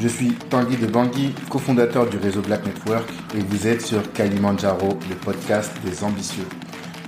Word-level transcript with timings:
Je 0.00 0.06
suis 0.06 0.28
Tanguy 0.28 0.76
de 0.76 0.86
Bangui, 0.86 1.34
cofondateur 1.50 2.08
du 2.08 2.18
réseau 2.18 2.40
Black 2.40 2.64
Network 2.64 3.10
et 3.34 3.40
vous 3.40 3.66
êtes 3.66 3.82
sur 3.84 4.12
Kalimandjaro, 4.12 4.96
le 5.08 5.16
podcast 5.16 5.72
des 5.84 6.04
ambitieux. 6.04 6.46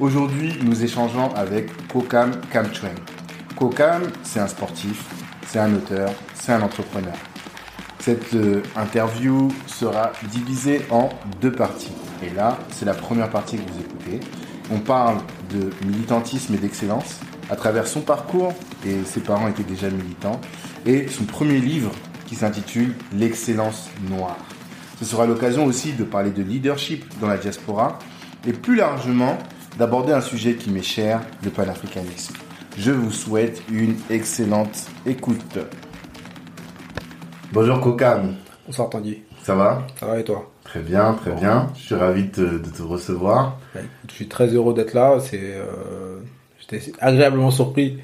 Aujourd'hui, 0.01 0.59
nous 0.65 0.83
échangeons 0.83 1.33
avec 1.37 1.71
Kokam 1.87 2.33
Kamchwen. 2.51 2.97
Kokam, 3.55 4.03
c'est 4.25 4.41
un 4.41 4.49
sportif, 4.49 5.05
c'est 5.47 5.61
un 5.61 5.73
auteur, 5.73 6.11
c'est 6.35 6.51
un 6.51 6.63
entrepreneur. 6.63 7.15
Cette 8.01 8.35
euh, 8.35 8.61
interview 8.75 9.53
sera 9.69 10.11
divisée 10.33 10.81
en 10.91 11.11
deux 11.41 11.53
parties. 11.53 11.93
Et 12.25 12.35
là, 12.35 12.59
c'est 12.71 12.87
la 12.87 12.95
première 12.95 13.31
partie 13.31 13.57
que 13.57 13.71
vous 13.71 13.81
écoutez. 13.81 14.19
On 14.73 14.81
parle 14.81 15.19
de 15.55 15.71
militantisme 15.87 16.55
et 16.55 16.59
d'excellence 16.59 17.21
à 17.51 17.55
travers 17.55 17.87
son 17.87 18.01
parcours, 18.01 18.53
et 18.85 19.05
ses 19.05 19.21
parents 19.21 19.47
étaient 19.47 19.63
déjà 19.63 19.91
militants, 19.91 20.41
et 20.87 21.07
son 21.07 21.25
premier 21.25 21.59
livre 21.59 21.93
qui 22.31 22.37
s'intitule 22.37 22.95
L'excellence 23.13 23.91
noire. 24.09 24.39
Ce 25.01 25.05
sera 25.05 25.27
l'occasion 25.27 25.65
aussi 25.65 25.95
de 25.95 26.05
parler 26.05 26.31
de 26.31 26.45
leadership 26.45 27.05
dans 27.21 27.27
la 27.27 27.37
diaspora, 27.37 27.99
et 28.47 28.53
plus 28.53 28.77
largement 28.77 29.37
d'aborder 29.77 30.13
un 30.13 30.21
sujet 30.21 30.55
qui 30.55 30.71
m'est 30.71 30.81
cher, 30.81 31.23
le 31.43 31.51
panafricanisme. 31.51 32.35
Je 32.79 32.93
vous 32.93 33.11
souhaite 33.11 33.61
une 33.69 33.97
excellente 34.11 34.87
écoute. 35.07 35.59
Bonjour 37.53 37.81
Kokam. 37.81 38.37
Bonsoir 38.65 38.91
Tanguy. 38.91 39.23
Ça 39.43 39.57
va? 39.57 39.85
Ça 39.99 40.07
va 40.07 40.21
et 40.21 40.23
toi? 40.23 40.53
Très 40.63 40.81
bien, 40.81 41.15
très 41.15 41.33
bien. 41.33 41.73
Je 41.75 41.81
suis 41.81 41.95
ravi 41.97 42.27
de 42.27 42.31
te, 42.31 42.41
de 42.43 42.71
te 42.71 42.83
recevoir. 42.83 43.59
Je 44.09 44.15
suis 44.15 44.29
très 44.29 44.47
heureux 44.55 44.73
d'être 44.73 44.95
là. 44.95 45.19
C'est, 45.19 45.41
euh, 45.43 46.21
j'étais 46.61 46.93
agréablement 47.01 47.51
surpris 47.51 47.99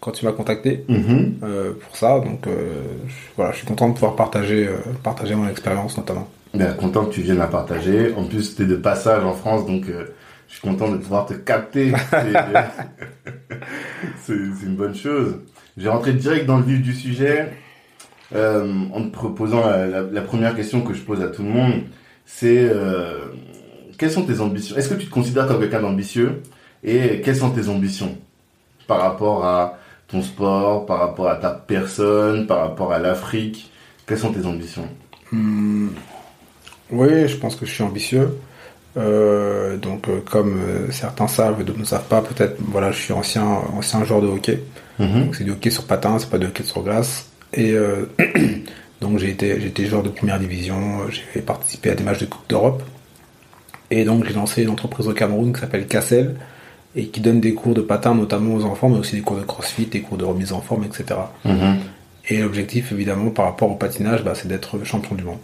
quand 0.00 0.12
tu 0.12 0.24
m'as 0.24 0.32
contacté 0.32 0.84
Mhm. 0.88 1.36
euh, 1.42 1.72
pour 1.80 1.96
ça. 1.96 2.20
Donc 2.20 2.46
euh, 2.46 2.82
je, 3.08 3.14
voilà, 3.36 3.52
je 3.52 3.58
suis 3.58 3.66
content 3.66 3.88
de 3.88 3.94
pouvoir 3.94 4.14
partager, 4.16 4.66
euh, 4.68 4.76
partager 5.02 5.34
mon 5.34 5.48
expérience 5.48 5.96
notamment. 5.96 6.28
Bien, 6.54 6.72
content 6.72 7.04
que 7.06 7.12
tu 7.12 7.20
viennes 7.22 7.40
à 7.40 7.46
partager. 7.48 8.14
En 8.16 8.24
plus, 8.24 8.54
tu 8.56 8.62
es 8.62 8.66
de 8.66 8.76
passage 8.76 9.24
en 9.24 9.34
France, 9.34 9.66
donc 9.66 9.84
je 9.88 10.52
suis 10.52 10.60
content 10.60 10.88
de 10.90 10.96
pouvoir 10.96 11.26
te 11.26 11.34
capter. 11.34 11.92
C'est- 14.24 14.32
une 14.32 14.76
bonne 14.76 14.94
chose. 14.94 15.36
Je 15.76 15.82
vais 15.84 15.90
rentrer 15.90 16.12
direct 16.14 16.46
dans 16.46 16.56
le 16.58 16.64
vif 16.64 16.82
du 16.82 16.94
sujet 16.94 17.52
euh, 18.34 18.66
en 18.92 19.02
te 19.02 19.08
proposant 19.10 19.60
la, 19.68 19.86
la- 19.86 20.02
la 20.02 20.20
première 20.22 20.54
question 20.56 20.80
que 20.82 20.94
je 20.94 21.02
pose 21.02 21.22
à 21.22 21.28
tout 21.28 21.42
le 21.42 21.50
monde. 21.50 21.72
C'est 22.24 22.68
euh, 22.70 23.26
quelles 23.98 24.10
sont 24.10 24.24
tes 24.24 24.40
ambitions? 24.40 24.76
Est-ce 24.76 24.88
que 24.88 24.94
tu 24.94 25.06
te 25.06 25.10
considères 25.12 25.46
comme 25.46 25.60
quelqu'un 25.60 25.82
d'ambitieux? 25.82 26.42
Et 26.82 27.20
quelles 27.22 27.36
sont 27.36 27.50
tes 27.50 27.68
ambitions 27.68 28.16
par 28.86 29.00
rapport 29.00 29.44
à 29.44 29.78
ton 30.08 30.22
sport, 30.22 30.86
par 30.86 30.98
rapport 31.00 31.28
à 31.28 31.36
ta 31.36 31.50
personne, 31.50 32.46
par 32.46 32.60
rapport 32.60 32.92
à 32.92 32.98
l'Afrique 32.98 33.70
Quelles 34.06 34.18
sont 34.18 34.32
tes 34.32 34.46
ambitions? 34.46 34.88
Hum, 35.32 35.92
oui, 36.90 37.28
je 37.28 37.36
pense 37.36 37.56
que 37.56 37.66
je 37.66 37.72
suis 37.72 37.82
ambitieux. 37.82 38.38
Euh, 38.96 39.76
donc 39.76 40.08
euh, 40.08 40.20
comme 40.24 40.58
euh, 40.58 40.90
certains 40.90 41.28
savent 41.28 41.60
et 41.60 41.64
d'autres 41.64 41.78
ne 41.78 41.84
savent 41.84 42.06
pas, 42.08 42.22
peut-être, 42.22 42.56
voilà, 42.60 42.92
je 42.92 42.98
suis 43.02 43.12
ancien, 43.12 43.44
ancien 43.44 44.04
joueur 44.04 44.22
de 44.22 44.26
hockey. 44.26 44.62
Mhm. 44.98 45.24
Donc 45.24 45.36
c'est 45.36 45.44
du 45.44 45.50
hockey 45.50 45.70
sur 45.70 45.84
patin, 45.84 46.18
c'est 46.18 46.30
pas 46.30 46.38
du 46.38 46.46
hockey 46.46 46.62
sur 46.62 46.82
glace. 46.82 47.30
Et 47.52 47.74
donc 49.00 49.18
j'ai 49.18 49.30
été, 49.30 49.60
j'ai 49.60 49.68
été 49.68 49.86
joueur 49.86 50.02
de 50.02 50.08
première 50.08 50.38
division, 50.38 51.00
j'ai 51.34 51.40
participé 51.40 51.90
à 51.90 51.94
des 51.94 52.04
matchs 52.04 52.20
de 52.20 52.26
Coupe 52.26 52.48
d'Europe. 52.48 52.82
Et 53.90 54.04
donc 54.04 54.24
j'ai 54.26 54.32
lancé 54.32 54.62
une 54.62 54.70
entreprise 54.70 55.08
au 55.08 55.12
Cameroun 55.12 55.52
qui 55.52 55.60
s'appelle 55.60 55.86
Cassel 55.86 56.36
et 56.96 57.06
qui 57.08 57.20
donne 57.20 57.40
des 57.40 57.52
cours 57.54 57.74
de 57.74 57.82
patin 57.82 58.14
notamment 58.14 58.54
aux 58.54 58.64
enfants, 58.64 58.88
mais 58.88 58.98
aussi 58.98 59.14
des 59.16 59.22
cours 59.22 59.36
de 59.36 59.42
crossfit, 59.44 59.86
des 59.86 60.00
cours 60.00 60.16
de 60.16 60.24
remise 60.24 60.52
en 60.52 60.60
forme, 60.60 60.84
etc. 60.84 61.04
Mhm. 61.44 61.76
Et 62.28 62.38
l'objectif 62.38 62.90
évidemment 62.90 63.30
par 63.30 63.44
rapport 63.44 63.70
au 63.70 63.74
patinage, 63.76 64.24
bah, 64.24 64.32
c'est 64.34 64.48
d'être 64.48 64.82
champion 64.84 65.14
du 65.14 65.22
monde. 65.22 65.38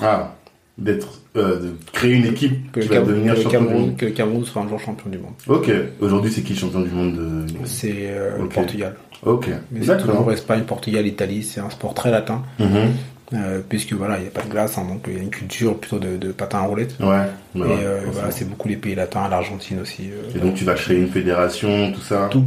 Ah, 0.00 0.34
d'être, 0.78 1.20
euh, 1.36 1.60
de 1.60 1.74
créer 1.92 2.12
une 2.12 2.26
équipe 2.26 2.72
Que 2.72 2.80
qui 2.80 2.88
va 2.88 3.00
devenir 3.00 3.34
que 3.34 3.40
champion 3.42 3.62
du 3.64 3.74
monde. 3.74 3.96
que 3.96 4.06
le 4.06 4.10
Cameroun 4.12 4.44
soit 4.44 4.62
un 4.62 4.68
jour 4.68 4.78
champion 4.80 5.10
du 5.10 5.18
monde. 5.18 5.32
Ok. 5.48 5.70
Aujourd'hui, 6.00 6.30
c'est 6.32 6.42
qui 6.42 6.54
champion 6.56 6.80
du 6.80 6.90
monde 6.90 7.14
de... 7.16 7.44
C'est 7.64 7.92
euh, 8.10 8.38
le 8.38 8.44
Ok. 8.44 8.54
Portugal. 8.54 8.94
Ok. 9.24 9.48
Mais 9.70 9.84
c'est 9.84 9.98
toujours 9.98 10.30
Espagne, 10.32 10.62
Portugal, 10.62 11.06
Italie. 11.06 11.42
C'est 11.42 11.60
un 11.60 11.70
sport 11.70 11.94
très 11.94 12.10
latin. 12.10 12.42
Mhm. 12.58 12.90
Euh, 13.34 13.60
puisque 13.66 13.92
voilà, 13.94 14.18
il 14.18 14.22
n'y 14.22 14.28
a 14.28 14.30
pas 14.30 14.42
de 14.42 14.50
glace, 14.50 14.76
hein, 14.76 14.84
donc 14.86 15.04
il 15.08 15.14
y 15.14 15.18
a 15.18 15.22
une 15.22 15.30
culture 15.30 15.78
plutôt 15.78 15.98
de, 15.98 16.16
de 16.18 16.32
patin 16.32 16.58
à 16.58 16.62
roulette. 16.62 16.96
Ouais. 17.00 17.06
bah 17.06 17.28
et 17.54 17.60
ouais, 17.60 17.76
euh, 17.82 18.00
voilà, 18.12 18.30
c'est 18.30 18.44
beaucoup 18.48 18.68
les 18.68 18.76
pays 18.76 18.94
latins, 18.94 19.26
l'Argentine 19.28 19.80
aussi. 19.80 20.10
euh, 20.10 20.36
Et 20.36 20.38
donc, 20.38 20.54
tu 20.54 20.64
vas 20.64 20.74
créer 20.74 20.98
une 20.98 21.08
fédération, 21.08 21.92
tout 21.92 22.02
ça? 22.02 22.28
Tout. 22.30 22.44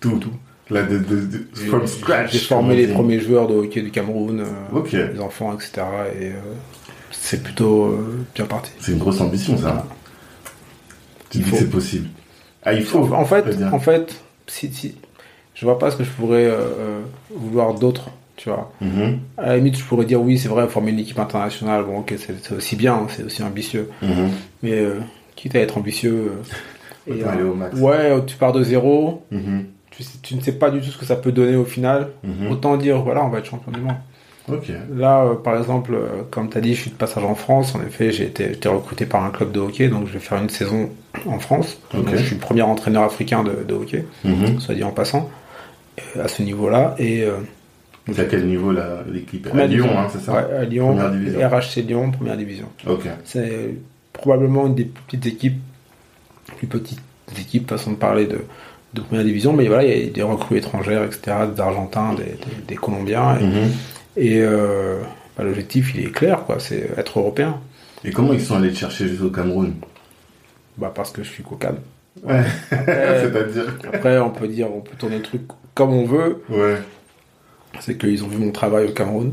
Tout. 0.00 0.20
Là, 0.70 0.82
de, 0.82 0.98
de, 0.98 1.20
de- 1.22 1.46
from 1.68 1.86
scratch. 1.86 2.32
J'ai 2.32 2.38
formé 2.38 2.76
les 2.76 2.88
premiers 2.88 3.18
joueurs 3.20 3.48
de 3.48 3.54
hockey 3.54 3.82
du 3.82 3.90
Cameroun, 3.90 4.40
euh, 4.40 5.08
les 5.12 5.18
enfants, 5.20 5.54
etc. 5.54 5.72
Et 6.20 6.26
euh, 6.26 6.32
c'est 7.10 7.42
plutôt 7.42 7.86
euh, 7.86 8.24
bien 8.34 8.44
parti. 8.44 8.70
C'est 8.78 8.92
une 8.92 8.98
grosse 8.98 9.20
ambition, 9.20 9.56
ça. 9.56 9.86
Tu 11.30 11.38
Il 11.38 11.44
dis 11.44 11.50
faut. 11.50 11.56
que 11.56 11.62
c'est 11.62 11.70
possible. 11.70 12.08
Ah, 12.62 12.72
il 12.74 12.84
faut. 12.84 13.12
En 13.12 13.24
fait, 13.24 13.44
en 13.72 13.78
fait, 13.80 14.20
si, 14.46 14.72
si, 14.72 14.94
je 15.54 15.64
vois 15.64 15.78
pas 15.78 15.90
ce 15.90 15.96
que 15.96 16.04
je 16.04 16.10
pourrais 16.10 16.44
euh, 16.46 16.58
euh, 16.58 17.00
vouloir 17.34 17.74
d'autre, 17.74 18.10
tu 18.38 18.48
vois. 18.48 18.72
Mhm. 18.80 19.18
À 19.36 19.48
la 19.48 19.56
limite, 19.56 19.76
je 19.76 19.84
pourrais 19.84 20.06
dire 20.06 20.22
oui, 20.22 20.38
c'est 20.38 20.48
vrai, 20.48 20.66
former 20.68 20.92
une 20.92 20.98
équipe 21.00 21.18
internationale, 21.18 21.84
bon, 21.84 21.98
ok, 21.98 22.14
c'est 22.16 22.52
aussi 22.54 22.76
bien, 22.76 23.06
c'est 23.10 23.24
aussi 23.24 23.42
ambitieux. 23.42 23.90
Mhm. 24.00 24.30
Mais 24.62 24.72
euh, 24.72 25.00
quitte 25.36 25.54
à 25.56 25.58
être 25.60 25.76
ambitieux, 25.76 26.32
euh, 27.08 27.12
et, 27.14 27.20
Autant 27.20 27.30
aller 27.30 27.42
euh, 27.42 27.50
au 27.50 27.54
max. 27.54 27.78
ouais, 27.78 28.24
tu 28.26 28.36
pars 28.36 28.52
de 28.52 28.62
zéro, 28.62 29.22
Mhm. 29.30 29.64
tu, 30.22 30.34
ne 30.36 30.40
sais 30.40 30.52
pas 30.52 30.70
du 30.70 30.80
tout 30.80 30.90
ce 30.90 30.96
que 30.96 31.04
ça 31.04 31.16
peut 31.16 31.32
donner 31.32 31.56
au 31.56 31.64
final. 31.64 32.08
Autant 32.50 32.76
dire, 32.78 33.02
voilà, 33.02 33.24
on 33.24 33.28
va 33.28 33.38
être 33.40 33.46
champion 33.46 33.72
du 33.72 33.80
monde. 33.80 33.96
Là, 34.94 35.24
euh, 35.24 35.34
par 35.34 35.58
exemple, 35.58 35.92
euh, 35.94 36.22
comme 36.30 36.48
tu 36.48 36.56
as 36.56 36.60
dit, 36.62 36.74
je 36.74 36.80
suis 36.82 36.90
de 36.90 36.96
passage 36.96 37.24
en 37.24 37.34
France. 37.34 37.74
En 37.74 37.82
effet, 37.82 38.12
j'ai 38.12 38.24
été, 38.24 38.44
été 38.44 38.68
recruté 38.68 39.04
par 39.04 39.22
un 39.24 39.30
club 39.30 39.52
de 39.52 39.60
hockey, 39.60 39.88
donc 39.88 40.06
je 40.06 40.12
vais 40.14 40.18
faire 40.20 40.40
une 40.40 40.48
saison 40.48 40.88
en 41.26 41.38
France. 41.38 41.78
Donc, 41.92 42.08
je 42.10 42.16
suis 42.16 42.34
le 42.34 42.40
premier 42.40 42.62
entraîneur 42.62 43.02
africain 43.02 43.42
de, 43.42 43.64
de 43.66 43.74
hockey, 43.74 44.04
soit 44.58 44.74
dit 44.74 44.84
en 44.84 44.90
passant, 44.90 45.28
euh, 46.16 46.24
à 46.24 46.28
ce 46.28 46.42
niveau-là. 46.42 46.94
Et 46.98 47.24
Donc, 48.08 48.18
à 48.18 48.24
quel 48.24 48.46
niveau, 48.46 48.72
l'équipe 49.12 49.48
À 49.54 49.66
Lyon, 49.66 49.88
hein, 49.98 50.06
c'est 50.10 50.20
ça? 50.20 50.32
Ouais, 50.32 50.56
à 50.56 50.64
Lyon, 50.64 50.88
Première 50.96 51.10
division. 51.12 51.48
RHC 51.48 51.82
Lyon, 51.86 52.10
première 52.10 52.36
division. 52.36 52.66
Ok. 52.86 53.02
C'est 53.24 53.74
probablement 54.12 54.66
une 54.66 54.74
des 54.74 54.84
petites 54.86 55.26
équipes, 55.26 55.60
plus 56.56 56.66
petites 56.66 57.00
équipes, 57.38 57.68
façon 57.68 57.92
de 57.92 57.96
parler 57.96 58.26
de, 58.26 58.40
de 58.94 59.00
première 59.02 59.24
division, 59.24 59.52
mais 59.52 59.66
voilà, 59.68 59.84
il 59.84 60.04
y 60.06 60.08
a 60.08 60.10
des 60.10 60.22
recrues 60.22 60.56
étrangères, 60.56 61.04
etc., 61.04 61.36
des 61.54 61.60
Argentins, 61.60 62.14
des, 62.14 62.24
des- 62.24 62.62
des 62.66 62.76
Colombiens. 62.76 63.38
Et, 63.38 63.44
Mhm. 63.44 63.70
et, 64.16 64.40
euh, 64.40 64.98
bah, 65.36 65.44
l'objectif, 65.44 65.92
il 65.94 66.06
est 66.06 66.10
clair, 66.10 66.44
quoi, 66.44 66.58
c'est 66.58 66.90
être 66.96 67.18
européen. 67.20 67.60
Et 68.04 68.10
comment 68.10 68.32
ils 68.32 68.40
sont 68.40 68.56
allés 68.56 68.70
te 68.72 68.78
chercher 68.78 69.06
jusqu'au 69.08 69.28
Cameroun? 69.30 69.74
Bah, 70.78 70.92
parce 70.94 71.10
que 71.10 71.22
je 71.22 71.28
suis 71.30 71.42
cocaine. 71.42 71.76
Ouais. 72.24 72.42
Après, 72.72 73.26
après, 73.92 74.18
on 74.18 74.30
peut 74.30 74.48
dire, 74.48 74.68
on 74.74 74.80
peut 74.80 74.96
tourner 74.98 75.16
le 75.18 75.22
truc 75.22 75.42
comme 75.74 75.92
on 75.92 76.04
veut. 76.04 76.42
Ouais. 76.48 76.78
C'est 77.80 77.96
qu'ils 77.96 78.24
ont 78.24 78.28
vu 78.28 78.38
mon 78.38 78.50
travail 78.50 78.86
au 78.86 78.90
Cameroun. 78.92 79.32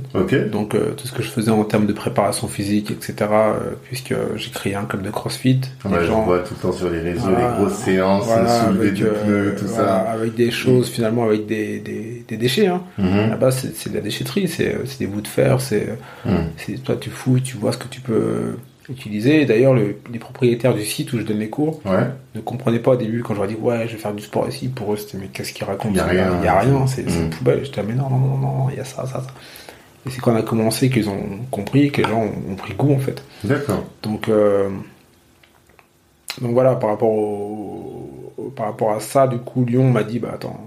Donc, 0.51 0.75
euh, 0.75 0.91
tout 0.95 1.07
ce 1.07 1.13
que 1.13 1.23
je 1.23 1.29
faisais 1.29 1.49
en 1.51 1.63
termes 1.63 1.87
de 1.87 1.93
préparation 1.93 2.47
physique, 2.47 2.91
etc., 2.91 3.15
euh, 3.31 3.53
puisque 3.85 4.13
j'ai 4.35 4.51
créé 4.51 4.75
un 4.75 4.83
club 4.85 5.01
de 5.01 5.09
crossfit. 5.09 5.61
Ouais, 5.83 5.91
des 5.91 5.97
je 6.01 6.03
gens- 6.07 6.21
vois 6.23 6.39
tout 6.39 6.53
le 6.55 6.61
temps 6.61 6.71
sur 6.71 6.89
les 6.89 6.99
réseaux, 6.99 7.29
Voilà. 7.29 7.51
les 7.51 7.57
grosses 7.57 7.77
séances, 7.79 8.25
Voilà, 8.25 8.65
soulever 8.65 8.79
avec, 8.89 8.93
du 8.93 9.05
euh, 9.05 9.23
pneu, 9.23 9.55
tout 9.57 9.65
voilà, 9.67 9.87
ça. 9.87 10.11
avec 10.11 10.35
des 10.35 10.51
choses, 10.51 10.89
finalement, 10.89 11.23
avec 11.25 11.47
des, 11.47 11.79
des, 11.79 12.23
des 12.27 12.37
déchets. 12.37 12.67
Hein. 12.67 12.81
Mhm. 12.97 13.29
Là-bas, 13.31 13.51
c'est 13.51 13.89
de 13.89 13.95
la 13.95 14.01
déchetterie, 14.01 14.47
c'est 14.47 14.77
c'est 14.85 14.99
des 14.99 15.07
bouts 15.07 15.21
de 15.21 15.27
fer, 15.27 15.59
c'est 15.59 15.97
Mhm. 16.25 16.33
c'est- 16.57 16.83
toi, 16.83 16.95
tu 16.99 17.09
fouilles, 17.09 17.41
tu 17.41 17.57
vois 17.57 17.71
ce 17.71 17.77
que 17.77 17.87
tu 17.87 18.01
peux 18.01 18.55
D'ailleurs, 18.89 19.73
le- 19.73 19.97
les 20.11 20.19
propriétaires 20.19 20.73
du 20.73 20.85
site 20.85 21.11
où 21.13 21.17
je 21.17 21.23
donne 21.23 21.39
les 21.39 21.49
cours, 21.49 21.81
Ouais. 21.85 22.07
ne 22.35 22.41
comprenaient 22.41 22.79
pas 22.79 22.91
au 22.91 22.95
début 22.95 23.23
quand 23.23 23.33
je 23.33 23.39
leur 23.39 23.47
dis 23.47 23.55
ouais 23.55 23.87
je 23.87 23.93
vais 23.93 23.97
faire 23.99 24.13
du 24.13 24.21
sport 24.23 24.47
ici. 24.47 24.67
Pour 24.67 24.93
eux 24.93 24.97
c'était 24.97 25.17
mais 25.17 25.27
qu'est-ce 25.27 25.53
qu'ils 25.53 25.65
racontent? 25.65 25.89
Il 25.93 25.97
y 25.97 25.99
a 25.99 26.05
rien. 26.05 26.37
il 26.39 26.45
y 26.45 26.47
a 26.47 26.59
rien. 26.59 26.85
C'est 26.87 27.01
une 27.01 27.29
poubelle. 27.31 27.65
J'étais 27.65 27.81
là, 27.81 27.87
mais 27.87 27.95
non 27.95 28.09
non 28.09 28.17
non 28.19 28.37
non 28.37 28.69
il 28.71 28.77
y 28.77 28.79
a 28.79 28.85
ça 28.85 29.05
ça 29.05 29.21
ça. 29.21 29.27
Et 30.07 30.11
c'est 30.11 30.21
quand 30.21 30.33
on 30.33 30.35
a 30.35 30.43
commencé 30.43 30.89
qu'ils 30.91 31.09
ont 31.09 31.23
compris 31.49 31.89
que 31.91 32.01
les 32.03 32.07
gens 32.07 32.21
ont, 32.21 32.55
pris 32.55 32.73
goût 32.75 32.93
en 32.93 32.99
fait. 32.99 33.23
D'accord. 33.43 33.83
donc 34.03 34.29
euh, 34.29 34.69
donc 36.41 36.51
voilà 36.51 36.75
par 36.75 36.89
rapport 36.91 37.09
au, 37.09 38.33
au- 38.37 38.49
par 38.55 38.67
rapport 38.67 38.91
à 38.91 38.99
ça 38.99 39.27
du 39.27 39.37
coup 39.39 39.65
Lyon 39.65 39.89
m'a 39.89 40.03
dit 40.03 40.19
bah 40.19 40.31
attends 40.33 40.59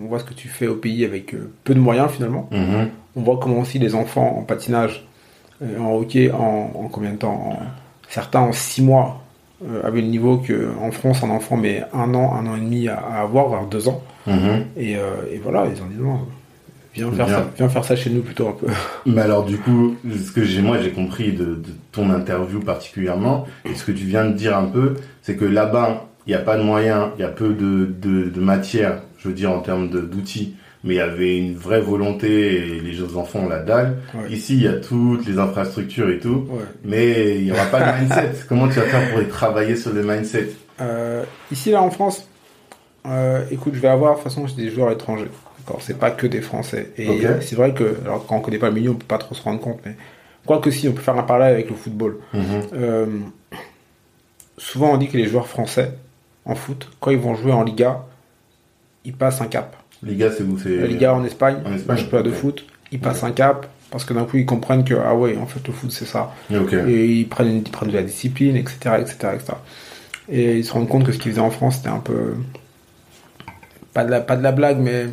on 0.00 0.06
voit 0.06 0.18
ce 0.18 0.24
que 0.24 0.34
tu 0.34 0.48
fais 0.48 0.66
au 0.66 0.74
pays 0.74 1.04
avec 1.04 1.32
euh, 1.34 1.50
peu 1.64 1.74
de 1.74 1.80
moyens 1.80 2.10
finalement. 2.10 2.48
Mhm. 2.50 2.88
on 3.14 3.22
voit 3.22 3.38
comment 3.40 3.60
aussi 3.60 3.78
les 3.78 3.94
enfants 3.94 4.36
en 4.38 4.42
patinage, 4.42 5.06
en 5.62 5.92
hockey, 5.94 6.30
en, 6.30 6.70
en 6.74 6.88
combien 6.88 7.12
de 7.12 7.16
temps? 7.18 7.50
En- 7.52 7.58
Certains 8.08 8.40
en 8.40 8.52
six 8.52 8.82
mois 8.82 9.20
euh, 9.66 9.82
avaient 9.84 10.00
le 10.00 10.06
niveau 10.06 10.38
que 10.38 10.68
en 10.80 10.92
France 10.92 11.24
un 11.24 11.30
enfant 11.30 11.56
met 11.56 11.82
un 11.92 12.14
an, 12.14 12.34
un 12.34 12.46
an 12.46 12.56
et 12.56 12.60
demi 12.60 12.86
à, 12.88 12.98
à 12.98 13.22
avoir, 13.22 13.48
voire 13.48 13.66
deux 13.66 13.88
ans. 13.88 14.00
Mhm. 14.28 14.64
Et, 14.76 14.96
euh, 14.96 15.02
et 15.32 15.38
voilà, 15.38 15.66
ils 15.66 15.82
ont 15.82 15.86
dit 15.86 15.96
non, 16.00 16.20
viens 16.94 17.10
faire, 17.10 17.26
Bien. 17.26 17.34
ça, 17.36 17.46
viens 17.56 17.68
faire 17.68 17.84
ça 17.84 17.96
chez 17.96 18.10
nous 18.10 18.22
plutôt 18.22 18.48
un 18.48 18.52
peu. 18.52 18.68
Mais 19.06 19.22
alors 19.22 19.44
du 19.44 19.58
coup, 19.58 19.96
ce 20.08 20.30
que 20.30 20.44
j'ai 20.44 20.62
moi 20.62 20.78
j'ai 20.80 20.92
compris 20.92 21.32
de, 21.32 21.44
de 21.46 21.70
ton 21.90 22.10
interview 22.10 22.60
particulièrement, 22.60 23.46
et 23.64 23.74
ce 23.74 23.84
que 23.84 23.92
tu 23.92 24.04
viens 24.04 24.24
de 24.26 24.32
dire 24.34 24.56
un 24.56 24.66
peu, 24.66 24.94
c'est 25.22 25.36
que 25.36 25.44
là-bas, 25.44 26.06
il 26.26 26.30
n'y 26.30 26.36
a 26.36 26.40
pas 26.42 26.56
de 26.56 26.62
moyens, 26.62 27.08
il 27.18 27.22
y 27.22 27.24
a 27.24 27.28
peu 27.28 27.48
de, 27.54 27.86
de, 28.00 28.28
de 28.30 28.40
matière, 28.40 29.02
je 29.18 29.28
veux 29.28 29.34
dire 29.34 29.50
en 29.50 29.60
termes 29.60 29.88
d'outils. 29.88 30.54
Mais 30.86 30.94
il 30.94 30.96
y 30.96 31.00
avait 31.00 31.36
une 31.36 31.56
vraie 31.56 31.80
volonté 31.80 32.56
et 32.56 32.80
les 32.80 32.92
jeunes 32.94 33.16
enfants 33.16 33.40
ont 33.40 33.48
la 33.48 33.58
dalle. 33.58 33.98
Ouais. 34.14 34.30
Ici, 34.30 34.54
il 34.56 34.62
y 34.62 34.68
a 34.68 34.74
toutes 34.74 35.26
les 35.26 35.38
infrastructures 35.38 36.08
et 36.08 36.18
tout, 36.18 36.46
Ouais. 36.48 36.62
mais 36.84 37.36
il 37.38 37.44
n'y 37.44 37.52
aura 37.52 37.66
pas 37.66 37.80
de 37.80 38.00
mindset. 38.00 38.32
Comment 38.48 38.68
tu 38.68 38.74
vas 38.74 38.86
faire 38.86 39.10
pour 39.10 39.20
y 39.20 39.26
travailler 39.28 39.76
sur 39.76 39.92
le 39.92 40.02
mindset? 40.02 40.48
Euh, 40.80 41.24
ici, 41.50 41.70
là, 41.72 41.82
en 41.82 41.90
France, 41.90 42.26
euh, 43.06 43.44
écoute, 43.50 43.74
je 43.74 43.80
vais 43.80 43.88
avoir, 43.88 44.12
de 44.12 44.22
toute 44.22 44.24
façon, 44.32 44.46
j'ai 44.46 44.54
des 44.56 44.70
joueurs 44.70 44.90
étrangers. 44.92 45.28
D'accord, 45.58 45.82
c'est 45.82 45.98
pas 45.98 46.12
que 46.12 46.26
des 46.28 46.40
Français. 46.40 46.92
Et 46.96 47.08
c'est 47.40 47.56
vrai 47.56 47.74
que, 47.74 47.96
alors 48.04 48.24
quand 48.26 48.36
on 48.36 48.40
connaît 48.40 48.58
pas 48.58 48.68
le 48.68 48.74
milieu, 48.74 48.90
on 48.90 48.94
peut 48.94 49.04
pas 49.06 49.18
trop 49.18 49.34
se 49.34 49.42
rendre 49.42 49.60
compte, 49.60 49.80
mais 49.84 49.96
quoi 50.46 50.60
que 50.60 50.70
si, 50.70 50.86
on 50.88 50.92
peut 50.92 51.02
faire 51.02 51.16
un 51.18 51.24
parallèle 51.24 51.54
avec 51.54 51.68
le 51.70 51.74
football. 51.74 52.18
Mhm. 52.32 52.42
Euh, 52.74 53.06
souvent, 54.58 54.92
on 54.92 54.96
dit 54.96 55.08
que 55.08 55.16
les 55.16 55.26
joueurs 55.26 55.48
français 55.48 55.92
en 56.44 56.54
foot, 56.54 56.88
quand 57.00 57.10
ils 57.10 57.18
vont 57.18 57.34
jouer 57.34 57.52
en 57.52 57.64
Liga, 57.64 58.04
ils 59.04 59.12
passent 59.14 59.40
un 59.40 59.46
cap. 59.46 59.76
Liga, 60.02 60.30
c'est 60.30 60.42
où 60.44 60.58
c'est 60.58 60.76
La 60.76 60.86
Liga 60.86 61.14
en 61.14 61.24
Espagne, 61.24 61.56
En 61.64 61.72
Espagne, 61.74 61.96
championnat 61.98 62.22
de 62.24 62.30
ok. 62.30 62.34
foot, 62.36 62.64
ils 62.92 63.00
passent 63.00 63.24
un 63.24 63.32
cap 63.32 63.66
parce 63.90 64.04
que 64.04 64.12
d'un 64.14 64.24
coup, 64.24 64.36
ils 64.36 64.46
comprennent 64.46 64.84
que, 64.84 64.94
ah 64.94 65.14
ouais, 65.14 65.36
en 65.36 65.46
fait, 65.46 65.66
le 65.66 65.72
foot, 65.72 65.90
c'est 65.92 66.04
ça. 66.04 66.32
Et 66.50 67.06
ils 67.06 67.28
prennent, 67.28 67.56
ils 67.58 67.62
prennent 67.62 67.90
de 67.90 67.94
la 67.96 68.02
discipline, 68.02 68.56
etc., 68.56 68.76
etc., 69.00 69.14
etc. 69.34 69.52
Et 70.28 70.58
ils 70.58 70.64
se 70.64 70.72
rendent 70.72 70.88
compte 70.88 71.04
que 71.04 71.12
ce 71.12 71.18
qu'ils 71.18 71.30
faisaient 71.32 71.40
en 71.40 71.50
France, 71.50 71.76
c'était 71.76 71.88
un 71.88 72.00
peu. 72.00 72.34
Pas 73.94 74.04
de, 74.04 74.10
la, 74.10 74.20
pas 74.20 74.36
de 74.36 74.42
la 74.42 74.52
blague, 74.52 74.78
mais 74.78 75.06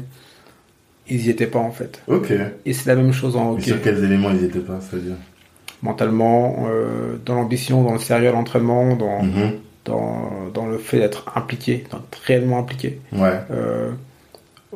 ils 1.08 1.26
y 1.28 1.30
étaient 1.30 1.48
pas 1.48 1.60
en 1.60 1.72
fait. 1.72 2.02
Ok. 2.08 2.34
Et 2.66 2.74
c'est 2.74 2.88
la 2.90 2.96
même 2.96 3.14
chose 3.14 3.36
en 3.36 3.54
Mais 3.54 3.62
sur 3.62 3.82
quels 3.82 4.04
éléments 4.04 4.32
ils 4.32 4.44
étaient 4.44 4.60
pas, 4.60 4.80
c'est-à-dire? 4.82 5.16
Mentalement, 5.82 6.66
euh, 6.70 7.18
dans 7.26 7.36
l'ambition, 7.36 7.84
dans 7.84 7.94
le 7.94 8.00
sérieux 8.00 8.30
à 8.30 8.32
l'entraînement, 8.32 8.96
dans, 8.96 9.22
Mhm. 9.24 9.52
dans, 9.86 10.32
dans 10.54 10.66
le 10.66 10.78
fait 10.78 10.98
d'être 11.00 11.32
impliqué, 11.36 11.78
d'être 11.92 12.02
réellement 12.26 12.58
impliqué. 12.60 13.00
Ouais. 13.12 13.40
Euh, 13.52 13.92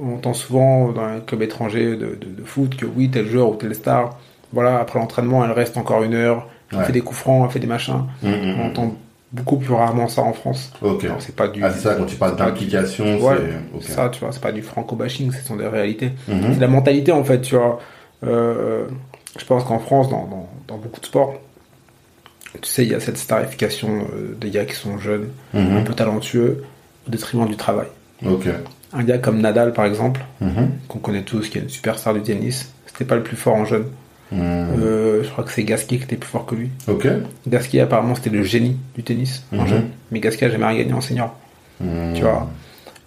on 0.01 0.15
entend 0.15 0.33
souvent 0.33 0.91
dans 0.91 1.01
un 1.03 1.19
club 1.19 1.41
étranger 1.41 1.91
de, 1.91 1.95
de- 1.95 2.15
de 2.37 2.43
foot 2.45 2.75
que 2.75 2.85
oui, 2.85 3.09
tel 3.09 3.27
joueur 3.27 3.49
ou 3.49 3.55
telle 3.55 3.73
star, 3.75 4.17
voilà, 4.53 4.79
après 4.79 4.99
l'entraînement, 4.99 5.43
elle 5.43 5.51
reste 5.51 5.77
encore 5.77 6.03
une 6.03 6.13
heure, 6.13 6.47
elle 6.71 6.79
Ouais. 6.79 6.83
fait 6.85 6.93
des 6.93 7.01
coups 7.01 7.19
francs, 7.19 7.43
elle 7.45 7.51
fait 7.53 7.59
des 7.59 7.67
machins. 7.67 8.03
Mhm, 8.23 8.29
mhm. 8.31 8.59
On 8.59 8.65
entend 8.67 8.95
beaucoup 9.31 9.57
plus 9.57 9.73
rarement 9.73 10.07
ça 10.07 10.21
en 10.21 10.33
France. 10.33 10.71
C'est 11.19 11.35
pas 11.35 11.47
du. 11.47 11.63
Ah, 11.63 11.71
c'est 11.71 11.79
ça, 11.81 11.95
quand 11.95 12.05
tu 12.05 12.15
parles 12.15 12.35
d'implication, 12.37 13.05
Ouais, 13.19 13.35
c'est. 13.37 13.75
Ok. 13.77 13.83
ça, 13.83 14.09
tu 14.09 14.19
vois, 14.21 14.31
c'est 14.31 14.41
pas 14.41 14.51
du 14.51 14.61
franco-bashing, 14.61 15.31
ce 15.31 15.43
sont 15.45 15.55
des 15.57 15.67
réalités. 15.67 16.11
Mhm. 16.27 16.53
C'est 16.53 16.59
la 16.59 16.67
mentalité, 16.67 17.11
en 17.11 17.23
fait, 17.23 17.41
tu 17.41 17.55
vois. 17.55 17.79
Euh, 18.25 18.85
je 19.37 19.45
pense 19.45 19.63
qu'en 19.65 19.79
France, 19.79 20.09
dans, 20.09 20.25
dans, 20.27 20.49
dans 20.67 20.77
beaucoup 20.77 20.99
de 21.01 21.05
sports, 21.05 21.33
tu 22.61 22.69
sais, 22.69 22.83
il 22.83 22.89
y 22.91 22.95
a 22.95 22.99
cette 22.99 23.17
starification 23.17 24.07
euh, 24.15 24.35
des 24.39 24.49
gars 24.49 24.65
qui 24.65 24.73
sont 24.75 24.97
jeunes, 24.97 25.29
un 25.53 25.59
Mhm. 25.61 25.83
peu 25.83 25.93
talentueux, 25.93 26.63
au 27.07 27.11
détriment 27.11 27.45
du 27.47 27.55
travail. 27.57 27.87
Ok. 28.25 28.47
Un 28.93 29.03
gars 29.03 29.17
comme 29.17 29.39
Nadal, 29.41 29.73
par 29.73 29.85
exemple, 29.85 30.21
Mhm. 30.41 30.69
qu'on 30.87 30.99
connaît 30.99 31.23
tous, 31.23 31.49
qui 31.49 31.57
est 31.57 31.61
une 31.61 31.69
superstar 31.69 32.13
du 32.13 32.21
tennis, 32.21 32.71
c'était 32.85 33.05
pas 33.05 33.15
le 33.15 33.23
plus 33.23 33.35
fort 33.37 33.55
en 33.55 33.65
jeune. 33.65 33.85
Mhm. 34.31 34.39
Euh, 34.41 35.23
je 35.23 35.29
crois 35.29 35.43
que 35.43 35.51
c'est 35.51 35.63
Gasquet 35.63 35.97
qui 35.97 36.03
était 36.03 36.15
plus 36.17 36.29
fort 36.29 36.45
que 36.45 36.55
lui. 36.55 36.69
Ok. 36.87 37.07
Gasquet, 37.47 37.79
apparemment, 37.81 38.15
c'était 38.15 38.29
le 38.29 38.43
génie 38.43 38.77
du 38.95 39.03
tennis 39.03 39.43
en 39.53 39.61
Mhm. 39.63 39.67
jeune. 39.67 39.85
Mais 40.11 40.19
Gasquet 40.19 40.45
a 40.47 40.49
jamais 40.49 40.65
rien 40.65 40.77
gagné 40.79 40.93
en 40.93 41.01
senior. 41.01 41.35
Tu 41.79 42.21
vois. 42.21 42.49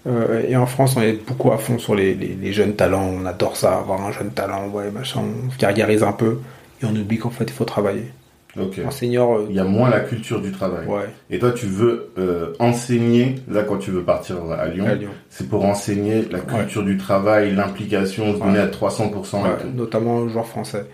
Euh, 0.07 0.43
et 0.49 0.57
en 0.57 0.65
France, 0.67 0.97
on 0.97 1.03
est 1.03 1.13
beaucoup 1.27 1.53
à 1.53 1.59
fond 1.59 1.79
sur 1.79 1.95
les, 1.95 2.15
les- 2.15 2.37
les 2.41 2.53
jeunes 2.53 2.75
talents. 2.75 3.05
On 3.13 3.27
adore 3.27 3.57
ça, 3.57 3.77
avoir 3.79 4.01
un 4.03 4.13
jeune 4.13 4.31
talent, 4.31 4.69
ouais, 4.69 4.91
machin. 4.91 5.21
On 5.47 5.51
se 5.51 5.59
gargarise 5.59 6.03
un 6.03 6.13
peu. 6.13 6.41
Et 6.83 6.87
on 6.87 6.95
oublie 6.97 7.19
qu'en 7.19 7.29
fait, 7.31 7.45
il 7.45 7.53
faut 7.53 7.65
travailler. 7.67 8.11
Ok. 8.59 8.81
En 8.85 8.91
senior, 8.91 9.37
euh, 9.39 9.47
Il 9.49 9.55
y 9.57 9.61
a 9.61 9.65
moins 9.65 9.91
la 9.91 10.01
culture 10.01 10.41
du 10.41 10.51
travail. 10.51 10.87
ouais, 10.89 11.09
Et 11.31 11.39
toi, 11.39 11.53
tu 11.53 11.67
veux 11.67 12.11
euh, 12.19 12.53
enseigner, 12.59 13.37
là, 13.49 13.63
quand 13.63 13.77
tu 13.79 13.91
veux 13.93 14.03
partir 14.03 14.37
à 14.51 14.67
Lyon, 14.69 14.87
c'est 15.29 15.49
pour 15.49 15.65
enseigner 15.65 16.27
la 16.31 16.41
culture 16.41 16.83
du 16.83 16.97
travail, 16.97 17.55
l'implication, 17.55 18.35
se 18.35 18.39
donner 18.39 18.55
Ouais. 18.55 18.59
à 18.59 18.67
300%. 18.67 19.43
Ouais, 19.43 19.49
et 19.51 19.63
tout. 19.63 19.69
notamment 19.77 20.17
aux 20.19 20.29
joueurs 20.29 20.47
français. 20.49 20.85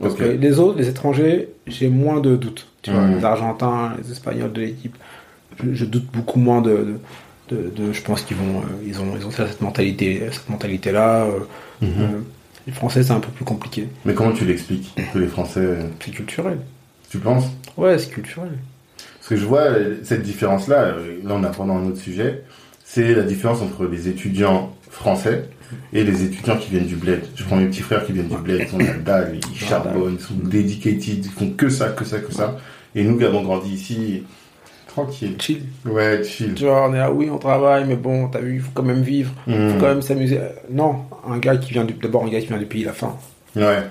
Parce 0.00 0.14
Ok. 0.14 0.20
que 0.20 0.24
les 0.24 0.58
autres, 0.60 0.78
les 0.78 0.88
étrangers, 0.88 1.48
j'ai 1.66 1.88
moins 1.88 2.20
de 2.20 2.36
doutes. 2.36 2.66
Tu 2.82 2.90
vois, 2.90 3.00
Mhm. 3.02 3.18
les 3.18 3.24
Argentins, 3.24 3.94
les 4.02 4.10
Espagnols 4.12 4.52
de 4.52 4.60
l'équipe, 4.60 4.96
je, 5.62 5.72
je 5.74 5.84
doute 5.84 6.06
beaucoup 6.12 6.38
moins 6.38 6.60
de. 6.60 6.70
de, 7.50 7.56
de- 7.56 7.70
de- 7.88 7.92
je 7.92 8.02
pense 8.02 8.22
qu'ils 8.22 8.36
vont, 8.38 8.60
euh, 8.60 8.86
ils 8.86 9.00
ont, 9.00 9.14
ils 9.18 9.26
ont 9.26 9.30
cette 9.30 9.60
mentalité, 9.60 10.22
cette 10.32 10.48
mentalité-là. 10.48 11.24
euh, 11.24 11.40
Mhm. 11.82 11.88
euh, 12.00 12.06
les 12.66 12.72
Français, 12.72 13.02
c'est 13.02 13.12
un 13.12 13.20
peu 13.20 13.28
plus 13.30 13.44
compliqué. 13.44 13.86
Mais 14.06 14.14
comment 14.14 14.32
tu 14.32 14.44
l'expliques 14.46 14.94
que 15.12 15.18
les 15.18 15.26
Français, 15.26 15.76
C'est 16.00 16.10
culturel. 16.12 16.58
Tu 17.14 17.20
penses 17.20 17.44
Ouais, 17.76 17.96
c'est 17.96 18.10
culturel. 18.10 18.50
Parce 19.18 19.28
que 19.28 19.36
je 19.36 19.44
vois 19.44 19.66
cette 20.02 20.22
différence-là, 20.22 20.86
là 21.22 21.30
on 21.34 21.44
apprend 21.44 21.64
dans 21.64 21.76
un 21.76 21.86
autre 21.86 22.00
sujet, 22.00 22.42
c'est 22.84 23.14
la 23.14 23.22
différence 23.22 23.62
entre 23.62 23.86
les 23.86 24.08
étudiants 24.08 24.74
français 24.90 25.48
et 25.92 26.02
les 26.02 26.24
étudiants 26.24 26.56
qui 26.56 26.70
viennent 26.70 26.86
du 26.86 26.96
bled. 26.96 27.22
Je 27.36 27.44
prends 27.44 27.56
mes 27.56 27.66
petits 27.66 27.82
frères 27.82 28.04
qui 28.04 28.12
viennent 28.12 28.28
du 28.28 28.36
bled, 28.36 28.62
ils 28.62 28.68
sont 28.68 28.78
la 28.78 28.94
dalle, 28.94 29.38
ils 29.52 29.56
charbonnent, 29.56 30.16
ils 30.18 30.24
sont 30.24 30.34
dedicated, 30.34 31.24
ils 31.24 31.30
font 31.30 31.50
que 31.50 31.68
ça, 31.68 31.90
que 31.90 32.04
ça, 32.04 32.18
que 32.18 32.32
ça. 32.32 32.58
Et 32.96 33.04
nous 33.04 33.16
qui 33.16 33.24
avons 33.24 33.42
grandi 33.42 33.72
ici, 33.72 34.24
tranquille. 34.88 35.36
Chill. 35.40 35.62
Ouais, 35.86 36.22
chill. 36.24 36.54
Tu 36.54 36.64
vois, 36.64 36.88
on 36.88 36.94
est 36.94 36.98
là, 36.98 37.12
oui, 37.12 37.30
on 37.30 37.38
travaille, 37.38 37.84
mais 37.86 37.96
bon, 37.96 38.26
t'as 38.28 38.40
vu, 38.40 38.56
il 38.56 38.60
faut 38.60 38.72
quand 38.74 38.82
même 38.82 39.02
vivre, 39.02 39.32
il 39.46 39.54
faut 39.70 39.78
quand 39.78 39.86
même 39.88 40.02
s'amuser. 40.02 40.38
Euh, 40.38 40.48
Non, 40.70 41.04
un 41.28 41.38
gars 41.38 41.56
qui 41.58 41.72
vient 41.72 41.84
du, 41.84 41.94
d'abord 41.94 42.24
un 42.24 42.28
gars 42.28 42.40
qui 42.40 42.48
vient 42.48 42.58
du 42.58 42.66
pays, 42.66 42.82
il 42.82 42.88
a 42.88 42.92
faim. 42.92 43.16
Ouais. 43.54 43.84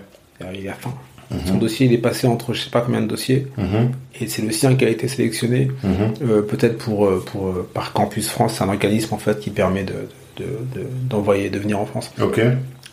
Il 0.53 0.67
a 0.67 0.73
faim. 0.73 0.93
Mhm. 1.33 1.39
Son 1.45 1.56
dossier, 1.56 1.88
il 1.88 1.94
est 1.94 1.97
passé 1.97 2.27
entre 2.27 2.53
je 2.53 2.62
sais 2.62 2.69
pas 2.69 2.81
combien 2.81 3.01
de 3.01 3.07
dossiers, 3.07 3.47
Mhm. 3.57 3.91
et 4.21 4.27
c'est 4.27 4.41
le 4.44 4.51
sien 4.51 4.75
qui 4.75 4.85
a 4.85 4.89
été 4.89 5.07
sélectionné. 5.07 5.69
Mhm. 5.83 5.91
Euh, 6.30 6.41
peut-être 6.41 6.77
pour, 6.77 7.06
euh, 7.06 7.24
pour 7.25 7.47
euh, 7.47 7.68
par 7.74 7.91
Campus 7.94 8.30
France, 8.30 8.56
c'est 8.57 8.63
un 8.63 8.69
organisme 8.69 9.13
en 9.13 9.18
fait 9.18 9.39
qui 9.39 9.50
permet 9.50 9.83
de, 9.83 9.94
de, 10.38 10.44
de- 10.75 10.88
d'envoyer, 11.09 11.50
de 11.50 11.59
venir 11.59 11.80
en 11.80 11.85
France. 11.85 12.12
Ok. 12.21 12.39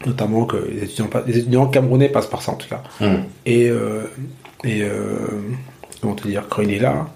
Notamment 0.06 0.46
que 0.46 0.56
les 0.56 0.84
étudiants, 0.84 1.06
pa- 1.08 1.22
les 1.26 1.36
étudiants 1.38 1.66
camerounais 1.66 2.08
passent 2.08 2.26
par 2.30 2.40
ça 2.42 2.52
en 2.52 2.56
tout 2.56 2.68
cas. 2.68 2.82
Mhm. 3.00 3.24
Et, 3.46 3.68
euh, 3.68 4.04
et 4.64 4.82
euh, 4.82 5.16
comment 6.00 6.14
te 6.14 6.26
dire, 6.26 6.44
quand 6.48 6.62
il 6.62 6.72
est 6.72 6.78
là, 6.78 7.06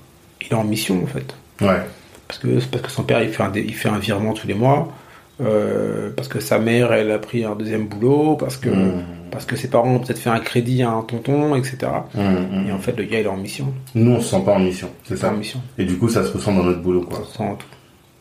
il 0.42 0.48
est 0.52 0.54
en 0.54 0.64
mission 0.64 1.02
en 1.02 1.06
fait. 1.06 1.34
Ouais. 1.64 1.80
Parce 2.28 2.38
que, 2.40 2.48
parce 2.70 2.82
que 2.84 2.90
son 2.90 3.02
père 3.04 3.22
il 3.22 3.30
fait 3.30 3.42
un, 3.42 3.52
il 3.54 3.74
fait 3.74 3.88
un 3.88 3.98
virement 3.98 4.32
tous 4.34 4.46
les 4.46 4.54
mois, 4.54 4.92
euh, 5.40 6.10
parce 6.14 6.28
que 6.28 6.40
sa 6.40 6.58
mère 6.58 6.92
elle 6.92 7.10
a 7.10 7.18
pris 7.18 7.44
un 7.44 7.54
deuxième 7.56 7.86
boulot, 7.88 8.36
parce 8.36 8.56
que, 8.56 8.68
Mhm. 8.68 9.02
parce 9.30 9.44
que 9.46 9.56
ses 9.56 9.68
parents 9.68 9.94
ont 9.94 9.98
peut-être 9.98 10.18
fait 10.20 10.30
un 10.30 10.38
crédit 10.40 10.82
à 10.82 10.90
un 10.90 11.02
tonton, 11.02 11.54
etc. 11.56 11.76
Mhm. 12.14 12.66
Et 12.68 12.72
en 12.72 12.78
fait, 12.78 12.96
le 12.96 13.04
gars 13.04 13.20
il 13.20 13.26
est 13.26 13.28
en 13.28 13.36
mission. 13.36 13.72
Nous 13.94 14.12
on 14.12 14.20
se 14.20 14.30
sent 14.30 14.42
pas 14.44 14.52
en 14.52 14.60
mission, 14.60 14.90
c'est 15.04 15.16
ça. 15.16 15.30
en 15.32 15.36
mission. 15.36 15.60
Et 15.78 15.84
du 15.84 15.96
coup 15.98 16.08
ça 16.08 16.22
se 16.24 16.32
ressent 16.32 16.52
dans 16.54 16.62
notre 16.64 16.80
boulot 16.82 17.02
quoi. 17.02 17.18
Ça 17.32 17.38
sent 17.38 17.56
tout. 17.58 17.66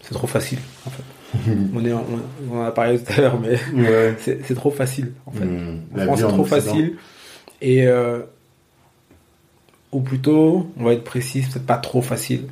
C'est 0.02 0.14
trop 0.14 0.28
facile 0.28 0.60
en 0.86 0.90
fait. 0.90 1.04
on, 1.76 1.84
est, 1.86 1.94
on, 1.94 2.04
on 2.52 2.60
en 2.60 2.64
a 2.66 2.72
parlé 2.72 3.00
tout 3.00 3.12
à 3.18 3.22
l'heure, 3.22 3.40
mais 3.40 3.58
Ouais. 3.80 4.16
c'est 4.20 4.56
trop 4.56 4.72
facile 4.72 5.14
en 5.26 5.32
fait. 5.32 5.46
En 5.46 6.06
France, 6.06 6.20
c'est 6.20 6.26
en 6.26 6.30
trop 6.34 6.46
facile. 6.46 6.96
Et 7.62 7.88
euh, 7.88 8.20
ou 9.92 10.02
plutôt, 10.02 10.68
on 10.78 10.84
va 10.86 10.94
être 10.94 11.04
précis, 11.04 11.44
c'est 11.44 11.54
peut-être 11.54 11.66
pas 11.68 11.78
trop 11.78 12.02
facile, 12.02 12.46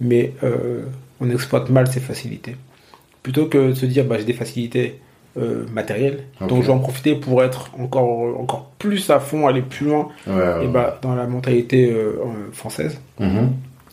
mais 0.00 0.32
euh, 0.42 0.82
on 1.20 1.30
exploite 1.30 1.70
mal 1.70 1.86
ces 1.90 2.00
facilités. 2.00 2.56
Plutôt 3.22 3.46
que 3.46 3.68
de 3.70 3.74
se 3.74 3.86
dire, 3.86 4.04
bah, 4.04 4.16
j'ai 4.18 4.24
des 4.24 4.32
facilités 4.32 4.98
euh, 5.38 5.64
matérielles, 5.72 6.24
donc 6.48 6.62
je 6.62 6.66
vais 6.68 6.72
en 6.72 6.78
profiter 6.80 7.14
pour 7.14 7.42
être 7.44 7.70
encore, 7.78 8.08
encore 8.40 8.70
plus 8.78 9.10
à 9.10 9.20
fond, 9.20 9.46
aller 9.46 9.62
plus 9.62 9.86
loin, 9.86 10.08
Ouais, 10.26 10.32
ouais. 10.34 10.64
et 10.64 10.68
bah, 10.68 10.98
dans 11.02 11.14
la 11.14 11.26
mentalité 11.26 11.90
euh, 11.92 12.14
française. 12.52 12.98
Mhm. 13.20 13.50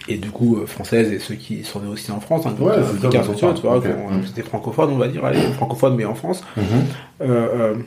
Et 0.09 0.15
du 0.17 0.31
coup, 0.31 0.57
euh, 0.57 0.65
française 0.65 1.11
et 1.11 1.19
ceux 1.19 1.35
qui 1.35 1.63
sont 1.65 1.81
nés 1.81 1.89
aussi 1.89 2.09
en 2.11 2.19
France, 2.21 2.45
hein, 2.45 2.55
Ouais, 2.59 2.73
sociaux, 2.75 2.85
c'est 3.01 3.09
tu 3.55 3.61
vois, 3.67 3.81
c'était 4.25 4.41
francophone, 4.43 4.91
on 4.91 4.97
va 4.97 5.07
dire, 5.09 5.23
allez, 5.25 5.41
francophone 5.53 5.95
mais 5.95 6.05
en 6.05 6.15
France. 6.15 6.43
Mhm. 6.55 7.83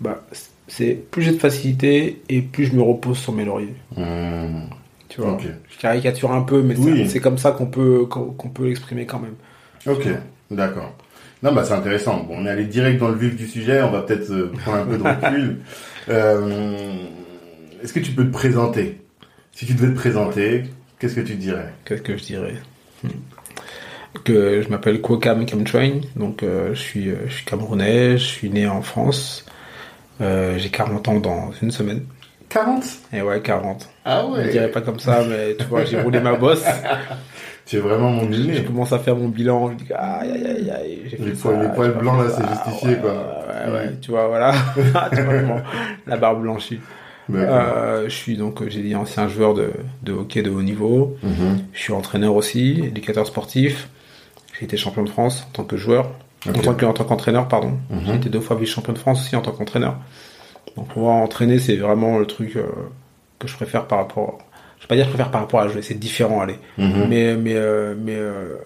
Bah, 0.00 0.24
c'est 0.66 0.94
plus 1.10 1.22
j'ai 1.22 1.32
de 1.32 1.38
facilité 1.38 2.22
et 2.28 2.40
plus 2.42 2.64
je 2.66 2.74
me 2.74 2.82
repose 2.82 3.18
sur 3.18 3.32
mes 3.32 3.44
lauriers. 3.44 3.74
Mhm. 3.96 4.68
Tu 5.08 5.20
vois, 5.20 5.38
je 5.70 5.78
caricature 5.78 6.32
un 6.32 6.42
peu, 6.42 6.62
mais 6.62 6.76
Oui. 6.76 7.08
c'est- 7.08 7.20
comme 7.20 7.38
ça 7.38 7.52
qu'on 7.52 7.66
peut 7.66 8.06
qu'on 8.06 8.48
peut 8.48 8.64
l'exprimer 8.66 9.06
quand 9.06 9.20
même. 9.20 9.34
Ok, 9.86 10.08
d'accord. 10.50 10.94
Non, 11.42 11.52
bah 11.52 11.62
c'est 11.64 11.74
intéressant. 11.74 12.24
Bon, 12.24 12.36
on 12.38 12.46
est 12.46 12.50
allé 12.50 12.64
direct 12.64 12.98
dans 12.98 13.08
le 13.08 13.16
vif 13.16 13.36
du 13.36 13.46
sujet. 13.46 13.82
On 13.82 13.90
va 13.90 14.02
peut-être 14.02 14.30
euh, 14.30 14.50
prendre 14.64 14.78
un 14.78 14.86
peu 14.86 14.96
de 14.98 15.02
recul. 15.02 15.58
Euh, 16.10 16.98
Est-ce 17.82 17.94
que 17.94 18.00
tu 18.00 18.12
peux 18.12 18.26
te 18.26 18.30
présenter? 18.30 19.00
Si 19.52 19.64
tu 19.64 19.72
devais 19.72 19.88
te 19.88 19.94
présenter, 19.96 20.64
qu'est-ce 20.98 21.14
que 21.14 21.22
tu 21.22 21.36
dirais? 21.36 21.72
Qu'est-ce 21.86 22.02
que 22.02 22.14
je 22.18 22.22
dirais? 22.24 22.56
Hmm. 23.02 23.08
Que 24.22 24.60
je 24.60 24.68
m'appelle 24.68 25.00
Kwokam 25.00 25.46
Kamtrain, 25.46 26.02
donc 26.14 26.42
euh, 26.42 26.74
je 26.74 26.78
suis 26.78 27.10
je 27.26 27.32
suis 27.32 27.44
camerounais, 27.46 28.18
je 28.18 28.24
suis 28.24 28.50
né 28.50 28.68
en 28.68 28.82
France, 28.82 29.46
j'ai 30.20 30.68
40 30.70 31.08
ans 31.08 31.20
dans 31.20 31.52
une 31.62 31.70
semaine. 31.70 32.04
40 32.50 32.84
Et 33.14 33.22
ouais, 33.22 33.40
40. 33.40 33.88
Ah 34.04 34.26
Je 34.44 34.50
dirais 34.50 34.70
pas 34.70 34.82
comme 34.82 34.98
ça, 35.00 35.24
mais 35.26 35.56
tu 35.56 35.64
vois, 35.64 35.86
j'ai 35.86 36.02
roulé 36.02 36.20
ma 36.20 36.34
bosse. 36.34 36.64
Es 37.72 37.78
vraiment 37.78 38.10
mon 38.10 38.30
Je 38.30 38.36
dîner. 38.36 38.62
commence 38.64 38.92
à 38.92 38.98
faire 38.98 39.16
mon 39.16 39.28
bilan, 39.28 39.70
je 39.70 39.84
dis 39.84 39.92
aïe 39.92 40.30
aïe 40.32 40.46
aïe 40.46 40.70
aïe, 40.70 40.98
j'ai 41.06 41.16
Les 41.16 41.32
fait 41.32 41.32
poils- 41.48 41.56
ça, 41.56 41.62
les 41.62 41.68
poils 41.74 41.92
blancs, 41.98 42.18
là, 42.22 42.30
c'est 42.30 42.46
justifié, 42.48 42.96
quoi. 42.98 43.12
Ouais, 43.12 43.72
ouais, 43.72 43.90
tu 44.00 44.10
vois, 44.10 44.26
voilà. 44.28 44.52
tu 45.14 45.20
vois 45.22 45.40
comment 45.40 45.60
la 46.06 46.16
barbe 46.16 46.42
blanchie. 46.42 46.78
Euh, 47.32 48.04
je 48.04 48.14
suis 48.14 48.36
donc, 48.36 48.62
j'ai 48.68 48.82
dit, 48.82 48.94
ancien 48.94 49.28
joueur 49.28 49.54
de, 49.54 49.70
de 50.02 50.12
hockey 50.12 50.42
de 50.42 50.50
haut 50.50 50.62
niveau. 50.62 51.16
Mhm. 51.22 51.58
Je 51.72 51.78
suis 51.80 51.92
entraîneur 51.94 52.34
aussi, 52.36 52.82
éducateur 52.84 53.26
sportif. 53.26 53.88
J'ai 54.58 54.66
été 54.66 54.76
champion 54.76 55.02
de 55.02 55.08
France 55.08 55.46
en 55.48 55.52
tant 55.52 55.64
que 55.64 55.76
joueur. 55.78 56.10
En 56.46 56.52
tant 56.52 56.74
que- 56.74 56.84
en 56.84 56.92
tant 56.92 57.04
qu'entraîneur, 57.04 57.48
pardon. 57.48 57.78
Mhm. 57.88 58.00
J'ai 58.06 58.14
été 58.16 58.28
deux 58.28 58.40
fois 58.40 58.56
vice-champion 58.56 58.92
de 58.92 58.98
France 58.98 59.22
aussi 59.22 59.34
en 59.36 59.40
tant 59.40 59.52
qu'entraîneur. 59.52 59.96
Donc 60.76 60.88
pouvoir 60.88 61.14
entraîner, 61.16 61.58
c'est 61.58 61.76
vraiment 61.76 62.18
le 62.18 62.26
truc 62.26 62.56
euh, 62.56 62.66
que 63.38 63.48
je 63.48 63.56
préfère 63.56 63.86
par 63.86 63.98
rapport. 64.00 64.38
Je 64.84 64.86
vais 64.86 64.88
pas 64.88 64.96
dire 64.96 65.04
que 65.06 65.12
je 65.12 65.14
préfère 65.14 65.30
par 65.30 65.40
rapport 65.40 65.60
à 65.60 65.68
jouer, 65.68 65.80
c'est 65.80 65.98
différent, 65.98 66.42
allez. 66.42 66.56
Mhm. 66.76 67.06
Mais 67.08 67.36
mais 67.36 67.54
euh, 67.56 67.94
mais 67.98 68.16
euh, 68.16 68.56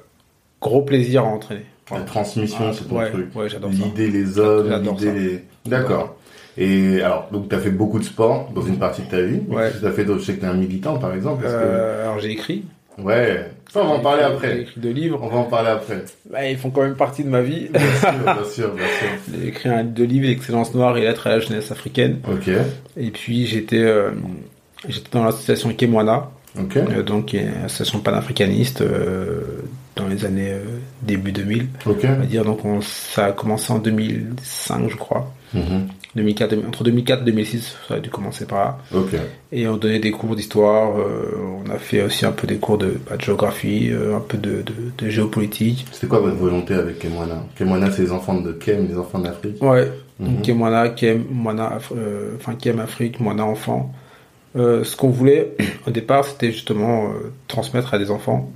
gros 0.60 0.82
plaisir 0.82 1.22
à 1.22 1.26
entraîner. 1.28 1.64
La 1.92 2.00
transmission, 2.00 2.58
Ah, 2.68 2.72
c'est 2.74 2.86
ton 2.88 2.98
ouais, 2.98 3.10
truc. 3.10 3.34
ouais, 3.36 3.48
j'adore 3.48 3.70
ça. 3.72 3.78
L'idée 3.84 4.08
les 4.08 4.38
hommes, 4.38 4.82
l'idée 4.82 5.12
les. 5.12 5.44
D'accord. 5.64 6.16
Et 6.58 7.00
alors, 7.02 7.28
donc 7.30 7.48
tu 7.48 7.54
as 7.54 7.60
fait 7.60 7.70
beaucoup 7.70 8.00
de 8.00 8.04
sport 8.04 8.50
dans 8.52 8.62
une 8.62 8.78
partie 8.78 9.02
de 9.02 9.08
ta 9.10 9.20
vie. 9.22 9.40
Ouais. 9.48 9.70
Tu 9.80 9.86
as 9.86 9.92
fait 9.92 10.04
d'autres. 10.04 10.20
Je 10.20 10.26
sais 10.26 10.34
que 10.34 10.40
tu 10.40 10.46
es 10.46 10.48
un 10.48 10.54
militant, 10.54 10.98
par 10.98 11.14
exemple. 11.14 11.44
Euh, 11.46 12.02
alors 12.02 12.18
j'ai 12.18 12.32
écrit. 12.32 12.64
Ouais. 12.98 13.48
Ça, 13.72 13.80
on 13.84 13.86
va 13.86 13.94
en 13.94 14.00
parler 14.00 14.22
J'ai 14.26 14.34
après. 14.34 14.60
écrit 14.62 14.80
deux 14.80 14.90
livres. 14.90 15.20
On 15.22 15.28
va 15.28 15.36
en 15.36 15.44
parler 15.44 15.68
après. 15.70 16.02
Bah, 16.28 16.44
ils 16.50 16.58
font 16.58 16.70
quand 16.70 16.82
même 16.82 16.96
partie 16.96 17.22
de 17.22 17.28
ma 17.28 17.42
vie. 17.42 17.68
Bien 17.68 17.80
sûr, 17.80 18.12
bien 18.24 18.44
sûr, 18.44 18.74
bien 18.74 18.86
sûr. 18.86 19.08
J'ai 19.40 19.48
écrit 19.48 19.68
un 19.68 19.84
deux 19.84 20.02
livres, 20.04 20.28
Excellence 20.28 20.74
Noire 20.74 20.96
et 20.98 21.02
Lettres 21.02 21.28
à 21.28 21.30
la 21.30 21.38
jeunesse 21.40 21.70
africaine. 21.70 22.18
Ok. 22.28 22.50
Et 22.96 23.10
puis 23.12 23.46
j'étais 23.46 23.78
euh, 23.78 24.10
j'étais 24.88 25.08
dans 25.12 25.24
l'association 25.24 25.72
Kemwana, 25.72 26.30
euh, 26.76 27.02
donc 27.02 27.32
une 27.34 27.48
association 27.64 28.00
panafricaniste 28.00 28.80
euh, 28.80 29.40
dans 29.96 30.06
les 30.08 30.24
années 30.24 30.50
euh, 30.52 30.78
début 31.02 31.32
2000. 31.32 31.66
Ok. 31.86 31.98
On 32.04 32.14
va 32.20 32.26
dire 32.26 32.44
donc 32.44 32.64
on, 32.64 32.80
ça 32.80 33.26
a 33.26 33.32
commencé 33.32 33.72
en 33.72 33.78
2005 33.78 34.88
je 34.90 34.96
crois. 34.96 35.32
Mhm. 35.54 35.88
2004, 36.16 36.54
entre 36.66 36.84
2004 36.84 37.22
et 37.22 37.24
2006, 37.26 37.76
ça 37.86 37.94
a 37.94 38.00
dû 38.00 38.08
commencer 38.10 38.44
par 38.46 38.58
là. 38.58 38.78
Et 39.52 39.68
on 39.68 39.76
donnait 39.76 39.98
des 40.00 40.10
cours 40.10 40.34
d'histoire, 40.34 40.90
on 40.96 41.70
a 41.70 41.76
fait 41.78 42.02
aussi 42.02 42.26
un 42.26 42.32
peu 42.32 42.46
des 42.46 42.56
cours 42.56 42.76
de, 42.78 42.98
bah, 43.08 43.16
de 43.16 43.22
géographie, 43.22 43.90
un 43.92 44.18
peu 44.20 44.36
de, 44.38 44.62
de, 44.62 44.72
de 44.96 45.10
géopolitique. 45.10 45.86
C'était 45.92 46.06
quoi 46.08 46.18
votre 46.20 46.36
volonté 46.36 46.74
avec 46.74 46.98
Kemwana? 46.98 47.44
Kemwana, 47.56 47.90
c'est 47.92 48.02
les 48.02 48.10
enfants 48.12 48.40
de 48.40 48.52
Kem, 48.52 48.88
les 48.88 48.96
enfants 48.96 49.18
d'Afrique? 49.20 49.62
Ouais, 49.62 49.88
Mhm. 50.18 50.26
donc 50.34 50.42
Kemwana, 50.44 50.88
Kem, 50.88 51.24
Moana, 51.30 51.78
enfin 52.36 52.54
Kem 52.54 52.80
Afrique, 52.80 53.20
Moana 53.20 53.44
enfant. 53.44 53.94
Euh, 54.56 54.82
ce 54.84 54.96
qu'on 54.96 55.10
voulait 55.10 55.52
au 55.86 55.90
départ, 55.90 56.24
c'était 56.24 56.50
justement 56.52 57.06
euh, 57.10 57.32
transmettre 57.48 57.94
à 57.94 57.98
des 57.98 58.10
enfants 58.10 58.50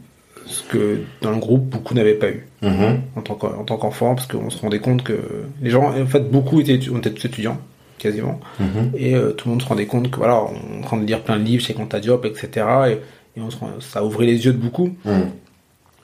ce 0.47 0.63
que 0.65 1.01
dans 1.21 1.31
le 1.31 1.37
groupe 1.39 1.65
beaucoup 1.69 1.95
n'avaient 1.95 2.15
pas 2.15 2.31
eu 2.31 2.47
Mhm. 2.63 3.01
en 3.17 3.21
tant 3.23 3.35
qu'en- 3.35 3.55
en 3.61 3.65
tant 3.65 3.77
qu'enfant, 3.77 4.15
parce 4.15 4.27
qu'on 4.27 4.51
se 4.51 4.59
rendait 4.61 4.81
compte 4.81 5.03
que 5.03 5.19
les 5.61 5.71
gens, 5.71 5.85
en 5.97 6.07
fait, 6.07 6.31
beaucoup 6.31 6.61
étaient, 6.61 6.77
étu- 6.77 6.91
on 6.93 6.99
était 6.99 7.11
tous 7.11 7.27
étudiants 7.27 7.59
quasiment, 7.99 8.41
Mhm. 8.59 8.91
et 8.97 9.15
euh, 9.15 9.31
tout 9.33 9.47
le 9.49 9.53
monde 9.53 9.63
se 9.63 9.69
rendait 9.69 9.87
compte 9.87 10.11
que 10.11 10.17
voilà, 10.17 10.43
on 10.43 10.75
est 10.75 10.79
en 10.79 10.83
train 10.83 10.97
de 10.97 11.05
lire 11.07 11.23
plein 11.23 11.39
de 11.39 11.45
livres 11.45 11.63
chez 11.65 11.75
Conta 11.75 12.01
Diop, 12.01 12.25
etc. 12.25 12.67
Et, 12.89 13.39
et 13.39 13.43
on 13.43 13.51
se 13.51 13.57
rend- 13.59 13.81
ça 13.81 14.05
ouvrait 14.05 14.27
les 14.27 14.45
yeux 14.45 14.53
de 14.53 14.59
beaucoup. 14.59 14.91
Mhm. 15.05 15.31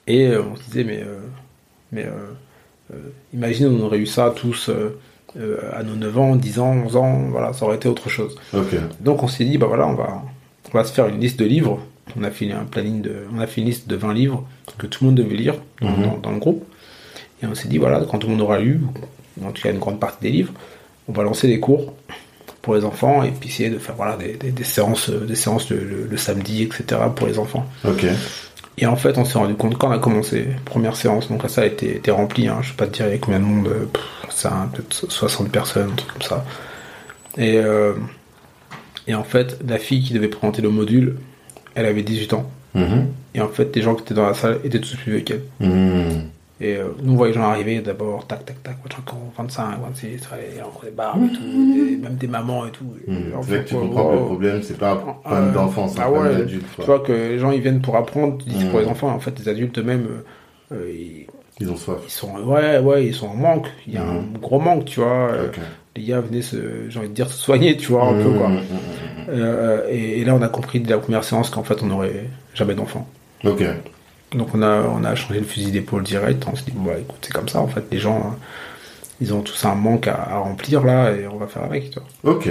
Et 0.07 0.29
on 0.37 0.55
se 0.55 0.63
disait, 0.63 0.83
mais, 0.85 1.03
mais 1.91 2.05
imagine, 3.33 3.67
on 3.67 3.85
aurait 3.85 3.99
eu 3.99 4.05
ça 4.07 4.33
tous 4.35 4.69
euh, 5.37 5.57
à 5.73 5.83
nos 5.83 5.95
9 5.95 6.17
ans, 6.17 6.35
10 6.35 6.59
ans, 6.59 6.71
11 6.85 6.95
ans, 6.95 7.19
voilà, 7.29 7.53
ça 7.53 7.65
aurait 7.65 7.75
été 7.75 7.87
autre 7.87 8.09
chose. 8.09 8.35
Ok. 8.53 8.75
Donc 9.01 9.23
on 9.23 9.27
s'est 9.27 9.45
dit, 9.45 9.57
bah 9.57 9.67
voilà, 9.67 9.87
on 9.87 9.93
va, 9.95 10.23
on 10.73 10.77
va 10.77 10.83
se 10.83 10.91
faire 10.93 11.07
une 11.07 11.19
liste 11.19 11.39
de 11.39 11.45
livres. 11.45 11.79
On 12.19 12.23
a 12.23 12.31
fait 12.31 12.51
un 12.51 12.65
planning 12.65 13.01
de, 13.01 13.13
on 13.35 13.39
a 13.39 13.45
fait 13.47 13.61
une 13.61 13.67
liste 13.67 13.87
de 13.87 13.95
20 13.95 14.13
livres 14.13 14.43
que 14.79 14.87
tout 14.87 15.03
le 15.03 15.11
monde 15.11 15.17
devait 15.17 15.35
lire 15.35 15.55
dans, 15.81 15.89
Mhm. 15.89 16.03
dans- 16.03 16.17
dans 16.17 16.31
le 16.31 16.39
groupe. 16.39 16.63
Et 17.43 17.45
on 17.45 17.53
s'est 17.55 17.67
dit, 17.67 17.77
voilà, 17.77 18.01
quand 18.09 18.17
tout 18.17 18.27
le 18.27 18.33
monde 18.33 18.41
aura 18.41 18.59
lu, 18.59 18.81
en 19.45 19.51
tout 19.51 19.61
cas 19.61 19.71
une 19.71 19.79
grande 19.79 19.99
partie 19.99 20.21
des 20.23 20.31
livres, 20.31 20.53
on 21.07 21.13
va 21.13 21.23
lancer 21.23 21.47
des 21.47 21.59
cours 21.59 21.93
pour 22.61 22.75
les 22.75 22.83
enfants 22.83 23.23
et 23.23 23.29
puis 23.31 23.47
essayer 23.49 23.69
de 23.69 23.77
faire 23.77 23.95
voilà 23.95 24.17
des, 24.17 24.33
des- 24.33 24.51
des 24.51 24.63
séances, 24.63 25.09
euh, 25.09 25.25
des 25.25 25.35
séances 25.35 25.69
le, 25.69 25.77
le- 25.77 26.07
le 26.09 26.17
samedi, 26.17 26.63
etc. 26.63 26.99
pour 27.15 27.27
les 27.27 27.39
enfants. 27.39 27.65
Ok. 27.87 28.05
Et 28.81 28.85
en 28.85 28.95
fait, 28.95 29.17
on 29.17 29.25
s'est 29.25 29.37
rendu 29.37 29.55
compte 29.55 29.77
quand 29.77 29.89
on 29.89 29.91
a 29.91 29.99
commencé, 29.99 30.47
première 30.63 30.95
séance, 30.95 31.27
donc 31.27 31.43
la 31.43 31.49
salle 31.49 31.65
était, 31.65 31.97
était 31.97 32.11
remplie, 32.11 32.47
hein, 32.47 32.59
je 32.61 32.69
sais 32.69 32.75
pas 32.75 32.87
te 32.87 32.93
dire 32.93 33.07
il 33.07 33.11
y 33.11 33.15
a 33.15 33.17
combien 33.17 33.39
de 33.39 33.45
monde, 33.45 33.67
euh, 33.67 33.85
pff, 33.91 34.03
ça, 34.29 34.53
hein, 34.53 34.69
peut-être 34.73 35.11
60 35.11 35.51
personnes, 35.51 35.89
un 35.91 35.95
truc 35.95 36.13
comme 36.13 36.21
ça. 36.21 36.45
Et, 37.37 37.57
euh, 37.57 37.93
et 39.05 39.15
en 39.15 39.25
fait, 39.25 39.59
la 39.67 39.77
fille 39.77 40.01
qui 40.01 40.13
devait 40.13 40.29
présenter 40.29 40.61
le 40.61 40.69
module, 40.69 41.17
elle 41.75 41.87
avait 41.87 42.03
18 42.03 42.33
ans. 42.33 42.49
Mhm. 42.73 43.07
Et 43.35 43.41
en 43.41 43.49
fait, 43.49 43.75
les 43.75 43.81
gens 43.81 43.95
qui 43.95 44.03
étaient 44.03 44.13
dans 44.13 44.27
la 44.27 44.33
salle 44.33 44.59
étaient 44.63 44.79
tous 44.79 44.95
plus 44.95 45.11
vieux 45.11 45.21
qu'elle. 45.21 45.43
Mhm. 45.59 46.28
Et 46.61 46.75
euh, 46.75 46.89
nous, 47.01 47.13
on 47.13 47.15
voyait 47.15 47.33
les 47.33 47.39
gens 47.39 47.49
arriver 47.49 47.79
d'abord, 47.79 48.27
tac, 48.27 48.43
tac, 48.45 48.61
tac, 48.63 48.75
machin, 48.83 49.01
quand 49.05 49.31
25, 49.37 49.79
26, 49.81 50.29
ouais, 50.31 50.61
encore 50.61 50.81
des 50.83 50.91
barbes 50.91 51.23
et 51.23 51.31
tout, 51.31 51.43
et 51.43 51.95
même 51.95 52.15
des 52.15 52.27
mamans 52.27 52.65
et 52.67 52.71
tout. 52.71 52.83
Mhm. 53.07 53.31
Et 53.31 53.35
en 53.35 53.41
fait, 53.41 53.63
que 53.63 53.69
tu 53.69 53.75
comprends 53.75 54.09
que 54.09 54.15
le 54.15 54.25
problème, 54.25 54.61
c'est 54.61 54.77
pas 54.77 54.91
un 54.91 54.95
problème 54.97 55.43
Euh, 55.49 55.51
d'enfant, 55.53 55.87
c'est 55.87 55.99
un 55.99 56.03
ah 56.03 56.09
problème 56.11 56.33
ouais, 56.33 56.39
d'adulte. 56.39 56.65
Tu 56.77 56.81
vois 56.85 56.99
que 56.99 57.13
les 57.13 57.39
gens 57.39 57.51
ils 57.51 57.61
viennent 57.61 57.81
pour 57.81 57.95
apprendre, 57.95 58.37
tu 58.39 58.49
dis 58.49 58.57
c'est 58.59 58.69
pour 58.69 58.79
Mhm. 58.79 58.85
les 58.85 58.91
enfants, 58.91 59.09
en 59.09 59.19
fait 59.19 59.39
les 59.39 59.47
adultes 59.47 59.77
eux-mêmes, 59.79 60.07
euh, 60.73 60.91
ils, 60.93 61.27
Ils 61.61 61.69
ont 61.71 61.77
soif. 61.77 61.97
ils 62.05 62.11
sont 62.11 62.35
ouais 62.39 62.79
ouais 62.79 63.05
ils 63.05 63.13
sont 63.15 63.27
en 63.27 63.35
manque, 63.35 63.67
il 63.87 63.93
y 63.93 63.97
a 63.97 64.03
Mhm. 64.03 64.09
un 64.35 64.39
gros 64.39 64.59
manque, 64.59 64.83
tu 64.85 64.99
vois. 64.99 65.31
Les 65.95 66.03
gars 66.03 66.19
venaient 66.21 66.41
se, 66.41 66.89
j'ai 66.89 66.99
envie 66.99 67.09
de 67.09 67.13
dire 67.13 67.27
se 67.31 67.41
soigner, 67.41 67.75
tu 67.77 67.91
vois 67.93 68.03
un 68.05 68.13
peu 68.21 68.29
quoi. 68.31 68.49
Mhm, 68.49 68.55
mhm, 68.57 68.61
Euh, 69.29 69.87
et, 69.89 70.19
et 70.19 70.25
là 70.25 70.35
on 70.35 70.41
a 70.41 70.47
compris 70.49 70.79
dès 70.81 70.89
la 70.91 70.97
première 70.99 71.23
séance 71.23 71.49
qu'en 71.49 71.63
fait 71.63 71.81
on 71.83 71.87
n'aurait 71.87 72.25
jamais 72.53 72.75
d'enfants. 72.75 73.07
mhm. 73.45 73.51
Ok. 73.51 73.63
Donc 74.33 74.49
on 74.53 74.61
a 74.61 74.81
on 74.83 75.03
a 75.03 75.15
changé 75.15 75.39
le 75.39 75.45
fusil 75.45 75.71
d'épaule 75.71 76.03
direct, 76.03 76.45
on 76.51 76.55
s'est 76.55 76.65
dit 76.65 76.71
bon 76.75 76.83
bah, 76.83 76.99
écoute 76.99 77.17
c'est 77.21 77.33
comme 77.33 77.49
ça 77.49 77.59
en 77.61 77.67
fait 77.67 77.83
les 77.91 77.97
gens 77.97 78.17
euh, 78.19 78.35
ils 79.21 79.33
ont 79.33 79.41
tous 79.41 79.65
un 79.65 79.75
manque 79.75 80.07
à, 80.07 80.13
à 80.15 80.37
remplir 80.37 80.83
là 80.83 81.11
et 81.11 81.27
on 81.27 81.37
va 81.37 81.47
faire 81.47 81.63
avec, 81.63 81.89
tu 81.91 81.99
vois. 82.23 82.33
Ok. 82.35 82.49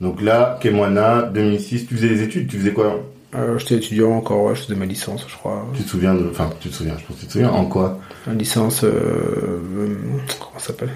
Donc 0.00 0.20
là, 0.22 0.58
Kemwana, 0.62 1.22
2006, 1.22 1.86
tu 1.86 1.94
faisais 1.94 2.08
des 2.08 2.22
études, 2.22 2.48
tu 2.48 2.58
faisais 2.58 2.72
quoi? 2.72 3.00
Euh, 3.36 3.58
J'étais 3.58 3.76
étudiant 3.76 4.10
encore, 4.12 4.44
ouais, 4.44 4.54
je 4.56 4.62
faisais 4.62 4.74
ma 4.74 4.86
licence 4.86 5.24
je 5.28 5.36
crois. 5.36 5.66
Tu 5.76 5.82
te 5.84 5.88
souviens 5.90 6.14
de. 6.14 6.26
Enfin, 6.30 6.50
tu 6.58 6.68
te 6.70 6.74
souviens, 6.74 6.94
je 6.98 7.04
pense 7.04 7.16
que 7.16 7.20
tu 7.20 7.26
te 7.28 7.32
souviens 7.32 7.50
en 7.50 7.66
quoi? 7.66 8.00
Une 8.26 8.38
licence, 8.38 8.82
euh, 8.82 8.88
euh, 8.90 9.96
comment 10.40 10.58
ça 10.58 10.68
s'appelle? 10.68 10.90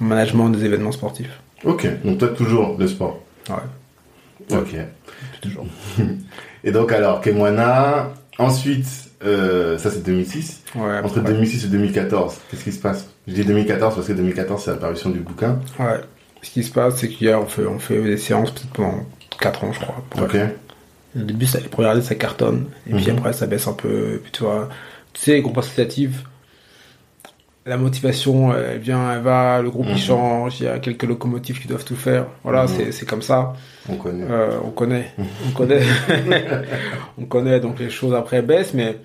Management 0.00 0.50
des 0.50 0.64
événements 0.64 0.92
sportifs. 0.92 1.40
Ok. 1.64 1.88
Donc 2.04 2.18
toi, 2.18 2.28
toujours 2.28 2.76
le 2.78 2.86
sport. 2.86 3.18
Ouais, 3.48 4.56
Ok. 4.58 4.76
toujours. 5.40 5.66
Et 6.64 6.70
donc 6.70 6.92
alors, 6.92 7.20
Kemwana, 7.20 8.10
ensuite, 8.38 8.86
euh, 9.24 9.78
ça 9.78 9.90
c'est 9.90 10.02
2006. 10.04 10.62
Ouais, 10.74 10.98
Entre 11.02 11.18
ouais. 11.18 11.24
2006 11.32 11.64
et 11.64 11.68
2014, 11.68 12.36
qu'est-ce 12.50 12.64
qui 12.64 12.72
se 12.72 12.80
passe? 12.80 13.08
Je 13.28 13.34
dis 13.34 13.44
2014 13.44 13.94
parce 13.94 14.06
que 14.06 14.12
2014 14.12 14.64
c'est 14.64 14.70
l'apparition 14.70 15.10
du 15.10 15.20
bouquin. 15.20 15.58
ouais. 15.78 16.00
Ce 16.44 16.50
qui 16.50 16.64
se 16.64 16.72
passe, 16.72 16.96
c'est 16.96 17.08
qu'hier, 17.08 17.40
on 17.40 17.46
fait, 17.46 17.64
on 17.66 17.78
fait 17.78 18.02
des 18.02 18.16
séances 18.16 18.50
peut-être 18.50 18.72
pendant 18.72 19.06
4 19.40 19.62
ans, 19.62 19.72
je 19.72 19.78
crois. 19.78 20.02
Ok. 20.20 20.36
Au 21.16 21.20
début, 21.22 21.46
ça, 21.46 21.60
pour 21.70 21.78
regarder, 21.78 22.02
ça 22.02 22.16
cartonne. 22.16 22.66
Et 22.88 22.94
puis 22.94 23.10
Mhm. 23.12 23.18
après, 23.18 23.32
ça 23.32 23.46
baisse 23.46 23.68
un 23.68 23.74
peu. 23.74 24.14
Et 24.14 24.18
puis 24.18 24.32
tu 24.32 24.42
vois, 24.42 24.68
tu 25.12 25.20
sais, 25.22 25.32
les 25.34 25.40
groupes 25.42 25.58
associatifs, 25.58 26.24
la 27.64 27.76
motivation, 27.76 28.52
elle 28.54 28.78
vient, 28.80 29.12
elle 29.12 29.22
va, 29.22 29.60
le 29.62 29.70
groupe 29.70 29.86
Mhm. 29.86 29.92
il 29.94 30.00
change, 30.00 30.60
il 30.60 30.64
y 30.64 30.68
a 30.68 30.78
quelques 30.80 31.04
locomotives 31.04 31.60
qui 31.60 31.68
doivent 31.68 31.84
tout 31.84 31.96
faire. 31.96 32.26
Voilà, 32.42 32.62
Mhm. 32.62 32.68
c'est 32.68 32.92
c'est 32.92 33.06
comme 33.06 33.22
ça. 33.22 33.54
On 33.88 33.96
connaît. 33.96 34.24
Euh, 34.30 34.58
on 34.64 34.70
connaît, 34.70 35.12
on 35.18 35.50
connaît, 35.52 35.82
on 37.18 37.24
connaît. 37.24 37.60
Donc 37.60 37.78
les 37.78 37.90
choses 37.90 38.14
après 38.14 38.42
baissent, 38.42 38.74
mais 38.74 38.96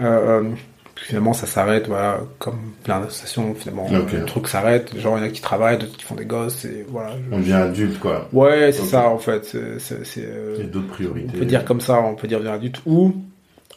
euh, 0.00 0.40
euh, 0.42 0.50
finalement 0.96 1.32
ça 1.32 1.46
s'arrête. 1.46 1.86
Voilà, 1.88 2.20
comme 2.38 2.58
plein 2.82 3.00
d'associations, 3.00 3.54
finalement 3.54 3.88
le 3.90 4.24
truc 4.24 4.48
s'arrête. 4.48 4.98
Genre 4.98 5.16
il 5.18 5.20
y 5.22 5.24
en 5.24 5.28
a 5.28 5.30
qui 5.30 5.40
travaillent, 5.42 5.78
d'autres 5.78 5.96
qui 5.96 6.04
font 6.04 6.14
des 6.16 6.24
gosses. 6.24 6.64
Et 6.64 6.84
voilà. 6.88 7.10
On 7.30 7.38
devient 7.38 7.52
adulte 7.52 7.98
quoi. 8.00 8.28
Ouais, 8.32 8.72
c'est 8.72 8.82
ça 8.84 9.08
en 9.08 9.18
fait. 9.18 9.44
C'est, 9.78 10.02
euh, 10.18 10.54
Il 10.58 10.64
y 10.64 10.68
a 10.68 10.70
d'autres 10.70 10.88
priorités. 10.88 11.30
on 11.34 11.38
peut 11.38 11.44
dire 11.44 11.64
comme 11.64 11.80
ça, 11.80 12.00
on 12.00 12.14
peut 12.16 12.26
dire 12.28 12.40
bien 12.40 12.52
adulte 12.54 12.80
ou 12.86 13.14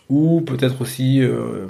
ou 0.09 0.41
peut-être 0.41 0.81
aussi. 0.81 1.21
euh, 1.21 1.67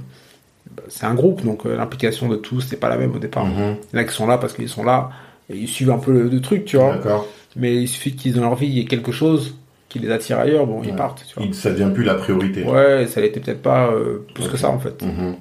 c'est 0.88 1.06
un 1.06 1.14
groupe, 1.14 1.44
donc 1.44 1.66
euh, 1.66 1.76
l'implication 1.76 2.28
de 2.28 2.36
tous 2.36 2.62
c'est 2.62 2.80
pas 2.80 2.90
la 2.90 2.98
même 2.98 3.16
au 3.16 3.20
départ. 3.20 3.46
Mhm. 3.46 3.76
Il 3.92 3.96
y 3.96 4.00
en 4.00 4.02
a 4.02 4.06
qui 4.06 4.14
sont 4.14 4.28
là 4.28 4.38
parce 4.38 4.54
qu'ils 4.54 4.70
sont 4.70 4.84
là 4.84 5.10
et 5.50 5.56
ils 5.56 5.68
suivent 5.68 5.92
un 5.92 5.98
peu 6.00 6.12
le, 6.12 6.24
le 6.24 6.42
truc, 6.42 6.66
tu 6.66 6.78
vois. 6.78 6.96
D'accord. 6.96 7.28
Mais 7.56 7.76
il 7.76 7.88
suffit 7.88 8.16
qu'ils 8.16 8.34
dans 8.36 8.42
leur 8.42 8.56
vie, 8.56 8.68
il 8.68 8.74
y 8.74 8.80
ait 8.80 8.86
quelque 8.86 9.12
chose 9.12 9.56
qui 9.90 9.98
les 10.00 10.12
attire 10.12 10.38
ailleurs, 10.40 10.68
bon, 10.68 10.82
ils 10.84 10.94
partent, 10.96 11.26
tu 11.28 11.36
vois. 11.36 11.52
Ça 11.54 11.72
devient 11.72 11.92
plus 11.94 12.04
la 12.04 12.14
priorité. 12.14 12.64
Ouais, 12.64 13.08
ça 13.08 13.22
l'était 13.22 13.40
peut-être 13.40 13.62
pas 13.62 13.88
euh, 13.88 14.26
plus 14.36 14.48
que 14.48 14.56
ça 14.58 14.70
en 14.70 14.80
fait. 14.80 15.02
Mhm. 15.02 15.36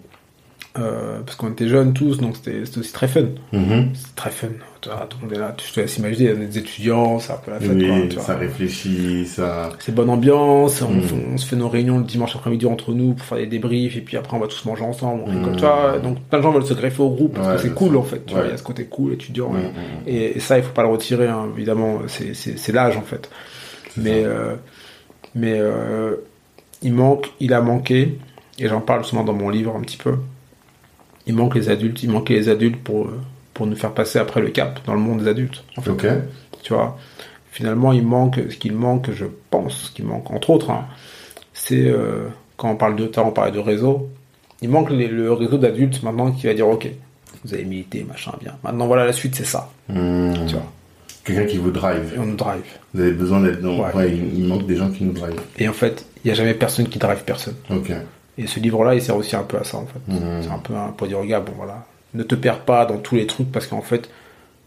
Euh, 0.78 1.20
parce 1.26 1.36
qu'on 1.36 1.50
était 1.50 1.66
jeunes 1.66 1.92
tous, 1.92 2.18
donc 2.18 2.36
c'était 2.36 2.60
aussi 2.78 2.92
très 2.92 3.08
fun. 3.08 3.22
Mhm. 3.52 3.90
C'était 3.94 4.14
très 4.14 4.30
fun. 4.30 4.48
Tout 4.80 4.90
le 4.90 5.26
monde 5.26 5.32
est 5.36 5.38
là, 5.40 5.52
tu 5.56 5.72
te 5.72 5.80
laisses 5.80 5.96
imaginer, 5.98 6.30
on 6.38 6.40
est 6.42 6.46
des 6.46 6.58
étudiants, 6.58 7.18
c'est 7.18 7.32
un 7.32 7.36
peu 7.36 7.50
la 7.50 7.58
fête, 7.58 7.70
Oui, 7.74 7.88
quoi, 7.88 7.98
tu 8.08 8.14
vois. 8.14 8.24
ça 8.24 8.36
réfléchit, 8.36 9.26
ça. 9.26 9.70
C'est 9.80 9.92
bonne 9.92 10.08
ambiance, 10.08 10.80
on, 10.82 10.90
Mhm. 10.92 11.32
on 11.34 11.36
se 11.36 11.46
fait 11.46 11.56
nos 11.56 11.68
réunions 11.68 11.98
le 11.98 12.04
dimanche 12.04 12.36
après-midi 12.36 12.64
entre 12.66 12.92
nous 12.92 13.14
pour 13.14 13.26
faire 13.26 13.38
des 13.38 13.46
débriefs, 13.46 13.96
et 13.96 14.00
puis 14.02 14.16
après 14.16 14.36
on 14.36 14.40
va 14.40 14.46
tous 14.46 14.64
manger 14.66 14.84
ensemble, 14.84 15.22
on 15.26 15.30
rigole, 15.30 15.50
Mhm. 15.50 15.56
tu 15.56 15.62
vois. 15.62 15.98
Donc 16.00 16.20
plein 16.20 16.38
de 16.38 16.44
gens 16.44 16.52
veulent 16.52 16.64
se 16.64 16.74
greffer 16.74 17.02
au 17.02 17.10
groupe 17.10 17.34
parce 17.34 17.48
Ouais, 17.48 17.54
que 17.56 17.60
c'est 17.62 17.74
cool 17.74 17.96
en 17.96 18.04
fait, 18.04 18.24
tu 18.24 18.34
vois, 18.34 18.44
il 18.44 18.50
y 18.50 18.54
a 18.54 18.56
ce 18.56 18.62
côté 18.62 18.84
cool, 18.84 19.14
étudiant. 19.14 19.50
Et- 20.06 20.38
ça, 20.38 20.58
il 20.58 20.62
faut 20.62 20.72
pas 20.72 20.82
le 20.84 20.90
retirer, 20.90 21.26
hein, 21.26 21.48
évidemment, 21.56 22.02
c'est- 22.06 22.72
l'âge 22.72 22.96
en 22.96 23.02
fait. 23.02 23.28
Mais, 23.96 24.22
euh, 24.24 24.54
mais 25.34 25.58
euh, 25.58 26.14
il 26.82 26.92
manque, 26.92 27.32
il 27.40 27.52
a 27.52 27.60
manqué, 27.60 28.16
et 28.60 28.68
j'en 28.68 28.80
parle 28.80 29.04
souvent 29.04 29.24
dans 29.24 29.32
mon 29.32 29.48
livre 29.50 29.74
un 29.76 29.80
petit 29.80 29.96
peu. 29.96 30.14
Il 31.28 31.34
manque 31.34 31.54
les 31.54 31.68
adultes, 31.68 32.02
il 32.02 32.10
manquait 32.10 32.34
les 32.34 32.48
adultes 32.48 32.82
pour, 32.82 33.08
pour 33.54 33.66
nous 33.66 33.76
faire 33.76 33.92
passer 33.92 34.18
après 34.18 34.40
le 34.40 34.48
cap 34.48 34.80
dans 34.86 34.94
le 34.94 35.00
monde 35.00 35.20
des 35.22 35.28
adultes. 35.28 35.62
En 35.76 35.82
fait, 35.82 35.90
Ok. 35.90 36.06
tu 36.62 36.72
vois. 36.72 36.98
Finalement, 37.52 37.92
il 37.92 38.04
manque, 38.06 38.40
ce 38.50 38.56
qu'il 38.56 38.72
manque, 38.74 39.10
je 39.12 39.26
pense, 39.50 39.74
ce 39.74 39.90
qu'il 39.92 40.04
manque, 40.06 40.30
entre 40.30 40.50
autres, 40.50 40.70
hein, 40.70 40.86
c'est 41.52 41.86
euh, 41.88 42.28
quand 42.56 42.70
on 42.70 42.76
parle 42.76 42.96
de 42.96 43.06
temps, 43.06 43.28
on 43.28 43.32
parle 43.32 43.52
de 43.52 43.58
réseau. 43.58 44.08
Il 44.62 44.68
manque 44.70 44.90
les- 44.90 45.08
le 45.08 45.32
réseau 45.32 45.58
d'adultes 45.58 46.02
maintenant 46.02 46.30
qui 46.32 46.46
va 46.46 46.54
dire 46.54 46.68
ok, 46.68 46.88
vous 47.44 47.54
avez 47.54 47.64
milité, 47.64 48.04
machin, 48.08 48.32
bien. 48.40 48.54
Maintenant, 48.64 48.86
voilà, 48.86 49.04
la 49.06 49.12
suite, 49.12 49.34
c'est 49.34 49.44
ça. 49.46 49.70
Hmm. 49.88 50.32
Tu 50.46 50.54
vois. 50.54 50.64
Quelqu'un 51.24 51.44
qui 51.44 51.58
vous 51.58 51.70
drive. 51.70 52.12
Et 52.16 52.18
on 52.18 52.26
nous 52.26 52.36
drive. 52.36 52.62
Vous 52.94 53.00
avez 53.02 53.12
besoin 53.12 53.40
d'être 53.40 53.60
dans. 53.60 53.78
Ouais. 53.80 53.94
Ouais, 53.94 54.10
il, 54.10 54.38
il 54.40 54.44
manque 54.48 54.66
des 54.66 54.76
gens 54.76 54.90
qui 54.90 55.04
nous 55.04 55.12
drive. 55.12 55.34
Et 55.58 55.68
en 55.68 55.72
fait, 55.74 56.06
il 56.24 56.28
n'y 56.28 56.32
a 56.32 56.34
jamais 56.34 56.54
personne 56.54 56.88
qui 56.88 56.98
drive 56.98 57.22
personne. 57.24 57.54
Ok. 57.70 57.92
Et 58.38 58.46
ce 58.46 58.60
livre-là, 58.60 58.94
il 58.94 59.02
sert 59.02 59.16
aussi 59.16 59.34
un 59.36 59.42
peu 59.42 59.58
à 59.58 59.64
ça, 59.64 59.76
en 59.78 59.86
fait. 59.86 60.00
Mhm. 60.12 60.42
C'est 60.42 60.50
un 60.50 60.58
peu 60.58 60.74
un, 60.74 60.88
pour 60.96 61.06
dire, 61.08 61.18
regarde, 61.18 61.44
bon, 61.44 61.52
voilà. 61.56 61.84
Ne 62.14 62.22
te 62.22 62.34
perds 62.34 62.60
pas 62.60 62.86
dans 62.86 62.96
tous 62.98 63.16
les 63.16 63.26
trucs 63.26 63.50
parce 63.52 63.66
qu'en 63.66 63.82
fait, 63.82 64.08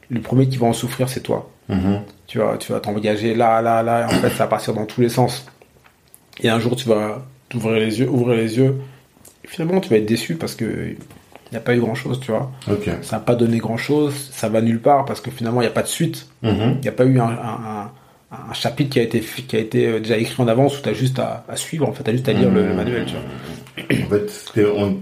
le 0.10 0.20
premier 0.20 0.48
qui 0.50 0.58
va 0.58 0.68
en 0.68 0.74
souffrir, 0.74 1.08
c'est 1.10 1.22
toi. 1.22 1.50
Mhm. 1.70 2.02
Tu 2.28 2.38
vas, 2.40 2.58
tu 2.58 2.72
vas 2.74 2.80
t'engager 2.82 3.34
là, 3.34 3.62
là, 3.62 3.82
là. 3.82 4.02
Et 4.02 4.06
en 4.06 4.10
fait, 4.20 4.30
ça 4.30 4.44
va 4.44 4.48
partir 4.48 4.74
dans 4.74 4.86
tous 4.86 5.02
les 5.02 5.10
sens. 5.10 5.46
Et 6.42 6.50
un 6.50 6.60
jour, 6.60 6.76
tu 6.76 6.88
vas 6.90 7.24
t'ouvrir 7.50 7.74
les 7.80 8.00
yeux, 8.00 8.10
ouvrir 8.10 8.38
les 8.38 8.58
yeux. 8.58 8.76
Et 9.44 9.48
finalement, 9.48 9.80
tu 9.80 9.90
vas 9.90 9.98
être 9.98 10.06
déçu 10.06 10.36
parce 10.36 10.54
que 10.56 10.66
il 10.66 11.56
n'y 11.56 11.58
a 11.58 11.62
pas 11.62 11.76
eu 11.76 11.80
grand 11.82 11.96
chose, 11.96 12.20
tu 12.22 12.32
vois. 12.32 12.52
Ça 13.02 13.18
n'a 13.18 13.22
pas 13.22 13.36
donné 13.36 13.58
grand 13.58 13.78
chose. 13.78 14.30
Ça 14.34 14.48
va 14.50 14.62
nulle 14.62 14.80
part 14.82 15.04
parce 15.06 15.20
que 15.22 15.32
finalement, 15.32 15.62
il 15.62 15.66
n'y 15.66 15.70
a 15.72 15.74
pas 15.74 15.82
de 15.84 15.88
suite. 15.88 16.28
Mhm. 16.44 16.76
Il 16.78 16.82
n'y 16.82 16.88
a 16.88 16.94
pas 16.94 17.06
eu 17.06 17.20
un, 17.20 17.26
un- 17.26 17.30
un- 17.32 17.92
un 18.50 18.54
chapitre 18.54 18.90
qui 18.92 19.00
a 19.00 19.04
été, 19.04 19.20
qui 19.20 19.56
a 19.58 19.60
été 19.60 19.86
euh, 19.88 20.00
déjà 20.00 20.16
écrit 20.18 20.42
en 20.42 20.48
avance 20.48 20.80
où 20.80 20.82
tu 20.82 20.88
as 20.88 20.94
juste 20.94 21.20
à, 21.20 21.44
à 21.50 21.58
suivre. 21.58 21.90
En 21.90 21.92
fait, 21.92 22.04
tu 22.04 22.10
as 22.10 22.14
juste 22.14 22.30
à 22.30 22.34
lire 22.34 22.50
le, 22.50 22.66
le 22.68 22.74
manuel, 22.74 23.06
tu 23.06 23.12
vois. 23.14 23.24
En 23.78 24.10
fait, 24.10 24.30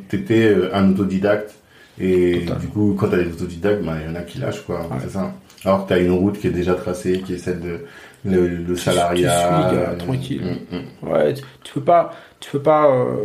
t'étais 0.10 0.48
euh, 0.48 0.76
un 0.76 0.92
autodidacte. 0.92 1.56
Et 2.02 2.42
Total. 2.46 2.60
du 2.60 2.68
coup, 2.68 2.96
quand 2.98 3.10
t'as 3.10 3.18
des 3.18 3.32
autodidactes, 3.32 3.84
bah, 3.84 3.96
il 4.04 4.10
y 4.10 4.12
en 4.12 4.16
a 4.16 4.22
qui 4.22 4.38
lâchent, 4.40 4.62
quoi. 4.62 4.88
C'est 5.02 5.10
ça. 5.10 5.34
Alors 5.66 5.84
que 5.86 5.90
t'as 5.90 6.00
une 6.00 6.12
route 6.12 6.40
qui 6.40 6.48
est 6.48 6.52
déjà 6.52 6.74
tracée, 6.76 7.22
qui 7.26 7.34
est 7.34 7.38
celle 7.38 7.60
de 7.60 7.86
le, 8.24 8.48
le 8.48 8.76
salariat. 8.78 9.30
suis, 9.38 9.76
gars, 9.76 9.90
euh, 9.92 9.96
tranquille. 9.98 10.42
mm, 10.72 10.76
mm. 10.78 11.10
Ouais, 11.12 11.34
tu, 11.34 11.44
tu 11.64 11.74
peux 11.74 11.82
pas, 11.84 12.14
tu 12.40 12.52
peux 12.52 12.62
pas. 12.62 12.90
euh, 12.90 13.16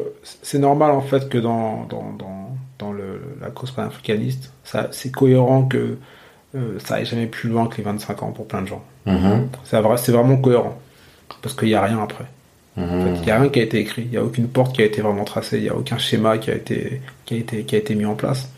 c'est 0.43 0.59
normal 0.59 0.91
en 0.91 1.01
fait 1.03 1.29
que 1.29 1.39
dans 1.39 1.85
dans 1.89 2.13
dans, 2.19 2.57
dans 2.81 2.93
le, 2.93 3.21
la 3.41 3.51
cause 3.51 3.71
panafricaniste, 3.71 4.53
ça 4.65 4.89
c'est 4.91 5.13
cohérent 5.13 5.65
que 5.67 5.97
euh, 6.57 6.79
ça 6.81 6.97
aille 6.97 7.07
jamais 7.07 7.27
plus 7.27 7.49
loin 7.49 7.69
que 7.69 7.77
les 7.77 7.83
25 7.85 8.23
ans 8.25 8.33
pour 8.33 8.49
plein 8.49 8.63
de 8.63 8.67
gens. 8.67 8.83
C'est 9.65 9.81
vrai, 9.81 9.97
c'est 9.99 10.13
vraiment 10.13 10.37
cohérent 10.37 10.77
parce 11.43 11.55
qu'il 11.55 11.69
y 11.69 11.75
a 11.77 11.83
rien 11.83 12.03
après. 12.03 12.25
En 12.77 12.81
Mhm. 12.83 13.03
fait, 13.15 13.21
il 13.23 13.29
y 13.29 13.31
a 13.31 13.39
rien 13.41 13.49
qui 13.51 13.61
a 13.61 13.63
été 13.63 13.79
écrit, 13.79 14.03
il 14.07 14.13
y 14.13 14.17
a 14.17 14.25
aucune 14.25 14.49
porte 14.49 14.75
qui 14.75 14.83
a 14.83 14.85
été 14.85 15.01
vraiment 15.01 15.25
tracée, 15.25 15.59
il 15.59 15.65
y 15.65 15.69
a 15.69 15.77
aucun 15.77 15.97
schéma 15.99 16.39
qui 16.39 16.51
a 16.51 16.55
été 16.55 17.01
qui 17.25 17.35
a 17.35 17.37
été 17.39 17.63
qui 17.63 17.75
a 17.77 17.79
été 17.79 17.95
mis 17.95 18.05
en 18.05 18.15
place. 18.15 18.51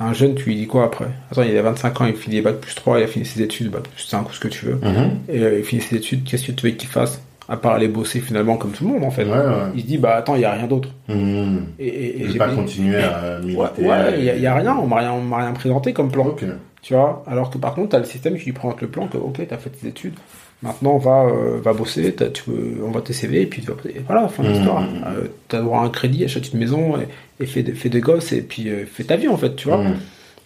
Un 0.00 0.12
jeune, 0.14 0.34
tu 0.34 0.46
lui 0.46 0.56
dis 0.56 0.66
quoi 0.66 0.84
après? 0.86 1.06
Attends, 1.30 1.42
il 1.42 1.56
a 1.56 1.62
25 1.62 2.00
ans, 2.00 2.06
il 2.06 2.14
finit 2.16 2.40
bac 2.40 2.56
plus 2.56 2.74
3, 2.74 2.98
il 2.98 3.04
a 3.04 3.06
fini 3.06 3.24
ses 3.24 3.40
études, 3.42 3.70
bac 3.70 3.82
plus 3.84 4.02
5 4.02 4.28
ou 4.28 4.32
ce 4.32 4.40
que 4.40 4.48
tu 4.48 4.66
veux. 4.66 4.74
Mhm. 4.82 5.10
Et 5.28 5.40
euh, 5.42 5.58
il 5.58 5.64
finit 5.64 5.82
ses 5.82 5.96
études, 5.96 6.24
qu'est-ce 6.24 6.46
que 6.46 6.52
tu 6.52 6.66
veux 6.66 6.72
qu'il 6.74 6.88
fasse? 6.88 7.22
À 7.48 7.56
part 7.56 7.72
aller 7.74 7.88
bosser 7.88 8.20
finalement 8.20 8.56
comme 8.56 8.70
tout 8.72 8.84
le 8.86 8.90
monde 8.94 9.04
en 9.04 9.10
fait. 9.10 9.24
Ouais, 9.24 9.30
ouais. 9.30 9.46
Il 9.74 9.82
se 9.82 9.86
dit 9.86 9.98
bah 9.98 10.16
attends, 10.16 10.34
il 10.36 10.40
y 10.42 10.44
a 10.44 10.52
rien 10.52 10.66
d'autre. 10.66 10.88
Mhm. 11.08 11.66
Et, 11.78 11.86
et, 11.86 12.22
et 12.22 12.28
j'ai 12.28 12.38
pas 12.38 12.48
continuer 12.48 12.96
à 13.02 13.38
Ouais, 13.40 13.46
militer. 13.46 13.82
ouais, 13.82 14.18
il 14.18 14.24
y, 14.24 14.30
a- 14.30 14.36
il 14.36 14.42
y 14.42 14.46
a 14.46 14.54
rien, 14.54 14.76
on 14.76 14.86
m'a 14.86 14.96
rien, 15.00 15.12
on 15.12 15.20
m'a 15.22 15.38
rien 15.38 15.52
présenté 15.52 15.92
comme 15.92 16.10
plan. 16.10 16.34
Tu 16.82 16.94
vois? 16.94 17.22
Alors 17.28 17.50
que 17.50 17.58
par 17.58 17.74
contre, 17.74 17.90
t'as 17.90 17.98
le 17.98 18.04
système 18.04 18.36
qui 18.36 18.46
lui 18.46 18.52
présente 18.52 18.80
le 18.80 18.88
plan 18.88 19.06
que 19.06 19.16
ok, 19.16 19.40
t'as 19.48 19.56
fait 19.56 19.70
tes 19.70 19.86
études, 19.86 20.14
maintenant 20.62 20.98
va 20.98 21.24
euh, 21.24 21.60
va 21.62 21.72
bosser, 21.72 22.14
tu 22.32 22.42
peux, 22.44 22.74
on 22.84 22.90
va 22.90 23.00
tes 23.00 23.12
CV 23.12 23.42
et 23.42 23.46
puis 23.46 23.62
tu 23.62 23.68
vas 23.68 23.76
et 23.88 24.00
voilà, 24.06 24.28
fin 24.28 24.42
de 24.42 24.48
Mhm. 24.48 24.54
l'histoire. 24.54 24.82
Euh, 25.06 25.28
t'as 25.48 25.60
droit 25.60 25.80
à 25.80 25.84
un 25.84 25.88
crédit, 25.90 26.24
achète 26.24 26.52
une 26.52 26.58
maison 26.60 26.96
et, 26.98 27.08
et 27.42 27.46
fais, 27.46 27.62
des- 27.62 27.72
fais 27.74 27.88
des 27.88 28.00
gosses 28.00 28.32
et 28.32 28.42
puis 28.42 28.68
euh, 28.68 28.84
fais 28.86 29.04
ta 29.04 29.16
vie 29.16 29.28
en 29.28 29.36
fait, 29.36 29.54
tu 29.56 29.68
vois. 29.68 29.82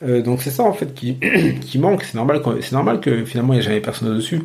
Euh, 0.02 0.20
donc 0.22 0.42
c'est 0.42 0.50
ça 0.50 0.62
en 0.62 0.72
fait 0.72 0.92
qui, 0.94 1.16
qui 1.60 1.78
manque. 1.78 2.02
C'est 2.04 2.16
normal, 2.16 2.40
c'est 2.60 2.72
normal 2.72 3.00
que 3.00 3.24
finalement 3.24 3.52
il 3.54 3.56
n'y 3.56 3.60
ait 3.60 3.66
jamais 3.66 3.80
personne 3.80 4.14
dessus. 4.14 4.42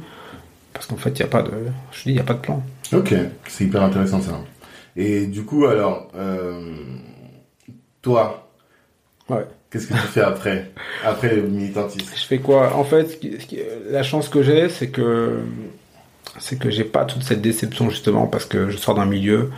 Parce 0.74 0.86
qu'en 0.88 0.96
fait, 0.96 1.10
il 1.10 1.18
n'y 1.22 1.24
a 1.24 1.28
pas 1.28 1.42
de. 1.44 1.52
Je 1.92 2.04
dis, 2.04 2.12
il 2.14 2.20
a 2.20 2.24
pas 2.24 2.34
de 2.34 2.40
plan. 2.40 2.64
Ok, 2.94 3.14
c'est 3.48 3.66
hyper 3.66 3.84
intéressant 3.84 4.22
ça. 4.22 4.40
Et 4.96 5.28
du 5.28 5.44
coup, 5.44 5.66
alors, 5.66 6.08
toi, 8.02 8.50
Ouais. 9.30 9.46
Qu'est-ce 9.72 9.88
que 9.88 9.94
tu 9.94 10.00
fais 10.00 10.22
après 10.22 10.70
Après 11.04 11.36
le 11.36 11.44
militantisme? 11.44 12.06
Je 12.16 12.26
fais 12.26 12.40
quoi? 12.40 12.76
En 12.76 12.84
fait, 12.84 13.20
la 13.90 14.04
chance 14.04 14.30
que 14.30 14.44
j'ai, 14.44 14.70
c'est 14.70 14.90
que 14.90 15.40
c'est 16.40 16.58
que 16.60 16.70
j'ai 16.70 16.84
pas 16.84 17.06
toute 17.06 17.24
cette 17.24 17.42
déception 17.42 17.90
justement 17.90 18.28
parce 18.28 18.46
que 18.46 18.70
je 18.70 18.78
sors 18.78 18.96
d'un 18.96 19.06
milieu. 19.06 19.50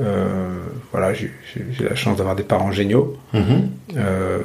euh, 0.00 0.48
voilà, 0.92 1.12
j'ai 1.14 1.30
la 1.80 1.94
chance 1.94 2.16
d'avoir 2.18 2.36
des 2.36 2.42
parents 2.42 2.72
géniaux. 2.72 3.16
Mhm. 3.32 3.70
euh, 3.96 4.40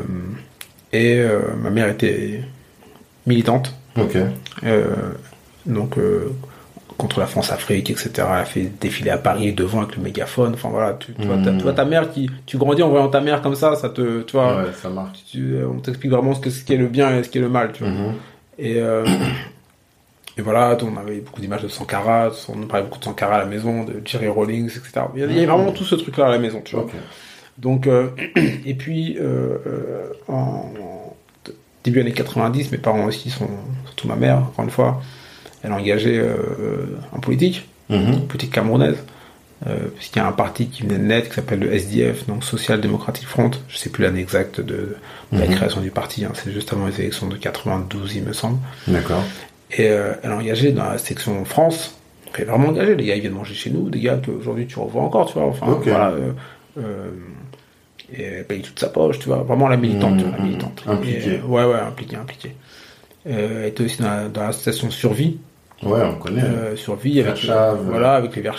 et 0.93 1.19
euh, 1.19 1.39
ma 1.61 1.69
mère 1.69 1.87
était 1.89 2.41
militante. 3.25 3.73
Ok. 3.97 4.17
Donc 5.65 5.95
contre 7.01 7.19
la 7.19 7.25
France-Afrique, 7.25 7.89
etc. 7.89 8.09
Elle 8.17 8.23
a 8.25 8.45
fait 8.45 8.71
défiler 8.79 9.09
à 9.09 9.17
Paris 9.17 9.51
devant 9.53 9.81
avec 9.81 9.95
le 9.97 10.03
mégaphone. 10.03 10.53
Enfin 10.53 10.69
voilà, 10.69 10.93
tu, 10.93 11.13
tu 11.13 11.25
vois, 11.25 11.37
ta, 11.37 11.51
tu 11.51 11.63
vois 11.63 11.73
ta 11.73 11.85
mère 11.85 12.11
qui, 12.11 12.29
tu 12.45 12.57
grandis 12.57 12.83
en 12.83 12.89
voyant 12.89 13.09
ta 13.09 13.19
mère 13.21 13.41
comme 13.41 13.55
ça, 13.55 13.75
ça 13.75 13.89
te, 13.89 14.21
tu 14.21 14.31
vois, 14.33 14.57
Ouais, 14.63 14.69
ça 14.81 14.89
marche. 14.89 15.19
tu- 15.29 15.55
on 15.69 15.79
t'explique 15.79 16.11
vraiment 16.11 16.33
ce 16.35 16.39
que 16.39 16.49
ce 16.49 16.63
qui 16.63 16.73
est 16.73 16.77
le 16.77 16.87
bien 16.87 17.17
et 17.17 17.23
ce 17.23 17.29
qui 17.29 17.37
est 17.39 17.41
le 17.41 17.49
mal, 17.49 17.71
tu 17.73 17.83
vois. 17.83 17.91
Et, 18.59 18.75
euh, 18.79 19.05
et 20.37 20.41
voilà, 20.41 20.77
on 20.83 20.95
avait 20.97 21.19
beaucoup 21.19 21.41
d'images 21.41 21.63
de 21.63 21.67
Sankara, 21.67 22.29
on 22.49 22.61
parlait 22.67 22.85
beaucoup 22.85 22.99
de 22.99 23.03
Sankara 23.03 23.35
à 23.35 23.39
la 23.39 23.45
maison, 23.45 23.83
de 23.83 24.01
Jerry 24.05 24.27
Rawlings, 24.29 24.67
etc. 24.69 25.01
Il 25.15 25.19
y 25.19 25.23
avait 25.23 25.33
avait 25.33 25.45
vraiment 25.45 25.71
tout 25.71 25.83
ce 25.83 25.95
truc-là 25.95 26.27
à 26.27 26.29
la 26.29 26.37
maison, 26.39 26.61
tu 26.63 26.75
vois. 26.75 26.85
Donc, 27.57 27.87
euh, 27.87 28.09
et 28.65 28.73
puis, 28.75 29.17
euh, 29.19 29.57
euh, 29.67 30.09
en, 30.29 30.71
en 30.81 31.15
début 31.83 31.99
années 31.99 32.11
90, 32.13 32.71
mes 32.71 32.77
parents 32.77 33.05
aussi 33.05 33.29
sont, 33.29 33.49
surtout 33.85 34.07
ma 34.07 34.15
mère, 34.15 34.37
encore 34.37 34.63
une 34.65 34.71
fois, 34.71 35.01
elle 35.63 35.71
est 35.71 35.73
engagée 35.73 36.19
euh, 36.19 36.85
en 37.11 37.19
politique, 37.19 37.67
Mhm. 37.89 38.27
politique 38.27 38.51
camerounaise, 38.53 38.97
euh, 39.67 39.75
puisqu'il 39.95 40.19
y 40.19 40.21
a 40.21 40.27
un 40.27 40.31
parti 40.31 40.67
qui 40.67 40.83
venait 40.83 40.97
de 40.97 41.03
naître 41.03 41.29
qui 41.29 41.35
s'appelle 41.35 41.59
le 41.59 41.73
SDF, 41.73 42.25
donc 42.27 42.43
Social 42.43 42.79
Democratic 42.81 43.27
Front. 43.27 43.51
Je 43.67 43.77
sais 43.77 43.89
plus 43.89 44.03
l'année 44.03 44.21
exacte 44.21 44.59
de, 44.61 44.95
de 45.31 45.39
la 45.39 45.45
Mhm. 45.47 45.51
création 45.55 45.81
du 45.81 45.91
parti, 45.91 46.25
hein, 46.25 46.31
c'est 46.33 46.51
juste 46.51 46.71
avant 46.73 46.87
les 46.87 46.99
élections 46.99 47.27
de 47.27 47.35
92, 47.37 48.15
il 48.15 48.23
me 48.23 48.33
semble. 48.33 48.57
D'accord. 48.87 49.23
Et 49.71 49.87
euh, 49.89 50.13
elle 50.23 50.31
est 50.31 50.33
engagée 50.33 50.71
dans 50.71 50.85
la 50.89 50.97
section 50.97 51.43
France. 51.45 51.95
Donc 52.25 52.35
elle 52.37 52.43
est 52.43 52.49
vraiment 52.51 52.69
engagée. 52.69 52.95
Les 52.95 53.05
gars, 53.05 53.15
ils 53.15 53.21
viennent 53.21 53.33
manger 53.33 53.53
chez 53.53 53.69
nous. 53.69 53.89
Des 53.89 53.99
gars 53.99 54.19
qu'aujourd'hui 54.25 54.65
tu 54.67 54.79
revois 54.79 55.01
encore, 55.03 55.27
tu 55.27 55.33
vois. 55.33 55.47
Enfin, 55.47 55.79
voilà. 55.83 56.11
euh, 56.77 57.11
et 58.13 58.23
elle 58.23 58.45
paye 58.45 58.61
toute 58.61 58.79
sa 58.79 58.89
poche, 58.89 59.19
tu 59.19 59.27
vois. 59.27 59.43
Vraiment 59.43 59.67
la 59.67 59.77
militante, 59.77 60.21
la 60.21 60.37
Mmh, 60.37 60.43
militante. 60.43 60.83
impliquée. 60.87 61.41
Ouais, 61.45 61.63
ouais, 61.65 61.79
impliquée, 61.79 62.15
impliquée. 62.17 62.55
Euh, 63.27 63.61
elle 63.63 63.67
était 63.69 63.83
aussi 63.83 64.01
dans, 64.01 64.09
la- 64.09 64.27
dans 64.29 64.43
l'association 64.43 64.89
Survie. 64.89 65.37
Ouais, 65.83 65.99
on 66.03 66.15
connaît. 66.15 66.43
Euh, 66.43 66.75
Survie 66.75 67.19
avec, 67.21 67.35
Verschave. 67.35 67.79
voilà, 67.89 68.13
avec 68.15 68.35
les 68.35 68.41
ouais, 68.41 68.49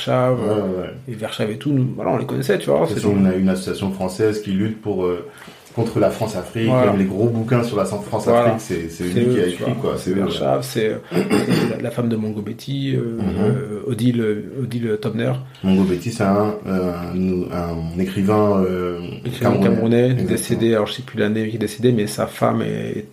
ouais. 0.80 0.90
Les 1.08 1.14
Verschaves 1.14 1.50
et 1.50 1.56
tout, 1.58 1.72
nous, 1.72 1.88
voilà, 1.94 2.10
on 2.12 2.18
les 2.18 2.26
connaissait, 2.26 2.58
tu 2.58 2.70
vois. 2.70 2.86
C'est 2.88 2.98
C'est 3.00 3.08
une, 3.08 3.32
une 3.38 3.48
association 3.48 3.92
française 3.92 4.42
qui 4.42 4.50
lutte 4.50 4.80
pour 4.82 5.04
euh, 5.04 5.28
contre 5.74 5.98
la 6.00 6.10
France-Afrique. 6.10 6.68
Voilà. 6.68 6.94
Les 6.96 7.04
gros 7.04 7.28
bouquins 7.28 7.62
sur 7.62 7.76
la 7.76 7.84
France-Afrique, 7.84 8.60
c'est 8.60 9.04
lui 9.04 9.26
qui 9.34 9.40
a 9.40 9.46
écrit 9.46 9.72
quoi. 9.80 9.94
C'est. 9.96 10.12
Verschave, 10.12 10.62
c'est 10.62 10.96
la, 11.12 11.78
la 11.80 11.90
femme 11.90 12.08
de 12.08 12.16
Mongo 12.16 12.42
Betty, 12.42 12.94
Mhm. 12.96 13.20
euh, 13.40 13.80
Odile, 13.90 14.44
Odile 14.62 14.98
Tobner. 15.00 15.32
Mongo 15.62 15.84
Betty, 15.84 16.10
c'est 16.10 16.24
un, 16.24 16.54
euh, 16.66 16.92
un, 17.52 17.98
écrivain 18.00 18.64
écrivain 19.24 19.56
camerounais, 19.62 20.12
décédé, 20.14 20.74
alors 20.74 20.86
je 20.88 20.94
sais 20.94 21.02
plus 21.02 21.18
l'année 21.18 21.48
qui 21.48 21.56
est 21.56 21.58
décédé, 21.60 21.92
mais 21.92 22.06
sa 22.06 22.26
femme 22.26 22.62
est, 22.62 23.06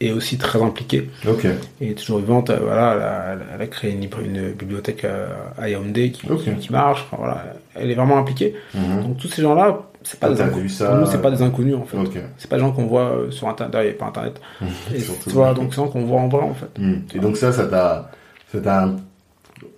est 0.00 0.10
aussi 0.12 0.36
très 0.38 0.60
impliquée 0.60 1.08
Ok. 1.28 1.46
et 1.80 1.90
est 1.90 1.94
toujours 1.94 2.18
vivante. 2.18 2.50
euh, 2.50 2.58
Voilà, 2.62 2.94
elle 2.94 3.02
a, 3.02 3.54
elle 3.54 3.62
a 3.62 3.66
créé 3.66 3.92
une, 3.92 4.02
une 4.24 4.52
bibliothèque 4.52 5.04
à, 5.04 5.62
à 5.62 5.68
Yaoundé 5.68 6.10
qui, 6.10 6.26
marche. 6.70 7.04
Enfin, 7.06 7.16
voilà, 7.18 7.44
elle 7.74 7.90
est 7.90 7.94
vraiment 7.94 8.18
impliquée. 8.18 8.54
Mhm. 8.74 9.02
Donc 9.02 9.16
tous 9.18 9.28
ces 9.28 9.42
gens-là, 9.42 9.78
c'est 10.02 10.20
pas 10.20 10.26
Toi, 10.26 10.46
des 10.46 10.68
ça, 10.68 10.86
Pour 10.88 10.96
nous, 10.96 11.06
c'est 11.06 11.22
pas 11.22 11.28
euh, 11.28 11.36
des 11.36 11.42
inconnus 11.42 11.76
en 11.76 11.84
fait. 11.84 11.96
Ok. 11.96 12.18
C'est 12.36 12.50
pas 12.50 12.56
des 12.56 12.62
gens 12.62 12.72
qu'on 12.72 12.86
voit 12.86 13.10
euh, 13.12 13.30
sur 13.30 13.48
internet. 13.48 13.96
Pas 13.98 14.06
internet. 14.06 14.40
Et, 14.94 15.00
Surtout. 15.00 15.30
tu 15.30 15.36
vois, 15.36 15.54
donc 15.54 15.72
c'est 15.72 15.80
des 15.80 15.86
gens 15.86 15.88
qu'on 15.92 16.04
voit 16.04 16.20
en 16.20 16.28
vrai 16.28 16.42
en 16.42 16.54
fait. 16.54 16.78
Mhm. 16.78 17.02
Et 17.14 17.18
donc 17.20 17.36
ça, 17.36 17.52
ça 17.52 17.66
t'a 17.66 18.10
ça 18.52 18.60
t'a 18.60 18.88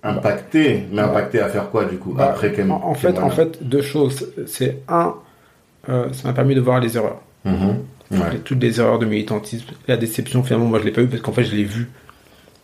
impacté, 0.03 0.85
mais 0.93 1.03
impacté 1.03 1.41
à 1.41 1.49
faire 1.49 1.71
quoi 1.71 1.85
du 1.85 1.97
coup 1.99 2.13
Bah, 2.13 2.29
après 2.31 2.53
en, 2.63 2.71
en 2.71 2.95
fait, 2.95 3.19
en 3.19 3.31
fait, 3.31 3.63
deux 3.63 3.83
choses. 3.83 4.27
C'est 4.47 4.79
un, 4.89 5.15
euh, 5.89 6.13
ça 6.13 6.29
m'a 6.29 6.35
permis 6.35 6.55
de 6.55 6.61
voir 6.61 6.81
les 6.81 6.97
erreurs. 6.97 7.21
Mhm. 7.45 7.77
Ouais. 8.11 8.39
toutes 8.45 8.63
les 8.63 8.79
erreurs 8.81 8.99
de 8.99 9.07
militantisme. 9.07 9.67
La 9.89 9.97
déception, 9.97 10.43
finalement, 10.43 10.67
moi, 10.67 10.79
je 10.79 10.85
l'ai 10.85 10.93
pas 10.93 11.03
eu 11.03 11.09
parce 11.09 11.23
qu'en 11.23 11.33
fait, 11.33 11.45
je 11.45 11.57
l'ai 11.57 11.65
vu 11.65 11.91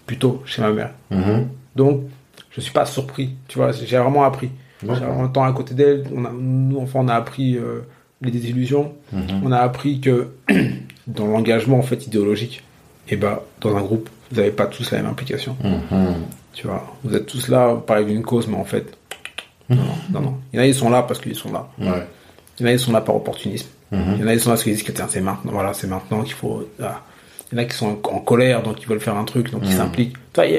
plutôt 0.06 0.42
chez 0.46 0.62
ma 0.62 0.70
mère. 0.70 0.90
Mhm. 1.10 1.48
Donc, 1.74 2.02
je 2.50 2.60
suis 2.60 2.72
pas 2.72 2.86
surpris. 2.86 3.34
Tu 3.48 3.58
vois, 3.58 3.72
j'ai 3.72 3.98
vraiment 3.98 4.24
appris. 4.24 4.50
J'ai 4.82 4.88
vraiment 4.88 5.22
le 5.22 5.32
temps 5.32 5.44
à 5.44 5.52
côté 5.52 5.74
d'elle. 5.74 6.04
On 6.14 6.24
a, 6.24 6.30
nous, 6.32 6.78
enfants, 6.78 7.00
on 7.04 7.08
a 7.08 7.14
appris 7.14 7.56
euh, 7.56 7.80
les 8.20 8.30
désillusions. 8.30 8.92
Mhm. 9.12 9.42
On 9.44 9.52
a 9.52 9.58
appris 9.58 10.00
que 10.00 10.28
dans 11.06 11.26
l'engagement, 11.26 11.78
en 11.78 11.82
fait, 11.82 12.06
idéologique, 12.06 12.62
et 13.08 13.16
bah, 13.16 13.44
dans 13.60 13.76
un 13.76 13.82
groupe, 13.82 14.08
vous 14.30 14.36
n'avez 14.36 14.52
pas 14.52 14.66
tous 14.66 14.90
la 14.90 14.98
même 14.98 15.10
implication. 15.10 15.56
Mhm. 15.62 16.14
Tu 16.52 16.66
vois, 16.66 16.96
vous 17.02 17.14
êtes 17.14 17.26
tous 17.26 17.48
là, 17.48 17.68
vous 17.74 17.80
parlez 17.80 18.04
d'une 18.04 18.22
cause, 18.22 18.46
mais 18.46 18.56
en 18.56 18.64
fait, 18.64 18.96
non, 19.70 19.76
non, 19.76 19.94
non, 20.12 20.20
non. 20.20 20.38
Il 20.52 20.56
y 20.56 20.58
en 20.60 20.62
a, 20.62 20.66
ils 20.66 20.74
sont 20.74 20.90
là 20.90 21.02
parce 21.02 21.20
qu'ils 21.20 21.34
sont 21.34 21.52
là. 21.52 21.68
Ouais. 21.78 22.06
Il 22.58 22.62
y 22.62 22.64
en 22.64 22.68
a, 22.68 22.72
ils 22.72 22.78
sont 22.78 22.92
là 22.92 23.00
par 23.00 23.16
opportunisme. 23.16 23.68
Mhm. 23.92 24.14
Il 24.16 24.20
y 24.22 24.24
en 24.24 24.26
a, 24.28 24.34
ils 24.34 24.40
sont 24.40 24.48
là 24.50 24.54
parce 24.54 24.64
qu'ils 24.64 24.72
disent 24.74 24.82
que 24.82 24.92
c'est 25.08 25.20
maintenant, 25.20 25.52
voilà, 25.52 25.74
c'est 25.74 25.86
maintenant 25.86 26.22
qu'il 26.22 26.34
faut. 26.34 26.66
ah. 26.82 27.02
Il 27.52 27.58
y 27.58 27.60
en 27.60 27.64
a 27.64 27.66
qui 27.66 27.76
sont 27.76 27.98
en, 28.04 28.08
en 28.16 28.18
colère, 28.20 28.62
donc 28.62 28.80
ils 28.82 28.88
veulent 28.88 29.00
faire 29.00 29.16
un 29.16 29.24
truc, 29.24 29.50
donc 29.50 29.60
ils 29.64 29.70
Mhm. 29.70 29.76
s'impliquent. 29.76 30.16
A- 30.38 30.42
vous 30.46 30.56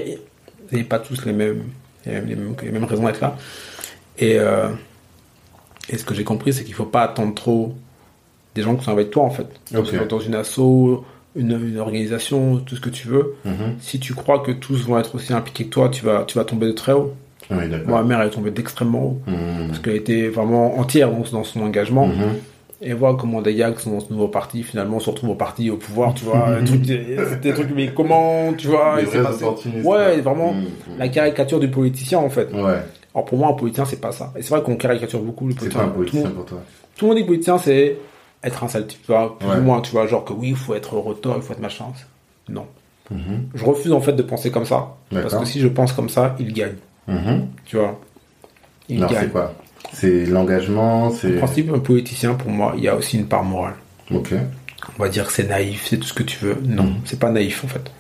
n'avez 0.72 0.84
pas 0.84 1.00
tous 1.00 1.26
les 1.26 1.34
mêmes, 1.34 1.63
les 2.06 2.13
mêmes, 2.22 2.56
les 2.62 2.72
mêmes, 2.72 2.84
raisons 2.86 3.04
d'être 3.06 3.22
là. 3.22 3.36
Et, 4.19 4.38
euh, 4.39 4.69
et 5.89 5.98
ce 5.98 6.06
que 6.06 6.13
j'ai 6.13 6.24
compris, 6.24 6.54
c'est 6.54 6.63
qu'il 6.63 6.74
faut 6.76 6.86
pas 6.86 7.02
attendre 7.02 7.34
trop 7.34 7.76
des 8.56 8.62
gens 8.62 8.76
qui 8.76 8.84
sont 8.86 8.91
avec 8.91 9.10
toi 9.10 9.24
en 9.24 9.32
fait. 9.32 9.48
Dans 10.08 10.19
une 10.19 10.36
asso, 10.36 11.04
une, 11.36 11.52
une 11.67 11.80
organisation, 11.80 12.58
tout 12.58 12.76
ce 12.76 12.82
que 12.82 12.89
tu 12.91 13.08
veux. 13.08 13.36
Mhm. 13.46 13.76
Si 13.80 14.00
tu 14.00 14.13
crois 14.13 14.39
que 14.39 14.52
tous 14.52 14.86
vont 14.86 15.00
être 15.00 15.15
aussi 15.15 15.34
impliqués 15.34 15.65
que 15.65 15.69
toi, 15.72 15.89
tu 15.89 16.06
vas, 16.06 16.24
tu 16.28 16.38
vas 16.38 16.46
tomber 16.46 16.67
de 16.67 16.72
très 16.74 16.91
haut. 16.91 17.13
Oui. 17.52 17.58
Moi, 17.88 18.02
ma 18.02 18.08
mère 18.08 18.22
elle 18.22 18.28
est 18.28 18.32
tombée 18.32 18.52
d'extrêmement 18.52 19.04
haut 19.04 19.22
parce 19.67 19.80
qu'elle 19.80 19.96
était 19.96 20.30
vraiment 20.30 20.78
entière 20.80 21.10
dans, 21.12 21.24
dans 21.32 21.43
son 21.43 21.62
engagement. 21.62 22.08
Et 22.86 22.91
voir 22.93 23.15
comment 23.15 23.41
des 23.41 23.56
gars 23.56 23.72
qui 23.72 23.82
sont 23.84 23.91
dans 23.91 24.00
ce 24.02 24.12
nouveau 24.12 24.28
parti 24.28 24.62
finalement 24.62 25.00
se 25.00 25.10
retrouvent 25.10 25.30
au 25.30 25.36
parti 25.36 25.69
au 25.72 25.78
pouvoir, 25.78 26.13
tu 26.13 26.26
vois. 26.26 26.60
des 26.60 26.65
trucs, 26.65 26.82
des, 27.41 27.54
trucs, 27.54 27.72
mais 27.74 27.93
comment, 27.93 28.52
tu 28.58 28.67
vois, 28.67 28.98
Des 28.98 29.04
il 29.04 29.08
s'est 29.08 29.19
vrais 29.19 29.32
passé- 29.32 29.46
Ouais, 29.84 30.19
vraiment 30.22 30.54
Mhm. 30.54 30.65
la 31.00 31.08
caricature 31.08 31.60
du 31.62 31.69
politicien 31.69 32.19
en 32.19 32.30
fait. 32.30 32.52
Ouais. 32.54 32.80
Alors 33.15 33.26
pour 33.26 33.38
moi, 33.38 33.50
un 33.50 33.54
politicien, 33.54 33.86
c'est 33.86 34.02
pas 34.02 34.12
ça. 34.12 34.34
Et 34.36 34.41
c'est 34.41 34.50
vrai 34.50 34.62
qu'on 34.63 34.76
caricature 34.76 35.22
beaucoup 35.22 35.46
le 35.48 35.54
C'est 35.54 35.60
politicien. 35.60 35.82
pas 35.82 35.86
un 35.88 35.91
Tout, 35.91 36.00
le 36.00 36.06
politicien 36.06 36.28
monde, 36.28 36.36
pour 36.36 36.46
toi. 36.46 36.58
tout 36.98 37.06
le 37.06 37.10
monde 37.10 37.17
dit 37.22 37.24
politicien, 37.26 37.58
c'est 37.58 37.98
être 38.43 38.63
un 38.63 38.67
sale 38.67 38.86
type, 38.88 39.00
tu 39.06 39.12
vois, 39.13 39.38
plus 39.39 39.48
Ouais. 39.48 39.56
ou 39.58 39.62
moins, 39.62 39.80
tu 39.80 39.91
vois, 39.93 40.06
genre 40.08 40.26
que 40.26 40.34
oui, 40.34 40.50
il 40.50 40.56
faut 40.58 40.74
être 40.74 40.93
retors, 40.98 41.36
il 41.38 41.41
faut 41.41 41.54
être 41.54 41.62
machin. 41.62 41.86
Non. 42.50 42.65
Mhm. 43.12 43.48
Je 43.54 43.63
refuse 43.63 43.93
en 43.93 44.02
fait 44.02 44.13
de 44.13 44.24
penser 44.24 44.52
comme 44.52 44.65
ça. 44.65 44.96
Parce 45.10 45.36
que 45.38 45.46
si 45.46 45.60
je 45.62 45.67
pense 45.69 45.93
comme 45.93 46.10
ça, 46.10 46.36
il 46.39 46.52
gagne. 46.52 46.76
Tu 47.65 47.78
vois. 47.78 47.98
Il 48.89 48.98
Alors, 48.98 49.12
gagne. 49.12 49.22
c'est 49.24 49.32
quoi? 49.32 49.54
C'est 49.91 50.26
l'engagement, 50.26 51.06
En 51.08 51.12
c'est. 51.12 51.32
principe, 51.38 51.72
un 51.74 51.80
politicien, 51.80 52.34
pour 52.36 52.50
moi, 52.50 52.74
il 52.78 52.84
y 52.84 52.88
a 52.88 52.96
aussi 52.96 53.17
une 53.17 53.26
part 53.28 53.43
morale. 53.43 53.76
Ok. 54.12 54.34
On 54.98 55.02
va 55.04 55.10
dire 55.10 55.28
que 55.28 55.34
c'est 55.34 55.48
naïf, 55.50 55.86
c'est 55.89 55.98
tout 55.98 56.08
ce 56.08 56.13
que 56.13 56.24
tu 56.24 56.38
veux. 56.43 56.58
Non, 56.65 56.84
Mhm. 56.84 56.96
c'est 57.06 57.19
pas 57.19 57.30
naïf 57.30 57.63
en 57.63 57.67
fait. 57.67 57.91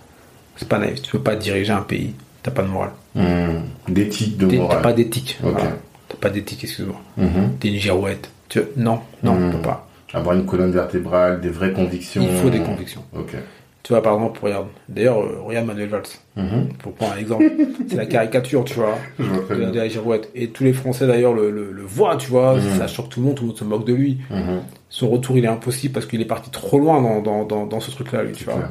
C'est 0.57 0.67
pas 0.67 0.79
naïf. 0.79 1.01
Tu 1.01 1.11
peux 1.11 1.19
pas 1.19 1.35
diriger 1.35 1.71
un 1.71 1.81
pays. 1.81 2.13
T'as 2.41 2.51
pas 2.51 2.61
de 2.63 2.67
morale. 2.67 2.91
Mhm. 3.15 3.63
D'éthique, 3.89 4.37
de 4.37 4.47
T'es- 4.47 4.57
T'as 4.57 4.61
morale. 4.63 4.81
pas 4.81 4.93
d'éthique. 4.93 5.37
Ok. 5.43 5.51
Voilà. 5.53 5.71
T'as 6.09 6.17
pas 6.17 6.29
d'éthique, 6.29 6.63
excuse-moi. 6.63 6.99
Mhm. 7.17 7.53
T'es 7.59 7.69
une 7.69 7.77
girouette. 7.79 8.29
Tu... 8.49 8.59
Non, 8.75 8.99
non, 9.23 9.37
on 9.39 9.51
peut 9.51 9.61
pas. 9.61 9.87
Avoir 10.13 10.35
une 10.35 10.45
colonne 10.45 10.71
vertébrale, 10.71 11.41
des 11.41 11.49
vraies 11.49 11.71
convictions. 11.73 12.21
Il 12.21 12.37
faut 12.37 12.49
des 12.49 12.59
convictions. 12.59 13.03
Ok. 13.17 13.33
Tu 13.83 13.91
vois, 13.91 14.01
par 14.01 14.13
exemple, 14.13 14.39
regarde. 14.41 14.67
D'ailleurs, 14.87 15.19
euh, 15.19 15.41
regarde 15.45 15.67
Manuel 15.67 15.89
Valls. 15.89 16.03
Mhm. 16.37 16.69
Pour 16.79 16.93
prendre 16.93 17.13
un 17.15 17.17
exemple. 17.17 17.43
c'est 17.89 17.97
la 17.97 18.05
caricature, 18.05 18.63
tu 18.63 18.75
vois, 18.75 18.97
de, 19.19 19.65
de 19.71 19.77
la 19.77 19.89
girouette. 19.89 20.29
Et 20.35 20.47
tous 20.51 20.63
les 20.63 20.71
Français, 20.71 21.05
d'ailleurs, 21.05 21.33
le, 21.33 21.51
le, 21.51 21.71
le 21.73 21.81
voient, 21.83 22.15
tu 22.15 22.29
vois. 22.29 22.55
Mhm. 22.55 22.77
Ça 22.77 22.87
choque 22.87 23.09
tout 23.09 23.19
le 23.19 23.25
monde, 23.25 23.35
tout 23.35 23.43
le 23.43 23.47
monde 23.49 23.57
se 23.57 23.63
moque 23.65 23.85
de 23.85 23.93
lui. 23.93 24.19
Mhm. 24.29 24.61
Son 24.87 25.09
retour, 25.09 25.37
il 25.37 25.43
est 25.43 25.47
impossible 25.49 25.93
parce 25.93 26.05
qu'il 26.05 26.21
est 26.21 26.25
parti 26.25 26.49
trop 26.49 26.79
loin 26.79 27.01
dans, 27.01 27.19
dans, 27.21 27.43
dans, 27.45 27.65
dans 27.65 27.79
ce 27.81 27.91
truc-là, 27.91 28.23
lui, 28.23 28.31
tu 28.31 28.45
vois. 28.45 28.53
clair, 28.53 28.69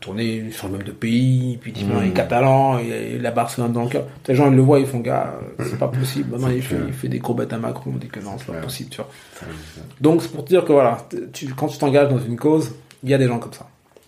tourner 0.00 0.50
sur 0.52 0.68
le 0.68 0.78
même 0.78 0.86
de 0.86 0.92
pays, 0.92 1.58
puis 1.60 1.72
il 1.76 1.82
il 1.82 2.08
est 2.08 2.12
catalan, 2.12 2.78
il 2.78 2.92
a- 2.92 3.02
il 3.16 3.26
a 3.26 3.30
Barcelone 3.32 3.72
dans 3.72 3.82
le 3.82 3.88
cœur. 3.90 4.04
Les 4.28 4.34
gens, 4.36 4.48
ils 4.50 4.56
le 4.56 4.62
voient, 4.62 4.78
ils 4.78 4.86
font, 4.86 5.00
gars, 5.00 5.34
euh, 5.60 5.64
c'est 5.68 5.78
pas 5.78 5.88
possible. 6.00 6.30
Maintenant, 6.30 6.48
il 6.48 6.62
fait, 6.62 6.76
il 6.86 6.92
fait 6.94 7.08
des 7.08 7.18
courbettes 7.18 7.52
à 7.52 7.58
Macron, 7.58 7.92
on 7.94 7.98
dit 7.98 8.06
que 8.08 8.20
non, 8.20 8.36
c'est 8.38 8.46
pas 8.46 8.60
possible, 8.60 8.88
tu 8.90 8.96
vois. 8.98 9.08
Donc, 10.00 10.22
c'est 10.22 10.30
pour 10.32 10.44
te 10.44 10.48
dire 10.48 10.64
que 10.64 10.72
voilà, 10.72 10.98
tu, 11.32 11.46
quand 11.54 11.66
tu 11.66 11.78
t'engages 11.78 12.08
dans 12.08 12.20
une 12.20 12.36
cause, 12.36 12.72
il 13.02 13.10
y 13.10 13.14
a 13.14 13.18
des 13.18 13.26
gens 13.26 13.38
comme 13.38 13.52
ça. 13.52 13.66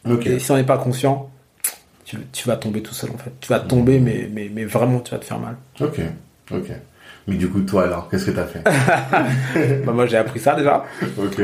Ok. 0.09 0.27
Et 0.27 0.39
si 0.39 0.51
on 0.51 0.57
n'est 0.57 0.65
pas 0.65 0.79
conscient, 0.79 1.31
tu, 2.05 2.17
tu 2.33 2.49
vas 2.49 2.57
tomber 2.57 2.83
tout 2.83 2.95
seul 2.95 3.11
en 3.11 3.19
fait. 3.19 3.33
Tu 3.41 3.49
vas 3.49 3.61
tomber, 3.61 4.01
mais, 4.01 4.29
mais, 4.33 4.51
mais 4.53 4.65
vraiment, 4.65 5.01
tu 5.01 5.11
vas 5.13 5.19
te 5.19 5.25
faire 5.25 5.39
mal. 5.39 5.57
Ok. 5.81 6.01
Ok. 6.53 6.71
Mais 7.29 7.37
du 7.37 7.49
coup, 7.49 7.61
toi 7.61 7.85
alors, 7.85 8.09
qu'est-ce 8.09 8.27
que 8.27 8.31
t'as 8.33 8.47
fait? 8.47 8.63
Bah, 9.87 9.93
moi, 9.93 10.07
j'ai 10.07 10.17
appris 10.17 10.41
ça 10.41 10.57
déjà. 10.57 10.85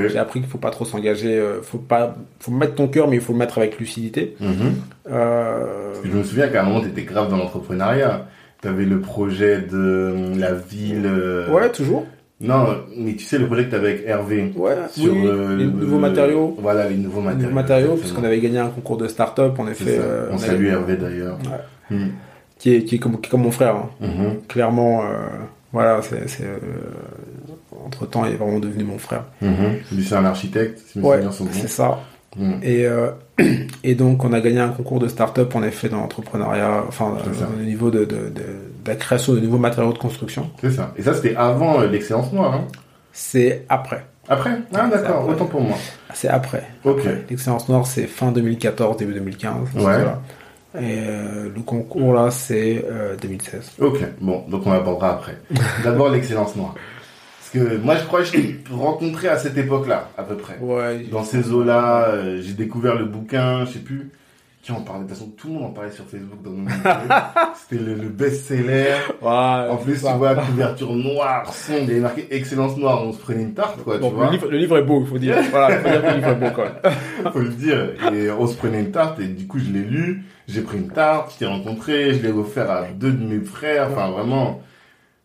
J'ai 0.08 0.18
appris 0.18 0.40
qu'il 0.40 0.48
faut 0.48 0.58
pas 0.58 0.70
trop 0.70 0.84
s'engager. 0.84 1.38
euh, 1.38 1.62
faut 1.62 1.78
pas, 1.78 2.16
faut 2.40 2.50
mettre 2.50 2.74
ton 2.74 2.88
cœur, 2.88 3.06
mais 3.08 3.16
il 3.16 3.22
faut 3.22 3.32
le 3.32 3.38
mettre 3.38 3.58
avec 3.58 3.78
lucidité. 3.78 4.34
Mhm. 4.40 4.74
Euh, 5.10 5.90
Parce 5.92 6.00
que 6.00 6.08
je 6.10 6.16
me 6.16 6.24
souviens 6.24 6.48
qu'à 6.48 6.62
un 6.62 6.64
moment, 6.64 6.80
t'étais 6.80 7.02
grave 7.04 7.30
dans 7.30 7.36
l'entrepreneuriat. 7.36 8.26
T'avais 8.60 8.86
le 8.86 9.00
projet 9.00 9.60
de 9.60 9.76
euh, 9.76 10.34
la 10.36 10.52
ville. 10.52 11.06
euh, 11.06 11.48
ouais, 11.52 11.70
toujours. 11.70 12.06
Non, 12.40 12.66
mais 12.96 13.14
tu 13.14 13.24
sais, 13.24 13.36
le 13.38 13.46
projet 13.46 13.64
que 13.66 13.70
t'avais 13.72 13.88
avec 13.94 14.06
Hervé. 14.06 14.52
Ouais, 14.54 14.76
Sur 14.92 15.12
oui, 15.12 15.26
euh, 15.26 15.56
les 15.56 15.64
le- 15.64 15.70
nouveaux 15.72 15.98
matériaux. 15.98 16.56
Voilà, 16.60 16.88
les 16.88 16.96
nouveaux 16.96 17.18
Les 17.20 17.26
matériaux. 17.26 17.42
nouveaux 17.48 17.54
matériaux, 17.54 17.96
puisqu'on 17.96 18.22
avait 18.24 18.38
gagné 18.40 18.58
un 18.58 18.68
concours 18.68 18.96
de 18.96 19.08
start-up, 19.08 19.58
en 19.58 19.66
effet. 19.66 19.96
euh, 19.98 20.28
On 20.30 20.36
a- 20.36 20.38
salue 20.38 20.66
Hervé 20.66 20.96
d'ailleurs. 20.96 21.36
Ouais. 21.90 21.96
Mhm. 21.96 22.10
Qui 22.58 22.74
est, 22.74 22.84
qui 22.84 22.94
est 22.94 22.98
comme, 22.98 23.20
qui 23.20 23.26
est 23.26 23.30
comme 23.30 23.42
mon 23.42 23.50
frère. 23.50 23.74
hein. 23.76 23.90
Mhm. 24.00 24.40
Clairement, 24.46 25.02
euh, 25.02 25.16
voilà, 25.72 26.00
c'est. 26.02 26.28
c'est, 26.28 26.44
euh, 26.44 26.58
entre 27.84 28.06
temps, 28.06 28.24
il 28.24 28.32
est 28.32 28.36
vraiment 28.36 28.58
devenu 28.60 28.84
mon 28.84 28.98
frère. 28.98 29.24
Mhm. 29.42 29.78
C'est 30.06 30.14
un 30.14 30.24
architecte, 30.24 30.78
si 30.86 30.98
mes 31.00 31.04
Ouais, 31.04 31.16
souvenirs 31.16 31.32
sont 31.32 31.44
bons. 31.44 31.50
c'est 31.52 31.68
ça. 31.68 31.98
Et, 32.62 32.86
euh, 32.86 33.10
et 33.84 33.94
donc, 33.94 34.24
on 34.24 34.32
a 34.32 34.40
gagné 34.40 34.60
un 34.60 34.68
concours 34.68 34.98
de 34.98 35.08
start-up, 35.08 35.54
en 35.54 35.62
effet, 35.62 35.88
dans 35.88 35.98
l'entrepreneuriat, 36.00 36.84
enfin, 36.86 37.16
au 37.58 37.62
niveau 37.62 37.90
de, 37.90 38.00
de, 38.00 38.04
de, 38.04 38.28
de 38.28 38.86
la 38.86 38.96
création 38.96 39.34
de 39.34 39.40
nouveaux 39.40 39.58
matériaux 39.58 39.92
de 39.92 39.98
construction. 39.98 40.50
C'est 40.60 40.72
ça. 40.72 40.92
Et 40.96 41.02
ça, 41.02 41.14
c'était 41.14 41.36
avant 41.36 41.80
euh, 41.80 41.88
l'excellence 41.88 42.32
noire. 42.32 42.54
Hein. 42.54 42.64
C'est 43.12 43.64
après. 43.68 44.04
Après? 44.28 44.58
Ah, 44.74 44.88
d'accord, 44.88 45.26
autant 45.28 45.46
pour 45.46 45.62
moi. 45.62 45.76
C'est 46.14 46.28
après. 46.28 46.64
Ok. 46.84 47.02
L'excellence 47.30 47.68
noire, 47.68 47.86
c'est 47.86 48.06
fin 48.06 48.30
2014, 48.30 48.96
début 48.98 49.14
2015. 49.14 49.54
Ouais. 49.74 49.80
voilà. 49.80 50.20
Et 50.78 50.98
euh, 51.06 51.48
le 51.54 51.62
concours, 51.62 52.12
là, 52.12 52.30
c'est 52.30 52.84
euh, 52.90 53.16
2016. 53.16 53.72
Ok, 53.80 54.00
bon, 54.20 54.44
donc 54.48 54.66
on 54.66 54.72
abordera 54.72 55.14
après. 55.14 55.38
D'abord 55.84 56.10
l'excellence 56.10 56.54
noire. 56.56 56.74
Parce 57.52 57.64
que 57.64 57.76
moi, 57.78 57.96
je 57.96 58.04
crois 58.04 58.20
que 58.20 58.26
je 58.26 58.32
t'ai 58.32 58.60
rencontré 58.70 59.28
à 59.28 59.38
cette 59.38 59.56
époque-là, 59.56 60.10
à 60.18 60.22
peu 60.22 60.36
près. 60.36 60.58
Ouais. 60.60 61.04
Dans 61.10 61.24
ces 61.24 61.50
eaux-là, 61.50 62.08
euh, 62.08 62.42
j'ai 62.42 62.52
découvert 62.52 62.94
le 62.94 63.06
bouquin, 63.06 63.64
je 63.64 63.72
sais 63.72 63.78
plus 63.78 64.10
qui 64.68 64.72
en 64.72 64.82
parlait? 64.82 65.04
De 65.04 65.08
toute 65.08 65.16
façon, 65.16 65.30
tout 65.30 65.48
le 65.48 65.54
monde 65.54 65.64
en 65.64 65.70
parlait 65.70 65.90
sur 65.90 66.04
Facebook 66.04 66.42
dans 66.42 66.50
mon. 66.50 66.68
C'était 67.54 67.82
le, 67.82 67.94
le 67.94 68.08
best-seller. 68.08 68.96
Ouais, 69.22 69.28
En 69.70 69.76
plus, 69.76 70.02
tu 70.02 70.12
vois, 70.12 70.34
couverture 70.34 70.92
noire, 70.92 71.50
sombre, 71.54 71.78
il 71.84 71.88
y 71.88 71.90
avait 71.92 72.00
marqué 72.00 72.26
excellence 72.30 72.76
noire, 72.76 73.02
on 73.02 73.12
se 73.12 73.18
prenait 73.18 73.42
une 73.42 73.54
tarte, 73.54 73.82
quoi, 73.82 73.96
Bon, 73.96 74.10
tu 74.10 74.16
vois. 74.16 74.26
le, 74.26 74.32
livre, 74.32 74.48
le 74.50 74.58
livre 74.58 74.78
est 74.78 74.82
beau, 74.82 75.00
il 75.00 75.06
faut 75.06 75.18
dire. 75.18 75.36
Voilà, 75.50 75.76
il 75.76 75.80
faut 75.80 75.88
dire 75.88 76.02
que 76.02 76.06
le 76.06 76.16
livre 76.16 76.28
est 76.28 76.34
beau 76.34 76.62
même. 76.62 77.32
faut 77.32 77.38
le 77.38 77.48
dire. 77.48 78.12
Et 78.12 78.30
on 78.30 78.46
se 78.46 78.56
prenait 78.56 78.80
une 78.80 78.90
tarte, 78.90 79.20
et 79.20 79.28
du 79.28 79.46
coup, 79.46 79.58
je 79.58 79.70
l'ai 79.70 79.84
lu, 79.84 80.24
j'ai 80.48 80.60
pris 80.60 80.76
une 80.76 80.90
tarte, 80.90 81.32
je 81.32 81.38
t'ai 81.38 81.46
rencontré, 81.46 82.12
je 82.12 82.22
l'ai 82.22 82.32
offert 82.32 82.70
à 82.70 82.82
deux 82.88 83.12
de 83.12 83.24
mes 83.24 83.42
frères, 83.42 83.88
enfin, 83.90 84.10
vraiment, 84.10 84.60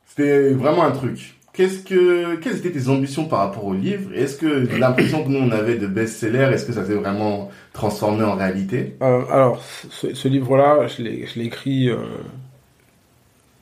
c'était 0.05 0.51
vraiment 0.51 0.83
un 0.86 0.91
truc. 0.91 1.36
Qu'est-ce 1.53 1.83
que, 1.83 2.35
quelles 2.37 2.57
étaient 2.57 2.71
tes 2.71 2.87
ambitions 2.89 3.25
par 3.25 3.39
rapport 3.39 3.65
au 3.65 3.73
livre? 3.75 4.09
Est-ce 4.15 4.37
que 4.37 4.67
l'impression 4.77 5.23
que 5.23 5.29
nous, 5.29 5.37
on 5.39 5.51
avait 5.51 5.77
de 5.77 5.85
best-seller, 5.85 6.49
est-ce 6.51 6.65
que 6.65 6.73
ça 6.73 6.83
s'est 6.83 6.95
vraiment 6.95 7.51
transformé 7.73 8.23
en 8.23 8.35
réalité? 8.35 8.95
Euh, 9.03 9.21
alors, 9.31 9.63
ce, 9.91 10.15
ce 10.15 10.27
livre-là, 10.27 10.87
je 10.87 11.03
l'ai 11.03 11.27
je 11.27 11.39
l'ai 11.39 11.45
écrit. 11.45 11.89
euh, 11.89 11.97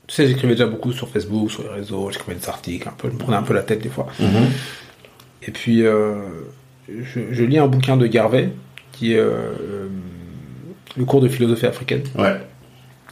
Tu 0.08 0.15
sais, 0.15 0.25
j'écrivais 0.27 0.54
déjà 0.54 0.67
beaucoup 0.67 0.93
sur 0.93 1.10
Facebook, 1.10 1.51
sur 1.51 1.63
les 1.63 1.69
réseaux, 1.69 2.10
j'écrivais 2.12 2.39
des 2.39 2.47
articles, 2.47 2.88
un 2.88 2.93
peu, 2.97 3.10
je 3.10 3.13
me 3.13 3.19
prenais 3.19 3.38
un 3.38 3.43
peu 3.43 3.54
la 3.54 3.63
tête 3.63 3.82
des 3.82 3.89
fois. 3.89 4.08
Et 5.45 5.51
puis, 5.51 5.84
euh, 5.86 6.15
je, 6.88 7.19
je 7.32 7.43
lis 7.43 7.58
un 7.58 7.67
bouquin 7.67 7.97
de 7.97 8.08
Garvey, 8.08 8.51
qui 8.93 9.13
est 9.13 9.21
le 10.97 11.06
cours 11.06 11.21
de 11.21 11.27
philosophie 11.27 11.65
africaine. 11.65 12.04
Ouais. 12.17 12.36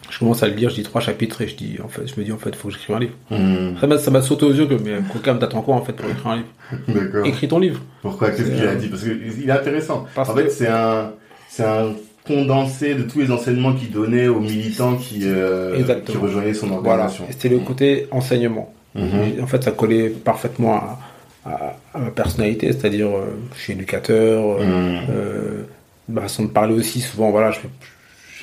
Je 0.10 0.19
commence 0.19 0.41
à 0.43 0.48
le 0.48 0.54
lire, 0.56 0.69
je 0.69 0.76
lis 0.78 0.84
trois 0.84 1.02
chapitres 1.02 1.41
et 1.41 1.48
je 1.48 1.56
dis, 1.56 1.78
en 1.84 1.88
fait, 1.88 2.08
je 2.08 2.19
me 2.19 2.26
dis, 2.26 2.32
en 2.32 2.38
fait, 2.38 2.50
il 2.50 2.56
faut 2.56 2.67
que 2.69 2.74
j'écrive 2.74 2.95
un 2.95 3.00
livre. 3.00 3.13
Mhm. 3.32 3.98
Ça 4.00 4.12
m'a, 4.12 4.22
sauté 4.22 4.45
aux 4.45 4.54
yeux 4.54 4.65
que, 4.65 4.74
mais 4.74 4.98
Kokam, 5.13 5.39
t'attends 5.39 5.62
quoi, 5.62 5.76
en 5.76 5.82
fait, 5.84 5.93
pour 5.93 6.10
écrire 6.10 6.28
un 6.28 6.36
livre 6.38 6.48
D'accord. 6.88 7.26
Écris 7.26 7.48
ton 7.48 7.60
livre. 7.60 7.80
Pourquoi? 8.02 8.30
Qu'est-ce 8.32 8.50
qu'il 8.52 8.62
a 8.63 8.72
euh, 8.72 8.76
dit? 8.76 8.88
Parce 8.88 9.04
qu'il 9.04 9.48
est 9.50 9.52
intéressant. 9.52 10.06
parce 10.15 10.30
en 10.30 10.36
fait, 10.36 10.45
que- 10.45 10.50
c'est 10.52 10.67
un, 10.67 11.12
c'est 11.50 11.63
un 11.63 11.93
condensé 12.26 12.93
de 12.95 13.04
tous 13.04 13.19
les 13.19 13.32
enseignements 13.32 13.74
qu'il 13.74 13.91
donnait 13.91 14.28
aux 14.28 14.39
militants 14.39 14.95
qui, 14.95 15.22
euh, 15.24 15.82
qui 16.06 16.17
rejoignaient 16.17 16.54
son 16.54 16.72
organisation. 16.72 17.26
C'était 17.30 17.50
le 17.50 17.60
côté 17.60 18.08
enseignement. 18.12 18.74
Mhm. 18.95 19.41
En 19.41 19.48
fait, 19.48 19.63
ça 19.63 19.72
collait 19.72 20.10
parfaitement 20.10 20.76
à, 20.76 21.00
à- 21.45 21.76
à 21.93 22.00
ma 22.00 22.12
personnalité, 22.12 22.67
c'est-à-dire, 22.72 23.08
euh, 23.08 23.26
je 23.56 23.62
suis 23.62 23.74
éducateur, 23.74 24.58
euh, 24.60 25.63
ma 26.08 26.22
façon 26.22 26.43
de 26.43 26.50
parler 26.50 26.74
aussi, 26.76 27.02
souvent, 27.02 27.32
voilà, 27.32 27.52
je, 27.52 27.60
je 27.62 27.88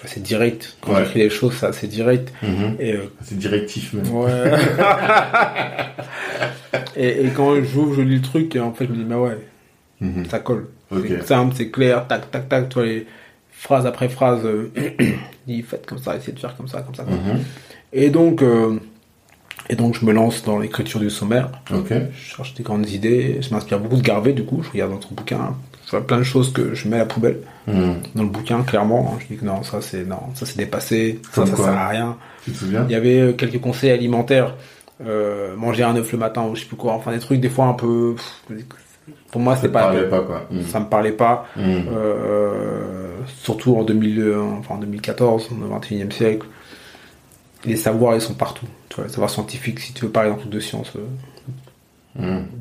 assez 0.07 0.21
direct. 0.21 0.77
Quand 0.81 0.95
Ouais. 0.95 1.05
j'écris 1.05 1.19
les 1.21 1.31
choses, 1.31 1.55
c'est 1.59 1.67
assez 1.67 1.87
direct. 1.87 2.33
Mhm. 2.43 2.77
Et, 2.81 2.95
euh, 2.95 3.13
C'est 3.23 3.39
directif 3.39 3.93
même. 3.93 4.11
ouais. 4.15 4.33
et, 6.97 7.27
et 7.27 7.31
quand 7.37 7.55
j'ouvre, 7.63 7.95
je 7.95 8.01
lis 8.03 8.17
le 8.17 8.23
truc, 8.23 8.55
et 8.57 8.61
en 8.61 8.73
fait, 8.73 8.87
je 8.87 8.91
me 8.93 8.97
dis, 8.97 9.05
mais 9.05 9.15
ouais, 9.15 9.39
Mhm. 10.01 10.27
ça 10.27 10.39
colle. 10.41 10.67
C'est 10.93 11.27
simple, 11.27 11.55
c'est 11.57 11.71
clair, 11.71 12.07
tac, 12.07 12.31
tac, 12.31 12.49
tac, 12.49 12.69
tu 12.69 12.75
vois, 12.75 12.85
les 12.87 13.07
phrase 13.51 13.87
après 13.87 14.09
phrase, 14.09 14.45
euh, 14.45 14.71
dit 15.47 15.63
faites 15.63 15.87
comme 15.87 15.99
ça, 15.99 16.17
essayez 16.17 16.33
de 16.33 16.39
faire 16.39 16.57
comme 16.57 16.69
ça, 16.69 16.83
comme 16.83 16.95
ça. 16.95 17.05
Mhm. 17.05 17.41
Et 17.93 18.11
donc, 18.11 18.43
euh, 18.43 18.79
et 19.69 19.75
donc, 19.75 19.99
je 19.99 20.05
me 20.05 20.13
lance 20.13 20.45
dans 20.45 20.59
l'écriture 20.61 21.01
du 21.01 21.11
sommaire. 21.11 21.51
Ok. 21.75 21.89
Je 21.91 22.37
cherche 22.37 22.55
des 22.55 22.63
grandes 22.63 22.89
idées. 22.89 23.39
Je 23.41 23.53
m'inspire 23.53 23.81
beaucoup 23.81 23.97
de 23.97 24.03
Garvey, 24.03 24.33
du 24.33 24.45
coup. 24.45 24.63
Je 24.63 24.71
regarde 24.71 24.93
dans 24.93 24.99
ton 24.99 25.15
plein 26.07 26.19
de 26.19 26.23
choses 26.23 26.53
que 26.53 26.75
je 26.75 26.89
mets 26.89 26.97
à 26.97 27.01
la 27.01 27.07
poubelle. 27.07 27.39
Mhm. 27.67 27.97
Dans 28.15 28.23
le 28.23 28.29
bouquin, 28.29 28.63
clairement. 28.63 29.17
Je 29.21 29.27
dis 29.35 29.41
que 29.41 29.45
non, 29.45 29.63
ça 29.63 29.81
c'est, 29.81 30.05
non, 30.05 30.21
ça 30.35 30.47
c'est 30.47 30.57
dépassé. 30.57 31.21
Ça, 31.33 31.43
Comme 31.43 31.47
ça 31.47 31.57
sert 31.57 31.69
à 31.69 31.89
rien. 31.89 32.17
Tu 32.45 32.53
te 32.53 32.59
souviens? 32.59 32.85
Il 32.89 32.93
y 32.93 32.97
avait 32.97 33.21
euh, 33.21 33.33
quelques 33.33 33.61
conseils 33.61 33.91
alimentaires. 33.91 34.55
Euh, 35.07 35.55
manger 35.57 35.83
un 35.83 35.95
œuf 35.97 36.11
le 36.13 36.19
matin 36.19 36.45
ou 36.45 36.55
je 36.55 36.63
sais 36.63 36.67
plus 36.67 36.77
quoi. 36.77 36.95
Enfin, 36.95 37.13
des 37.13 37.19
trucs, 37.19 37.41
des 37.41 37.51
fois 37.51 37.67
un 37.67 37.75
peu, 37.75 38.15
pour 39.31 39.41
moi, 39.43 39.55
c'était 39.55 39.69
pas, 39.69 39.83
parlait 39.83 40.09
pas 40.09 40.21
quoi. 40.21 40.47
Mhm. 40.51 40.63
ça 40.63 40.81
me 40.81 40.87
parlait 40.87 41.13
pas. 41.13 41.47
Mhm. 41.57 41.85
Euh, 41.95 43.09
surtout 43.43 43.77
en 43.77 43.85
2000, 43.85 44.35
enfin 44.59 44.77
en 44.77 44.79
2014, 44.79 45.51
au 45.53 45.79
21e 45.79 46.11
siècle. 46.11 46.47
Les 47.65 47.77
savoirs, 47.77 48.15
ils 48.15 48.21
sont 48.21 48.35
partout. 48.35 48.67
Tu 48.89 48.97
vois, 48.97 49.05
les 49.05 49.11
savoirs 49.11 49.31
scientifiques, 49.31 49.81
si 49.81 49.93
tu 49.93 50.05
veux 50.05 50.11
parler 50.11 50.31
d'un 50.31 50.37
truc 50.37 50.51
de 50.51 50.61
science, 50.61 50.93
euh, 50.97 51.01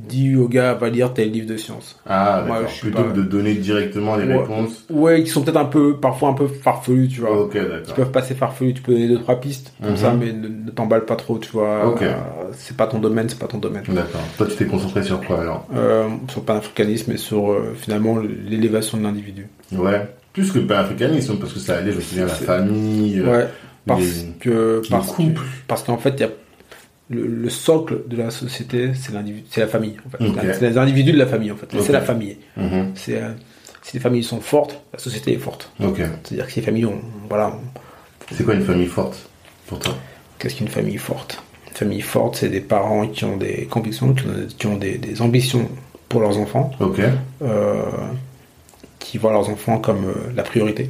Dis 0.08 0.36
au 0.36 0.48
gars, 0.48 0.74
va 0.76 0.89
lire 0.89 1.13
tel 1.13 1.32
livre 1.32 1.48
de 1.48 1.58
science. 1.58 2.00
Ah, 2.06 2.44
Moi, 2.46 2.56
d'accord. 2.58 2.70
je 2.70 2.74
suis 2.76 2.82
Plutôt 2.89 3.04
pas- 3.04 3.10
que 3.12 3.18
de 3.18 3.22
donner 3.24 3.54
directement 3.56 4.15
les 4.18 4.26
Ouais. 4.28 4.38
réponses. 4.38 4.86
Ouais, 4.91 5.24
qui 5.24 5.30
sont 5.30 5.41
peut-être 5.41 5.58
un 5.58 5.65
peu, 5.65 5.98
parfois 5.98 6.30
un 6.30 6.34
peu 6.34 6.48
farfelus, 6.48 7.08
tu 7.08 7.22
vois. 7.22 7.41
Ok, 7.41 7.58
Qui 7.86 7.94
peuvent 7.94 8.12
passer 8.12 8.36
farfelus, 8.36 8.74
tu 8.76 8.82
peux 8.84 8.91
donner 8.94 9.08
deux, 9.08 9.20
trois 9.20 9.39
pistes, 9.39 9.74
comme 9.82 9.91
Mhm. 9.91 9.98
ça, 9.98 10.13
mais 10.13 10.32
ne, 10.32 10.48
ne 10.48 10.70
t'emballe 10.70 11.06
pas 11.06 11.15
trop, 11.15 11.39
tu 11.39 11.50
vois. 11.52 11.88
Ok. 11.88 12.04
Euh, 12.04 12.13
c'est 12.54 12.78
pas 12.78 12.86
ton 12.88 13.00
domaine, 13.00 13.28
c'est 13.30 13.39
pas 13.39 13.48
ton 13.48 13.58
domaine. 13.58 13.84
D'accord. 13.88 14.22
Toi, 14.38 14.46
tu 14.48 14.56
t'es 14.56 14.65
concentré 14.65 15.02
sur 15.04 15.20
quoi 15.22 15.41
alors? 15.41 15.68
Euh, 15.76 16.08
sur 16.30 16.41
le 16.41 16.46
panafricanisme 16.46 17.12
et 17.13 17.18
sur 17.18 17.52
euh, 17.52 17.74
finalement 17.76 18.18
l'élévation 18.20 18.98
de 19.00 19.04
l'individu. 19.04 19.48
Ouais. 19.72 20.08
Plus 20.34 20.52
que 20.52 20.60
le 20.60 20.68
panafricanisme, 20.68 21.38
parce 21.38 21.54
que 21.54 21.60
ça 21.60 21.78
allait, 21.78 21.91
je 21.91 21.98
me 21.98 22.02
souviens, 22.02 22.26
la 22.26 22.34
famille, 22.34 23.20
euh, 23.22 23.32
Ouais, 23.39 23.48
parce 23.88 24.02
les- 24.02 24.32
que 24.39 24.82
les 24.84 24.89
parce 24.89 25.12
que- 25.15 25.24
parce 25.68 25.84
qu'en 25.84 25.98
fait, 25.98 26.13
il 26.18 26.20
y 26.20 26.24
a 26.26 26.30
le, 27.10 27.28
le 27.28 27.50
socle 27.50 28.04
de 28.08 28.18
la 28.18 28.32
société, 28.32 28.91
c'est 28.94 29.13
l'individu, 29.13 29.46
c'est 29.50 29.62
la 29.62 29.68
famille. 29.68 29.96
En 30.06 30.10
fait. 30.10 30.54
C'est 30.54 30.70
les 30.70 30.78
individus 30.78 31.12
de 31.13 31.18
la 31.20 31.28
famille. 31.28 31.52
En 31.52 31.56
fait, 31.56 31.68
c'est 31.82 31.91
la 31.94 32.02
famille. 32.02 32.38
Mhm. 32.58 32.91
C'est 32.96 33.22
euh, 33.22 33.30
si 33.84 33.98
les 33.98 34.00
familles 34.00 34.24
sont 34.24 34.41
fortes, 34.41 34.82
la 34.94 35.00
société 35.00 35.34
est 35.34 35.38
forte. 35.38 35.72
C'est-à-dire 36.24 36.48
que 36.48 36.52
si 36.52 36.60
les 36.60 36.65
familles 36.65 36.86
ont, 36.86 37.02
voilà, 37.30 37.56
C'est 38.32 38.44
quoi 38.44 38.56
une 38.56 38.63
famille 38.63 38.88
forte 38.88 39.30
pour 39.68 39.78
toi? 39.80 39.96
Qu'est-ce 40.39 40.56
qu'une 40.56 40.68
famille 40.68 40.98
forte? 40.98 41.44
Une 41.70 41.78
famille 41.78 42.02
forte, 42.02 42.38
c'est 42.38 42.50
des 42.50 42.62
parents 42.62 43.06
qui 43.08 43.26
ont 43.26 43.38
des 43.38 43.65
convictions, 43.70 44.13
qui 44.13 44.24
ont, 44.26 44.48
qui 44.58 44.68
ont 44.68 44.78
des, 44.78 44.98
des 44.98 45.22
ambitions 45.22 45.70
pour 46.10 46.22
leurs 46.22 46.38
enfants, 46.38 46.72
euh, 47.41 47.84
qui 49.00 49.18
voient 49.18 49.34
leurs 49.34 49.50
enfants 49.50 49.78
comme 49.78 50.06
euh, 50.06 50.13
la 50.36 50.44
priorité. 50.44 50.89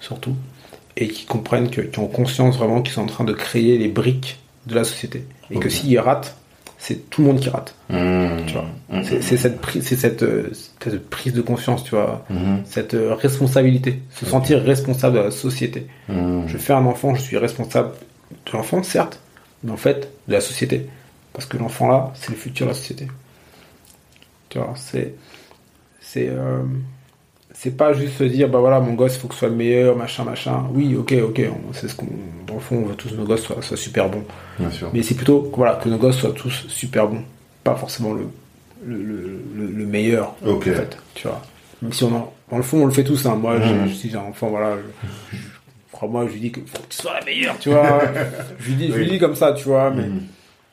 Surtout, 0.00 0.34
et 0.96 1.08
qui 1.08 1.24
comprennent, 1.24 1.70
que, 1.70 1.80
qui 1.80 1.98
ont 1.98 2.06
conscience 2.08 2.58
vraiment 2.58 2.82
qu'ils 2.82 2.92
sont 2.92 3.02
en 3.02 3.06
train 3.06 3.24
de 3.24 3.32
créer 3.32 3.78
les 3.78 3.88
briques 3.88 4.38
de 4.66 4.74
la 4.74 4.84
société. 4.84 5.24
Et 5.50 5.54
que 5.58 5.66
Ok. 5.66 5.70
s'ils 5.72 5.98
ratent, 5.98 6.36
c'est 6.78 7.08
tout 7.10 7.22
le 7.22 7.28
monde 7.28 7.40
qui 7.40 7.48
rate. 7.48 7.74
Tu 7.88 7.94
vois. 8.52 8.66
Mhm. 8.90 9.04
C'est 9.04 9.22
c'est 9.22 9.36
cette, 9.36 9.60
prise- 9.60 9.84
c'est 9.86 9.96
cette, 9.96 10.22
euh, 10.22 10.50
cette 10.82 11.08
prise 11.08 11.32
de 11.32 11.40
conscience, 11.42 11.84
tu 11.84 11.90
vois, 11.90 12.24
Mhm. 12.30 12.62
cette 12.64 12.94
euh, 12.94 13.14
responsabilité, 13.14 14.02
se 14.10 14.26
sentir 14.26 14.62
responsable 14.62 15.16
de 15.16 15.20
la 15.22 15.30
société. 15.30 15.86
Mhm. 16.08 16.44
Je 16.48 16.58
fais 16.58 16.72
un 16.72 16.84
enfant, 16.86 17.14
je 17.14 17.22
suis 17.22 17.38
responsable 17.38 17.90
de 18.46 18.52
l'enfant, 18.52 18.82
certes, 18.82 19.18
mais 19.62 19.70
en 19.72 19.76
fait, 19.76 20.10
de 20.28 20.32
la 20.34 20.40
société. 20.40 20.86
Parce 21.32 21.46
que 21.46 21.56
l'enfant 21.56 21.88
là, 21.88 22.12
c'est 22.14 22.30
le 22.30 22.36
futur 22.36 22.66
de 22.66 22.70
la 22.70 22.76
société. 22.76 23.08
Tu 24.48 24.58
vois, 24.58 24.74
c'est. 24.76 25.14
C'est. 26.00 26.28
euh, 26.28 26.62
c'est 27.64 27.76
pas 27.76 27.94
juste 27.94 28.18
se 28.18 28.24
dire, 28.24 28.48
bah 28.50 28.58
voilà, 28.58 28.78
mon 28.78 28.92
gosse, 28.92 29.16
il 29.16 29.20
faut 29.20 29.28
que 29.28 29.32
ce 29.34 29.40
soit 29.40 29.48
le 29.48 29.54
meilleur, 29.54 29.96
machin, 29.96 30.22
machin. 30.24 30.64
Oui, 30.74 30.94
ok, 30.96 31.14
ok, 31.24 31.40
c'est 31.72 31.88
ce 31.88 31.94
qu'on. 31.96 32.06
Dans 32.46 32.54
le 32.54 32.60
fond, 32.60 32.76
on 32.76 32.84
veut 32.86 32.94
tous 32.94 33.08
que 33.08 33.14
nos 33.16 33.24
gosses 33.24 33.40
soient, 33.42 33.62
soient 33.62 33.76
super 33.78 34.08
bons. 34.10 34.22
Bien 34.58 34.70
sûr. 34.70 34.90
Mais 34.92 35.02
c'est 35.02 35.14
plutôt 35.14 35.40
que, 35.50 35.56
voilà, 35.56 35.76
que 35.82 35.88
nos 35.88 35.96
gosses 35.96 36.18
soient 36.18 36.32
tous 36.32 36.66
super 36.68 37.08
bons. 37.08 37.22
Pas 37.64 37.74
forcément 37.74 38.12
le, 38.12 38.26
le, 38.86 39.02
le- 39.02 39.40
le- 39.56 39.66
le 39.72 39.86
meilleur, 39.86 40.34
Ok. 40.46 40.68
en 40.68 40.72
fait. 40.74 40.98
Tu 41.14 41.26
vois. 41.26 41.40
Même 41.80 41.92
si 41.94 42.04
on 42.04 42.14
en, 42.14 42.32
dans 42.50 42.56
le 42.58 42.62
fond, 42.62 42.82
on 42.82 42.86
le 42.86 42.92
fait 42.92 43.02
tous. 43.04 43.24
Hein. 43.24 43.36
Moi, 43.36 43.56
si 43.94 44.10
j'ai 44.10 44.16
un 44.16 44.20
enfant, 44.20 44.48
voilà, 44.48 44.76
je- 45.32 45.36
je- 45.38 45.42
crois-moi, 45.90 46.26
je 46.28 46.34
lui 46.34 46.40
dis 46.40 46.52
que 46.52 46.60
faut 46.60 46.82
que 46.82 46.88
tu 46.90 46.98
sois 47.00 47.14
la 47.18 47.24
meilleure, 47.24 47.58
tu 47.58 47.70
vois. 47.70 48.02
je, 48.60 48.66
lui 48.68 48.74
dis, 48.74 48.88
je 48.92 48.98
lui 48.98 49.08
dis 49.08 49.18
comme 49.18 49.34
ça, 49.36 49.52
tu 49.54 49.64
vois. 49.64 49.90
Mais, 49.90 50.02
Mhm. 50.02 50.20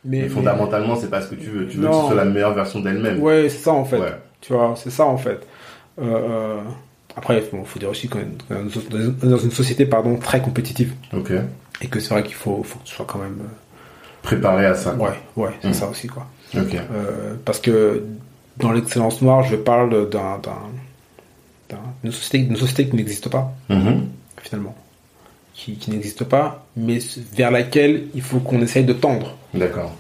mais, 0.04 0.22
Mais 0.24 0.28
fondamentalement, 0.30 0.98
c'est 0.98 1.10
pas 1.10 1.22
ce 1.22 1.30
que 1.30 1.36
tu 1.36 1.48
veux. 1.50 1.68
Tu 1.68 1.78
veux 1.78 1.88
que 1.88 1.92
Non. 1.92 2.02
ce 2.02 2.08
soit 2.08 2.16
la 2.16 2.26
meilleure 2.26 2.54
version 2.54 2.82
d'elle-même. 2.82 3.22
ouais, 3.22 3.48
c'est 3.48 3.60
ça 3.64 3.72
en 3.72 3.86
fait. 3.86 3.98
Ouais. 4.00 4.14
Tu 4.42 4.52
vois, 4.52 4.74
c'est 4.76 4.90
ça 4.90 5.06
en 5.06 5.18
fait. 5.18 5.48
Euh, 6.00 6.04
euh, 6.04 6.62
après, 7.16 7.38
il 7.54 7.66
faut 7.66 7.80
dire 7.80 7.90
aussi 7.90 8.08
qu'on 8.08 8.20
est 8.20 8.28
dans 8.50 9.38
une- 9.38 9.46
une 9.46 9.52
société 9.52 9.86
pardon, 9.86 10.18
très 10.18 10.42
compétitive. 10.42 10.94
Ok. 11.14 11.32
Et 11.82 11.88
que 11.88 12.00
c'est 12.00 12.10
vrai 12.14 12.24
qu'il 12.24 12.36
faut, 12.36 12.64
faut 12.64 12.80
que 12.80 12.86
tu 12.86 12.94
sois 12.96 13.06
quand 13.06 13.20
même. 13.20 13.38
Préparé 14.22 14.66
à 14.68 14.76
ça. 14.76 14.92
euh, 14.92 14.96
ouais, 14.98 15.20
ouais, 15.36 15.50
c'est 15.62 15.70
Mhm. 15.70 15.74
ça 15.74 15.88
aussi, 15.88 16.08
quoi. 16.08 16.28
Ok. 16.56 16.76
Euh, 16.76 17.34
parce 17.44 17.60
que 17.60 18.04
dans 18.58 18.72
l'excellence 18.72 19.22
noire, 19.22 19.44
je 19.44 19.56
parle 19.56 20.10
d'un, 20.10 20.38
d'un- 20.38 20.70
d'un- 21.70 21.78
d'une 22.04 22.12
société, 22.12 22.40
d'une 22.46 22.56
société 22.56 22.88
qui 22.88 22.96
n'existe 22.96 23.30
pas, 23.30 23.52
Mhm. 23.70 24.08
finalement. 24.42 24.76
Qui, 25.54 25.76
qui 25.76 25.92
n'existe 25.92 26.24
pas, 26.24 26.66
mais 26.78 27.00
vers 27.34 27.52
laquelle 27.52 28.04
il 28.16 28.22
faut 28.22 28.40
qu'on 28.40 28.62
essaye 28.62 28.84
de 28.86 28.94
tendre. 28.94 29.36
D'accord. 29.54 29.92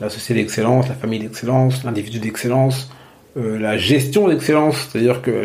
La 0.00 0.10
société 0.10 0.40
d'excellence, 0.40 0.88
la 0.88 0.94
famille 0.94 1.18
d'excellence, 1.20 1.82
l'individu 1.84 2.18
d'excellence, 2.18 2.90
euh, 3.36 3.58
la 3.58 3.76
gestion 3.76 4.28
d'excellence, 4.28 4.88
c'est-à-dire 4.90 5.20
que, 5.22 5.44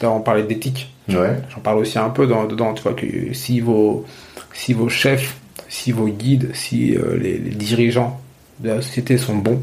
quand 0.00 0.16
on 0.16 0.20
parlait 0.20 0.42
d'éthique, 0.44 0.88
Ouais. 1.08 1.36
j'en 1.52 1.60
parle 1.60 1.78
aussi 1.78 1.98
un 1.98 2.10
peu 2.10 2.26
dans, 2.26 2.44
dedans, 2.46 2.74
tu 2.74 2.82
vois, 2.82 2.94
que 2.94 3.06
si 3.32 3.60
vos, 3.60 4.04
si 4.52 4.72
vos 4.72 4.88
chefs, 4.88 5.36
si 5.68 5.90
vos 5.92 6.06
guides, 6.06 6.50
si 6.54 6.96
euh, 6.96 7.16
les, 7.18 7.38
les 7.38 7.50
dirigeants 7.50 8.20
de 8.60 8.68
la 8.68 8.82
société 8.82 9.18
sont 9.18 9.36
bons, 9.36 9.60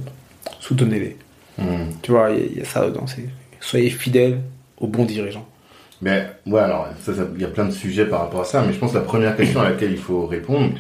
soutenez-les. 0.60 1.16
Mhm. 1.58 1.88
Tu 2.02 2.12
vois, 2.12 2.32
il 2.32 2.38
y, 2.38 2.42
a- 2.42 2.46
il 2.52 2.58
y 2.58 2.62
a 2.62 2.66
ça 2.66 2.86
dedans. 2.86 3.06
Soyez 3.62 3.90
fidèles 3.90 4.40
aux 4.78 4.88
bons 4.88 5.06
dirigeants. 5.06 5.48
Mais 6.02 6.28
ouais, 6.46 6.62
alors 6.62 6.88
ça- 7.04 7.12
il 7.36 7.42
y 7.42 7.46
a 7.46 7.50
plein 7.50 7.66
de 7.66 7.72
sujets 7.72 8.06
par 8.06 8.22
rapport 8.22 8.42
à 8.42 8.46
ça, 8.46 8.64
mais 8.66 8.74
je 8.74 8.80
pense 8.80 8.92
que 8.92 8.98
la 8.98 9.04
première 9.04 9.36
question 9.36 9.60
à 9.62 9.70
laquelle 9.70 9.92
il 9.92 9.98
faut 9.98 10.26
répondre, 10.26 10.72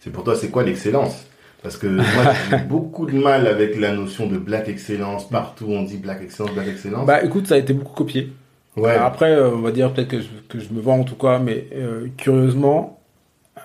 c'est 0.00 0.10
pour 0.10 0.24
toi, 0.24 0.34
c'est 0.36 0.48
quoi 0.48 0.62
l'excellence? 0.62 1.26
Parce 1.62 1.76
que 1.76 1.86
moi, 1.86 2.04
j'ai 2.50 2.56
beaucoup 2.58 3.06
de 3.06 3.16
mal 3.16 3.46
avec 3.46 3.78
la 3.78 3.92
notion 3.94 4.26
de 4.26 4.36
black 4.36 4.68
excellence. 4.68 5.28
Partout, 5.28 5.66
on 5.68 5.82
dit 5.82 5.96
black 5.96 6.22
excellence, 6.22 6.52
black 6.52 6.68
excellence. 6.68 7.06
Bah 7.06 7.22
écoute, 7.24 7.46
ça 7.46 7.54
a 7.54 7.58
été 7.58 7.72
beaucoup 7.72 7.94
copié. 7.94 8.32
ouais. 8.76 8.94
Après, 8.96 9.30
euh, 9.30 9.50
on 9.54 9.60
va 9.60 9.70
dire 9.70 9.92
peut-être 9.92 10.08
que 10.08 10.20
je, 10.20 10.28
que 10.48 10.58
je 10.58 10.72
me 10.72 10.80
vends 10.80 10.98
en 11.00 11.04
tout 11.04 11.14
cas, 11.14 11.38
mais 11.38 11.68
euh, 11.74 12.08
curieusement, 12.16 12.98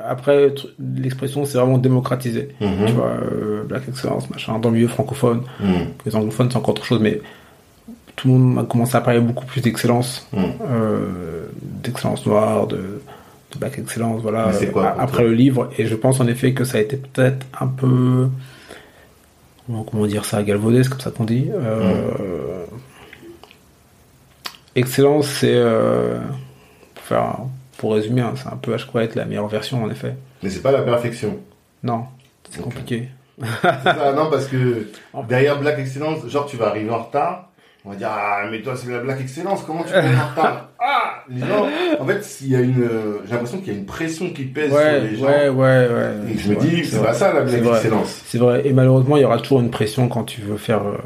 après, 0.03 0.53
l'expression 0.79 1.45
c'est 1.45 1.57
vraiment 1.57 1.77
démocratisé. 1.77 2.49
Mhm. 2.61 2.85
Tu 2.85 2.91
vois, 2.93 3.17
euh, 3.21 3.63
Black 3.63 3.87
Excellence, 3.87 4.29
machin, 4.29 4.59
dans 4.59 4.69
le 4.69 4.75
milieu 4.75 4.87
francophone. 4.87 5.41
Mhm. 5.59 5.87
Les 6.05 6.15
anglophones, 6.15 6.51
c'est 6.51 6.57
encore 6.57 6.75
autre 6.75 6.85
chose, 6.85 6.99
mais 6.99 7.21
tout 8.15 8.27
le 8.27 8.33
monde 8.35 8.59
a 8.59 8.67
commencé 8.67 8.95
à 8.95 9.01
parler 9.01 9.19
beaucoup 9.19 9.45
plus 9.45 9.61
d'excellence, 9.61 10.27
euh, 10.35 11.45
d'excellence 11.61 12.25
noire, 12.25 12.67
de 12.67 13.01
Black 13.57 13.77
Excellence, 13.79 14.21
voilà, 14.21 14.51
quoi 14.73 14.95
après 14.99 15.23
le 15.23 15.33
livre. 15.33 15.69
Et 15.77 15.85
je 15.85 15.95
pense 15.95 16.19
en 16.19 16.27
effet 16.27 16.53
que 16.53 16.63
ça 16.63 16.77
a 16.77 16.81
été 16.81 16.97
peut-être 16.97 17.45
un 17.59 17.67
peu. 17.67 18.29
Comment, 19.67 20.05
dire 20.05 20.23
ça 20.25 20.43
Galvaudé, 20.43 20.83
c'est 20.83 20.89
comme 20.89 20.99
ça 21.01 21.11
qu'on 21.11 21.25
dit. 21.25 21.49
Euh, 21.53 22.65
Excellence, 24.75 25.27
c'est. 25.27 25.53
euh, 25.55 26.19
un- 27.11 27.47
pour 27.77 27.93
résumer, 27.93 28.21
hein, 28.21 28.33
c'est 28.35 28.47
un 28.47 28.57
peu 28.57 28.73
à 28.73 28.77
chaque 28.77 28.91
fois 28.91 29.03
être 29.03 29.15
la 29.15 29.25
meilleure 29.25 29.47
version, 29.47 29.83
en 29.83 29.89
effet. 29.89 30.15
Mais 30.41 30.49
c'est 30.49 30.61
pas 30.61 30.71
la 30.71 30.81
perfection. 30.81 31.37
Non, 31.83 32.05
c'est 32.49 32.61
compliqué. 32.61 33.09
Ça, 33.61 34.13
non, 34.15 34.29
parce 34.31 34.47
que 34.47 34.87
derrière 35.29 35.59
black 35.59 35.77
excellence, 35.79 36.27
genre 36.27 36.47
tu 36.47 36.57
vas 36.57 36.69
arriver 36.69 36.89
en 36.89 37.03
retard, 37.03 37.49
on 37.85 37.91
va 37.91 37.95
dire 37.95 38.09
ah 38.11 38.45
mais 38.49 38.61
toi 38.63 38.75
c'est 38.75 38.89
la 38.89 38.99
black 38.99 39.21
excellence, 39.21 39.61
comment 39.63 39.83
tu 39.83 39.93
peux 39.93 39.99
en 39.99 40.29
retard? 40.29 40.69
Ah 40.79 41.06
les 41.29 41.39
gens, 41.41 41.67
en 41.99 42.05
fait 42.05 42.37
il 42.41 42.47
y 42.49 42.55
a 42.55 42.61
une, 42.61 42.83
euh, 42.83 43.17
j'ai 43.25 43.31
l'impression 43.33 43.57
qu'il 43.59 43.73
y 43.73 43.75
a 43.75 43.79
une 43.79 43.85
pression 43.85 44.29
qui 44.31 44.43
pèse 44.45 44.69
sur 44.71 44.79
les 44.79 45.15
gens. 45.17 45.25
ouais, 45.25 45.49
ouais, 45.49 45.87
ouais. 45.87 46.31
Et 46.33 46.37
je 46.37 46.49
me 46.51 46.55
dis 46.55 46.85
c'est 46.85 47.01
pas 47.01 47.13
ça 47.13 47.33
la 47.33 47.45
C'est 47.47 47.57
black 47.57 47.63
vrai. 47.63 47.77
excellence. 47.77 48.21
C'est 48.25 48.37
vrai. 48.37 48.61
Et 48.67 48.73
malheureusement, 48.73 49.17
il 49.17 49.21
y 49.21 49.25
aura 49.25 49.37
toujours 49.39 49.59
une 49.61 49.71
pression 49.71 50.07
quand 50.07 50.23
tu 50.23 50.41
veux 50.41 50.57
faire. 50.57 50.85
euh, 50.85 50.97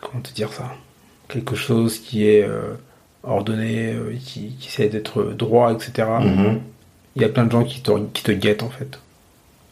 comment 0.00 0.22
te 0.22 0.32
dire 0.32 0.52
ça? 0.52 0.72
Quelque 1.28 1.54
chose 1.56 1.98
qui 1.98 2.26
est 2.26 2.42
euh, 2.42 2.74
ordonné, 3.22 3.92
euh, 3.92 4.14
qui, 4.18 4.56
qui 4.58 4.68
essaie 4.68 4.88
d'être 4.88 5.22
droit, 5.32 5.72
etc. 5.72 6.08
Mhm. 6.22 6.60
Il 7.16 7.22
y 7.22 7.24
a 7.24 7.28
plein 7.28 7.44
de 7.44 7.52
gens 7.52 7.64
qui 7.64 7.80
te, 7.82 7.90
qui 8.12 8.22
te 8.22 8.32
guettent, 8.32 8.62
en 8.62 8.70
fait. 8.70 8.98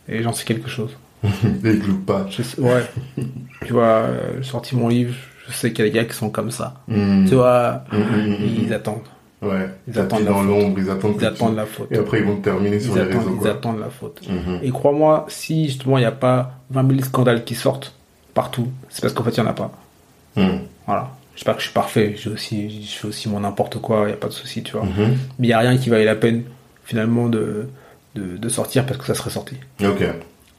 Et 0.08 0.18
les 0.18 0.22
gens, 0.22 0.32
c'est 0.32 0.44
quelque 0.46 0.68
chose. 0.68 0.96
Et 1.24 1.28
ils 1.64 1.80
clouent 1.80 1.98
pas. 2.04 2.26
Je 2.30 2.42
sais- 2.42 2.60
ouais. 2.60 2.82
tu 3.66 3.72
vois, 3.72 4.06
j'ai 4.36 4.48
sorti 4.48 4.76
mon 4.76 4.88
livre, 4.88 5.14
je 5.48 5.52
sais 5.54 5.72
qu'il 5.72 5.84
y 5.84 5.88
a 5.88 5.90
des 5.90 5.96
gars 5.98 6.04
qui 6.04 6.14
sont 6.14 6.30
comme 6.30 6.50
ça. 6.50 6.74
Mhm. 6.88 7.26
Tu 7.28 7.34
vois, 7.34 7.82
Mhm, 7.92 7.98
mhm, 8.00 8.36
ils 8.66 8.72
attendent. 8.74 9.02
Ouais. 9.40 9.68
ils 9.86 9.96
attendent 9.98 10.24
la 10.24 10.30
dans 10.32 10.42
l'ombre, 10.42 10.78
ils 10.80 10.90
attendent. 10.90 11.14
Ils 11.20 11.24
attendent 11.26 11.54
la 11.56 11.64
faute. 11.66 11.86
Et 11.92 11.96
après 11.98 12.18
ils 12.20 12.24
vont 12.24 12.36
te 12.36 12.44
terminer 12.44 12.80
sur 12.80 12.92
Ils 12.92 12.96
les 12.96 13.00
attendent, 13.02 13.18
réseaux. 13.22 13.34
ils 13.34 13.38
quoi. 13.40 13.50
attendent 13.50 13.80
la 13.80 13.90
faute. 13.90 14.20
Et 14.62 14.70
crois-moi, 14.70 15.26
si 15.28 15.66
justement 15.66 15.96
il 15.98 16.00
n'y 16.00 16.06
a 16.06 16.12
pas 16.12 16.52
20 16.70 16.88
000 16.90 17.00
scandales 17.02 17.44
qui 17.44 17.54
sortent 17.54 17.94
partout, 18.34 18.68
c'est 18.88 19.00
parce 19.00 19.14
qu'en 19.14 19.22
fait 19.24 19.30
il 19.36 19.40
n'y 19.42 19.46
en 19.46 19.50
a 19.50 19.54
pas. 19.54 19.70
Voilà. 20.86 21.10
Je 21.34 21.40
sais 21.40 21.44
pas 21.44 21.52
que 21.54 21.60
je 21.60 21.66
suis 21.66 21.72
parfait, 21.74 22.16
aussi, 22.32 22.82
je 22.84 22.98
fais 22.98 23.06
aussi 23.06 23.28
mon 23.28 23.38
n'importe 23.40 23.78
quoi, 23.80 24.00
il 24.02 24.06
n'y 24.08 24.12
a 24.12 24.16
pas 24.16 24.26
de 24.26 24.32
souci, 24.32 24.64
tu 24.64 24.72
vois. 24.72 24.84
Mais 25.38 25.46
il 25.46 25.46
n'y 25.46 25.52
a 25.52 25.60
rien 25.60 25.76
qui 25.76 25.88
valait 25.88 26.04
la 26.04 26.16
peine 26.16 26.42
finalement 26.84 27.28
de, 27.28 27.68
de, 28.16 28.36
de 28.36 28.48
sortir 28.48 28.84
parce 28.86 28.98
que 28.98 29.06
ça 29.06 29.14
serait 29.14 29.30
sorti. 29.30 29.54
Ok. 29.84 30.00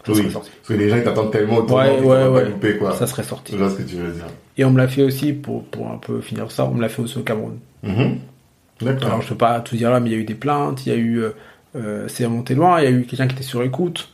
Ça 0.05 0.13
Oui. 0.13 0.15
serait 0.19 0.29
sorti. 0.29 0.51
Parce 0.55 0.67
que 0.69 0.73
les 0.75 0.89
gens 0.89 0.95
ils 0.95 1.03
t'attendent 1.03 1.31
tellement 1.31 1.57
au 1.57 1.61
tournant 1.63 1.83
Ouais, 1.83 1.99
ouais, 1.99 2.27
ouais. 2.27 2.45
pas 2.51 2.73
quoi. 2.79 2.95
Ça 2.95 3.07
serait 3.07 3.23
sorti. 3.23 3.51
Je 3.53 3.57
vois 3.57 3.69
ce 3.69 3.75
que 3.75 3.83
tu 3.83 3.95
veux 3.97 4.13
dire. 4.13 4.27
Et 4.59 4.65
on 4.65 4.71
me 4.71 4.77
l'a 4.77 4.89
fait 4.89 5.03
aussi, 5.03 5.31
pour, 5.31 5.63
pour 5.63 5.89
un 5.89 5.97
peu 5.97 6.19
finir 6.19 6.51
ça, 6.51 6.65
on 6.65 6.73
me 6.73 6.81
l'a 6.81 6.89
fait 6.89 7.01
aussi 7.01 7.17
au 7.17 7.21
Cameroun. 7.23 7.59
D'accord. 8.81 9.07
Alors 9.07 9.21
je 9.21 9.29
peux 9.29 9.35
pas 9.35 9.59
tout 9.61 9.75
dire 9.77 9.89
là, 9.89 9.99
mais 10.01 10.09
il 10.09 10.13
y 10.13 10.15
a 10.15 10.19
eu 10.19 10.23
des 10.25 10.35
plaintes, 10.35 10.85
il 10.85 10.89
y 10.89 10.91
a 10.91 10.97
eu. 10.97 11.19
Euh, 11.21 11.29
euh, 11.75 12.07
c'est 12.09 12.25
remonté 12.25 12.55
loin, 12.55 12.79
il 12.81 12.83
y 12.83 12.87
a 12.87 12.91
eu 12.91 13.03
quelqu'un 13.05 13.27
qui 13.27 13.35
était 13.35 13.43
sur 13.43 13.63
écoute. 13.63 14.09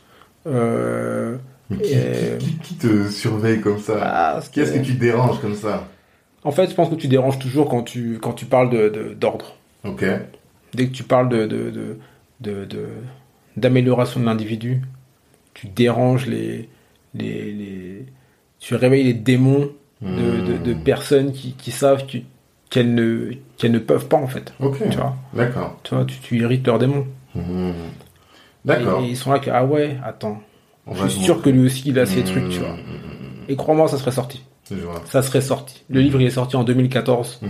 Euh, 0.46 1.36
Mais 1.70 1.78
qui, 1.78 1.92
et- 1.94 2.38
qui- 2.38 2.54
qui 2.58 2.74
te 2.76 3.10
surveille 3.10 3.60
comme 3.60 3.78
ça 3.78 3.94
ah, 4.02 4.40
Qui 4.52 4.60
est-ce 4.60 4.72
que 4.72 4.84
tu 4.84 4.92
déranges 4.94 5.40
comme 5.40 5.54
ça? 5.56 5.88
En 6.44 6.52
fait, 6.52 6.70
je 6.70 6.74
pense 6.76 6.88
que 6.90 6.94
tu 6.94 7.08
déranges 7.08 7.40
toujours 7.40 7.68
quand 7.68 7.82
tu, 7.82 8.18
quand 8.22 8.32
tu 8.34 8.44
parles 8.44 8.70
d'ordre. 9.18 9.56
De. 9.84 9.90
Ok. 9.90 10.04
Dès 10.74 10.86
que 10.86 10.92
tu 10.92 11.02
parles 11.02 11.28
de, 11.28 11.46
de, 11.46 11.70
de, 11.70 11.96
de- 12.40 12.64
de- 12.66 12.88
d'amélioration 13.56 14.20
de 14.20 14.26
l'individu, 14.26 14.82
tu 15.54 15.66
déranges 15.66 16.26
les, 16.26 16.68
les, 17.14 17.50
les- 17.52 18.06
tu 18.60 18.74
réveilles 18.76 19.04
les 19.04 19.14
démons 19.14 19.70
de, 20.02 20.56
de, 20.58 20.74
personnes 20.74 21.32
qui, 21.32 21.52
qui 21.54 21.70
savent 21.70 22.04
qu'elles 22.70 22.94
ne, 22.94 23.32
qu'elles 23.56 23.72
ne 23.72 23.78
peuvent 23.78 24.08
pas, 24.08 24.16
en 24.16 24.26
fait. 24.26 24.52
Ok. 24.60 24.78
Tu 24.90 24.96
vois 24.96 25.16
D'accord. 25.32 25.78
Tu 25.82 25.94
vois, 25.94 26.04
tu, 26.04 26.18
tu 26.18 26.38
irrites 26.38 26.66
leurs 26.66 26.78
démons. 26.78 27.06
D'accord. 28.64 29.02
Et, 29.02 29.08
ils 29.08 29.16
sont 29.16 29.32
là 29.32 29.38
que, 29.38 29.50
ah 29.50 29.64
ouais, 29.64 29.96
attends. 30.04 30.42
je 30.92 31.06
suis 31.08 31.22
sûr 31.22 31.40
que 31.42 31.50
lui 31.50 31.66
aussi, 31.66 31.84
il 31.86 31.98
a 31.98 32.06
ses 32.06 32.24
trucs, 32.24 32.48
tu 32.50 32.60
vois. 32.60 32.76
Et 33.48 33.56
crois-moi, 33.56 33.88
ça 33.88 33.98
serait 33.98 34.12
sorti. 34.12 34.42
Ça 35.04 35.22
serait 35.22 35.40
sorti. 35.40 35.84
Le 35.88 36.00
livre, 36.00 36.20
il 36.20 36.26
est 36.26 36.30
sorti 36.30 36.56
en 36.56 36.64
2014. 36.64 37.40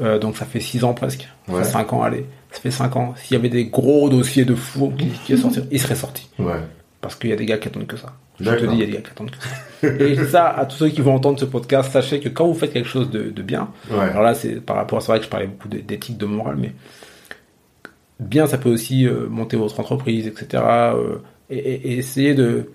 Euh, 0.00 0.18
donc 0.18 0.38
ça 0.38 0.46
fait 0.46 0.60
6 0.60 0.84
ans 0.84 0.94
presque. 0.94 1.28
Ça 1.46 1.62
fait 1.62 1.64
5 1.64 1.92
ans, 1.92 2.02
allez. 2.02 2.24
Ça 2.52 2.60
fait 2.60 2.70
5 2.70 2.96
ans. 2.96 3.14
S'il 3.18 3.36
y 3.36 3.38
avait 3.38 3.50
des 3.50 3.66
gros 3.66 4.08
dossiers 4.08 4.46
de 4.46 4.54
fou 4.54 4.90
qui, 4.96 5.08
qui 5.26 5.36
sorti, 5.36 5.60
il 5.70 5.78
serait 5.78 5.94
sorti. 5.94 6.26
Ouais. 6.38 6.54
Parce 7.00 7.14
qu'il 7.16 7.30
y 7.30 7.32
a 7.32 7.36
des 7.36 7.46
gars 7.46 7.58
qui 7.58 7.68
attendent 7.68 7.86
que 7.86 7.96
ça. 7.96 8.14
Je 8.38 8.50
te 8.50 8.64
dis, 8.66 8.74
il 8.74 8.80
y 8.80 8.82
a 8.82 8.86
des 8.86 8.92
gars 8.92 9.00
qui 9.00 9.10
attendent 9.10 9.30
que 9.30 9.42
ça. 9.42 10.04
Et 10.04 10.16
ça, 10.26 10.48
à 10.48 10.66
tous 10.66 10.76
ceux 10.76 10.88
qui 10.88 11.00
vont 11.00 11.14
entendre 11.14 11.38
ce 11.38 11.44
podcast, 11.44 11.90
sachez 11.92 12.20
que 12.20 12.28
quand 12.28 12.46
vous 12.46 12.54
faites 12.54 12.72
quelque 12.72 12.88
chose 12.88 13.10
de, 13.10 13.30
de 13.30 13.42
bien, 13.42 13.70
alors 13.90 14.22
là, 14.22 14.34
c'est 14.34 14.60
par 14.60 14.76
rapport, 14.76 15.00
c'est 15.00 15.12
vrai 15.12 15.18
que 15.18 15.24
je 15.24 15.30
parlais 15.30 15.46
beaucoup 15.46 15.68
d'éthique, 15.68 16.18
de 16.18 16.26
morale, 16.26 16.56
mais 16.58 16.72
bien, 18.18 18.46
ça 18.46 18.58
peut 18.58 18.70
aussi 18.70 19.06
euh, 19.06 19.28
monter 19.28 19.56
votre 19.56 19.80
entreprise, 19.80 20.26
etc. 20.26 20.62
Euh, 20.94 21.16
et, 21.48 21.58
et, 21.58 21.98
essayer 21.98 22.34
de 22.34 22.70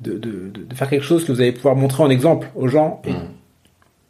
de, 0.00 0.18
de, 0.18 0.50
de, 0.50 0.74
faire 0.74 0.90
quelque 0.90 1.04
chose 1.04 1.24
que 1.24 1.32
vous 1.32 1.40
allez 1.40 1.52
pouvoir 1.52 1.74
montrer 1.74 2.02
en 2.02 2.10
exemple 2.10 2.48
aux 2.54 2.68
gens. 2.68 3.00
Et 3.06 3.12
mm. 3.12 3.28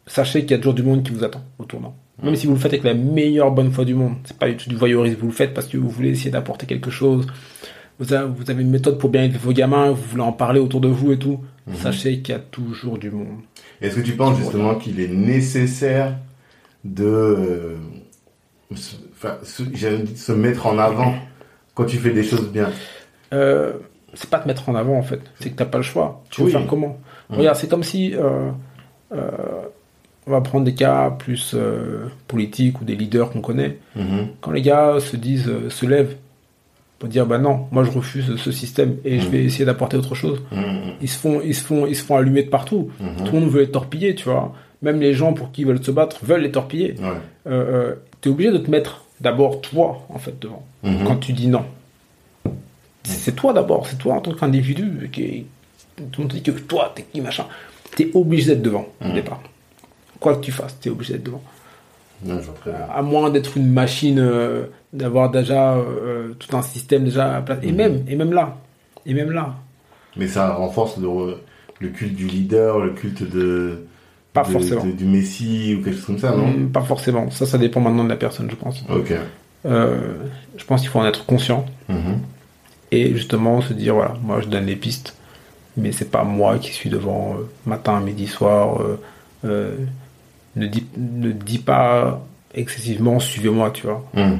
sachez 0.05 0.41
qu'il 0.41 0.51
y 0.51 0.53
a 0.53 0.57
toujours 0.57 0.73
du 0.73 0.83
monde 0.83 1.03
qui 1.03 1.11
vous 1.11 1.23
attend 1.23 1.43
au 1.59 1.63
tournant. 1.63 1.95
Même 2.23 2.35
si 2.35 2.47
vous 2.47 2.53
le 2.53 2.59
faites 2.59 2.73
avec 2.73 2.83
la 2.83 2.95
meilleure 2.95 3.51
bonne 3.51 3.71
foi 3.71 3.85
du 3.85 3.93
monde, 3.93 4.15
c'est 4.23 4.37
pas 4.37 4.49
du 4.49 4.57
tout 4.57 4.69
du 4.69 4.75
voyeurisme, 4.75 5.17
vous 5.19 5.27
le 5.27 5.33
faites 5.33 5.53
parce 5.53 5.67
que 5.67 5.77
vous 5.77 5.87
voulez 5.87 6.09
essayer 6.09 6.31
d'apporter 6.31 6.65
quelque 6.65 6.89
chose. 6.89 7.27
Vous 7.99 8.13
avez, 8.13 8.29
vous 8.29 8.49
avez, 8.49 8.61
une 8.61 8.69
méthode 8.69 8.99
pour 8.99 9.09
bien 9.09 9.23
élever 9.23 9.39
vos 9.39 9.53
gamins, 9.53 9.89
vous 9.89 10.03
voulez 10.03 10.23
en 10.23 10.31
parler 10.31 10.59
autour 10.59 10.81
de 10.81 10.87
vous 10.87 11.11
et 11.11 11.17
tout. 11.17 11.39
Mhm. 11.65 11.75
Sachez 11.75 12.19
qu'il 12.19 12.33
y 12.33 12.37
a 12.37 12.41
toujours 12.41 12.97
du 12.97 13.09
monde. 13.09 13.39
Est-ce 13.81 13.95
que 13.95 14.01
tu 14.01 14.13
penses 14.13 14.37
justement 14.37 14.75
qu'il 14.75 14.99
est 14.99 15.07
nécessaire 15.07 16.15
de, 16.83 17.05
euh, 17.05 17.75
enfin, 18.71 19.37
se, 19.43 19.63
se 20.15 20.31
mettre 20.31 20.67
en 20.67 20.77
avant 20.77 21.15
quand 21.73 21.85
tu 21.85 21.97
fais 21.97 22.11
des 22.11 22.23
choses 22.23 22.49
bien? 22.51 22.69
Euh, 23.33 23.73
C'est 24.13 24.29
pas 24.29 24.39
te 24.39 24.47
mettre 24.47 24.69
en 24.69 24.75
avant 24.75 24.97
en 24.97 25.03
fait, 25.03 25.21
c'est 25.39 25.49
que 25.49 25.55
t'as 25.55 25.65
pas 25.65 25.77
le 25.77 25.83
choix. 25.83 26.23
Tu 26.29 26.41
veux 26.41 26.49
faire 26.49 26.65
comment? 26.67 26.99
Mhm. 27.29 27.37
Regarde, 27.37 27.57
c'est 27.57 27.69
comme 27.69 27.83
si 27.83 28.15
euh, 28.15 28.51
euh 29.11 29.31
on 30.29 30.31
va 30.31 30.41
prendre 30.41 30.65
des 30.65 30.75
cas 30.75 31.09
plus 31.09 31.55
politiques 32.27 32.81
ou 32.81 32.83
des 32.83 32.97
leaders 32.97 33.29
qu'on 33.29 33.39
connaît. 33.39 33.77
Mhm. 33.95 34.27
Quand 34.41 34.51
les 34.51 34.61
gars 34.61 34.99
se 34.99 35.15
disent, 35.15 35.49
se 35.69 35.85
lèvent 35.85 36.17
pour 36.99 37.09
dire 37.09 37.25
bah 37.25 37.37
non, 37.37 37.67
moi 37.71 37.83
je 37.83 37.91
refuse 37.91 38.35
ce 38.37 38.51
système 38.51 38.97
et 39.05 39.19
je 39.19 39.27
vais 39.29 39.39
mhm. 39.39 39.45
essayer 39.45 39.65
d'apporter 39.65 39.97
autre 39.97 40.15
chose. 40.15 40.41
Mhm. 40.51 40.93
Ils 41.01 41.09
se 41.09 41.17
font, 41.17 41.41
ils 41.43 41.55
se 41.55 41.63
font, 41.63 41.85
ils 41.85 41.95
se 41.95 42.03
font 42.03 42.15
allumer 42.15 42.43
de 42.43 42.49
partout. 42.49 42.89
Tout 43.25 43.33
le 43.33 43.39
monde 43.39 43.49
veut 43.49 43.61
les 43.61 43.71
torpiller, 43.71 44.15
tu 44.15 44.25
vois. 44.25 44.53
Même 44.81 44.99
les 44.99 45.13
gens 45.13 45.33
pour 45.33 45.51
qui 45.51 45.61
ils 45.61 45.67
veulent 45.67 45.83
se 45.83 45.91
battre 45.91 46.17
veulent 46.23 46.41
les 46.41 46.51
torpiller. 46.51 46.95
Euh, 47.47 47.95
tu 48.21 48.29
es 48.29 48.31
obligé 48.31 48.51
de 48.51 48.57
te 48.57 48.69
mettre 48.69 49.05
d'abord 49.21 49.61
toi 49.61 50.05
en 50.09 50.19
fait 50.19 50.39
devant 50.39 50.63
quand 50.83 51.17
tu 51.17 51.33
dis 51.33 51.47
non. 51.47 51.65
C'est 53.03 53.35
toi 53.35 53.53
d'abord, 53.53 53.87
c'est 53.87 53.97
toi 53.97 54.15
en 54.15 54.21
tant 54.21 54.33
qu'individu 54.33 55.09
qui 55.11 55.45
tout 56.11 56.21
le 56.21 56.27
monde 56.27 56.33
dit 56.33 56.43
que 56.43 56.51
toi 56.51 56.91
t'es 56.95 57.03
qui 57.03 57.21
machin. 57.21 57.45
T'es 57.95 58.11
obligé 58.13 58.47
d'être 58.47 58.61
devant 58.61 58.85
au 59.03 59.13
départ 59.13 59.41
quoi 60.19 60.35
que 60.35 60.41
tu 60.41 60.51
fasses, 60.51 60.77
tu 60.79 60.89
es 60.89 60.91
obligé 60.91 61.13
d'être 61.13 61.25
devant. 61.25 61.43
À 62.93 63.01
moins 63.01 63.29
d'être 63.29 63.57
une 63.57 63.71
machine, 63.71 64.19
euh, 64.19 64.65
d'avoir 64.93 65.29
déjà 65.29 65.75
euh, 65.75 66.33
tout 66.39 66.55
un 66.55 66.61
système 66.61 67.03
déjà 67.03 67.35
à 67.35 67.41
place. 67.41 67.59
Et, 67.63 67.71
mhm. 67.71 67.77
même, 67.77 68.03
et 68.07 68.15
même 68.15 68.33
là. 68.33 68.57
Et 69.05 69.13
même 69.13 69.31
là. 69.31 69.55
Mais 70.15 70.27
ça 70.27 70.53
renforce 70.53 70.97
le, 70.97 71.37
le 71.79 71.89
culte 71.89 72.15
du 72.15 72.27
leader, 72.27 72.79
le 72.79 72.91
culte 72.91 73.23
de. 73.23 73.85
Pas 74.33 74.43
forcément. 74.43 74.85
du 74.85 75.05
Messie 75.05 75.77
ou 75.79 75.83
quelque 75.83 75.95
chose 75.95 76.05
comme 76.05 76.19
ça, 76.19 76.31
non? 76.31 76.47
Mm, 76.47 76.71
Pas 76.71 76.81
forcément. 76.81 77.31
Ça, 77.31 77.47
ça 77.47 77.57
dépend 77.57 77.79
maintenant 77.79 78.03
de 78.03 78.09
la 78.09 78.17
personne, 78.17 78.47
je 78.51 78.55
pense. 78.55 78.83
Ok. 78.87 79.11
Euh, 79.65 79.97
je 80.55 80.63
pense 80.63 80.81
qu'il 80.81 80.89
faut 80.89 80.99
en 80.99 81.07
être 81.07 81.25
conscient. 81.25 81.65
Mhm. 81.89 82.19
Et 82.91 83.13
justement 83.13 83.61
se 83.61 83.73
dire 83.73 83.95
voilà, 83.95 84.13
moi 84.23 84.39
je 84.41 84.47
donne 84.47 84.65
les 84.65 84.75
pistes, 84.75 85.15
mais 85.75 85.91
c'est 85.91 86.09
pas 86.09 86.23
moi 86.23 86.57
qui 86.57 86.71
suis 86.71 86.89
devant 86.89 87.35
matin, 87.65 87.99
midi, 87.99 88.27
soir 88.27 88.79
ne 90.57 90.67
dis, 90.67 90.85
ne 90.97 91.31
dis 91.31 91.59
pas 91.59 92.21
excessivement 92.53 93.19
suivez-moi, 93.19 93.71
tu 93.71 93.87
vois. 93.87 94.03
Hmm. 94.13 94.37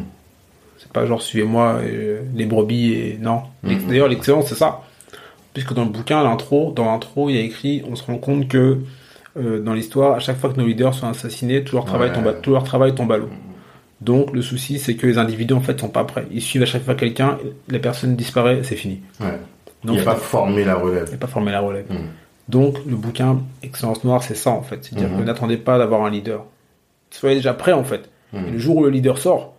C'est 0.78 0.92
pas 0.92 1.06
genre 1.06 1.22
suivez-moi 1.22 1.80
euh, 1.82 2.22
les 2.36 2.46
brebis 2.46 2.94
et 2.94 3.18
non. 3.20 3.42
Hmm. 3.64 3.88
D'ailleurs, 3.88 4.08
l'excellence, 4.08 4.48
c'est 4.48 4.56
ça. 4.56 4.82
Puisque 5.54 5.74
dans 5.74 5.86
le 5.86 5.90
bouquin, 5.90 6.24
l'intro, 6.24 6.72
dans 6.76 6.86
l'intro, 6.86 7.30
il 7.30 7.36
y 7.36 7.40
a 7.40 7.42
écrit, 7.42 7.84
on 7.90 7.96
se 7.96 8.04
rend 8.04 8.18
compte 8.18 8.48
que 8.48 8.80
euh, 9.38 9.60
dans 9.60 9.74
l'histoire, 9.74 10.16
à 10.16 10.20
chaque 10.20 10.38
fois 10.38 10.52
que 10.52 10.60
nos 10.60 10.68
leaders 10.68 10.94
sont 10.94 11.08
assassinés, 11.08 11.64
tout 11.64 11.76
leur 11.76 11.86
travail, 11.86 12.12
tombe, 12.14 12.28
à, 12.28 12.34
tout 12.34 12.52
leur 12.52 12.64
travail 12.64 12.94
tombe 12.96 13.12
à 13.12 13.18
l'eau. 13.18 13.30
Donc 14.02 14.32
le 14.34 14.42
souci, 14.44 14.78
c'est 14.78 14.96
que 14.96 15.08
les 15.08 15.18
individus 15.18 15.54
en 15.54 15.62
fait 15.62 15.80
sont 15.80 15.90
pas 15.90 16.04
prêts. 16.04 16.28
Ils 16.32 16.42
suivent 16.42 16.62
à 16.62 16.68
chaque 16.68 16.84
fois 16.84 16.94
quelqu'un, 16.94 17.40
la 17.68 17.80
personne 17.80 18.16
disparaît, 18.16 18.62
c'est 18.64 18.76
fini. 18.76 19.02
Ouais. 19.20 19.40
Donc, 19.84 19.96
il 19.96 20.02
n'y 20.02 20.08
a 20.08 20.12
pas 20.12 20.16
formé 20.16 20.64
la 20.64 20.76
relève. 20.76 21.04
Il 21.08 21.10
n'y 21.10 21.16
a 21.16 21.20
pas 21.20 21.28
formé 21.28 21.52
la 21.52 21.62
relève. 21.62 21.86
Donc 22.50 22.78
le 22.86 22.96
bouquin 22.96 23.42
Excellence 23.62 24.04
Noire, 24.04 24.24
c'est 24.24 24.36
ça 24.36 24.52
en 24.52 24.62
fait. 24.62 24.86
C'est-à-dire 24.86 25.10
mhm. 25.10 25.20
que 25.20 25.24
n'attendez 25.24 25.58
pas 25.58 25.78
d'avoir 25.78 26.04
un 26.04 26.10
leader. 26.10 26.46
Soyez 27.12 27.36
déjà 27.36 27.54
prêt 27.54 27.74
en 27.74 27.84
fait. 27.84 28.10
Mhm. 28.34 28.48
Et 28.48 28.52
le 28.52 28.58
jour 28.58 28.78
où 28.78 28.84
le 28.84 28.90
leader 28.90 29.18
sort, 29.18 29.56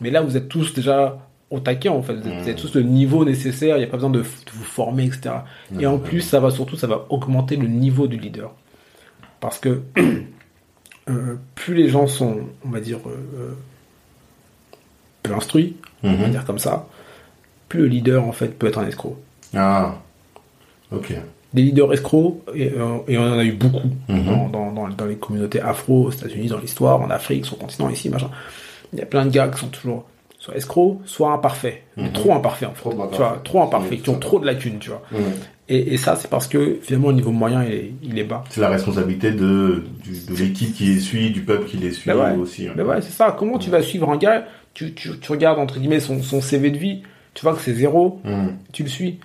mais 0.00 0.10
là 0.10 0.20
vous 0.20 0.36
êtes 0.36 0.48
tous 0.48 0.74
déjà 0.74 1.18
au 1.50 1.60
taquet 1.60 1.88
en 1.88 2.02
fait. 2.02 2.14
Vous, 2.14 2.28
êtes, 2.28 2.46
mhm. 2.46 2.54
tous 2.56 2.74
le 2.74 2.82
niveau 2.82 3.24
nécessaire, 3.24 3.76
il 3.76 3.80
n'y 3.80 3.84
a 3.84 3.88
pas 3.88 3.96
besoin 3.96 4.10
de, 4.10 4.20
vous 4.20 4.64
former, 4.64 5.04
etc. 5.04 5.36
Et 5.78 5.86
en 5.86 5.98
plus, 5.98 6.20
ça 6.20 6.40
va 6.40 6.50
surtout, 6.50 6.76
ça 6.76 6.86
va 6.86 7.06
augmenter 7.10 7.56
le 7.56 7.68
niveau 7.68 8.06
du 8.06 8.16
leader. 8.16 8.52
Parce 9.40 9.58
que 9.58 9.82
euh, 11.08 11.36
plus 11.54 11.74
les 11.74 11.88
gens 11.88 12.06
sont, 12.06 12.40
on 12.64 12.70
va 12.70 12.80
dire, 12.80 12.98
euh, 13.06 13.18
euh, 13.38 13.52
peu 15.22 15.34
instruits, 15.34 15.76
on 16.02 16.14
va 16.14 16.28
dire 16.28 16.44
comme 16.44 16.58
ça, 16.58 16.88
plus 17.68 17.82
le 17.82 17.86
leader 17.86 18.24
en 18.24 18.32
fait 18.32 18.58
peut 18.58 18.66
être 18.66 18.78
un 18.78 18.86
escroc. 18.86 19.16
Ah, 19.54 19.96
ok 20.90 21.14
des 21.54 21.62
leaders 21.62 21.92
escrocs, 21.92 22.40
et, 22.54 22.72
euh, 22.76 22.98
et, 23.06 23.16
on 23.16 23.22
en 23.22 23.38
a 23.38 23.44
eu 23.44 23.52
beaucoup 23.52 23.88
mhm. 24.08 24.50
dans, 24.50 24.72
dans, 24.72 24.88
dans, 24.88 25.06
les 25.06 25.14
communautés 25.14 25.60
afro 25.60 26.06
aux 26.06 26.10
États-Unis, 26.10 26.48
dans 26.48 26.58
l'histoire, 26.58 27.00
en 27.00 27.10
Afrique, 27.10 27.46
sur 27.46 27.56
le 27.56 27.60
continent, 27.62 27.88
ici, 27.88 28.10
machin. 28.10 28.28
Il 28.92 28.98
y 28.98 29.02
a 29.02 29.06
plein 29.06 29.24
de 29.24 29.30
gars 29.30 29.48
qui 29.48 29.60
sont 29.60 29.68
toujours 29.68 30.04
soit 30.38 30.56
escrocs, 30.56 30.98
soit 31.06 31.32
imparfaits. 31.32 31.82
Mhm. 31.96 32.12
Trop 32.12 32.34
imparfaits, 32.34 32.68
en 32.68 32.74
fait. 32.74 32.80
Trop 32.80 33.08
tu 33.10 33.16
vois, 33.16 33.40
trop 33.44 33.62
imparfaits, 33.62 34.02
qui 34.02 34.10
ont 34.10 34.18
trop 34.18 34.40
de 34.40 34.46
lacunes, 34.46 34.78
tu 34.78 34.90
vois. 34.90 35.02
Mhm. 35.12 35.20
Et, 35.68 35.94
et, 35.94 35.96
ça, 35.96 36.16
c'est 36.16 36.28
parce 36.28 36.48
que 36.48 36.78
finalement, 36.82 37.08
au 37.08 37.12
niveau 37.12 37.30
moyen, 37.30 37.64
il 37.64 37.72
est, 37.72 37.92
il 38.02 38.18
est 38.18 38.24
bas. 38.24 38.44
C'est 38.50 38.60
la 38.60 38.68
responsabilité 38.68 39.30
de, 39.30 39.84
de 40.28 40.36
l'équipe 40.36 40.74
qui 40.74 40.86
les 40.86 41.00
suit, 41.00 41.30
du 41.30 41.40
peuple 41.42 41.66
qui 41.66 41.78
les 41.78 41.92
suit 41.92 42.10
ben 42.10 42.36
aussi. 42.38 42.68
Hein. 42.68 42.74
Ben 42.76 42.84
ouais, 42.84 43.00
c'est 43.00 43.12
ça. 43.12 43.34
Comment 43.38 43.58
tu 43.58 43.70
vas 43.70 43.80
suivre 43.80 44.10
un 44.10 44.18
gars 44.18 44.44
tu, 44.74 44.92
tu, 44.92 45.18
tu, 45.20 45.32
regardes, 45.32 45.60
entre 45.60 45.78
guillemets, 45.78 46.00
son, 46.00 46.20
son 46.20 46.40
CV 46.40 46.70
de 46.70 46.78
vie, 46.78 47.02
tu 47.32 47.42
vois 47.42 47.54
que 47.54 47.60
c'est 47.60 47.74
zéro, 47.74 48.20
tu 48.72 48.82
le 48.82 48.88
suis 48.88 49.20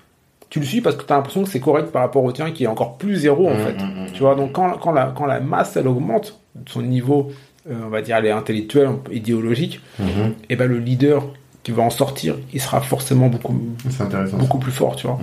tu 0.50 0.60
le 0.60 0.66
suis 0.66 0.82
parce 0.82 0.96
que 0.96 1.04
tu 1.04 1.14
as 1.14 1.16
l'impression 1.16 1.44
que 1.44 1.50
c'est 1.50 1.60
correct 1.60 1.92
par 1.92 2.02
rapport 2.02 2.24
au 2.24 2.32
tien 2.32 2.52
qui 2.52 2.64
est 2.64 2.68
encore 2.68 2.98
plus 2.98 3.16
zéro 3.18 3.48
en 3.48 3.54
mmh, 3.54 3.60
fait. 3.60 3.74
Mmh, 3.74 3.86
mmh. 3.86 4.12
Tu 4.14 4.20
vois, 4.20 4.36
donc 4.36 4.54
quand, 4.54 4.78
quand, 4.80 4.92
la, 4.92 5.14
quand 5.16 5.26
la 5.26 5.40
masse 5.40 5.78
elle 5.78 5.88
augmente, 5.88 6.40
son 6.68 6.82
niveau, 6.82 7.32
euh, 7.70 7.76
on 7.86 7.90
va 7.90 8.02
dire, 8.02 8.18
elle 8.18 8.26
est 8.26 8.32
intellectuelle, 8.32 8.90
idéologique, 9.12 9.80
et 10.50 10.56
ben 10.56 10.68
le 10.68 10.80
leader 10.80 11.28
qui 11.62 11.72
va 11.72 11.84
en 11.84 11.90
sortir, 11.90 12.36
il 12.54 12.62
sera 12.62 12.82
forcément 12.82 13.28
beaucoup, 13.28 13.54
beaucoup 14.34 14.60
plus 14.60 14.72
fort, 14.72 14.96
tu 14.96 15.08
vois. 15.08 15.20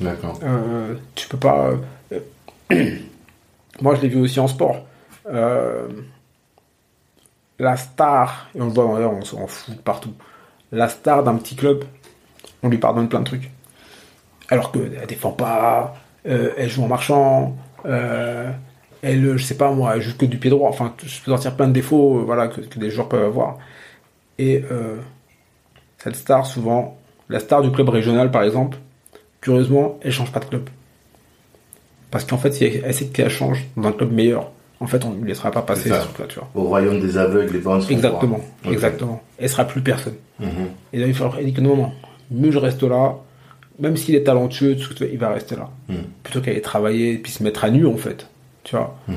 D'accord. 0.00 0.38
Euh, 0.44 0.94
tu 1.14 1.26
peux 1.28 1.38
pas. 1.38 1.70
Euh, 2.12 2.20
moi, 3.80 3.94
je 3.96 4.02
l'ai 4.02 4.08
vu 4.08 4.20
aussi 4.20 4.38
en 4.38 4.46
sport. 4.46 4.86
la 7.58 7.76
star, 7.76 8.48
et 8.54 8.60
on 8.60 8.66
le 8.66 8.72
voit 8.72 8.94
d'ailleurs, 8.94 9.14
on 9.14 9.24
s'en 9.24 9.46
fout 9.46 9.76
partout. 9.80 10.12
La 10.70 10.88
star 10.88 11.24
d'un 11.24 11.34
petit 11.34 11.56
club, 11.56 11.82
on 12.62 12.68
lui 12.68 12.78
pardonne 12.78 13.08
plein 13.08 13.20
de 13.20 13.24
trucs 13.24 13.50
alors 14.50 14.72
qu'elle 14.72 15.06
défend 15.08 15.30
pas, 15.30 15.94
euh, 16.26 16.50
elle 16.58 16.68
joue 16.68 16.82
en 16.82 16.88
marchant, 16.88 17.56
euh, 17.86 18.50
elle, 19.02 19.36
je 19.36 19.44
sais 19.44 19.56
pas 19.56 19.70
moi, 19.70 19.96
elle 19.96 20.02
joue 20.02 20.16
que 20.16 20.26
du 20.26 20.38
pied 20.38 20.50
droit. 20.50 20.68
Enfin, 20.68 20.92
je 20.98 21.20
peux 21.22 21.30
sortir 21.30 21.56
plein 21.56 21.68
de 21.68 21.72
défauts, 21.72 22.18
euh, 22.18 22.22
voilà, 22.24 22.48
que, 22.48 22.60
des 22.78 22.90
joueurs 22.90 23.08
peuvent 23.08 23.24
avoir. 23.24 23.58
Et 24.38 24.64
cette 25.98 26.16
star, 26.16 26.46
souvent, 26.46 26.96
la 27.28 27.40
star 27.40 27.60
du 27.60 27.70
club 27.70 27.90
régional, 27.90 28.30
par 28.30 28.42
exemple, 28.42 28.78
curieusement, 29.42 29.98
elle 30.02 30.12
change 30.12 30.32
pas 30.32 30.40
de 30.40 30.46
club. 30.46 30.68
Parce 32.10 32.24
qu'en 32.24 32.38
fait, 32.38 32.52
si 32.52 32.64
elle 32.64 32.94
sait 32.94 33.06
qu'elle 33.06 33.28
change 33.28 33.66
dans 33.76 33.90
un 33.90 33.92
club 33.92 34.10
meilleur, 34.10 34.50
en 34.80 34.86
fait, 34.86 35.04
on 35.04 35.10
ne 35.10 35.26
laissera 35.26 35.50
pas 35.50 35.60
passer 35.60 35.90
là, 35.90 36.02
tu 36.26 36.38
vois. 36.38 36.48
Au 36.54 36.64
royaume 36.64 37.00
des 37.00 37.18
aveugles, 37.18 37.52
les 37.52 37.58
bonnes 37.58 37.82
Exactement, 37.90 38.40
exactement. 38.64 39.22
Elle 39.38 39.50
sera 39.50 39.66
plus 39.66 39.82
personne. 39.82 40.16
Mhm. 40.38 40.48
Et 40.94 40.98
là, 40.98 41.06
il 41.06 41.14
elle 41.38 41.44
dit 41.44 41.52
que 41.52 41.60
non, 41.60 41.76
non, 41.76 41.92
mieux 42.30 42.50
je 42.50 42.58
reste 42.58 42.82
là, 42.82 43.16
même 43.80 43.96
s'il 43.96 44.14
est 44.14 44.24
talentueux, 44.24 44.76
il 45.00 45.18
va 45.18 45.30
rester 45.30 45.56
là. 45.56 45.70
Hmm. 45.88 46.02
Plutôt 46.22 46.40
qu'aller 46.40 46.60
travailler 46.60 47.14
et 47.14 47.18
puis 47.18 47.32
se 47.32 47.42
mettre 47.42 47.64
à 47.64 47.70
nu, 47.70 47.86
en 47.86 47.96
fait. 47.96 48.26
Tu 48.64 48.76
vois 48.76 48.96
hmm. 49.08 49.14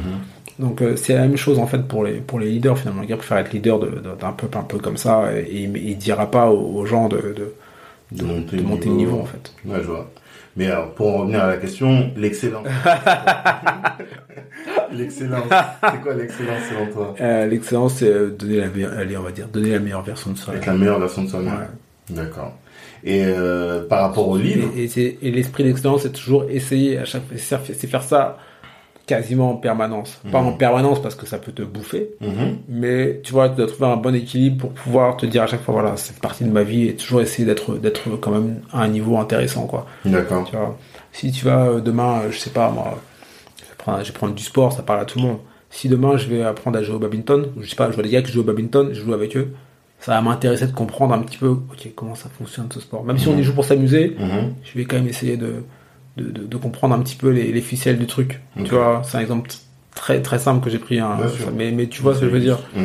Donc, 0.60 0.82
euh, 0.82 0.96
c'est 0.96 1.16
la 1.16 1.22
même 1.22 1.38
chose, 1.38 1.60
en 1.60 1.68
fait, 1.68 1.80
pour 1.80 2.04
les, 2.04 2.14
pour 2.14 2.40
les 2.40 2.50
leaders, 2.50 2.78
finalement. 2.78 3.02
Le 3.02 3.08
gars 3.08 3.18
préfère 3.18 3.38
être 3.38 3.52
leader 3.52 3.80
d'un 3.80 4.32
peuple 4.32 4.58
un 4.58 4.64
peu 4.64 4.78
comme 4.78 4.98
ça 4.98 5.32
et, 5.36 5.64
il, 5.64 5.72
ne 5.72 5.94
dira 5.96 6.30
pas 6.30 6.50
aux, 6.50 6.86
gens 6.86 7.10
de, 7.10 7.36
de, 8.12 8.24
monter, 8.24 8.88
le 8.88 8.94
niveau 8.94 9.20
en 9.20 9.26
fait. 9.26 9.52
Ouais, 9.66 9.80
je 9.82 9.88
vois. 9.88 10.10
Mais 10.56 10.68
alors, 10.68 10.92
pour 10.92 11.08
en 11.08 11.18
revenir 11.20 11.44
à 11.44 11.48
la 11.48 11.58
question, 11.58 12.12
l'excellence. 12.16 12.68
l'excellence. 14.92 15.46
C'est 15.50 16.02
quoi 16.02 16.14
l'excellence 16.14 16.62
selon 16.70 16.94
toi? 16.94 17.16
Euh, 17.20 17.48
L'excellence, 17.48 17.96
c'est 17.96 18.08
euh, 18.08 18.30
donner 18.30 18.58
la 18.58 18.68
meilleure, 18.68 18.94
allez, 18.94 19.18
on 19.18 19.24
va 19.24 19.32
dire, 19.32 19.48
donner 19.48 19.72
la 19.72 19.80
meilleure 19.80 20.04
version 20.04 20.32
de 20.32 20.38
soi. 20.38 20.54
Être 20.54 20.68
la 20.68 20.74
meilleure 20.74 21.00
version 21.00 21.24
de 21.24 21.30
soi-même. 21.30 21.54
Ouais. 21.54 22.16
D'accord. 22.16 22.54
Et 23.06 23.24
euh, 23.26 23.86
par 23.86 24.02
rapport 24.02 24.28
au 24.30 24.38
livre. 24.38 24.70
Et, 24.78 25.18
et 25.22 25.32
l'esprit 25.32 25.64
d'excellence, 25.64 26.04
c'est 26.04 26.14
toujours 26.14 26.46
essayer 26.50 26.98
à 26.98 27.06
chaque 27.06 27.24
fois, 27.28 27.38
c'est 27.38 27.88
faire 27.88 28.04
ça 28.04 28.38
quasiment 29.06 29.52
en 29.52 29.56
permanence. 29.56 30.22
Pas 30.32 30.40
en 30.40 30.52
mhm. 30.52 30.58
permanence 30.58 31.02
parce 31.02 31.16
que 31.16 31.26
ça 31.26 31.38
peut 31.38 31.52
te 31.52 31.62
bouffer, 31.62 32.12
mhm. 32.22 32.60
mais 32.70 33.20
tu 33.24 33.34
vois, 33.34 33.50
tu 33.50 33.56
dois 33.56 33.68
trouver 33.68 33.92
un 33.92 33.98
bon 33.98 34.16
équilibre 34.16 34.58
pour 34.58 34.72
pouvoir 34.72 35.18
te 35.18 35.26
dire 35.26 35.44
à 35.44 35.48
chaque 35.48 35.62
fois, 35.62 35.74
voilà, 35.74 35.98
c'est 35.98 36.18
partie 36.20 36.46
de 36.46 36.52
ma 36.52 36.64
vie 36.64 36.88
et 36.88 36.96
toujours 36.96 37.22
essayer 37.22 37.46
d'être, 37.46 37.78
d'être 37.78 38.02
quand 38.22 38.32
même 38.32 38.62
à 38.72 38.82
un 38.82 38.88
niveau 38.88 39.18
intéressant, 39.18 39.68
quoi. 39.68 39.86
D'accord. 40.06 40.46
Tu 40.46 40.56
vois, 40.56 40.78
si 41.12 41.32
tu 41.32 41.46
vas 41.46 41.66
euh, 41.66 41.82
demain, 41.82 42.22
euh, 42.22 42.32
je 42.32 42.38
sais 42.38 42.50
pas, 42.50 42.70
moi, 42.70 42.98
je 43.58 43.66
vais, 43.66 43.76
prendre, 43.78 44.00
je 44.00 44.08
vais 44.08 44.14
prendre 44.14 44.34
du 44.34 44.44
sport, 44.44 44.72
ça 44.72 44.84
parle 44.84 45.02
à 45.02 45.06
tout 45.06 45.20
le 45.20 45.26
monde. 45.26 45.38
Si 45.70 45.90
demain 45.90 46.18
je 46.18 46.28
vais 46.28 46.44
apprendre 46.44 46.78
à 46.78 46.84
jouer 46.84 46.96
au 46.96 47.00
badminton, 47.00 47.48
je 47.60 47.68
sais 47.68 47.76
pas, 47.76 47.90
je 47.90 47.96
vois 47.96 48.04
des 48.04 48.10
gars 48.10 48.22
qui 48.22 48.32
jouent 48.32 48.42
au 48.42 48.46
badminton, 48.46 48.90
je 48.94 49.02
joue 49.02 49.14
avec 49.14 49.36
eux, 49.36 49.54
ça 50.04 50.12
va 50.12 50.22
m'intéresser 50.22 50.68
de 50.68 50.74
comprendre 50.74 51.14
un 51.14 51.20
petit 51.20 51.38
peu, 51.38 51.48
ok, 51.48 51.90
comment 51.96 52.16
ça 52.16 52.28
fonctionne 52.28 52.68
ce 52.74 52.82
sport. 52.82 53.06
Même 53.06 53.18
si 53.18 53.30
on 53.30 53.38
y 53.38 53.44
joue 53.44 53.54
pour 53.54 53.64
s'amuser, 53.64 54.18
mhm. 54.20 54.54
je 54.62 54.78
vais 54.78 54.84
quand 54.84 54.98
même 54.98 55.08
essayer 55.08 55.38
de, 55.38 55.64
de, 56.18 56.58
comprendre 56.58 56.94
un 56.94 57.00
petit 57.00 57.16
peu 57.16 57.30
les, 57.30 57.62
ficelles 57.62 57.98
du 57.98 58.06
truc. 58.06 58.42
Tu 58.66 58.72
vois, 58.72 59.02
c'est 59.06 59.18
un 59.18 59.22
exemple 59.22 59.50
très 59.96 60.22
très 60.22 60.40
simple 60.40 60.62
que 60.62 60.70
j'ai 60.70 60.80
pris. 60.80 61.00
Hein, 61.00 61.18
mais, 61.56 61.72
mais 61.72 61.88
tu 61.88 62.02
vois 62.02 62.16
ce 62.16 62.20
que 62.20 62.26
je 62.26 62.32
veux 62.32 62.42
dire. 62.42 62.60
Mm. 62.76 62.84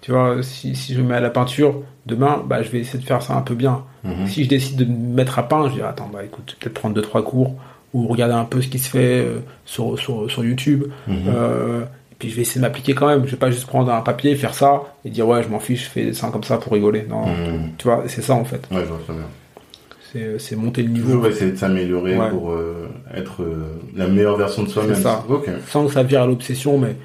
Tu 0.00 0.10
vois, 0.10 0.42
si, 0.42 0.74
si 0.74 0.94
je 0.94 1.00
me 1.00 1.06
mets 1.06 1.14
à 1.14 1.20
la 1.20 1.30
peinture, 1.30 1.82
demain, 2.04 2.42
bah, 2.44 2.64
je 2.64 2.70
vais 2.70 2.80
essayer 2.80 2.98
de 2.98 3.04
faire 3.04 3.22
ça 3.22 3.36
un 3.36 3.42
peu 3.42 3.54
bien. 3.54 3.84
Si 4.26 4.42
je 4.42 4.48
décide 4.48 4.76
de 4.76 4.84
me 4.86 5.14
mettre 5.14 5.38
à 5.38 5.48
peindre, 5.48 5.68
je 5.68 5.74
dis, 5.74 5.82
attends, 5.82 6.10
bah 6.12 6.24
écoute, 6.24 6.56
peut-être 6.58 6.74
prendre 6.74 6.94
deux 6.94 7.02
trois 7.02 7.24
cours 7.24 7.54
ou 7.94 8.08
regarder 8.08 8.34
un 8.34 8.44
peu 8.44 8.60
ce 8.60 8.68
qui 8.68 8.78
se 8.78 8.90
fait 8.90 9.20
euh, 9.20 9.38
sur, 9.64 9.98
sur, 9.98 10.30
sur, 10.30 10.44
YouTube. 10.44 10.84
Euh, 11.08 11.84
puis 12.18 12.30
je 12.30 12.36
vais 12.36 12.42
essayer 12.42 12.60
de 12.60 12.66
m'appliquer 12.66 12.94
quand 12.94 13.06
même. 13.06 13.24
Je 13.26 13.32
vais 13.32 13.36
pas 13.36 13.50
juste 13.50 13.66
prendre 13.66 13.92
un 13.92 14.00
papier, 14.00 14.34
faire 14.36 14.54
ça 14.54 14.82
et 15.04 15.10
dire, 15.10 15.26
ouais, 15.26 15.42
je 15.42 15.48
m'en 15.48 15.60
fiche, 15.60 15.84
je 15.84 15.90
fais 15.90 16.12
ça 16.12 16.28
comme 16.28 16.44
ça 16.44 16.58
pour 16.58 16.72
rigoler. 16.72 17.06
Non, 17.08 17.26
mm. 17.26 17.72
tu 17.78 17.88
vois, 17.88 18.04
c'est 18.06 18.22
ça 18.22 18.34
en 18.34 18.44
fait. 18.44 18.66
Ouais, 18.70 18.80
je 18.80 18.88
vois 18.88 19.00
très 19.04 19.14
bien 19.14 19.26
c'est 20.38 20.56
monter 20.56 20.82
le 20.82 20.90
niveau. 20.90 21.12
Toujours 21.12 21.26
essayer 21.26 21.52
de 21.52 21.56
s'améliorer 21.56 22.16
pour 22.30 22.52
euh, 22.52 22.88
être 23.14 23.42
euh, 23.42 23.80
la 23.94 24.06
meilleure 24.06 24.36
version 24.36 24.62
de 24.62 24.68
soi-même. 24.68 24.94
ça. 24.94 25.24
Sans 25.68 25.86
que 25.86 25.92
ça 25.92 26.02
vire 26.02 26.22
à 26.22 26.26
l'obsession, 26.26 26.78
mais 26.78 26.96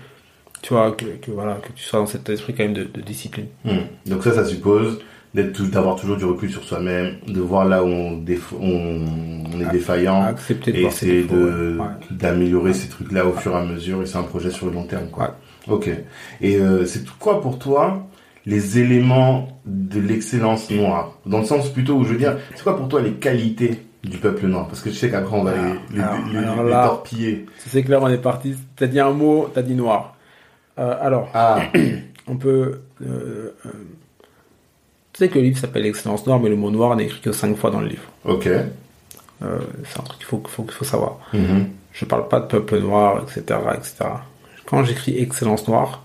tu 0.62 0.74
vois, 0.74 0.92
que, 0.92 1.06
voilà, 1.32 1.56
que 1.56 1.72
tu 1.74 1.84
sois 1.84 2.00
dans 2.00 2.06
cet 2.06 2.30
esprit 2.30 2.54
quand 2.54 2.64
même 2.64 2.74
de, 2.74 3.02
discipline. 3.02 3.48
Hmm. 3.66 3.80
Donc 4.06 4.24
ça, 4.24 4.34
ça 4.34 4.46
suppose 4.46 5.00
d'avoir 5.34 5.96
toujours 5.96 6.18
du 6.18 6.26
recul 6.26 6.52
sur 6.52 6.64
soi-même, 6.64 7.16
de 7.28 7.40
voir 7.40 7.66
là 7.66 7.84
où 7.84 7.88
on, 7.88 8.24
on, 8.60 9.62
est 9.62 9.72
défaillant, 9.72 10.24
accepter 10.24 10.72
de 10.72 10.78
et 10.78 10.84
essayer 10.84 11.26
d'améliorer 12.10 12.74
ces 12.74 12.90
trucs-là 12.90 13.26
au 13.26 13.34
fur 13.34 13.54
et 13.54 13.58
à 13.58 13.64
mesure. 13.64 14.02
Et 14.02 14.06
c'est 14.06 14.18
un 14.18 14.24
projet 14.24 14.50
sur 14.50 14.68
le 14.68 14.74
long 14.74 14.84
terme. 14.84 15.08
Quoi. 15.10 15.38
Ok. 15.68 15.90
Et 16.42 16.58
euh, 16.58 16.86
c'est 16.86 17.08
quoi 17.18 17.42
pour 17.42 17.60
toi 17.60 18.08
les 18.46 18.80
éléments 18.80 19.60
de 19.66 20.00
l'excellence 20.00 20.70
noire? 20.70 21.18
Dans 21.26 21.40
le 21.40 21.46
sens 21.46 21.70
plutôt 21.70 21.96
où 21.96 22.04
je 22.04 22.10
veux 22.10 22.18
dire, 22.18 22.38
c'est 22.56 22.64
quoi 22.64 22.76
pour 22.76 22.90
toi 22.90 23.02
les 23.02 23.14
qualités 23.14 23.84
du 24.04 24.18
peuple 24.18 24.48
noir? 24.48 24.68
Parce 24.68 24.82
que 24.82 24.90
je 24.90 24.96
sais 24.96 25.10
qu'après 25.10 25.38
on 25.38 25.44
va 25.44 25.54
les, 25.94 25.98
les, 25.98 26.72
torpiller. 26.72 27.46
C'est 27.58 27.84
clair, 27.84 28.02
on 28.02 28.10
est 28.10 28.18
parti. 28.18 28.56
T'as 28.76 28.88
dit 28.88 29.00
un 29.00 29.12
mot, 29.12 29.50
t'as 29.54 29.62
dit 29.62 29.76
noir. 29.76 30.16
Euh, 30.80 30.96
alors, 31.00 31.30
ah. 31.34 31.62
on 32.28 32.36
peut. 32.36 32.82
Euh, 33.02 33.54
euh, 33.66 33.70
sais 35.26 35.30
que 35.30 35.40
le 35.40 35.46
livre 35.46 35.60
s'appelle 35.60 35.86
Excellence 35.86 36.26
Noire, 36.26 36.40
mais 36.40 36.50
le 36.50 36.56
mot 36.56 36.72
noir 36.72 36.96
n'est 36.96 37.06
écrit 37.06 37.22
que 37.22 37.32
cinq 37.32 37.56
fois 37.58 37.72
dans 37.72 37.82
le 37.82 37.88
livre. 37.88 38.04
Ok. 38.26 38.44
c'est 38.44 40.00
un 40.00 40.04
truc 40.04 40.18
qu'il 40.20 40.28
faut, 40.28 40.44
faut, 40.48 40.66
faut 40.70 40.86
savoir. 40.86 41.18
Mm-hmm. 41.34 41.66
Je 41.94 42.06
parle 42.06 42.28
pas 42.28 42.40
de 42.40 42.46
peuple 42.46 42.80
noir, 42.80 43.24
etc., 43.24 43.60
etc. 43.76 43.96
Quand 44.66 44.84
j'écris 44.84 45.18
Excellence 45.18 45.68
Noire, 45.68 46.04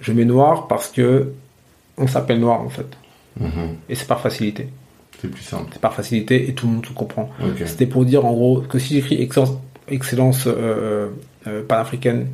je 0.00 0.12
mets 0.12 0.24
noir 0.24 0.66
parce 0.66 0.88
que 0.88 1.32
on 1.96 2.06
s'appelle 2.06 2.40
noir 2.40 2.60
en 2.60 2.68
fait. 2.68 2.86
Mhm. 3.40 3.76
Et 3.88 3.94
c'est 3.94 4.06
par 4.06 4.20
facilité. 4.20 4.68
C'est 5.20 5.28
plus 5.28 5.42
simple. 5.42 5.70
C'est 5.72 5.80
par 5.80 5.94
facilité 5.94 6.48
et 6.48 6.54
tout 6.54 6.66
le 6.66 6.74
monde 6.74 6.82
tout 6.82 6.94
comprend. 6.94 7.30
C'était 7.64 7.86
pour 7.86 8.04
dire 8.04 8.24
en 8.24 8.32
gros 8.32 8.60
que 8.60 8.78
si 8.78 8.94
j'écris 8.94 9.22
excellence, 9.22 9.52
excellence 9.88 10.46
euh, 10.46 11.08
euh, 11.46 11.62
panafricaine, 11.66 12.28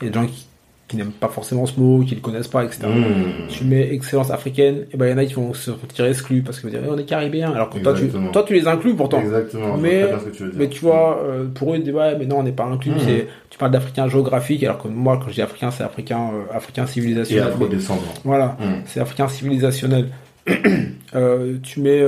il 0.00 0.04
y 0.04 0.08
a 0.08 0.10
des 0.10 0.18
gens 0.20 0.26
qui, 0.26 0.45
qui 0.88 0.96
n'aiment 0.96 1.10
pas 1.10 1.28
forcément 1.28 1.66
ce 1.66 1.80
mot, 1.80 2.04
qui 2.04 2.12
ne 2.12 2.16
le 2.16 2.20
connaissent 2.20 2.48
pas, 2.48 2.64
etc. 2.64 2.86
Hmm. 2.86 3.48
Tu 3.48 3.64
mets 3.64 3.92
excellence 3.92 4.30
africaine, 4.30 4.86
et 4.92 4.96
ben 4.96 5.06
il 5.06 5.10
y 5.10 5.14
en 5.14 5.18
a 5.18 5.24
qui 5.24 5.34
vont 5.34 5.52
se 5.52 5.72
sentir 5.72 6.04
exclus 6.06 6.42
parce 6.42 6.60
qu'ils 6.60 6.70
vont 6.70 6.78
dire 6.78 6.86
eh, 6.86 6.90
on 6.90 6.98
est 6.98 7.04
caribéen, 7.04 7.50
alors 7.52 7.70
que 7.70 7.78
toi 7.78 7.92
tu, 7.92 8.08
toi 8.32 8.44
tu 8.44 8.54
les 8.54 8.68
inclus 8.68 8.94
pourtant. 8.94 9.20
Exactement. 9.20 9.76
Mais, 9.76 10.04
tu 10.32 10.44
mais 10.54 10.68
tu 10.68 10.80
vois, 10.80 11.20
euh, 11.24 11.46
pour 11.52 11.72
eux 11.72 11.78
ils 11.78 11.82
disent 11.82 11.92
ouais 11.92 12.16
mais 12.16 12.26
non 12.26 12.38
on 12.38 12.42
n'est 12.44 12.52
pas 12.52 12.64
inclus, 12.64 12.92
hmm. 12.92 13.00
c'est 13.04 13.26
tu 13.50 13.58
parles 13.58 13.72
d'africain 13.72 14.08
géographique 14.08 14.62
alors 14.62 14.80
que 14.80 14.86
moi 14.86 15.18
quand 15.20 15.28
je 15.30 15.34
dis 15.34 15.42
africain 15.42 15.72
c'est 15.72 15.82
africain 15.82 16.30
euh, 16.32 16.56
africain 16.56 16.86
civilisationnel. 16.86 17.48
Et 17.48 17.50
Voilà, 18.24 18.56
hmm. 18.60 18.82
c'est 18.86 19.00
africain 19.00 19.26
civilisationnel. 19.26 20.10
euh, 21.16 21.56
tu 21.64 21.80
mets 21.80 22.04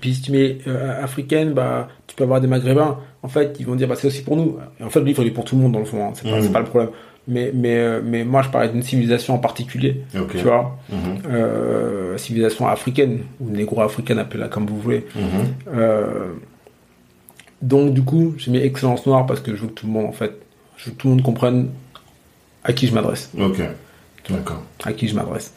puis 0.00 0.14
si 0.14 0.22
tu 0.22 0.32
mets 0.32 0.58
africaine, 1.02 1.52
bah, 1.52 1.88
tu 2.06 2.14
peux 2.14 2.24
avoir 2.24 2.40
des 2.40 2.46
maghrébins. 2.46 2.98
En 3.22 3.28
fait, 3.28 3.56
ils 3.60 3.66
vont 3.66 3.74
dire, 3.74 3.86
bah, 3.86 3.94
c'est 3.94 4.06
aussi 4.06 4.22
pour 4.22 4.36
nous. 4.36 4.56
Et 4.80 4.84
en 4.84 4.88
fait, 4.88 5.00
le 5.00 5.04
livre, 5.06 5.22
il 5.22 5.28
est 5.28 5.32
pour 5.32 5.44
tout 5.44 5.54
le 5.54 5.62
monde, 5.62 5.72
dans 5.72 5.80
le 5.80 5.84
fond. 5.84 6.02
Hein. 6.02 6.12
C'est 6.14 6.30
pas, 6.30 6.40
pas, 6.50 6.60
le 6.60 6.64
problème 6.64 6.90
mais 7.28 7.52
mais 7.54 7.76
euh, 7.76 8.00
mais 8.04 8.24
moi 8.24 8.42
je 8.42 8.48
parlais 8.48 8.68
d'une 8.68 8.82
civilisation 8.82 9.34
en 9.34 9.38
particulier 9.38 10.02
tu 10.30 10.38
vois. 10.38 10.78
Mhm. 10.90 11.18
euh, 11.30 12.18
civilisation 12.18 12.66
africaine 12.66 13.20
ou 13.40 13.50
négro-africaine 13.50 14.18
appelez-la 14.18 14.48
comme 14.48 14.66
vous 14.66 14.78
voulez. 14.78 15.06
Mhm. 15.14 15.22
euh, 15.74 16.32
donc 17.60 17.94
du 17.94 18.02
coup 18.02 18.34
j'ai 18.38 18.50
mis 18.50 18.58
excellence 18.58 19.06
noire 19.06 19.24
parce 19.26 19.40
que 19.40 19.54
je 19.54 19.62
veux 19.62 19.68
que 19.68 19.74
tout 19.74 19.86
le 19.86 19.92
monde 19.92 20.06
en 20.06 20.12
fait 20.12 20.32
je 20.76 20.86
veux 20.86 20.90
que 20.92 20.96
tout 20.96 21.08
le 21.08 21.14
monde 21.14 21.22
comprenne 21.22 21.68
à 22.64 22.72
qui 22.72 22.86
je 22.86 22.94
m'adresse. 22.94 23.30
Ok. 23.38 23.60
D'accord. 24.30 24.62
À 24.84 24.92
qui 24.92 25.08
je 25.08 25.14
m'adresse. 25.14 25.54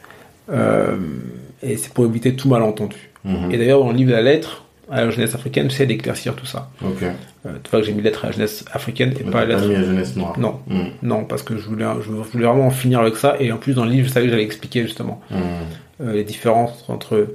Et 1.62 1.76
c'est 1.76 1.92
pour 1.92 2.04
éviter 2.04 2.36
tout 2.36 2.48
malentendu. 2.48 3.10
Mhm. 3.24 3.50
et 3.50 3.58
d'ailleurs 3.58 3.80
dans 3.80 3.90
le 3.90 3.96
livre 3.96 4.10
de 4.10 4.14
la 4.16 4.22
lettre 4.22 4.65
à 4.90 5.04
la 5.04 5.10
jeunesse 5.10 5.34
africaine, 5.34 5.70
j'essaie 5.70 5.86
d'éclaircir 5.86 6.34
tout 6.34 6.46
ça. 6.46 6.70
Ok. 6.84 7.02
Euh, 7.02 7.50
tu 7.62 7.70
vois 7.70 7.80
que 7.80 7.86
j'ai 7.86 7.92
mis 7.92 8.02
lettre 8.02 8.24
à 8.24 8.28
la 8.28 8.32
jeunesse 8.32 8.64
africaine 8.72 9.14
et 9.18 9.24
pas 9.24 9.40
à 9.40 9.44
la 9.44 9.58
jeunesse 9.58 10.16
noire. 10.16 10.38
Non, 10.38 10.60
hmm. 10.68 10.88
non, 11.02 11.24
parce 11.24 11.42
que 11.42 11.56
je 11.56 11.66
voulais, 11.66 11.86
je 12.00 12.10
voulais 12.10 12.46
vraiment 12.46 12.66
en 12.66 12.70
finir 12.70 13.00
avec 13.00 13.16
ça. 13.16 13.36
Et 13.40 13.52
en 13.52 13.56
plus, 13.56 13.74
dans 13.74 13.84
le 13.84 13.90
livre, 13.90 14.08
je 14.08 14.12
savais 14.12 14.26
que 14.26 14.32
j'allais 14.32 14.44
expliquer 14.44 14.82
justement 14.82 15.20
hmm. 15.30 15.36
euh, 16.02 16.12
les 16.12 16.24
différences 16.24 16.84
entre 16.88 17.26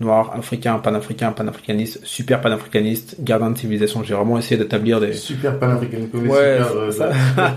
noir, 0.00 0.32
africain, 0.34 0.78
panafricain, 0.78 1.32
panafricaniste, 1.32 2.04
super 2.04 2.40
panafricaniste, 2.40 3.16
gardien 3.20 3.50
de 3.50 3.58
civilisation. 3.58 4.02
J'ai 4.04 4.14
vraiment 4.14 4.38
essayé 4.38 4.56
d'établir 4.56 5.00
des. 5.00 5.12
Super 5.12 5.58
panafricaniste, 5.58 6.14
ouais, 6.14 6.58
super, 6.58 6.76
euh, 6.76 6.90
ça. 6.90 7.10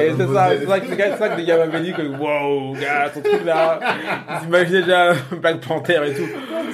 Et 0.00 0.12
c'est 0.16 0.26
ça, 0.32 0.50
c'est 0.58 0.66
ça, 0.66 0.80
que, 0.80 1.36
des 1.36 1.44
gars 1.44 1.58
m'avaient 1.58 1.80
dit 1.80 1.92
que, 1.92 2.02
wow, 2.02 2.74
gars, 2.74 3.10
ton 3.12 3.20
truc 3.20 3.44
là, 3.44 3.80
vous 4.40 4.48
imaginez 4.48 4.82
déjà 4.82 5.12
Black 5.40 5.60
Panther 5.60 6.00
et 6.06 6.14
tout. 6.14 6.28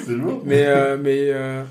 C'est 0.04 0.12
lourd. 0.12 0.42
Mais, 0.44 0.64
euh, 0.66 0.96
mais, 1.02 1.30
euh, 1.30 1.62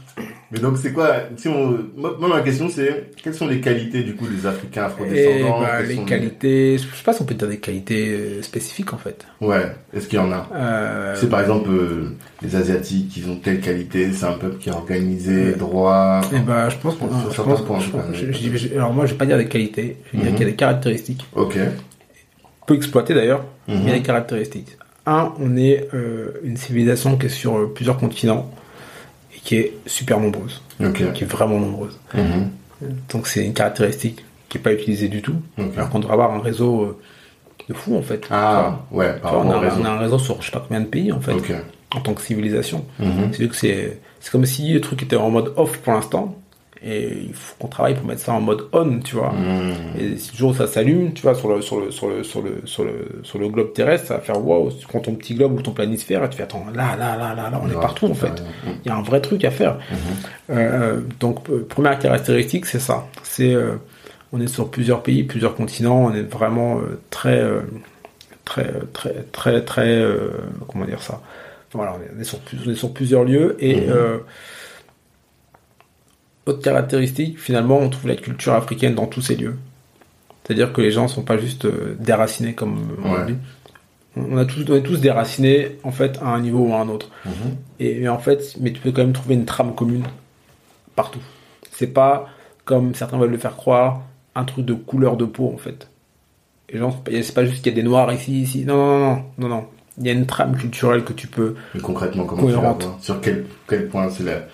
mais 0.51 0.59
donc 0.59 0.77
c'est 0.77 0.93
quoi 0.93 1.15
si 1.37 1.47
on, 1.47 1.79
Moi 1.97 2.27
ma 2.27 2.41
question 2.41 2.69
c'est 2.69 3.11
quelles 3.21 3.33
sont 3.33 3.47
les 3.47 3.59
qualités 3.59 4.03
du 4.03 4.15
coup 4.15 4.27
des 4.27 4.45
Africains 4.45 4.85
afrodescendants? 4.85 5.59
Bah, 5.59 5.81
Les 5.81 5.97
qualités, 5.97 6.77
je 6.77 6.83
sais 6.83 7.03
pas 7.03 7.13
si 7.13 7.21
on 7.23 7.25
peut 7.25 7.33
dire 7.33 7.47
des 7.47 7.57
qualités 7.57 8.09
euh, 8.09 8.41
spécifiques 8.43 8.93
en 8.93 8.97
fait. 8.97 9.25
Ouais, 9.41 9.73
est-ce 9.93 10.07
qu'il 10.07 10.19
y 10.19 10.21
en 10.21 10.31
a? 10.31 10.47
Euh... 10.53 11.15
C'est 11.15 11.29
par 11.29 11.41
exemple 11.41 11.69
euh, 11.71 12.11
les 12.43 12.55
Asiatiques, 12.55 13.17
ils 13.17 13.27
ont 13.29 13.37
telle 13.37 13.59
qualité, 13.59 14.11
c'est 14.13 14.25
un 14.25 14.33
peuple 14.33 14.57
qui 14.57 14.69
est 14.69 14.73
organisé, 14.73 15.53
droit. 15.53 16.21
Et 16.31 16.35
eh 16.37 16.39
bah 16.39 16.69
je 16.69 16.77
pense 16.77 16.95
qu'on. 16.95 17.09
Sur 17.31 17.33
certains 17.33 17.63
points. 17.63 17.79
alors 18.75 18.93
moi 18.93 19.07
je 19.07 19.13
vais 19.13 19.17
pas 19.17 19.25
dire 19.25 19.37
des 19.37 19.47
qualités, 19.47 19.97
je 20.13 20.17
vais 20.17 20.23
dire 20.23 20.31
mhm. 20.31 20.37
qu'il 20.37 20.45
y 20.45 20.49
a 20.49 20.51
des 20.51 20.57
caractéristiques. 20.57 21.25
Ok. 21.33 21.57
Peut 22.67 22.75
exploiter 22.75 23.13
d'ailleurs, 23.13 23.45
il 23.67 23.75
y 23.75 23.77
a 23.77 23.81
mhm. 23.81 23.91
des 23.93 24.01
caractéristiques. 24.01 24.77
Un, 25.07 25.33
on 25.39 25.55
est 25.57 25.87
euh, 25.93 26.31
une 26.43 26.57
civilisation 26.57 27.15
qui 27.17 27.27
est 27.27 27.29
sur 27.29 27.73
plusieurs 27.73 27.97
continents 27.97 28.51
qui 29.45 29.57
est 29.57 29.73
super 29.85 30.19
nombreuse, 30.19 30.61
qui 30.93 31.03
est 31.03 31.23
vraiment 31.25 31.59
nombreuse. 31.59 31.97
Mhm. 32.13 32.49
Donc 33.09 33.27
c'est 33.27 33.45
une 33.45 33.53
caractéristique 33.53 34.25
qui 34.49 34.57
n'est 34.57 34.63
pas 34.63 34.73
utilisée 34.73 35.07
du 35.07 35.21
tout. 35.21 35.35
Alors 35.77 35.89
qu'on 35.89 35.99
devrait 35.99 36.13
avoir 36.13 36.33
un 36.33 36.41
réseau 36.41 36.81
euh, 36.81 36.97
de 37.69 37.73
fou 37.73 37.95
en 37.95 38.01
fait. 38.01 38.27
Ah 38.31 38.79
ouais, 38.91 39.15
on, 39.23 39.27
a, 39.27 39.57
on, 39.79 39.85
a, 39.85 39.89
un 39.89 39.99
réseau 39.99 40.19
sur 40.19 40.41
je 40.41 40.47
sais 40.47 40.51
pas 40.51 40.59
combien 40.67 40.81
de 40.81 40.87
pays 40.87 41.11
en 41.11 41.21
fait, 41.21 41.35
en 41.91 42.01
tant 42.01 42.13
que 42.13 42.21
civilisation. 42.21 42.85
Mhm. 42.99 43.31
C'est 43.39 44.31
comme 44.31 44.45
si 44.45 44.73
le 44.73 44.81
truc 44.81 45.03
était 45.03 45.15
en 45.15 45.29
mode 45.29 45.53
off 45.55 45.77
pour 45.77 45.93
l'instant 45.93 46.35
et 46.83 47.09
il 47.27 47.33
faut 47.33 47.55
qu'on 47.59 47.67
travaille 47.67 47.95
pour 47.95 48.05
mettre 48.05 48.21
ça 48.21 48.33
en 48.33 48.41
mode 48.41 48.67
on, 48.73 48.99
tu 48.99 49.15
vois. 49.15 49.31
Hmm. 49.31 49.73
Et 49.99 50.17
si 50.17 50.31
toujours 50.31 50.55
ça 50.55 50.67
s'allume, 50.67 51.13
tu 51.13 51.21
vois, 51.21 51.33
sur 51.35 51.49
le, 51.49 51.61
sur 51.61 51.79
le, 51.79 51.91
sur 51.91 52.07
le, 52.07 52.23
sur 52.23 52.41
le, 52.41 52.61
sur 52.65 52.83
le, 52.83 53.21
sur 53.23 53.39
le 53.39 53.49
globe 53.49 53.73
terrestre, 53.73 54.07
ça 54.07 54.15
va 54.15 54.19
faire 54.21 54.43
wow, 54.43 54.71
tu 54.71 54.85
prends 54.85 54.99
ton 54.99 55.15
petit 55.15 55.35
globe 55.35 55.57
ou 55.57 55.61
ton 55.61 55.71
planisphère 55.71 56.23
et 56.23 56.29
tu 56.29 56.37
fais 56.37 56.43
attends, 56.43 56.65
là, 56.73 56.95
là, 56.97 57.15
là, 57.17 57.33
là, 57.33 57.49
là, 57.49 57.61
on 57.63 57.69
est 57.69 57.81
partout 57.81 58.07
en 58.07 58.13
fait. 58.13 58.43
Il 58.83 58.89
y 58.89 58.91
a 58.91 58.95
un 58.95 59.01
vrai 59.01 59.21
truc 59.21 59.43
à 59.45 59.51
faire. 59.51 59.75
Hmm. 59.75 60.51
Euh, 60.51 61.01
donc, 61.19 61.49
euh, 61.49 61.65
première 61.67 61.97
caractéristique, 61.97 62.65
c'est 62.65 62.79
ça. 62.79 63.07
C'est, 63.23 63.53
euh, 63.53 63.75
on 64.31 64.41
est 64.41 64.47
sur 64.47 64.69
plusieurs 64.69 65.01
pays, 65.01 65.23
plusieurs 65.23 65.55
continents, 65.55 66.05
on 66.05 66.13
est 66.13 66.21
vraiment 66.21 66.79
très, 67.09 67.41
très, 68.43 68.69
très, 68.91 69.13
très, 69.31 69.61
très, 69.63 70.03
comment 70.67 70.85
dire 70.85 71.01
ça? 71.01 71.21
Voilà, 71.75 71.97
on 72.15 72.21
est 72.21 72.23
sur, 72.23 72.39
on 72.65 72.71
est 72.71 72.75
sur 72.75 72.93
plusieurs 72.93 73.23
lieux. 73.23 73.57
Et 73.59 73.89
euh, 73.89 74.19
autre 76.45 76.61
caractéristique, 76.61 77.39
finalement, 77.39 77.77
on 77.79 77.89
trouve 77.89 78.07
la 78.07 78.15
culture 78.15 78.53
africaine 78.53 78.95
dans 78.95 79.07
tous 79.07 79.21
ces 79.21 79.35
lieux. 79.35 79.55
C'est-à-dire 80.43 80.73
que 80.73 80.81
les 80.81 80.91
gens 80.91 81.07
sont 81.07 81.23
pas 81.23 81.37
juste 81.37 81.65
euh, 81.65 81.95
déracinés 81.99 82.53
comme 82.53 82.77
on 83.03 83.13
Ouais. 83.13 83.25
dit. 83.27 83.35
On 84.17 84.37
a 84.37 84.45
tous, 84.45 84.63
on 84.69 84.75
est 84.75 84.81
tous 84.83 85.01
déracinés 85.01 85.77
en 85.83 85.91
fait 85.91 86.19
à 86.21 86.27
un 86.27 86.39
niveau 86.39 86.59
ou 86.67 86.73
à 86.73 86.77
un 86.79 86.87
autre. 86.87 87.09
Mhm. 87.25 87.33
Et, 87.79 87.99
mais 87.99 88.07
en 88.07 88.19
fait, 88.19 88.55
mais 88.61 88.71
tu 88.71 88.79
peux 88.79 88.91
quand 88.91 89.01
même 89.01 89.11
trouver 89.11 89.35
une 89.35 89.45
trame 89.45 89.75
commune 89.75 90.03
partout. 90.95 91.19
C'est 91.71 91.87
pas 91.87 92.29
comme 92.63 92.95
certains 92.95 93.17
veulent 93.17 93.31
le 93.31 93.37
faire 93.37 93.55
croire, 93.57 94.01
un 94.35 94.43
truc 94.45 94.65
de 94.65 94.73
couleur 94.73 95.17
de 95.17 95.25
peau 95.25 95.51
en 95.53 95.57
fait. 95.57 95.89
Les 96.71 96.79
gens, 96.79 97.03
c'est 97.05 97.33
pas 97.35 97.45
juste 97.45 97.61
qu'il 97.63 97.73
y 97.73 97.75
a 97.77 97.81
des 97.81 97.87
noirs 97.87 98.11
ici, 98.13 98.41
ici. 98.41 98.65
Non, 98.65 98.75
non, 98.77 98.99
non, 98.99 99.23
non, 99.37 99.47
non. 99.49 99.65
Il 99.97 100.05
y 100.07 100.09
a 100.09 100.13
une 100.13 100.25
trame 100.25 100.55
culturelle 100.57 101.03
que 101.03 101.13
tu 101.13 101.27
peux. 101.27 101.55
Mais 101.73 101.79
concrètement, 101.81 102.25
comment 102.25 102.41
tu 102.43 102.47
la 102.49 102.55
Cohérente. 102.55 102.83
vois? 102.83 102.97
Sur 103.01 103.21
quel, 103.21 103.45
quel 103.67 103.87
point 103.87 104.09
C'est 104.09 104.23
la, 104.23 104.47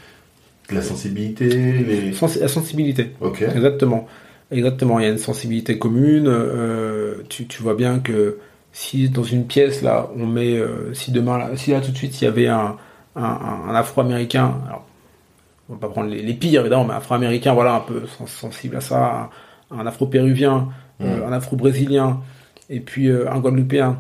la 0.76 0.82
sensibilité 0.82 1.46
les... 1.48 2.14
Sens- 2.14 2.40
La 2.40 2.48
sensibilité. 2.48 3.12
Ok. 3.22 3.42
Exactement. 3.42 4.08
Exactement. 4.52 5.00
Il 5.00 5.04
y 5.04 5.08
a 5.08 5.12
une 5.12 5.18
sensibilité 5.18 5.78
commune. 5.78 6.28
euh, 6.28 7.24
tu, 7.30 7.48
tu 7.48 7.62
vois 7.64 7.76
bien 7.76 8.00
que 8.00 8.38
si 8.74 9.10
dans 9.10 9.24
une 9.24 9.46
pièce 9.46 9.82
là, 9.82 10.10
on 10.18 10.26
met, 10.26 10.56
euh, 10.58 10.94
si 10.94 11.12
demain, 11.12 11.38
là, 11.38 11.50
si 11.56 11.72
là 11.72 11.82
tout 11.82 11.92
de 11.92 11.98
suite 11.98 12.20
il 12.22 12.26
y 12.26 12.28
avait 12.28 12.48
un, 12.48 12.76
un, 13.16 13.24
un- 13.24 13.70
un 13.70 13.76
Afro-américain, 13.76 14.56
alors 14.68 14.86
on 15.70 15.74
va 15.74 15.80
pas 15.80 15.90
prendre 15.90 16.10
les, 16.10 16.22
les 16.22 16.34
pires 16.34 16.62
évidemment, 16.62 16.86
mais 16.86 16.94
un 16.94 16.98
Afro-américain, 16.98 17.54
voilà, 17.54 17.76
un 17.76 17.80
peu 17.82 18.04
sens- 18.18 18.32
sensible 18.32 18.76
à 18.78 18.82
ça, 18.82 19.30
un, 19.72 19.80
un 19.80 19.86
Afro-péruvien, 19.88 20.70
euh, 21.02 21.28
un 21.28 21.32
Afro-brésilien, 21.34 22.20
et 22.70 22.80
puis 22.82 23.10
un 23.10 23.40
Guadeloupéen, 23.40 24.00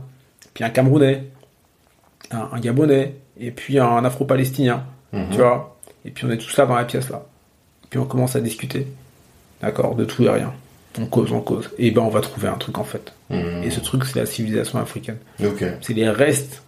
puis 0.53 0.63
un 0.63 0.69
Camerounais, 0.69 1.25
un, 2.31 2.49
un 2.53 2.59
Gabonais, 2.59 3.15
et 3.39 3.51
puis 3.51 3.79
un 3.79 4.03
Afro-palestinien, 4.05 4.83
Mhm. 5.13 5.25
tu 5.31 5.37
vois. 5.37 5.77
Et 6.05 6.11
puis 6.11 6.25
on 6.25 6.31
est 6.31 6.37
tous 6.37 6.55
là 6.57 6.65
dans 6.65 6.75
la 6.75 6.85
pièce 6.85 7.09
là. 7.09 7.25
Puis 7.89 7.99
on 7.99 8.05
commence 8.05 8.35
à 8.35 8.41
discuter, 8.41 8.87
d'accord, 9.61 9.95
de 9.95 10.05
tout 10.05 10.23
et 10.23 10.29
rien. 10.29 10.53
On 10.99 11.05
cause, 11.05 11.31
on 11.31 11.41
cause. 11.41 11.69
Et 11.77 11.91
ben 11.91 12.01
on 12.01 12.09
va 12.09 12.21
trouver 12.21 12.47
un 12.47 12.55
truc 12.55 12.77
en 12.77 12.83
fait. 12.83 13.13
Mhm. 13.29 13.63
Et 13.63 13.69
ce 13.69 13.79
truc, 13.79 14.05
c'est 14.05 14.19
la 14.19 14.25
civilisation 14.25 14.79
africaine. 14.79 15.17
C'est 15.81 15.93
les 15.93 16.09
restes, 16.09 16.63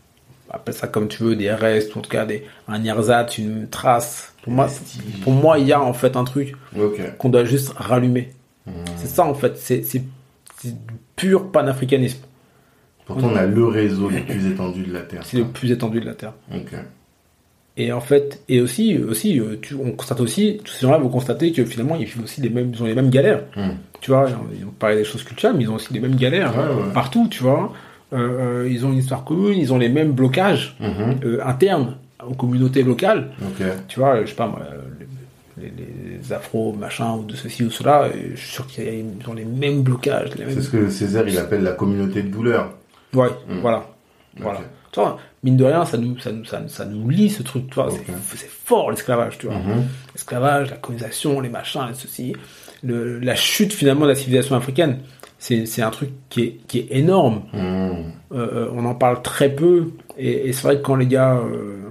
appelle 0.49 0.73
ça 0.73 0.87
comme 0.87 1.07
tu 1.07 1.23
veux, 1.23 1.35
des 1.35 1.51
restes, 1.51 1.95
ou 1.95 1.99
en 1.99 2.01
tout 2.01 2.09
cas 2.09 2.25
des, 2.25 2.45
un 2.67 2.83
ersatz, 2.83 3.37
une 3.37 3.67
trace. 3.69 4.33
Pour 4.43 4.53
moi, 4.53 4.67
Vestige. 4.67 5.21
pour 5.23 5.33
moi, 5.33 5.57
il 5.59 5.67
y 5.67 5.73
a 5.73 5.81
en 5.81 5.93
fait 5.93 6.15
un 6.17 6.25
truc 6.25 6.55
qu'on 7.17 7.29
doit 7.29 7.45
juste 7.45 7.73
rallumer. 7.75 8.31
Mhm. 8.65 8.73
C'est 8.97 9.07
ça 9.07 9.25
en 9.25 9.33
fait, 9.33 9.57
c'est 9.57 9.81
du 10.63 10.73
pur 11.15 11.51
panafricanisme. 11.51 12.19
Pourtant, 13.05 13.27
on 13.33 13.35
a 13.35 13.45
le 13.45 13.65
réseau 13.65 14.09
le 14.09 14.23
plus 14.23 14.47
étendu 14.47 14.83
de 14.83 14.93
la 14.93 15.01
Terre. 15.01 15.21
C'est 15.25 15.37
le 15.37 15.47
plus 15.47 15.71
étendu 15.71 15.99
de 15.99 16.05
la 16.05 16.13
Terre. 16.13 16.33
Ok. 16.53 16.73
Et 17.75 17.91
en 17.91 18.01
fait, 18.01 18.41
et 18.49 18.61
aussi, 18.61 18.97
aussi, 18.99 19.39
euh, 19.39 19.57
tu, 19.61 19.73
on 19.75 19.91
constate 19.93 20.19
aussi, 20.21 20.59
tous 20.63 20.71
ces 20.73 20.81
gens-là, 20.85 20.99
vous 20.99 21.09
constatez 21.09 21.51
que 21.51 21.65
finalement, 21.65 21.95
ils 21.95 22.05
vivent 22.05 22.23
aussi 22.23 22.39
les 22.41 22.49
mêmes, 22.49 22.71
ils 22.73 22.83
ont 22.83 22.85
les 22.85 22.93
mêmes 22.93 23.09
galères. 23.09 23.41
Mhm. 23.57 23.75
Tu 23.99 24.11
vois, 24.11 24.29
ils 24.55 24.63
ont 24.65 24.69
parlé 24.77 24.97
des 24.97 25.03
choses 25.03 25.23
culturelles, 25.23 25.55
mais 25.57 25.63
ils 25.63 25.69
ont 25.71 25.75
aussi 25.75 25.91
les 25.93 25.99
mêmes 25.99 26.15
galères 26.15 26.55
Ouais, 26.55 26.63
ouais. 26.87 26.93
partout, 26.93 27.27
tu 27.31 27.41
vois. 27.41 27.73
Euh, 28.13 28.63
euh, 28.63 28.69
ils 28.69 28.85
ont 28.85 28.91
une 28.91 28.99
histoire 28.99 29.23
commune, 29.23 29.57
ils 29.57 29.73
ont 29.73 29.79
les 29.79 29.89
mêmes 29.89 30.11
blocages 30.11 30.75
euh, 30.81 31.39
internes 31.43 31.95
aux 32.27 32.35
communautés 32.35 32.83
locales. 32.83 33.31
Tu 33.87 33.99
vois, 33.99 34.21
je 34.23 34.29
sais 34.29 34.35
pas 34.35 34.45
moi, 34.47 34.59
les, 35.57 36.31
afros, 36.33 36.73
machin, 36.73 37.15
ou 37.15 37.23
de 37.23 37.35
ceci 37.35 37.63
ou 37.63 37.71
cela, 37.71 38.09
je 38.33 38.39
suis 38.39 38.51
sûr 38.51 38.67
qu'ils 38.67 39.03
ont 39.27 39.33
les 39.33 39.45
mêmes 39.45 39.81
blocages. 39.81 40.29
C'est 40.37 40.61
ce 40.61 40.69
que 40.69 40.89
Césaire 40.89 41.27
il 41.27 41.37
appelle 41.39 41.63
la 41.63 41.71
communauté 41.73 42.21
de 42.21 42.27
douleur. 42.29 42.71
Ouais, 43.15 43.29
Mm. 43.49 43.59
voilà. 43.61 43.87
Voilà. 44.39 44.61
Tu 44.93 44.99
vois, 44.99 45.17
mine 45.43 45.57
de 45.57 45.65
rien, 45.65 45.83
ça 45.85 45.97
nous, 45.97 46.17
ça 46.19 46.31
nous, 46.31 46.45
ça, 46.45 46.61
ça 46.67 46.85
nous 46.85 47.09
lie 47.09 47.29
ce 47.29 47.43
truc, 47.43 47.67
tu 47.67 47.75
vois. 47.75 47.89
C'est, 48.35 48.47
fort 48.47 48.91
l'esclavage, 48.91 49.39
tu 49.39 49.47
vois. 49.47 49.55
Mhm. 49.55 49.83
L'esclavage, 50.13 50.69
la 50.69 50.77
colonisation, 50.77 51.41
les 51.41 51.49
machins, 51.49 51.89
ceci. 51.93 52.33
Le, 52.83 53.19
la 53.19 53.35
chute 53.35 53.73
finalement 53.73 54.03
de 54.05 54.09
la 54.09 54.15
civilisation 54.15 54.55
africaine, 54.55 54.99
c'est, 55.39 55.81
un 55.81 55.89
truc 55.89 56.11
qui 56.29 56.43
est, 56.43 56.57
qui 56.67 56.79
est 56.79 56.87
énorme. 56.91 57.41
Mhm. 57.53 57.59
Euh, 57.61 57.95
euh, 58.33 58.69
on 58.73 58.85
en 58.85 58.95
parle 58.95 59.21
très 59.21 59.49
peu. 59.49 59.89
Et, 60.17 60.47
et 60.47 60.53
c'est 60.53 60.63
vrai 60.63 60.77
que 60.77 60.81
quand 60.83 60.95
les 60.95 61.07
gars 61.07 61.35
euh, 61.37 61.89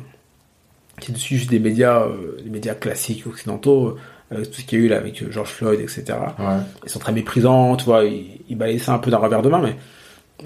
qui 1.00 1.12
suivent 1.16 1.38
juste 1.40 1.50
des 1.50 1.59
médias, 1.59 2.03
euh, 2.03 2.36
les 2.44 2.50
médias 2.50 2.74
classiques 2.74 3.26
occidentaux, 3.26 3.96
euh, 4.32 4.44
tout 4.44 4.61
ce 4.61 4.64
qu'il 4.64 4.78
y 4.78 4.82
a 4.82 4.84
eu 4.84 4.88
là 4.88 4.96
avec 4.98 5.20
euh, 5.22 5.30
George 5.30 5.50
Floyd, 5.50 5.80
etc., 5.80 6.05
Ouais. 6.38 6.44
ils 6.84 6.88
sont 6.90 6.98
très 7.00 7.12
méprisants, 7.12 7.76
tu 7.76 7.84
vois, 7.84 8.05
ils, 8.05 8.40
ils 8.48 8.57
balayent 8.57 8.78
ça 8.78 8.94
un 8.94 8.98
peu 8.98 9.11
d'un 9.11 9.18
revers 9.18 9.42
de 9.42 9.48
main, 9.48 9.61
mais, 9.61 9.76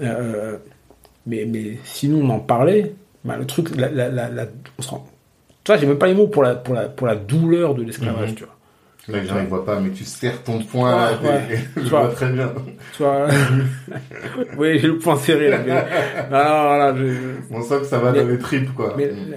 euh, 0.01 0.57
mais, 1.27 1.45
mais 1.45 1.77
si 1.83 2.09
nous 2.09 2.25
on 2.25 2.29
en 2.31 2.39
parlait, 2.39 2.93
bah, 3.23 3.35
le 3.37 3.45
truc, 3.45 3.75
la, 3.75 3.89
la, 3.89 4.09
la, 4.09 4.29
la- 4.29 4.45
on 4.79 4.81
se 4.81 4.89
rend- 4.89 5.05
tu 5.63 5.71
vois, 5.71 5.77
j'ai 5.79 5.85
même 5.85 5.97
pas 5.99 6.07
les 6.07 6.13
mots 6.15 6.27
pour 6.27 6.41
la, 6.43 6.55
pour 6.55 6.73
la, 6.73 6.83
pour 6.89 7.05
la 7.07 7.15
douleur 7.15 7.75
de 7.75 7.83
l'esclavage, 7.83 8.29
Mhm. 8.29 8.35
tu 8.35 8.43
vois. 8.45 8.53
Là, 9.09 9.21
les 9.21 9.27
gens 9.27 9.39
ils 9.39 9.47
voient 9.47 9.63
pas, 9.65 9.79
mais 9.79 9.91
tu 9.91 10.03
serres 10.03 10.43
ton 10.43 10.59
poing 10.59 10.91
là. 10.91 11.11
Ouais, 11.23 11.41
Je 11.77 11.81
Tu 11.81 11.87
vois 11.89 12.01
vois. 12.07 12.09
très 12.13 12.29
bien. 12.29 12.51
Tu 12.95 13.03
vois, 13.03 13.27
oui, 14.57 14.79
j'ai 14.79 14.87
le 14.87 14.97
point 14.97 15.15
serré 15.17 15.49
là, 15.49 15.59
mais, 15.65 15.73
non, 16.29 16.43
non, 16.43 16.93
non, 16.93 16.97
je- 16.97 17.55
On 17.55 17.61
sent 17.61 17.79
que 17.79 17.85
ça 17.85 17.99
va 17.99 18.11
Mais- 18.11 18.21
dans 18.21 18.27
les 18.29 18.37
tripes 18.39 18.73
quoi. 18.73 18.93
mais, 18.97 19.07
Mhm. 19.07 19.35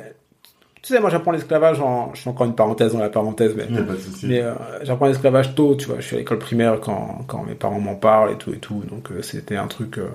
tu 0.82 0.92
sais, 0.94 1.00
moi 1.00 1.10
j'apprends 1.10 1.30
l'esclavage 1.32 1.80
en, 1.80 2.12
je 2.14 2.20
fais 2.22 2.30
encore 2.30 2.46
une 2.46 2.54
parenthèse 2.54 2.92
dans 2.92 2.98
la 3.00 3.10
parenthèse, 3.10 3.54
mais 3.56 3.64
a 3.78 3.82
pas 3.82 3.92
de 3.92 3.98
souci. 3.98 4.26
Mais 4.26 4.40
euh, 4.42 4.54
j'apprends 4.82 5.06
l'esclavage 5.06 5.54
tôt, 5.54 5.74
tu 5.76 5.86
vois. 5.86 5.96
Je 6.00 6.06
suis 6.06 6.16
à 6.16 6.18
l'école 6.18 6.38
primaire 6.38 6.80
quand, 6.80 7.24
quand 7.28 7.44
mes 7.44 7.54
parents 7.54 7.80
m'en 7.80 7.94
parlent 7.96 8.32
et 8.32 8.36
tout 8.38 8.52
et 8.52 8.58
tout. 8.58 8.82
Donc 8.90 9.10
euh, 9.12 9.22
c'était 9.22 9.56
un 9.56 9.66
truc, 9.68 9.98
euh, 9.98 10.08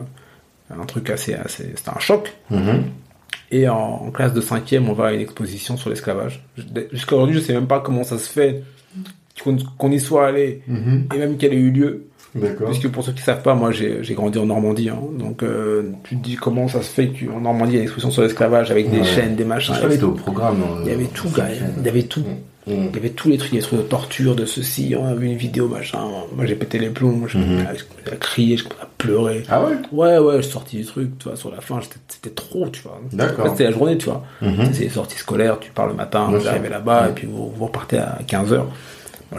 un 0.69 0.85
truc 0.85 1.09
assez, 1.09 1.33
assez, 1.33 1.71
c'était 1.75 1.89
un 1.95 1.99
choc. 1.99 2.33
Mhm. 2.49 2.83
Et 3.51 3.67
en, 3.69 3.75
en 3.77 4.11
classe 4.11 4.33
de 4.33 4.41
cinquième, 4.41 4.89
on 4.89 4.93
va 4.93 5.07
à 5.07 5.11
une 5.13 5.21
exposition 5.21 5.77
sur 5.77 5.89
l'esclavage. 5.89 6.43
Jusqu'à 6.91 7.15
aujourd'hui, 7.15 7.35
je 7.35 7.41
sais 7.41 7.53
même 7.53 7.67
pas 7.67 7.79
comment 7.79 8.03
ça 8.03 8.17
se 8.17 8.27
fait 8.29 8.63
qu'on 9.77 9.91
y 9.91 9.99
soit 9.99 10.27
allé 10.27 10.61
Mhm. 10.67 11.07
et 11.13 11.17
même 11.17 11.37
qu'elle 11.37 11.53
ait 11.53 11.57
eu 11.57 11.71
lieu. 11.71 12.05
Puisque 12.65 12.89
pour 12.89 13.01
ceux 13.03 13.13
qui 13.13 13.21
savent 13.21 13.41
pas, 13.43 13.55
moi 13.55 13.71
j'ai 13.71 14.01
grandi 14.13 14.37
en 14.39 14.45
Normandie. 14.45 14.89
hein. 14.89 14.99
donc 15.17 15.41
euh, 15.41 15.91
tu 16.03 16.17
te 16.17 16.21
dis 16.23 16.35
comment 16.35 16.67
ça 16.67 16.81
se 16.81 16.89
fait 16.91 17.07
qu'en 17.09 17.39
Normandie 17.39 17.73
il 17.73 17.75
y 17.75 17.77
a 17.77 17.81
une 17.81 17.83
exposition 17.83 18.11
sur 18.11 18.23
l'esclavage 18.23 18.71
avec 18.71 18.91
des 18.91 18.97
Ouais. 18.99 19.03
chaînes, 19.05 19.35
des 19.37 19.45
machins. 19.45 19.73
crois 19.75 19.87
que 19.87 19.93
c'était 19.93 20.03
au 20.05 20.11
programme. 20.11 20.57
Il 20.83 20.89
y 20.89 20.93
avait 20.93 21.05
tout, 21.05 21.29
gars. 21.29 21.47
Il 21.77 21.85
y 21.85 21.87
avait 21.89 22.03
tout. 22.03 22.23
Mhm. 22.67 22.89
Il 22.89 22.95
y 22.95 22.97
avait 22.97 23.09
tous 23.09 23.29
les 23.29 23.37
trucs, 23.37 23.51
des 23.51 23.59
trucs 23.59 23.79
de 23.79 23.83
torture, 23.83 24.35
de 24.35 24.45
ceci, 24.45 24.95
on 24.97 25.05
a 25.05 25.13
vu 25.13 25.27
une 25.27 25.37
vidéo, 25.37 25.67
machin. 25.67 25.99
Moi, 26.35 26.45
j'ai 26.45 26.55
pété 26.55 26.79
les 26.79 26.89
plombs, 26.89 27.27
je 27.27 27.37
j'ai 27.37 28.17
crié, 28.17 28.57
je 28.57 28.65
à 28.81 28.87
pleurer. 28.97 29.43
Ah 29.49 29.63
ouais? 29.63 29.73
Ouais, 29.91 30.17
ouais, 30.17 30.37
je 30.37 30.41
suis 30.43 30.51
sorti 30.51 30.77
du 30.77 30.85
truc, 30.85 31.17
tu 31.19 31.27
vois, 31.27 31.37
sur 31.37 31.51
la 31.51 31.61
fin, 31.61 31.79
c'était 32.07 32.33
trop, 32.33 32.67
tu 32.69 32.81
vois. 32.81 32.99
D'accord. 33.11 33.49
C'était 33.49 33.65
la 33.65 33.71
journée, 33.71 33.97
tu 33.97 34.05
vois. 34.05 34.23
Mhm. 34.41 34.73
C'est 34.73 34.83
les 34.83 34.89
sorties 34.89 35.17
scolaires, 35.17 35.59
tu 35.59 35.71
pars 35.71 35.87
le 35.87 35.93
matin, 35.93 36.27
vous 36.31 36.47
arrivez 36.47 36.69
là-bas, 36.69 37.09
et 37.09 37.13
puis 37.13 37.27
vous, 37.27 37.51
vous 37.55 37.65
repartez 37.65 37.97
à 37.97 38.19
15h. 38.27 38.63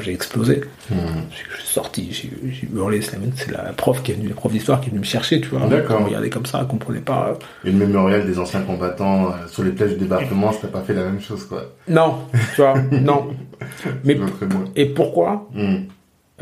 J'ai 0.00 0.12
explosé. 0.12 0.60
Mhm. 0.90 0.98
Je 1.30 1.56
suis 1.58 1.66
sorti, 1.72 2.08
j'ai 2.12 2.68
hurlé, 2.74 3.00
c'est 3.02 3.18
la, 3.50 3.72
prof 3.72 4.02
qui 4.02 4.12
est 4.12 4.14
venue, 4.14 4.28
la 4.28 4.34
prof 4.34 4.52
d'histoire 4.52 4.80
qui 4.80 4.86
est 4.88 4.90
venue 4.90 5.00
me 5.00 5.04
chercher, 5.06 5.40
tu 5.40 5.48
vois. 5.48 5.66
D'accord. 5.66 6.04
Regardait 6.04 6.28
comme 6.30 6.44
ça, 6.46 6.58
elle 6.60 6.66
comprenait 6.66 7.00
pas. 7.00 7.38
Et 7.64 7.70
le 7.70 7.78
mémorial 7.78 8.26
des 8.26 8.38
anciens 8.38 8.60
combattants 8.62 9.28
euh, 9.28 9.30
sur 9.48 9.62
les 9.64 9.70
plages 9.70 9.90
du 9.92 9.96
débarquement, 9.96 10.52
ça 10.52 10.68
pas 10.68 10.82
fait 10.82 10.94
la 10.94 11.04
même 11.04 11.20
chose 11.20 11.44
quoi. 11.46 11.72
Non, 11.88 12.16
tu 12.54 12.60
vois, 12.60 12.74
non. 12.92 13.28
Mais, 14.04 14.18
et 14.74 14.86
pourquoi 14.86 15.48
Mhm. 15.54 15.86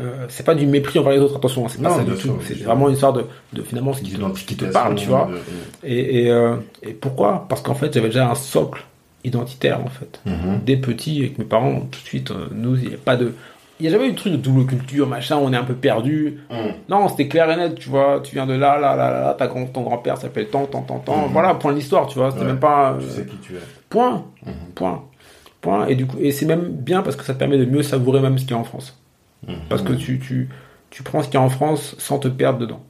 Euh, 0.01 0.25
c'est 0.27 0.45
pas 0.45 0.55
du 0.55 0.65
mépris 0.67 0.99
envers 0.99 1.13
les 1.13 1.19
autres, 1.19 1.37
attention, 1.37 1.63
hein, 1.65 1.69
c'est 1.71 1.81
pas 1.81 1.87
Non, 1.87 1.95
ça 1.95 2.03
du 2.03 2.17
sûr, 2.17 2.33
tout. 2.33 2.41
C'est 2.45 2.61
vraiment 2.63 2.89
une 2.89 2.95
histoire 2.95 3.13
de, 3.13 3.23
de 3.53 3.61
finalement 3.61 3.93
ce 3.93 4.01
qui, 4.01 4.11
te, 4.11 4.37
ce 4.37 4.43
qui 4.43 4.57
te 4.57 4.65
parle, 4.65 4.95
tu 4.95 5.07
vois. 5.07 5.29
de- 5.31 5.87
Et, 5.89 6.23
et, 6.25 6.29
euh, 6.31 6.57
et 6.83 6.91
pourquoi? 6.91 7.45
Parce 7.47 7.61
qu'en 7.61 7.75
fait, 7.75 7.93
j'avais 7.93 8.07
déjà 8.09 8.29
un 8.29 8.35
socle 8.35 8.83
identitaire, 9.25 9.79
en 9.83 9.89
fait. 9.89 10.21
Mhm. 10.25 10.61
Dès 10.65 10.77
petit, 10.77 11.19
avec 11.19 11.37
mes 11.37 11.45
parents, 11.45 11.79
tout 11.81 11.99
de 12.01 12.05
suite, 12.05 12.31
euh, 12.31 12.47
nous, 12.53 12.75
il 12.77 12.89
n'y 12.89 12.93
a 12.93 12.97
pas 12.97 13.15
de. 13.17 13.33
Il 13.79 13.83
n'y 13.83 13.89
a 13.89 13.91
jamais 13.91 14.07
eu 14.07 14.11
de 14.13 14.15
truc 14.15 14.31
de 14.31 14.37
double 14.37 14.65
culture, 14.65 15.05
machin, 15.05 15.35
on 15.35 15.51
est 15.51 15.57
un 15.57 15.65
peu 15.65 15.73
perdu. 15.73 16.37
Mhm. 16.49 16.57
Non, 16.87 17.09
c'était 17.09 17.27
clair 17.27 17.51
et 17.51 17.57
net, 17.57 17.75
tu 17.75 17.89
vois. 17.89 18.21
Tu 18.23 18.33
viens 18.35 18.45
de 18.45 18.53
là, 18.53 18.79
là, 18.79 18.95
là, 18.95 19.11
là, 19.11 19.19
là, 19.21 19.33
ta 19.33 19.47
grand- 19.47 19.65
ton 19.65 19.81
grand-père 19.81 20.17
s'appelle 20.17 20.47
tant, 20.47 20.65
tant, 20.65 20.81
tant, 20.83 20.99
tant. 20.99 21.25
Mhm. 21.27 21.33
Voilà, 21.33 21.55
point 21.55 21.73
de 21.73 21.77
l'histoire, 21.77 22.07
tu 22.07 22.17
vois. 22.17 22.31
C'était 22.31 22.43
Ouais. 22.43 22.47
même 22.51 22.59
pas. 22.59 22.93
euh, 22.93 22.99
Tu 23.01 23.07
sais 23.09 23.25
qui 23.25 23.35
tu 23.37 23.53
es. 23.55 23.59
Point. 23.89 24.23
Mhm. 24.45 24.53
Point. 24.75 25.03
Point. 25.59 25.87
Et 25.87 25.95
du 25.95 26.05
coup, 26.05 26.15
et 26.21 26.31
c'est 26.31 26.45
même 26.45 26.69
bien 26.69 27.01
parce 27.01 27.17
que 27.17 27.23
ça 27.25 27.33
te 27.33 27.39
permet 27.39 27.57
de 27.57 27.65
mieux 27.65 27.83
savourer 27.83 28.21
même 28.21 28.37
ce 28.37 28.43
qu'il 28.43 28.51
y 28.51 28.53
a 28.53 28.59
en 28.59 28.63
France. 28.63 28.97
Mhm. 29.47 29.55
Parce 29.67 29.81
que 29.81 29.91
tu, 29.93 30.19
tu, 30.19 30.47
tu 30.89 31.03
prends 31.03 31.21
ce 31.21 31.25
qu'il 31.27 31.33
y 31.35 31.37
a 31.37 31.45
en 31.45 31.49
France 31.49 31.95
sans 31.97 32.17
te 32.19 32.27
perdre 32.29 32.59
dedans. 32.59 32.81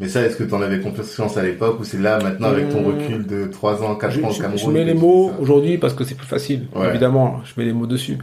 Mais 0.00 0.08
ça, 0.08 0.22
est-ce 0.22 0.36
que 0.36 0.44
tu 0.44 0.54
en 0.54 0.62
avais 0.62 0.78
conscience 0.80 1.36
à 1.36 1.42
l'époque 1.42 1.80
ou 1.80 1.84
c'est 1.84 1.98
là 1.98 2.18
maintenant 2.22 2.48
avec 2.48 2.68
ton 2.68 2.82
Mmh. 2.82 2.86
recul 2.86 3.26
de 3.26 3.46
3 3.46 3.82
ans, 3.82 3.96
4 3.96 4.12
Je, 4.12 4.20
ans 4.22 4.28
au 4.30 4.32
Cameroun 4.34 4.56
je 4.58 4.70
mets 4.70 4.84
les 4.84 4.94
mots 4.94 5.32
aujourd'hui 5.40 5.76
parce 5.78 5.92
que 5.94 6.04
c'est 6.04 6.14
plus 6.14 6.26
facile, 6.26 6.68
Ouais. 6.76 6.88
évidemment. 6.88 7.40
Je 7.44 7.52
mets 7.60 7.66
les 7.66 7.72
mots 7.72 7.86
dessus. 7.86 8.16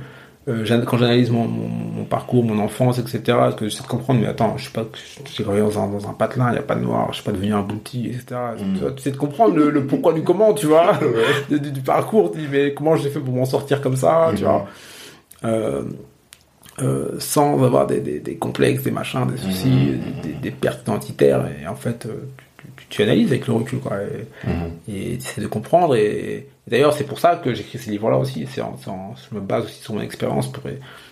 Euh, 0.48 0.64
quand 0.86 0.98
j'analyse 0.98 1.32
mon, 1.32 1.46
mon, 1.48 1.68
mon 1.68 2.04
parcours, 2.06 2.44
mon 2.44 2.60
enfance, 2.60 3.00
etc., 3.00 3.20
parce 3.26 3.56
que 3.56 3.68
j'essaie 3.68 3.82
de 3.82 3.88
comprendre, 3.88 4.22
mais 4.22 4.28
attends, 4.28 4.54
je 4.58 4.64
suis 4.64 4.72
pas, 4.72 4.86
j'ai 5.36 5.44
grandi 5.44 5.60
dans 5.60 5.80
un, 5.84 5.88
dans 5.88 6.08
un 6.08 6.14
patelin, 6.14 6.50
il 6.50 6.54
n'y 6.54 6.60
a 6.60 6.62
pas 6.62 6.76
de 6.76 6.82
noir, 6.82 7.08
je 7.10 7.16
suis 7.16 7.24
pas 7.24 7.32
devenu 7.32 7.52
un 7.52 7.62
bounty, 7.64 8.06
etc. 8.08 8.40
Mm. 8.60 8.74
Tu 8.76 8.80
vois, 8.82 8.92
tu 8.92 9.00
essaies 9.00 9.12
de 9.12 9.18
comprendre 9.18 9.56
le, 9.56 9.72
le 9.72 9.86
pourquoi 9.88 10.14
du 10.14 10.22
comment, 10.22 10.54
tu 10.54 10.68
vois, 10.68 11.00
du, 11.50 11.60
du 11.60 11.82
parcours, 11.82 12.32
tu 12.32 12.38
dis, 12.42 12.48
mais 12.50 12.74
comment 12.76 12.96
j'ai 12.96 13.10
fait 13.10 13.20
pour 13.20 13.34
m'en 13.34 13.46
sortir 13.46 13.82
comme 13.82 13.96
ça, 13.98 14.28
tu 14.36 14.44
Mhm. 14.44 14.50
vois. 14.50 14.66
Euh, 15.46 15.84
euh, 16.80 17.20
sans 17.20 17.64
avoir 17.64 17.88
des, 17.88 18.00
des, 18.02 18.20
des 18.20 18.36
complexes, 18.36 18.84
des 18.84 18.92
machins, 18.92 19.26
des 19.28 19.38
soucis, 19.38 19.70
Mhm. 19.70 20.22
des, 20.22 20.34
des 20.34 20.52
pertes 20.52 20.82
identitaires, 20.82 21.46
et 21.62 21.68
en 21.68 21.76
fait, 21.76 22.06
euh, 22.06 22.28
tu, 22.58 22.66
tu, 22.78 22.86
tu 22.90 23.02
analyses 23.04 23.28
avec 23.30 23.48
le 23.48 23.54
recul, 23.54 23.80
quoi. 23.80 23.98
Et, 24.04 24.94
et 24.94 25.18
tu 25.18 25.26
essaies 25.28 25.42
de 25.42 25.48
comprendre. 25.48 25.96
Et, 25.96 26.04
et 26.08 26.50
d'ailleurs, 26.68 26.94
c'est 26.94 27.06
pour 27.06 27.20
ça 27.20 27.36
que 27.38 27.54
j'écris 27.54 27.78
ces 27.80 27.92
livres-là 27.92 28.18
aussi. 28.18 28.46
C'est 28.52 28.62
en- 28.62 28.78
en- 28.88 29.16
je 29.16 29.36
me 29.36 29.40
base 29.42 29.66
aussi 29.66 29.82
sur 29.82 29.94
mon 29.94 30.02
expérience 30.02 30.52
pour, 30.52 30.64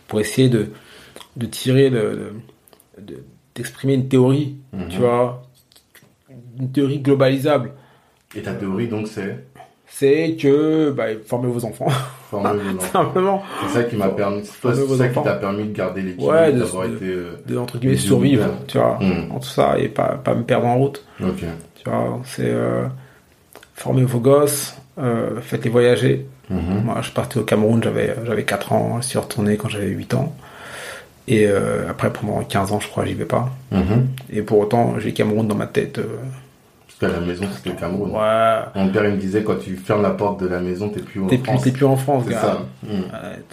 pour 0.07 0.19
essayer 0.19 0.49
de, 0.49 0.69
de 1.37 1.45
tirer, 1.45 1.89
de, 1.89 2.33
de- 2.97 3.01
de- 3.13 3.23
d'exprimer 3.55 3.93
une 3.93 4.07
théorie, 4.09 4.57
Mhm. 4.73 4.87
tu 4.89 4.97
vois, 4.99 5.43
une 6.59 6.71
théorie 6.71 6.99
globalisable. 6.99 7.71
Et 8.35 8.41
ta 8.41 8.53
théorie, 8.53 8.87
donc, 8.87 9.07
c'est? 9.07 9.45
C'est 9.87 10.35
que, 10.41 10.89
bah, 10.91 11.05
formez 11.25 11.47
vos 11.47 11.63
enfants. 11.65 11.87
simplement, 12.91 13.43
C'est 13.61 13.73
ça 13.79 13.83
qui 13.83 13.95
m'a 13.95 14.09
permis, 14.09 14.43
c'est 14.45 14.75
ça 14.97 15.07
qui 15.09 15.21
t'a 15.23 15.33
permis 15.35 15.65
de 15.65 15.73
garder 15.75 16.01
l'équilibre, 16.01 16.31
Ouais, 16.33 16.51
de- 16.51 16.59
d'avoir 16.59 16.85
été, 16.85 17.05
euh, 17.05 17.31
de, 17.45 17.57
entre 17.57 17.77
guillemets, 17.77 17.97
survivre, 17.97 18.47
tu 18.67 18.77
vois, 18.77 18.97
Mhm. 19.01 19.31
en 19.31 19.39
tout 19.39 19.47
ça, 19.49 19.77
et 19.77 19.87
pas, 19.89 20.19
pas 20.23 20.33
me 20.33 20.43
perdre 20.43 20.67
en 20.67 20.77
route. 20.77 21.03
ok. 21.21 21.43
Tu 21.83 21.89
vois, 21.89 22.19
c'est 22.25 22.45
euh, 22.45 22.85
former 23.75 24.03
vos 24.03 24.19
gosses, 24.19 24.75
euh, 24.99 25.41
faites-les 25.41 25.69
voyager. 25.69 26.25
Mhm. 26.49 26.83
Moi, 26.85 26.97
je 27.01 27.11
partais 27.11 27.39
au 27.39 27.43
Cameroun, 27.43 27.81
j'avais 27.83 28.15
j'avais 28.25 28.43
4 28.43 28.71
ans, 28.73 28.97
je 29.01 29.07
suis 29.07 29.19
retourné 29.19 29.57
quand 29.57 29.69
j'avais 29.69 29.87
8 29.87 30.13
ans. 30.13 30.33
Et 31.27 31.47
euh, 31.47 31.89
après, 31.89 32.11
pendant 32.11 32.41
15 32.43 32.71
ans, 32.73 32.79
je 32.81 32.87
crois, 32.89 33.05
j'y 33.05 33.13
vais 33.13 33.23
pas. 33.25 33.49
Mhm. 33.71 34.07
Et 34.31 34.41
pour 34.41 34.59
autant, 34.59 34.95
j'ai 34.99 35.13
Cameroun 35.13 35.47
dans 35.47 35.55
ma 35.55 35.67
tête. 35.67 35.99
Qu'à 37.07 37.19
la 37.19 37.19
maison, 37.19 37.45
c'était 37.55 37.69
le 37.69 37.75
Cameroun. 37.75 38.11
ouais, 38.11 38.59
Mon 38.75 38.89
père, 38.89 39.05
il 39.05 39.11
me 39.11 39.17
disait, 39.17 39.43
quand 39.43 39.55
tu 39.57 39.75
fermes 39.75 40.01
la 40.01 40.11
porte 40.11 40.41
de 40.41 40.47
la 40.47 40.59
maison, 40.59 40.89
t'es 40.89 41.01
plus 41.01 41.21
en 41.21 41.27
t'es 41.27 41.37
plus, 41.37 41.45
France. 41.51 41.63
t'es 41.63 41.71
plus 41.71 41.85
en 41.85 41.95
France, 41.97 42.23
C'est 42.27 42.33
gars. 42.33 42.41
ça. 42.41 42.65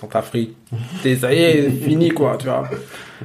En 0.03 0.19
Afrique. 0.19 0.57
T'es- 1.03 1.17
ça 1.17 1.33
y 1.35 1.39
est, 1.39 1.71
fini, 1.85 2.11
quoi, 2.11 2.37
tu 2.39 2.47
vois. 2.47 2.69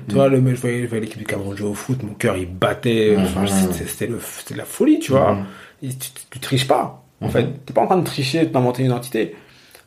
Tu 0.07 0.15
vois, 0.15 0.28
le, 0.28 0.38
je 0.38 0.61
voyais, 0.61 0.84
je 0.84 0.88
voyais 0.88 1.01
l'équipe 1.01 1.17
du 1.19 1.26
Cameroun 1.26 1.55
jouer 1.55 1.69
au 1.69 1.73
foot, 1.73 2.01
mon 2.03 2.13
cœur, 2.13 2.36
il 2.38 2.47
battait. 2.47 3.15
Enfin, 3.17 3.41
Mhm. 3.41 3.47
c'était, 3.47 3.86
c'était 3.88 4.07
le, 4.07 4.19
c'était 4.19 4.53
de 4.55 4.59
la 4.59 4.65
folie, 4.65 4.99
tu 4.99 5.11
vois. 5.11 5.38
Et 5.84 5.89
tu, 5.89 6.09
tu 6.32 6.39
triches 6.39 6.67
pas, 6.67 7.03
en 7.21 7.30
fait. 7.30 7.47
T'es 7.65 7.73
pas 7.73 7.82
en 7.82 7.88
train 7.88 7.97
de 7.97 8.03
tricher, 8.05 8.41
de 8.45 8.51
t'inventer 8.51 8.82
une 8.84 8.89
identité. 8.89 9.36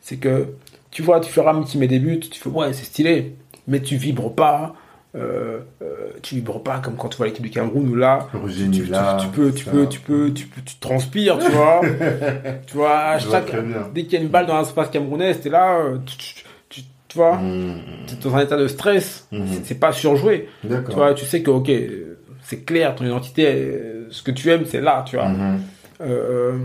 C'est 0.01 0.17
que, 0.17 0.47
tu 0.91 1.03
vois, 1.03 1.21
tu 1.21 1.31
fais 1.31 1.41
Ram 1.43 1.65
qui 1.65 1.77
met 1.79 1.87
des 1.89 1.99
buts, 1.99 2.21
tu 2.21 2.41
fais, 2.41 2.49
ouais, 2.49 2.73
c'est 2.73 2.85
stylé. 2.85 3.35
Mais 3.67 3.81
tu 3.81 3.97
vibres 3.97 4.33
pas, 4.35 4.75
euh, 5.17 5.61
euh, 5.83 5.87
tu 6.23 6.35
vibres 6.37 6.63
pas 6.63 6.79
comme 6.81 6.97
quand 6.97 7.09
tu 7.09 7.17
vois 7.17 7.27
l'équipe 7.27 7.43
du 7.43 7.51
Cameroun 7.51 7.89
où 7.89 7.95
là, 7.95 8.29
tu, 8.31 8.63
est 8.65 8.71
tu- 8.71 8.85
là, 8.85 9.17
tu 9.21 9.29
peux, 9.29 9.53
tu 9.53 9.65
ça. 9.65 9.71
peux, 9.71 9.87
tu 9.89 10.01
peux, 10.01 10.33
tu 10.33 10.47
peux, 10.47 10.61
tu 10.65 10.77
transpires, 10.79 11.39
tu 11.39 11.51
vois. 11.51 11.81
tu 12.67 12.75
vois, 12.77 13.19
chaque, 13.19 13.53
dès 13.95 14.03
qu'il 14.05 14.13
y 14.15 14.17
a 14.17 14.21
une 14.25 14.29
balle 14.29 14.47
dans 14.47 14.59
l'espace 14.59 14.91
camerounais, 14.91 15.35
t'es 15.35 15.49
là, 15.49 15.79
euh, 15.79 15.99
tu, 16.05 16.17
tu, 16.19 16.45
tu, 16.69 16.81
tu 17.09 17.17
vois, 17.19 17.37
Mhm. 17.39 17.81
t'es 18.07 18.29
dans 18.29 18.37
un 18.37 18.41
état 18.41 18.57
de 18.57 18.69
stress. 18.69 19.27
Mhm. 19.33 19.47
C'est- 19.65 19.75
pas 19.81 19.93
surjoué. 19.93 20.49
Tu 20.63 20.69
vois, 20.95 21.15
tu 21.15 21.25
sais 21.25 21.43
que, 21.43 21.51
ok, 21.51 21.71
c'est 22.43 22.65
clair, 22.65 22.95
ton 22.95 23.05
identité, 23.07 23.47
euh, 23.47 24.07
ce 24.11 24.23
que 24.23 24.31
tu 24.31 24.51
aimes, 24.51 24.65
c'est 24.67 24.81
là, 24.81 25.05
tu 25.09 25.17
vois. 25.17 25.29
Mhm. 25.29 25.61
Euh, 26.03 26.59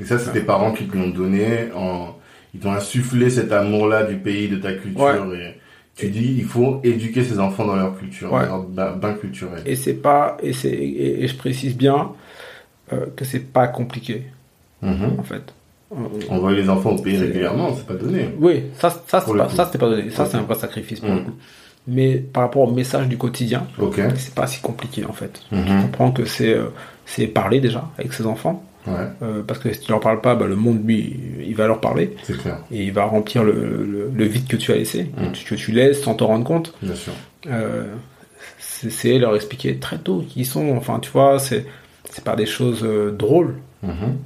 Et 0.00 0.04
ça, 0.04 0.18
c'est 0.18 0.32
tes 0.32 0.40
parents 0.40 0.72
qui 0.72 0.86
te 0.86 0.96
l'ont 0.96 1.08
donné, 1.10 1.68
en... 1.76 2.16
ils 2.54 2.60
t'ont 2.60 2.72
insufflé 2.72 3.30
cet 3.30 3.52
amour-là 3.52 4.02
du 4.04 4.16
pays, 4.16 4.48
de 4.48 4.56
ta 4.56 4.72
culture. 4.72 5.32
Et 5.34 5.58
tu 6.06 6.10
dis, 6.12 6.34
il 6.38 6.44
faut 6.44 6.80
éduquer 6.84 7.24
ses 7.24 7.38
enfants 7.38 7.64
dans 7.66 7.76
leur 7.76 7.98
culture, 7.98 8.32
Ouais. 8.32 8.46
dans 8.46 8.66
leur 8.76 8.96
bain, 8.96 9.14
culturel. 9.14 9.62
et 9.66 9.76
c'est 9.76 9.94
pas, 9.94 10.36
et 10.42 10.52
c'est, 10.52 10.68
et, 10.70 11.22
et 11.24 11.28
je 11.28 11.36
précise 11.36 11.76
bien 11.76 12.10
euh, 12.92 13.06
que 13.16 13.24
c'est 13.24 13.40
pas 13.52 13.66
compliqué, 13.68 14.24
Mhm. 14.82 15.16
en 15.18 15.22
fait. 15.22 15.42
Euh, 15.92 15.96
Envoyer 16.30 16.62
les 16.62 16.68
enfants 16.68 16.90
au 16.90 16.98
pays 17.02 17.16
régulièrement, 17.16 17.74
c'est 17.76 17.86
pas 17.86 17.94
donné. 17.94 18.28
Oui, 18.38 18.64
ça, 18.78 18.90
ça, 18.90 19.20
c'est 19.20 19.36
pas, 19.36 19.48
ça, 19.48 19.70
donné. 19.78 20.10
Ça, 20.10 20.26
c'est 20.26 20.36
un 20.36 20.42
vrai 20.42 20.54
sacrifice 20.56 21.00
pour 21.00 21.10
le 21.14 21.20
coup. 21.20 21.32
Mais 21.86 22.16
par 22.16 22.44
rapport 22.44 22.62
au 22.62 22.72
message 22.72 23.08
du 23.08 23.18
quotidien, 23.18 23.66
Ok. 23.78 24.00
c'est 24.16 24.34
pas 24.34 24.46
si 24.46 24.60
compliqué, 24.60 25.04
en 25.04 25.12
fait. 25.12 25.42
Tu 25.48 25.54
Mhm. 25.56 25.82
comprends 25.82 26.10
que 26.12 26.24
c'est, 26.24 26.54
euh, 26.54 26.66
c'est 27.06 27.26
parler 27.26 27.60
déjà 27.60 27.88
avec 27.98 28.12
ses 28.12 28.24
enfants. 28.26 28.64
Ouais, 28.86 28.94
euh, 29.22 29.42
parce 29.46 29.60
que 29.60 29.72
si 29.72 29.80
tu 29.80 29.90
leur 29.92 30.00
parles 30.00 30.20
pas, 30.20 30.34
bah, 30.34 30.46
le 30.46 30.56
monde, 30.56 30.84
lui, 30.86 31.14
il 31.46 31.54
va 31.54 31.66
leur 31.68 31.80
parler. 31.80 32.16
c'est 32.24 32.36
clair, 32.36 32.58
Et 32.72 32.82
il 32.84 32.92
va 32.92 33.04
remplir 33.04 33.44
le, 33.44 33.52
le, 33.52 34.10
le 34.12 34.24
vide 34.24 34.48
que 34.48 34.56
tu 34.56 34.72
as 34.72 34.76
laissé, 34.76 35.10
Mhm. 35.16 35.32
que, 35.32 35.54
tu, 35.54 35.70
laisses 35.72 36.02
sans 36.02 36.14
t'en 36.14 36.26
rendre 36.26 36.44
compte. 36.44 36.74
bien 36.82 36.94
sûr. 36.96 37.12
Euh, 37.48 37.84
c'est 38.58 39.18
leur 39.18 39.34
expliquer 39.36 39.76
très 39.76 39.98
tôt 39.98 40.24
qui 40.28 40.40
ils 40.40 40.44
sont. 40.46 40.76
Enfin, 40.76 40.98
tu 41.00 41.10
vois, 41.10 41.38
c'est 41.38 41.64
c'est 42.10 42.24
pas 42.24 42.34
des 42.36 42.46
choses 42.46 42.82
euh, 42.84 43.10
drôles, 43.12 43.54
Mhm. 43.82 44.16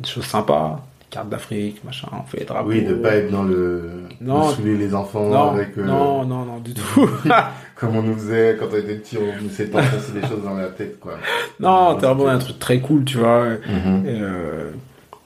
des 0.00 0.08
choses 0.08 0.24
sympas. 0.26 0.84
Cartes 1.10 1.28
d'Afrique, 1.28 1.82
machin, 1.84 2.08
on 2.12 2.22
fait 2.26 2.38
les 2.40 2.44
drapeaux. 2.46 2.70
Oui, 2.70 2.82
de 2.82 2.94
pas 2.94 3.16
être 3.16 3.30
dans 3.30 3.42
le. 3.42 3.90
Non. 4.22 4.48
de 4.48 4.54
saouler 4.54 4.76
les 4.78 4.94
enfants 4.94 5.28
non, 5.28 5.50
avec. 5.50 5.76
euh, 5.76 5.84
non, 5.84 6.24
non, 6.24 6.44
non, 6.46 6.58
du 6.58 6.72
tout. 6.72 6.82
Comme 7.82 7.96
on 7.96 8.02
nous 8.02 8.14
faisait 8.14 8.56
quand 8.58 8.66
on 8.72 8.76
était 8.76 8.94
petit, 8.94 9.18
on 9.18 9.42
nous 9.42 9.50
s'est 9.50 9.68
enfoncé 9.74 10.12
des 10.12 10.20
choses 10.26 10.42
dans 10.44 10.54
la 10.54 10.68
tête, 10.68 10.98
quoi. 11.00 11.18
non, 11.60 11.96
t'es 11.96 12.06
vraiment 12.06 12.28
un 12.28 12.38
truc 12.38 12.58
très 12.58 12.78
cool, 12.80 13.04
tu 13.04 13.18
vois. 13.18 13.44
Mhm. 13.66 14.06
Et, 14.06 14.20
euh, 14.22 14.70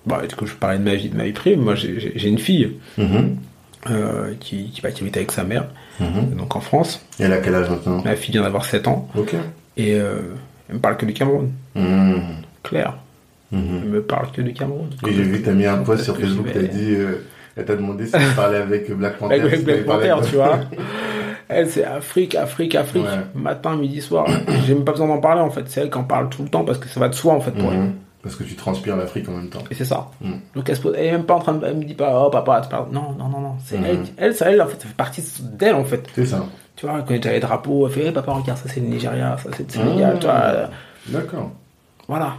bah, 0.07 0.23
du 0.29 0.35
coup, 0.35 0.47
je 0.47 0.55
parlais 0.55 0.79
de 0.79 0.83
ma 0.85 0.95
vie, 0.95 1.09
de 1.11 1.17
ma 1.17 1.25
vie 1.25 1.33
privée. 1.33 1.57
Moi, 1.57 1.75
j'ai- 1.75 2.27
une 2.29 2.39
fille 2.39 2.79
Mhm. 2.99 3.37
euh, 3.91 4.33
qui, 4.41 4.71
qui, 4.71 4.81
bah, 4.81 4.91
qui 4.91 5.03
habite 5.03 5.17
avec 5.17 5.33
sa 5.33 5.45
mère, 5.45 5.67
Mhm. 6.01 6.35
donc 6.39 6.57
en 6.57 6.61
France. 6.61 7.05
Et 7.21 7.25
elle 7.25 7.33
a 7.35 7.39
quel 7.39 7.55
âge 7.55 7.69
maintenant? 7.71 8.03
Ma 8.05 8.17
fille 8.17 8.33
vient 8.33 8.43
d'avoir 8.43 8.65
7 8.65 8.89
ans. 8.89 9.09
Ok. 9.17 9.35
Et 9.77 9.95
euh, 10.01 10.21
elle 10.69 10.77
me 10.77 10.81
parle 10.81 10.97
que 10.97 11.05
du 11.07 11.13
Cameroun. 11.13 11.51
Claire. 12.63 12.95
Elle 13.53 13.59
me 13.61 14.03
parle 14.03 14.33
que 14.33 14.41
du 14.43 14.53
Cameroun. 14.53 14.89
Et 15.07 15.13
j'ai 15.13 15.23
vu 15.23 15.41
que 15.41 15.45
t'as 15.47 15.53
mis 15.53 15.67
un 15.67 15.79
post 15.79 16.03
sur 16.05 16.17
Facebook, 16.19 16.47
t'as 16.53 16.63
dit, 16.63 16.95
euh, 16.97 17.23
elle 17.57 17.65
t'a 17.65 17.77
demandé 17.77 18.07
si 18.07 18.13
tu 18.13 18.19
parlais 18.35 18.59
avec 18.59 18.91
Black 18.93 19.19
Panther. 19.19 19.35
Avec 19.41 19.65
Black 19.65 19.85
Panther, 19.85 20.15
tu 20.29 20.35
vois. 20.37 20.61
Elle, 21.49 21.69
c'est 21.71 21.85
Afrique, 21.85 22.35
Afrique, 22.35 22.75
Afrique. 22.75 23.05
Ouais. 23.05 23.27
Matin, 23.35 23.77
midi, 23.77 24.01
soir. 24.03 24.27
J'ai 24.67 24.75
même 24.75 24.85
pas 24.85 24.93
besoin 24.93 25.07
d'en 25.09 25.19
parler, 25.21 25.41
en 25.41 25.51
fait. 25.51 25.65
C'est 25.69 25.81
elle 25.81 25.91
qui 25.91 25.99
en 25.99 26.05
parle 26.05 26.29
tout 26.29 26.43
le 26.43 26.49
temps 26.49 26.65
parce 26.65 26.79
que 26.79 26.89
ça 26.89 26.99
va 27.01 27.09
de 27.09 27.15
soi, 27.15 27.33
en 27.35 27.41
fait, 27.41 27.53
pour 27.53 27.73
elle. 27.73 27.79
Mhm. 27.79 27.93
Parce 28.23 28.35
que 28.35 28.43
tu 28.43 28.57
transpires 28.57 28.97
l'Afrique 28.97 29.29
en 29.29 29.33
même 29.33 29.49
temps. 29.49 29.63
Et 29.71 29.75
c'est 29.75 29.85
ça. 29.85 30.09
Mhm. 30.21 30.41
Donc 30.57 30.69
elle 30.69 30.75
se 30.77 30.81
pose, 30.81 30.95
elle 30.99 31.07
est 31.07 31.13
même 31.13 31.25
pas 31.27 31.35
en 31.35 31.39
train 31.39 31.53
de, 31.55 31.65
elle 31.65 31.77
me 31.77 31.85
dit 31.85 31.95
pas, 31.95 32.25
oh 32.27 32.29
papa, 32.29 32.61
tu 32.61 32.69
parles. 32.69 32.87
Non, 32.91 33.15
non, 33.17 33.29
non, 33.29 33.39
non. 33.41 33.55
C'est 33.65 33.79
Mhm. 33.79 33.85
elle, 33.87 33.99
elle, 34.17 34.35
ça, 34.35 34.51
elle, 34.51 34.61
en 34.61 34.67
fait, 34.67 34.81
ça 34.81 34.89
fait 34.89 34.97
partie 34.97 35.23
d'elle, 35.43 35.77
en 35.77 35.85
fait. 35.85 36.05
C'est 36.15 36.27
ça. 36.27 36.45
Tu 36.75 36.87
vois, 36.87 36.97
elle 36.99 37.05
connaît 37.05 37.21
déjà 37.21 37.35
les 37.35 37.41
drapeaux. 37.41 37.87
Elle 37.87 37.93
fait, 37.93 38.07
hey, 38.07 38.13
papa, 38.13 38.33
regarde, 38.33 38.59
ça 38.59 38.69
c'est 38.69 38.81
le 38.81 38.87
Nigeria, 38.89 39.37
ça 39.41 39.51
c'est 39.57 39.63
le 39.67 39.73
Sénégal, 39.73 40.19
tu 40.19 40.27
vois. 40.27 40.71
D'accord. 41.09 41.51
Voilà. 42.09 42.33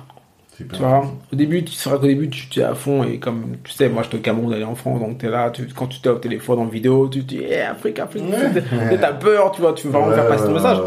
Tu 0.57 0.75
vois, 0.79 1.11
au 1.31 1.35
début, 1.35 1.63
tu 1.63 1.73
seras 1.73 1.97
qu'au 1.97 2.07
début, 2.07 2.29
tu 2.29 2.49
tu 2.49 2.59
es 2.59 2.63
à 2.63 2.73
fond 2.73 3.03
et 3.03 3.19
comme 3.19 3.57
tu 3.63 3.71
sais, 3.71 3.89
moi 3.89 4.01
j'étais 4.03 4.17
au 4.17 4.21
Cameroun, 4.21 4.53
est 4.53 4.63
en 4.63 4.73
France, 4.75 4.99
donc 4.99 5.19
t'es 5.19 5.29
là, 5.29 5.51
tu, 5.51 5.67
quand 5.67 5.85
tu 5.87 5.99
t'es 6.01 6.09
au 6.09 6.17
téléphone 6.17 6.59
en 6.59 6.65
vidéo, 6.65 7.07
tu 7.09 7.19
te 7.21 7.25
dis, 7.27 7.43
hey, 7.43 7.61
Afrique, 7.61 7.99
Afrique, 7.99 8.23
Ouais. 8.23 8.63
tu 8.91 8.97
t'as 8.99 9.13
peur, 9.13 9.51
tu 9.51 9.61
vois, 9.61 9.73
tu 9.73 9.85
veux 9.87 9.93
vraiment 9.93 10.07
Ouais, 10.09 10.15
faire 10.15 10.27
passer 10.27 10.45
ton 10.45 10.53
message. 10.53 10.77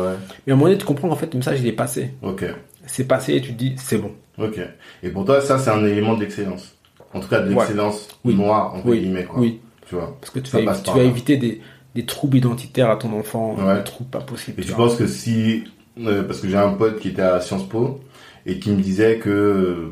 Mais 0.47 0.53
à 0.53 0.55
un 0.55 0.57
moment 0.57 0.65
donné, 0.67 0.79
tu 0.79 0.85
comprends 0.87 1.09
qu'en 1.09 1.17
fait, 1.17 1.33
le 1.33 1.39
message 1.39 1.61
il 1.61 1.67
est 1.69 1.73
passé. 1.73 2.11
Ok. 2.23 2.45
C'est 2.87 3.05
passé 3.07 3.35
et 3.35 3.41
tu 3.41 3.53
te 3.53 3.59
dis, 3.59 3.75
c'est 3.77 3.99
bon. 3.99 4.11
Ok. 4.39 4.59
Et 5.03 5.11
pour 5.11 5.25
toi, 5.25 5.41
ça, 5.41 5.59
c'est 5.59 5.71
un 5.71 5.85
élément 5.87 6.15
d'excellence. 6.17 6.75
En 7.15 7.21
tout 7.21 7.29
cas, 7.29 7.41
de 7.41 7.51
l'excellence 7.51 8.09
Oui. 8.25 8.35
noire, 8.35 8.75
entre 8.75 8.87
Oui. 8.89 9.01
guillemets, 9.01 9.25
quoi. 9.25 9.39
Oui, 9.41 9.61
Tu 9.89 9.95
vois. 9.95 10.17
parce 10.21 10.31
que 10.33 10.41
tu 10.41 10.51
vas, 10.57 10.75
tu 10.77 10.97
là. 10.97 11.03
éviter 11.05 11.37
des, 11.37 11.61
des 11.95 12.05
troubles 12.07 12.39
identitaires 12.39 12.91
à 12.91 12.97
ton 12.97 13.13
enfant, 13.19 13.55
des 13.55 13.85
troubles 13.85 14.11
pas 14.11 14.21
possibles. 14.21 14.61
Et 14.61 14.65
tu 14.65 14.73
penses 14.73 14.97
que 14.97 15.07
si, 15.07 15.65
euh, 16.01 16.23
parce 16.25 16.41
que 16.41 16.49
j'ai 16.49 16.57
un 16.57 16.71
pote 16.71 16.99
qui 17.01 17.09
était 17.09 17.23
à 17.23 17.41
Sciences 17.41 17.69
Po 17.69 18.01
et 18.47 18.59
qui 18.59 18.71
me 18.71 18.81
disait 18.81 19.17
que 19.19 19.91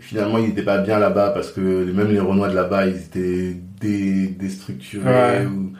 finalement 0.00 0.38
il 0.38 0.46
n'était 0.48 0.62
pas 0.62 0.78
bien 0.78 0.98
là-bas 0.98 1.30
parce 1.30 1.50
que 1.52 1.60
même 1.92 2.10
les 2.10 2.20
Renois 2.20 2.48
de 2.48 2.54
là-bas 2.54 2.86
ils 2.86 2.96
étaient 2.96 3.56
dé- 3.80 4.28
déstructurés 4.28 5.04
Ouais. 5.04 5.46
ou 5.46 5.72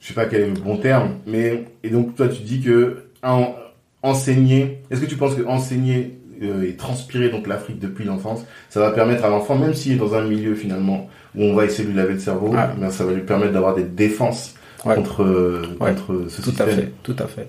je 0.00 0.08
sais 0.08 0.14
pas 0.14 0.26
quel 0.26 0.40
est 0.42 0.48
le 0.48 0.54
bon 0.60 0.76
terme. 0.78 1.16
Mais 1.26 1.64
et 1.82 1.90
donc 1.90 2.14
toi 2.16 2.28
tu 2.28 2.42
dis 2.42 2.60
que 2.60 3.04
en- 3.22 3.54
enseigner, 4.02 4.82
est-ce 4.90 5.00
que 5.00 5.06
tu 5.06 5.16
penses 5.16 5.34
que 5.34 5.42
enseigner 5.46 6.18
euh, 6.42 6.62
et 6.68 6.74
transpirer 6.76 7.30
donc 7.30 7.46
l'Afrique 7.46 7.78
depuis 7.78 8.04
l'enfance, 8.04 8.44
ça 8.68 8.80
va 8.80 8.90
permettre 8.90 9.24
à 9.24 9.28
l'enfant, 9.30 9.56
même 9.56 9.72
s'il 9.74 9.92
est 9.92 9.96
dans 9.96 10.14
un 10.14 10.22
milieu 10.24 10.54
finalement 10.54 11.08
où 11.34 11.42
on 11.42 11.54
va 11.54 11.64
essayer 11.64 11.84
de 11.84 11.88
lui 11.90 11.96
laver 11.96 12.12
le 12.14 12.18
cerveau, 12.18 12.48
Ouais. 12.50 12.66
ben, 12.78 12.90
ça 12.90 13.04
va 13.04 13.12
lui 13.14 13.22
permettre 13.22 13.52
d'avoir 13.52 13.74
des 13.74 13.84
défenses 13.84 14.54
Ouais. 14.84 14.94
contre, 14.94 15.22
euh, 15.22 15.62
Ouais. 15.80 15.92
contre 15.94 16.26
ce 16.28 16.36
Tout 16.42 16.50
système. 16.50 16.68
à 16.68 16.72
fait, 16.72 16.92
tout 17.02 17.16
à 17.18 17.26
fait. 17.26 17.48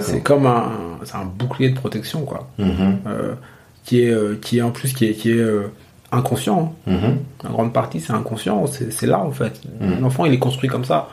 C'est 0.00 0.22
comme 0.22 0.46
un, 0.46 0.98
un 1.14 1.24
bouclier 1.24 1.70
de 1.70 1.74
protection, 1.76 2.24
quoi. 2.24 2.48
Mhm, 2.58 2.98
Euh, 3.06 3.34
qui 3.84 4.02
est, 4.02 4.10
euh, 4.10 4.36
qui 4.40 4.58
est 4.58 4.62
en 4.62 4.70
plus, 4.70 4.92
qui 4.92 5.06
est, 5.06 5.12
qui 5.14 5.30
est 5.32 5.34
euh, 5.38 5.64
inconscient. 6.12 6.74
hein. 6.86 6.92
mhm. 6.92 7.18
En 7.48 7.52
grande 7.52 7.72
partie, 7.72 8.00
c'est 8.00 8.12
inconscient. 8.12 8.64
C'est 8.66 9.06
là, 9.06 9.18
en 9.20 9.30
fait. 9.32 9.60
Mhm. 9.80 10.00
L'enfant, 10.00 10.24
il 10.26 10.32
est 10.32 10.38
construit 10.38 10.68
comme 10.70 10.84
ça. 10.84 11.08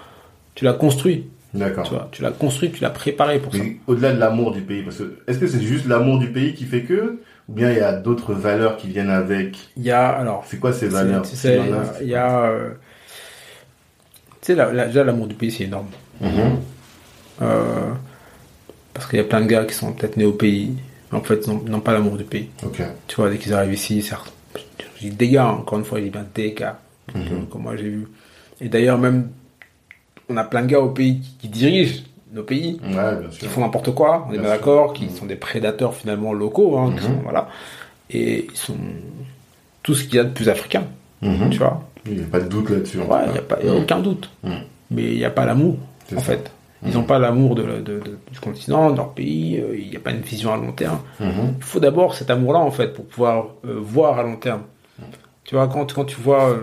Tu 0.56 0.64
l'as 0.66 0.74
construit, 0.74 1.28
D'accord. 1.54 1.84
tu 1.86 1.94
vois. 1.94 2.08
Tu 2.12 2.22
l'as 2.22 2.32
construit, 2.32 2.72
tu 2.72 2.82
l'as 2.82 2.90
préparé 2.92 3.40
pour 3.40 3.54
ça. 3.56 3.62
Au-delà 3.88 4.14
de 4.14 4.20
l'amour 4.20 4.52
du 4.52 4.62
pays, 4.62 4.84
parce 4.84 4.98
que 4.98 5.18
est-ce 5.28 5.40
que 5.40 5.48
c'est 5.48 5.62
juste 5.62 5.88
l'amour 5.88 6.20
du 6.20 6.28
pays 6.32 6.54
qui 6.54 6.66
fait 6.66 6.82
que, 6.84 7.20
ou 7.50 7.54
bien 7.54 7.72
il 7.72 7.78
y 7.78 7.82
a 7.82 7.94
d'autres 7.94 8.34
valeurs 8.34 8.78
qui 8.78 8.88
viennent 8.88 9.10
avec? 9.10 9.58
Il 9.78 9.84
y 9.84 9.92
a, 9.92 10.08
alors, 10.10 10.44
C'est 10.46 10.60
quoi 10.60 10.72
ces 10.72 10.88
valeurs 10.88 11.24
tu 11.24 11.36
sais, 11.36 11.60
il 12.02 12.08
y 12.10 12.16
a, 12.16 12.42
euh, 12.44 12.70
tu 14.42 14.48
sais, 14.48 14.56
la- 14.56 14.72
la- 14.72 14.86
déjà, 14.88 15.04
l'amour 15.04 15.28
du 15.28 15.36
pays, 15.36 15.52
c'est 15.52 15.64
énorme. 15.66 15.88
Mhm. 16.22 16.30
Euh, 17.42 17.92
parce 18.94 19.08
qu'il 19.08 19.18
y 19.18 19.22
a 19.22 19.26
plein 19.26 19.42
de 19.42 19.48
gars 19.48 19.66
qui 19.66 19.74
sont 19.74 19.94
peut-être 19.94 20.18
nés 20.18 20.26
au 20.26 20.34
pays, 20.34 20.74
mais 21.12 21.18
en 21.18 21.22
fait, 21.22 21.48
n'ont 21.48 21.62
n'ont 21.66 21.80
pas 21.80 21.94
l'amour 21.94 22.18
du 22.18 22.24
pays. 22.24 22.50
Tu 23.08 23.16
vois, 23.16 23.30
dès 23.30 23.38
qu'ils 23.38 23.54
arrivent 23.54 23.74
ici, 23.74 24.02
certes, 24.02 24.32
je 24.96 25.08
dis 25.08 25.12
des 25.16 25.30
gars, 25.30 25.48
encore 25.48 25.80
une 25.80 25.86
fois, 25.86 26.00
je 26.00 26.06
dis 26.06 26.10
bien 26.10 26.26
des 26.36 26.54
gars, 26.54 26.80
Mhm. 27.16 27.48
comme 27.50 27.64
moi 27.64 27.76
j'ai 27.76 27.90
vu. 27.90 28.08
Et 28.60 28.70
d'ailleurs, 28.70 28.98
même, 28.98 29.30
on 30.30 30.38
a 30.38 30.44
plein 30.44 30.62
de 30.62 30.68
gars 30.68 30.80
au 30.80 30.90
pays 30.90 31.20
qui, 31.20 31.36
qui 31.40 31.48
dirigent 31.50 32.04
nos 32.34 32.44
pays, 32.44 32.80
Ouais, 32.84 32.90
bien 33.20 33.30
qui 33.30 33.40
sûr. 33.40 33.50
font 33.50 33.62
n'importe 33.62 33.94
quoi, 33.94 34.26
on 34.30 34.34
est 34.34 34.38
Bien 34.38 34.50
d'accord, 34.50 34.94
qui 34.94 35.06
Mhm. 35.06 35.10
sont 35.16 35.26
des 35.26 35.36
prédateurs 35.36 35.96
finalement 35.96 36.32
locaux, 36.34 36.78
hein, 36.78 36.94
qui 36.98 37.04
Mhm. 37.04 37.10
sont, 37.12 37.22
voilà, 37.24 37.50
et 38.10 38.48
ils 38.50 38.58
sont 38.58 38.78
tout 39.84 39.96
ce 39.96 40.04
qu'il 40.06 40.16
y 40.16 40.20
a 40.20 40.24
de 40.24 40.30
plus 40.30 40.48
africain, 40.48 40.84
Mhm. 41.22 41.50
tu 41.50 41.58
vois. 41.58 41.82
Il 42.06 42.14
n'y 42.18 42.24
a 42.24 42.28
pas 42.28 42.40
de 42.40 42.48
doute 42.48 42.70
là-dessus. 42.70 43.00
Ouais, 43.00 43.06
il 43.28 43.66
n'y 43.66 43.70
a, 43.72 43.74
Mhm. 43.76 43.82
aucun 43.84 44.00
doute. 44.00 44.30
Mhm. 44.44 44.54
Mais 44.92 45.04
il 45.04 45.18
n'y 45.18 45.26
a 45.26 45.30
pas 45.30 45.46
l'amour, 45.46 45.78
en 46.16 46.20
ça. 46.20 46.22
fait. 46.26 46.52
Ils 46.84 46.94
n'ont 46.94 47.04
pas 47.04 47.20
l'amour 47.20 47.54
de, 47.56 47.62
de- 47.64 48.00
de- 48.00 48.18
du 48.32 48.40
continent, 48.40 48.90
de 48.90 48.98
leur 48.98 49.14
pays, 49.14 49.60
euh, 49.60 49.78
il 49.78 49.90
n'y 49.92 49.96
a 49.96 50.00
pas 50.00 50.10
une 50.12 50.22
vision 50.22 50.52
à 50.52 50.58
long 50.58 50.72
terme. 50.72 51.00
Mhm. 51.20 51.56
Il 51.58 51.64
faut 51.64 51.80
d'abord 51.80 52.16
cet 52.16 52.30
amour-là, 52.32 52.60
en 52.60 52.72
fait, 52.72 52.88
pour 52.94 53.06
pouvoir 53.06 53.46
euh, 53.66 53.76
voir 53.80 54.18
à 54.18 54.24
long 54.24 54.36
terme. 54.38 54.64
Tu 55.44 55.54
vois, 55.56 55.68
quand, 55.68 55.94
quand 55.94 56.06
tu 56.06 56.20
vois... 56.20 56.50
euh, 56.50 56.58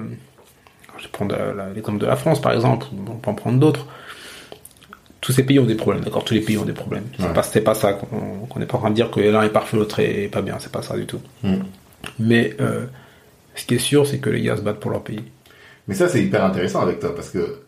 je 0.99 1.05
vais 1.05 1.09
prendre 1.11 1.37
la- 1.37 1.53
la- 1.55 1.71
l'exemple 1.71 1.99
de 1.99 2.07
la 2.07 2.17
France, 2.17 2.41
par 2.43 2.53
exemple, 2.53 2.87
on 3.09 3.15
peut 3.15 3.31
en 3.31 3.35
prendre 3.35 3.59
d'autres. 3.61 3.87
Tous 5.21 5.33
ces 5.33 5.45
pays 5.45 5.59
ont 5.59 5.65
des 5.67 5.75
problèmes, 5.75 6.03
d'accord 6.05 6.25
Tous 6.25 6.35
les 6.35 6.41
pays 6.41 6.57
ont 6.59 6.65
des 6.65 6.73
problèmes. 6.73 7.05
Ouais. 7.19 7.33
pas, 7.33 7.43
c'est 7.43 7.61
pas 7.61 7.75
ça 7.75 7.93
qu'on 7.93 8.47
qu'on 8.49 8.59
n'est 8.61 8.67
pas 8.67 8.77
en 8.77 8.81
train 8.81 8.91
de 8.91 8.95
dire 8.95 9.11
que 9.11 9.21
l'un 9.21 9.43
est 9.43 9.51
parfait, 9.51 9.77
l'autre 9.77 9.99
est 10.01 10.29
pas 10.29 10.43
bien. 10.43 10.57
C'est 10.59 10.73
pas 10.73 10.83
ça 10.83 10.97
du 10.97 11.07
tout. 11.07 11.21
Mhm. 11.43 11.65
Mais 12.21 12.55
euh, 12.61 12.87
ce 13.55 13.65
qui 13.67 13.75
est 13.75 13.79
sûr, 13.79 14.07
c'est 14.07 14.19
que 14.19 14.31
les 14.31 14.43
gars 14.43 14.57
se 14.57 14.63
battent 14.63 14.81
pour 14.81 14.91
leur 14.93 15.03
pays. 15.03 15.23
Mais 15.89 15.95
ça, 15.95 16.09
c'est 16.09 16.23
hyper 16.23 16.45
intéressant 16.45 16.81
avec 16.81 17.01
toi 17.01 17.15
parce 17.15 17.31
que 17.31 17.61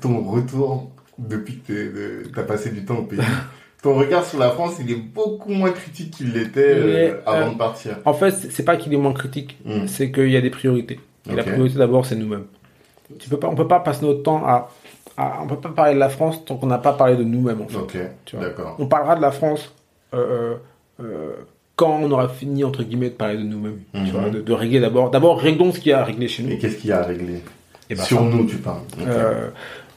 ton 0.00 0.22
retour 0.24 0.90
depuis 1.28 1.58
que 1.66 2.22
tu 2.32 2.38
as 2.38 2.42
passé 2.42 2.70
du 2.70 2.84
temps 2.84 2.96
au 2.96 3.02
pays, 3.02 3.18
ton 3.82 3.94
regard 3.94 4.24
sur 4.24 4.38
la 4.38 4.50
France, 4.50 4.76
il 4.80 4.90
est 4.90 4.96
beaucoup 4.96 5.52
moins 5.52 5.70
critique 5.70 6.10
qu'il 6.12 6.32
l'était 6.32 6.74
euh, 6.76 7.14
avant 7.26 7.48
euh, 7.48 7.52
de 7.52 7.58
partir. 7.58 7.96
En 8.04 8.12
fait, 8.14 8.30
c'est 8.32 8.64
pas 8.64 8.76
qu'il 8.76 8.92
est 8.92 8.96
moins 8.98 9.12
critique, 9.12 9.58
Mm. 9.64 9.86
c'est 9.86 10.10
qu'il 10.10 10.30
y 10.30 10.36
a 10.36 10.40
des 10.40 10.50
priorités. 10.50 10.98
Et 11.30 11.34
la 11.34 11.42
priorité 11.42 11.78
d'abord, 11.78 12.04
c'est 12.06 12.16
nous-mêmes. 12.16 12.44
Tu 13.18 13.28
peux 13.28 13.38
pas, 13.38 13.48
on 13.48 13.54
peut 13.54 13.68
pas 13.68 13.80
passer 13.80 14.04
notre 14.06 14.22
temps 14.22 14.42
à, 14.46 14.70
à- 15.16 15.40
on 15.42 15.46
peut 15.46 15.56
pas 15.56 15.68
parler 15.70 15.94
de 15.94 15.98
la 15.98 16.08
France 16.08 16.44
tant 16.44 16.56
qu'on 16.56 16.66
n'a 16.66 16.78
pas 16.78 16.92
parlé 16.92 17.16
de 17.16 17.24
nous-mêmes. 17.24 17.60
En 17.60 17.68
fait. 17.68 17.76
Ok, 17.76 17.96
d'accord. 18.40 18.76
On 18.78 18.86
parlera 18.86 19.16
de 19.16 19.20
la 19.22 19.30
France 19.32 19.74
euh, 20.14 20.54
euh, 21.02 21.32
quand 21.76 21.98
on 22.02 22.10
aura 22.10 22.28
fini 22.28 22.62
entre 22.64 22.82
guillemets 22.82 23.10
de 23.10 23.14
parler 23.14 23.36
de 23.38 23.42
nous-mêmes. 23.42 23.80
Mhm. 23.94 24.04
Tu 24.06 24.10
vois, 24.12 24.30
de, 24.30 24.40
de 24.40 24.52
régler 24.52 24.80
d'abord. 24.80 25.10
D'abord, 25.10 25.40
réglons 25.40 25.72
ce 25.72 25.80
qu'il 25.80 25.90
y 25.90 25.92
a 25.92 26.00
à 26.00 26.04
régler 26.04 26.28
chez 26.28 26.42
nous. 26.42 26.50
Et 26.52 26.58
qu'est-ce 26.58 26.76
qu'il 26.76 26.90
y 26.90 26.92
a 26.92 27.00
à 27.00 27.04
régler? 27.04 27.42
Et 27.90 27.94
ben, 27.96 28.02
Sur 28.04 28.18
ça. 28.18 28.24
nous, 28.24 28.46
tu 28.46 28.56
parles. 28.56 28.80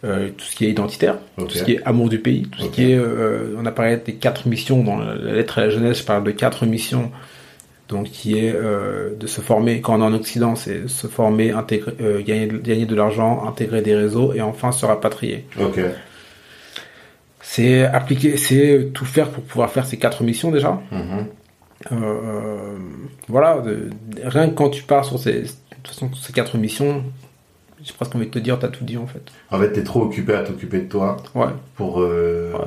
Euh, 0.06 0.30
tout 0.38 0.44
ce 0.44 0.56
qui 0.56 0.66
est 0.66 0.70
identitaire, 0.70 1.18
tout 1.38 1.48
ce 1.50 1.64
qui 1.64 1.72
est 1.76 1.84
amour 1.86 2.10
du 2.10 2.20
pays, 2.20 2.42
tout 2.44 2.60
ce 2.60 2.68
qui 2.68 2.92
est, 2.92 2.98
euh, 2.98 3.56
on 3.58 3.66
a 3.66 3.72
parlé 3.72 3.96
des 3.96 4.16
quatre 4.16 4.48
missions 4.50 4.84
dans 4.84 4.98
la 4.98 5.16
lettre 5.16 5.60
à 5.60 5.62
la 5.62 5.70
jeunesse, 5.70 6.00
je 6.00 6.04
parle 6.04 6.26
de 6.26 6.32
quatre 6.32 6.66
missions, 6.66 7.10
donc 7.88 8.08
qui 8.08 8.38
est 8.38 8.54
euh, 8.54 9.12
de 9.18 9.28
se 9.28 9.40
former 9.40 9.80
quand 9.80 9.96
on 9.98 10.02
est 10.02 10.06
en 10.06 10.14
Occident, 10.14 10.56
c'est 10.58 10.90
se 10.90 11.08
former, 11.08 11.52
intégrer, 11.52 11.94
gagner, 12.26 12.48
de- 12.48 12.58
gagner 12.58 12.86
de 12.86 12.96
l'argent, 12.96 13.46
intégrer 13.48 13.82
des 13.82 13.96
réseaux 13.96 14.34
et 14.34 14.42
enfin 14.42 14.74
se 14.74 14.86
rapatrier. 14.86 15.46
Ok. 15.58 15.80
C'est 17.42 17.84
appliquer, 17.84 18.36
c'est 18.38 18.90
tout 18.94 19.06
faire 19.06 19.30
pour 19.30 19.44
pouvoir 19.44 19.70
faire 19.70 19.86
ces 19.86 19.98
quatre 19.98 20.24
missions 20.24 20.52
déjà. 20.52 20.82
Euh, 21.92 22.78
voilà, 23.28 23.60
de- 23.62 23.90
rien 24.24 24.50
que 24.50 24.54
quand 24.56 24.70
tu 24.70 24.84
pars 24.84 25.06
sur 25.06 25.20
ces, 25.20 25.34
de 25.42 25.48
toute 25.84 25.88
façon, 25.94 26.10
ces 26.14 26.34
quatre 26.34 26.58
missions, 26.58 27.04
j'ai 27.84 27.94
presque 27.94 28.16
envie 28.16 28.26
de 28.28 28.32
te 28.32 28.40
dire, 28.40 28.58
t'as 28.60 28.68
tout 28.70 28.84
dit 28.84 28.98
en 28.98 29.08
fait. 29.08 29.22
En 29.52 29.60
fait, 29.60 29.72
t'es 29.72 29.84
trop 29.84 30.02
occupé 30.02 30.34
à 30.34 30.44
t'occuper 30.44 30.80
de 30.80 30.90
toi 30.90 31.18
Ouais. 31.36 31.48
pour 31.76 32.02
euh, 32.02 32.52
Ouais. 32.54 32.60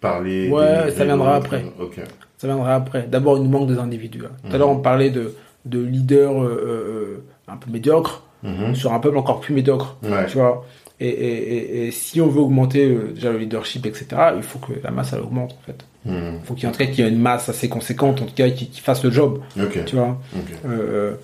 parler. 0.00 0.48
Ouais, 0.50 0.84
des- 0.86 0.90
ça 0.92 0.98
des 1.00 1.04
viendra 1.06 1.36
autres. 1.38 1.46
après. 1.46 1.64
Ok. 1.80 2.00
Ça 2.38 2.46
viendra 2.46 2.74
après. 2.74 3.06
D'abord, 3.10 3.36
il 3.38 3.42
nous 3.44 3.50
manque 3.50 3.68
des 3.68 3.78
individus. 3.78 4.18
là. 4.20 4.28
Tout 4.42 4.48
à 4.48 4.52
Mhm. 4.54 4.58
l'heure, 4.58 4.68
on 4.70 4.78
parlait 4.78 5.10
de, 5.10 5.34
de 5.64 5.80
leaders 5.80 6.42
euh, 6.42 6.46
euh, 6.46 7.24
un 7.48 7.56
peu 7.56 7.70
médiocres 7.70 8.22
Mhm. 8.42 8.74
sur 8.74 8.92
un 8.92 9.00
peuple 9.00 9.16
encore 9.16 9.40
plus 9.40 9.54
médiocre. 9.54 9.96
Ouais. 10.02 10.26
Tu 10.28 10.36
vois 10.38 10.64
et, 11.00 11.08
et, 11.08 11.54
et, 11.56 11.86
et 11.86 11.90
si 11.90 12.20
on 12.20 12.28
veut 12.28 12.40
augmenter 12.40 12.86
euh, 12.88 13.12
déjà 13.14 13.32
le 13.32 13.38
leadership, 13.38 13.84
etc., 13.84 14.06
il 14.36 14.42
faut 14.44 14.60
que 14.60 14.72
la 14.82 14.92
masse, 14.92 15.12
elle 15.12 15.20
augmente, 15.22 15.52
en 15.60 15.66
fait. 15.66 15.84
Mhm. 16.04 16.38
Il 16.40 16.46
faut 16.46 16.54
qu'il 16.54 16.68
y 16.68 17.02
ait 17.02 17.08
une 17.08 17.18
masse 17.18 17.48
assez 17.48 17.68
conséquente, 17.68 18.22
en 18.22 18.26
tout 18.26 18.34
cas, 18.34 18.48
qui, 18.50 18.68
qui 18.68 18.80
fasse 18.80 19.02
le 19.02 19.10
job. 19.10 19.40
Ok. 19.60 19.84
Tu 19.86 19.96
vois 19.96 20.18
Ok. 20.36 20.52
Euh, 20.66 21.14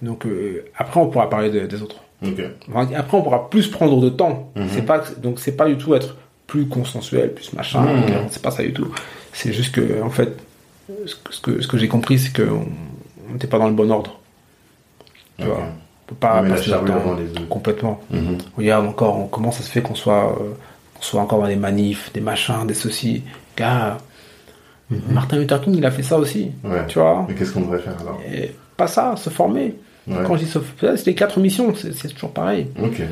Donc, 0.00 0.26
après, 0.76 0.98
on 1.00 1.06
pourra 1.08 1.30
parler 1.30 1.50
de- 1.50 1.66
des 1.66 1.82
autres. 1.82 2.00
Enfin, 2.70 2.88
après, 2.96 3.16
on 3.16 3.22
pourra 3.22 3.50
plus 3.50 3.68
prendre 3.68 4.00
de 4.00 4.08
temps. 4.08 4.52
Mhm. 4.56 4.66
C'est 4.70 4.82
pas, 4.82 5.02
donc, 5.22 5.38
c'est 5.40 5.52
pas 5.56 5.66
du 5.66 5.76
tout 5.76 5.94
être 5.94 6.16
plus 6.46 6.66
consensuel, 6.68 7.32
plus 7.34 7.52
machin. 7.52 7.80
Mhm. 7.82 7.88
euh, 8.10 8.22
C'est 8.30 8.42
pas 8.42 8.50
ça 8.50 8.62
du 8.62 8.72
tout. 8.72 8.88
C'est 9.32 9.52
juste 9.52 9.74
que, 9.74 10.02
en 10.02 10.10
fait, 10.10 10.36
ce 11.06 11.40
que, 11.40 11.60
ce 11.62 11.76
j'ai 11.76 11.88
compris, 11.88 12.18
c'est 12.18 12.34
qu'on 12.36 12.66
n'était 13.32 13.46
pas 13.46 13.58
dans 13.58 13.68
le 13.68 13.74
bon 13.74 13.90
ordre. 13.90 14.18
Tu 15.38 15.44
Ok. 15.46 15.50
vois 15.50 15.64
On 15.64 16.08
peut 16.08 16.14
pas 16.16 16.42
la 16.42 16.50
passer 16.50 16.70
charrue 16.70 16.88
temps 16.88 17.16
les 17.36 17.42
complètement. 17.46 18.00
Mhm. 18.10 18.38
Regarde 18.56 18.86
encore, 18.86 19.28
comment 19.30 19.50
ça 19.50 19.62
se 19.62 19.70
fait 19.70 19.80
qu'on 19.82 19.94
soit, 19.94 20.36
euh, 20.40 20.52
qu'on 20.94 21.02
soit 21.02 21.20
encore 21.22 21.40
dans 21.40 21.48
des 21.48 21.56
manifs, 21.56 22.12
des 22.12 22.20
machins, 22.20 22.66
des 22.66 22.74
ceci. 22.74 23.22
Gars, 23.56 23.98
Martin 25.08 25.38
Luther 25.38 25.60
King, 25.62 25.74
il 25.76 25.86
a 25.86 25.90
fait 25.90 26.02
ça 26.02 26.18
aussi. 26.18 26.50
Mhm. 26.62 26.70
Ouais. 26.72 26.86
Tu 26.86 26.98
vois 26.98 27.24
Mais 27.28 27.34
qu'est-ce 27.34 27.52
qu'on 27.52 27.62
devrait 27.62 27.78
faire 27.78 27.94
alors? 28.00 28.20
Et 28.30 28.52
Pas 28.76 28.86
ça, 28.86 29.14
se 29.16 29.30
former. 29.30 29.74
Ouais. 30.08 30.16
Quand 30.26 30.36
je 30.36 30.44
dis 30.44 30.50
c'est 30.50 31.06
les 31.06 31.14
quatre 31.14 31.38
missions, 31.40 31.72
c'est 31.74 32.08
toujours 32.14 32.32
pareil. 32.32 32.68
Ok. 32.82 33.02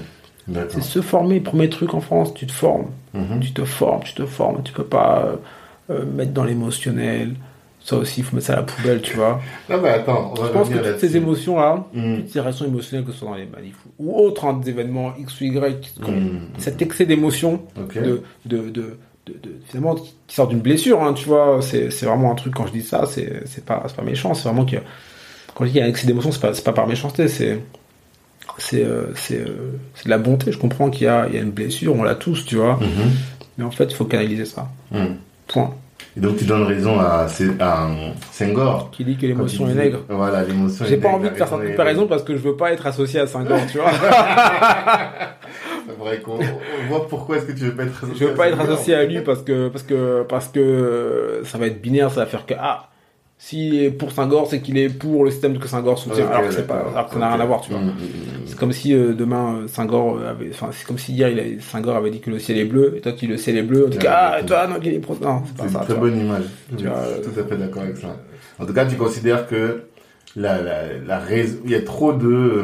D'accord. 0.49 0.71
C'est 0.75 0.83
se 0.83 1.01
former. 1.01 1.41
Premier 1.41 1.69
truc 1.69 1.95
en 1.95 2.01
France, 2.01 2.35
tu 2.35 2.47
te 2.47 2.53
formes. 2.53 2.87
Mhm. 3.15 3.41
Tu 3.41 3.53
te 3.53 3.65
formes, 3.65 4.03
tu 4.03 4.15
te 4.15 4.27
formes. 4.27 4.63
Tu 4.65 4.73
peux 4.73 4.85
pas 4.85 5.25
euh, 5.27 5.37
euh, 5.95 6.05
mettre 6.05 6.33
dans 6.33 6.45
l'émotionnel. 6.45 7.35
Ça 7.83 7.97
aussi, 7.97 8.21
il 8.21 8.25
faut 8.25 8.35
mettre 8.37 8.49
ça 8.49 8.53
à 8.55 8.57
la 8.57 8.63
poubelle, 8.65 9.01
tu 9.01 9.17
vois. 9.17 9.41
Non, 9.71 9.81
mais 9.81 9.89
attends, 9.91 10.33
on 10.37 10.41
va 10.41 10.49
Je 10.49 10.53
pense 10.53 10.69
que 10.69 10.75
revenir 10.75 10.93
toutes 10.93 11.01
ces 11.01 11.17
émotions-là, 11.17 11.85
Mhm. 11.95 12.17
toutes 12.19 12.29
ces 12.31 12.41
réactions 12.41 12.67
émotionnelles, 12.67 13.07
que 13.07 13.13
ce 13.13 13.19
soit 13.21 13.29
dans 13.29 13.35
les 13.37 13.47
manifs 13.47 13.79
ou 13.99 14.15
autres 14.19 14.45
hein, 14.45 14.55
des 14.63 14.71
événements 14.71 15.13
X 15.19 15.41
ou 15.41 15.45
Y, 15.45 15.95
Mhm. 16.01 16.41
cet 16.59 16.83
excès 16.83 17.07
d'émotions, 17.07 17.63
Ok. 17.81 17.95
de, 18.03 18.23
de, 18.47 18.59
de, 18.59 18.69
de, 18.69 19.33
de- 19.33 19.57
finalement, 19.67 19.95
qui, 19.95 20.15
qui 20.27 20.35
sort 20.35 20.49
d'une 20.49 20.61
blessure, 20.61 21.03
hein, 21.03 21.15
tu 21.15 21.27
vois, 21.27 21.61
c'est 21.63 21.89
vraiment 22.03 22.33
un 22.33 22.35
truc, 22.35 22.55
quand 22.55 22.67
je 22.67 22.73
dis 22.73 22.83
ça, 22.83 23.07
c'est 23.07 23.65
pas, 23.65 23.87
pas 23.97 24.03
méchant, 24.03 24.35
c'est 24.35 24.45
vraiment 24.49 24.65
que, 24.67 24.77
quand 25.61 25.67
je 25.67 25.69
dis 25.69 25.73
qu'il 25.75 25.81
y 25.81 25.85
a 25.85 25.87
un 25.87 25.91
excès 25.91 26.07
d'émotions, 26.07 26.33
c'est 26.33 26.41
pas, 26.41 26.55
c'est 26.55 26.65
pas 26.65 26.73
par 26.73 26.87
méchanceté, 26.87 27.29
c'est 27.29 27.61
c'est 28.57 28.83
euh, 28.83 29.13
c'est 29.15 29.39
euh, 29.39 29.79
c'est 29.95 30.07
de 30.07 30.11
la 30.11 30.17
bonté, 30.19 30.53
je 30.53 30.59
comprends 30.59 30.89
qu'il 30.89 31.05
y 31.05 31.09
a, 31.09 31.27
il 31.29 31.35
y 31.35 31.39
a 31.39 31.43
une 31.43 31.51
blessure, 31.51 31.95
on 31.95 32.03
l'a 32.03 32.15
tous, 32.15 32.47
tu 32.47 32.57
vois, 32.57 32.79
Mhm. 32.81 33.11
mais 33.59 33.65
en 33.65 33.71
fait, 33.71 33.85
il 33.85 33.95
faut 33.95 34.07
canaliser 34.07 34.47
ça, 34.47 34.69
Mhm. 34.91 35.17
point. 35.49 35.75
Et 36.17 36.21
donc 36.21 36.39
tu 36.39 36.45
donnes 36.45 36.63
raison 36.65 36.99
à, 36.99 37.27
à 37.61 37.87
euh, 37.87 38.11
Senghor. 38.33 38.91
Qui 38.91 39.05
dit 39.05 39.17
que 39.17 39.27
l'émotion 39.27 39.69
est 39.69 39.75
nègre. 39.75 40.01
Voilà, 40.09 40.43
l'émotion 40.43 40.85
J'ai 40.89 40.97
pas 40.97 41.09
nègre, 41.09 41.19
envie 41.21 41.31
de 41.31 41.35
faire 41.37 41.49
cette 41.49 41.71
comparaison 41.71 42.07
parce 42.09 42.23
que 42.25 42.33
je 42.37 42.41
veux 42.43 42.57
pas 42.57 42.73
être 42.73 42.87
associé 42.87 43.21
à 43.21 43.27
Senghor, 43.29 43.59
tu 43.71 43.79
vois. 43.79 43.91
C'est 45.87 45.97
vrai 45.99 46.19
qu'on 46.21 46.33
on 46.39 46.89
voit 46.89 47.07
pourquoi 47.09 47.37
est-ce 47.37 47.47
que 47.47 47.53
tu 47.53 47.65
veux 47.65 47.75
pas 47.77 47.85
être 47.85 47.97
associé 48.03 48.17
Je 48.19 48.25
veux 48.25 48.35
pas 48.35 48.45
à 48.45 48.49
être 48.49 48.61
associé 48.61 48.95
à 48.95 49.05
lui 49.05 49.21
parce 49.21 49.43
que 49.43 49.69
parce 49.69 49.85
que 49.85 50.23
parce 50.29 50.49
que 50.49 51.43
ça 51.45 51.59
va 51.59 51.67
être 51.67 51.81
binaire, 51.81 52.11
ça 52.11 52.21
va 52.21 52.27
faire 52.27 52.45
que 52.45 52.55
ah 52.59 52.90
s'il 53.43 53.75
est 53.83 53.91
pour 53.91 54.13
Senghor, 54.13 54.47
c'est 54.51 54.61
qu'il 54.61 54.77
est 54.77 54.91
pour 54.91 55.25
le 55.25 55.31
système 55.31 55.59
que 55.59 55.67
Senghor 55.67 55.99
soutient, 55.99 56.29
alors 56.29 56.47
que 56.49 56.53
c'est 56.53 56.67
pas 56.67 56.81
alors 56.93 57.07
que 57.07 57.15
ça 57.15 57.19
n'a 57.19 57.33
rien 57.33 57.41
à 57.41 57.47
voir, 57.47 57.63
tu 57.63 57.71
vois. 57.71 57.81
Mhm, 57.81 57.87
mhm, 57.87 57.95
C'est 58.45 58.59
comme 58.59 58.73
si 58.73 58.93
euh, 58.95 59.15
demain 59.15 59.61
euh, 59.63 59.67
euh, 59.67 60.31
avait 60.31 60.51
enfin 60.51 60.69
c'est 60.73 60.87
comme 60.87 60.99
si 60.99 61.15
hier 61.15 61.31
Senghor 61.61 61.97
avait 61.97 62.11
dit 62.11 62.21
que 62.21 62.29
le 62.31 62.39
ciel 62.39 62.59
est 62.59 62.67
bleu 62.67 62.95
et 62.97 63.01
toi 63.01 63.13
qui 63.13 63.27
le 63.27 63.39
ciel 63.39 63.57
est 63.57 63.63
bleu, 63.63 63.87
on 63.87 63.89
dit 63.89 63.97
Ouais, 63.97 64.03
que, 64.05 64.09
ah 64.11 64.37
ouais. 64.39 64.47
toi 64.47 64.67
non 64.67 64.79
qu'il 64.79 64.93
est 64.93 64.99
pro 64.99 65.17
non, 65.23 65.43
c'est 65.47 65.57
pas 65.57 65.65
une 65.65 65.71
ça. 65.71 65.79
très 65.81 65.95
tu 65.95 66.01
bonne 66.01 66.19
image. 66.21 66.45
Tu 66.77 66.85
Je 66.85 66.89
vois, 66.89 67.03
suis 67.03 67.13
euh, 67.15 67.23
tout 67.25 67.41
à 67.41 67.45
fait 67.45 67.57
d'accord 67.57 67.83
avec 67.83 67.97
ça. 67.97 68.15
En 68.59 68.67
tout 68.67 68.75
cas, 68.75 68.85
tu 68.85 68.97
considères 68.97 69.47
que 69.49 69.85
la, 70.37 70.61
la, 70.61 70.83
la 71.07 71.19
raison, 71.19 71.57
il 71.65 71.71
y 71.71 71.75
a 71.75 71.81
trop 71.81 72.13
de, 72.13 72.27
euh, 72.29 72.63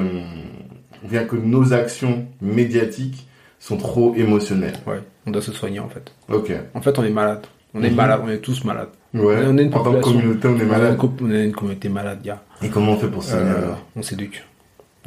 bien 1.04 1.24
que 1.24 1.36
nos 1.36 1.72
actions 1.72 2.26
médiatiques 2.42 3.26
sont 3.58 3.78
trop 3.78 4.14
émotionnelles. 4.14 4.74
Ouais, 4.86 5.00
on 5.26 5.30
doit 5.30 5.40
se 5.42 5.52
soigner 5.52 5.80
en 5.80 5.88
fait. 5.88 6.12
Ok. 6.30 6.52
En 6.74 6.80
fait, 6.82 6.98
on 6.98 7.04
est 7.04 7.10
malade. 7.10 7.46
On 7.74 7.82
est 7.82 7.88
Mhm. 7.90 7.96
malade, 7.96 8.20
on 8.24 8.28
est 8.28 8.38
tous 8.38 8.62
malades. 8.64 8.88
Ouais. 9.16 9.36
On 9.46 9.56
est 9.58 9.62
une 9.62 9.70
population. 9.70 10.12
communauté, 10.12 10.48
on 10.48 10.52
est 10.52 10.54
On 10.54 10.60
est 10.60 10.64
malade. 10.64 10.92
une 10.92 10.96
co- 10.98 11.12
On 11.22 11.30
est 11.30 11.44
une 11.44 11.52
communauté 11.52 11.88
malade, 11.88 12.18
gars. 12.22 12.42
Et 12.62 12.68
comment 12.68 12.92
on 12.92 12.96
fait 12.98 13.08
pour 13.08 13.22
ça 13.22 13.36
Euh, 13.36 13.72
on 13.96 14.02
s'éduque. 14.02 14.44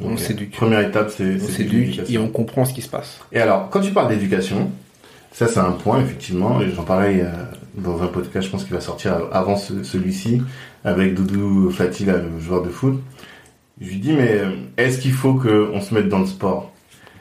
On 0.02 0.16
s'éduque. 0.16 0.52
Première 0.56 0.80
étape, 0.80 1.10
c'est 1.14 1.36
On 1.36 1.46
s'éduque 1.46 1.72
l'éducation. 1.72 2.14
et 2.14 2.18
on 2.18 2.28
comprend 2.28 2.64
ce 2.64 2.72
qui 2.72 2.80
se 2.82 2.88
passe. 2.88 3.20
Et 3.32 3.38
alors, 3.40 3.68
quand 3.70 3.80
tu 3.80 3.92
parles 3.92 4.08
d'éducation, 4.08 4.70
ça 5.32 5.46
c'est 5.46 5.60
un 5.60 5.72
point 5.72 6.00
effectivement, 6.00 6.60
et 6.62 6.70
j'en 6.70 6.84
parlais 6.84 7.20
euh, 7.22 7.30
dans 7.76 8.02
un 8.02 8.06
podcast, 8.06 8.46
je 8.46 8.50
pense 8.50 8.64
qu'il 8.64 8.72
va 8.74 8.80
sortir 8.80 9.16
avant 9.32 9.56
ce- 9.56 9.82
celui-ci, 9.82 10.42
avec 10.84 11.14
Doudou 11.14 11.70
Fati, 11.70 12.06
là, 12.06 12.14
le 12.16 12.40
joueur 12.40 12.62
de 12.62 12.70
foot. 12.70 12.98
Je 13.80 13.88
lui 13.88 13.96
dis, 13.98 14.12
mais 14.12 14.38
euh, 14.38 14.50
est-ce 14.78 14.98
qu'il 14.98 15.12
faut 15.12 15.34
qu'on 15.34 15.80
se 15.80 15.92
mette 15.94 16.08
dans 16.08 16.18
le 16.20 16.26
sport? 16.26 16.72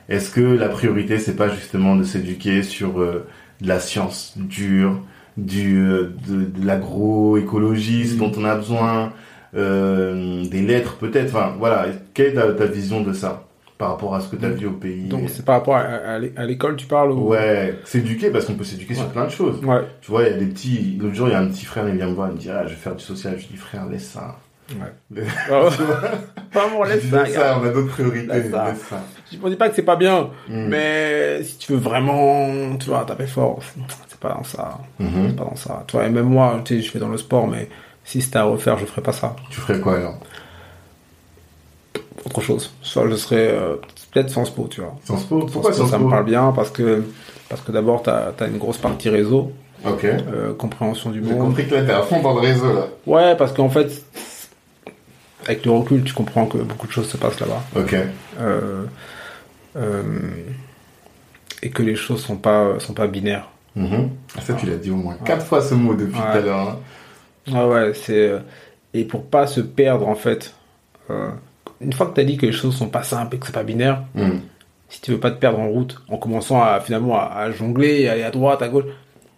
Est-ce 0.08 0.30
que 0.32 0.42
la 0.42 0.70
priorité, 0.70 1.20
c'est 1.20 1.36
pas 1.36 1.50
justement 1.54 1.96
de 1.98 2.04
s'éduquer 2.04 2.64
sur 2.64 3.00
euh, 3.02 3.28
de 3.62 3.68
la 3.68 3.80
science 3.80 4.34
dure, 4.38 5.00
du, 5.46 5.78
euh, 5.80 6.12
de, 6.28 6.46
de 6.46 6.66
l'agroécologie, 6.66 8.08
ce 8.08 8.16
Mm. 8.16 8.20
dont 8.20 8.32
on 8.38 8.46
a 8.46 8.56
besoin, 8.56 9.14
euh, 9.56 10.44
des 10.46 10.62
lettres 10.62 10.96
peut-être, 10.98 11.30
enfin 11.36 11.56
voilà, 11.58 11.86
quelle 12.14 12.28
est 12.28 12.34
ta, 12.34 12.52
ta 12.54 12.66
vision 12.66 13.02
de 13.02 13.14
ça 13.14 13.46
par 13.78 13.90
rapport 13.92 14.14
à 14.14 14.20
ce 14.22 14.30
que 14.30 14.36
tu 14.36 14.46
as 14.46 14.50
Mm. 14.50 14.54
vu 14.54 14.68
au 14.68 14.72
pays? 14.72 15.08
Donc, 15.08 15.30
c'est 15.30 15.44
par 15.46 15.56
rapport 15.56 15.76
à, 15.76 15.80
à 15.82 16.20
l'é- 16.20 16.34
à 16.36 16.46
l'école, 16.46 16.76
tu 16.76 16.86
parles 16.86 17.12
ou... 17.12 17.30
Ouais, 17.30 17.80
s'éduquer 17.86 18.30
parce 18.30 18.46
qu'on 18.46 18.54
peut 18.56 18.64
s'éduquer 18.64 18.94
sur 18.96 19.08
plein 19.10 19.26
de 19.26 19.32
choses. 19.32 19.64
Ouais. 19.64 19.82
Tu 20.02 20.12
vois, 20.12 20.24
il 20.24 20.32
y 20.32 20.34
a 20.34 20.38
des 20.38 20.46
petits. 20.48 20.98
L'autre 21.02 21.16
jour, 21.16 21.28
il 21.28 21.32
y 21.32 21.36
a 21.36 21.40
un 21.40 21.48
petit 21.48 21.66
frère, 21.66 21.88
il 21.90 21.96
vient 21.96 22.08
me 22.08 22.14
voir, 22.14 22.30
il 22.30 22.36
me 22.36 22.40
dit 22.40 22.50
Ah, 22.50 22.64
je 22.66 22.70
vais 22.70 22.76
faire 22.76 22.96
du 22.96 23.04
social. 23.04 23.34
Je 23.38 23.48
lui 23.48 23.54
dis 23.54 23.58
Frère, 23.58 23.86
laisse 23.88 24.08
ça. 24.10 24.38
Ouais. 24.72 25.22
Vraiment, 26.54 26.84
laisse 26.88 27.10
ça, 27.10 27.24
Laisse 27.24 27.34
ça, 27.34 27.60
on 27.60 27.66
a 27.66 27.70
d'autres 27.70 27.88
priorités. 27.90 28.50
Ça. 28.52 28.74
Ça. 28.90 29.02
Je 29.32 29.38
ne 29.38 29.50
dis 29.50 29.56
pas 29.56 29.70
que 29.70 29.76
c'est 29.76 29.82
pas 29.82 29.96
bien, 29.96 30.30
Mm. 30.48 30.68
mais 30.68 31.44
si 31.44 31.58
tu 31.58 31.72
veux 31.74 31.78
vraiment, 31.80 32.76
tu 32.78 32.90
vois, 32.90 33.04
taper 33.06 33.26
fort, 33.28 33.60
c'est 34.22 34.28
pas 34.28 34.34
dans 34.36 34.44
ça. 34.44 34.78
Mhm. 35.00 35.10
C'est 35.30 35.36
pas 35.36 35.44
dans 35.46 35.56
ça. 35.56 35.84
Toi, 35.88 36.06
et 36.06 36.10
même 36.10 36.26
moi, 36.26 36.60
tu 36.66 36.76
sais, 36.78 36.82
je 36.86 36.92
fais 36.92 37.00
dans 37.00 37.10
le 37.10 37.18
sport, 37.18 37.48
mais 37.48 37.70
si 38.04 38.22
c'était 38.22 38.38
à 38.40 38.44
refaire, 38.44 38.78
je 38.78 38.86
ferais 38.86 39.02
pas 39.02 39.14
ça. 39.14 39.36
Tu 39.50 39.60
ferais 39.62 39.80
quoi 39.80 39.96
alors? 39.98 40.18
Autre 42.26 42.42
chose. 42.42 42.74
Soit 42.82 43.10
je 43.10 43.16
serais 43.16 43.48
euh, 43.50 43.76
peut-être 44.12 44.30
Sciences 44.30 44.50
Po, 44.50 44.68
tu 44.70 44.82
vois. 44.82 44.96
Sciences 45.06 45.24
Po 45.24 45.40
Pourquoi 45.40 45.52
Sciences 45.62 45.66
Po, 45.66 45.74
Sciences 45.74 45.90
ça 45.92 46.00
me 46.00 46.10
parle 46.10 46.26
bien 46.26 46.52
parce 46.56 46.70
que 46.70 47.04
parce 47.48 47.62
que 47.62 47.72
d'abord 47.72 48.04
t'as 48.04 48.32
as 48.40 48.48
une 48.48 48.58
grosse 48.58 48.78
partie 48.78 49.10
réseau, 49.10 49.52
Ok. 49.86 50.04
euh, 50.04 50.54
compréhension 50.54 51.10
du 51.12 51.24
J'ai 51.24 51.30
monde. 51.34 51.40
compris 51.48 51.68
que 51.68 51.76
là, 51.76 51.84
t'es 51.84 51.92
à 51.94 52.02
fond 52.04 52.22
dans 52.22 52.34
le 52.34 52.42
réseau, 52.42 52.74
là. 52.74 52.88
Ouais, 53.08 53.36
parce 53.38 53.54
qu'en 53.54 53.70
fait, 53.70 54.04
avec 55.46 55.66
le 55.66 55.72
recul, 55.72 56.04
tu 56.04 56.14
comprends 56.14 56.46
que 56.46 56.58
beaucoup 56.58 56.86
de 56.88 56.92
choses 56.92 57.08
se 57.10 57.18
passent 57.18 57.40
là-bas. 57.40 57.64
Ok. 57.78 57.96
Euh, 58.40 58.84
euh, 59.78 60.04
et 61.64 61.70
que 61.72 61.82
les 61.84 61.96
choses 61.96 62.22
sont 62.22 62.36
pas 62.38 62.80
sont 62.80 62.94
pas 62.94 63.08
binaires. 63.08 63.48
Ah, 63.78 64.42
ça, 64.42 64.54
tu 64.54 64.66
l'as 64.66 64.76
dit 64.78 64.92
au 64.92 64.96
moins 64.96 65.16
quatre 65.26 65.46
fois 65.46 65.62
ce 65.62 65.74
mot 65.76 65.94
depuis 65.94 66.14
tout 66.14 66.38
à 66.38 66.42
l'heure. 66.42 66.60
hein. 66.60 66.80
Ah 67.54 67.68
ouais, 67.68 67.94
c'est 67.94 68.30
euh, 68.30 68.40
et 68.94 69.06
pour 69.06 69.24
pas 69.26 69.48
se 69.48 69.62
perdre 69.62 70.08
en 70.08 70.16
fait. 70.16 70.54
euh, 71.10 71.30
une 71.82 71.94
fois 71.94 72.08
que 72.08 72.14
tu 72.16 72.22
as 72.22 72.24
dit 72.26 72.38
que 72.38 72.46
les 72.46 72.52
choses 72.52 72.76
sont 72.76 72.90
pas 72.90 73.04
simples 73.04 73.36
et 73.36 73.40
que 73.40 73.46
c'est 73.46 73.54
pas 73.54 73.64
binaire, 73.64 74.04
Mhm. 74.16 74.42
si 74.90 75.02
tu 75.02 75.12
veux 75.12 75.20
pas 75.20 75.32
te 75.32 75.40
perdre 75.40 75.60
en 75.60 75.68
route 75.70 76.02
en 76.10 76.18
commençant 76.18 76.62
à 76.62 76.80
finalement 76.82 77.18
à, 77.18 77.26
à 77.36 77.52
jongler, 77.52 78.08
à 78.08 78.14
aller 78.14 78.24
à 78.24 78.32
droite, 78.32 78.62
à 78.62 78.68
gauche, 78.68 78.86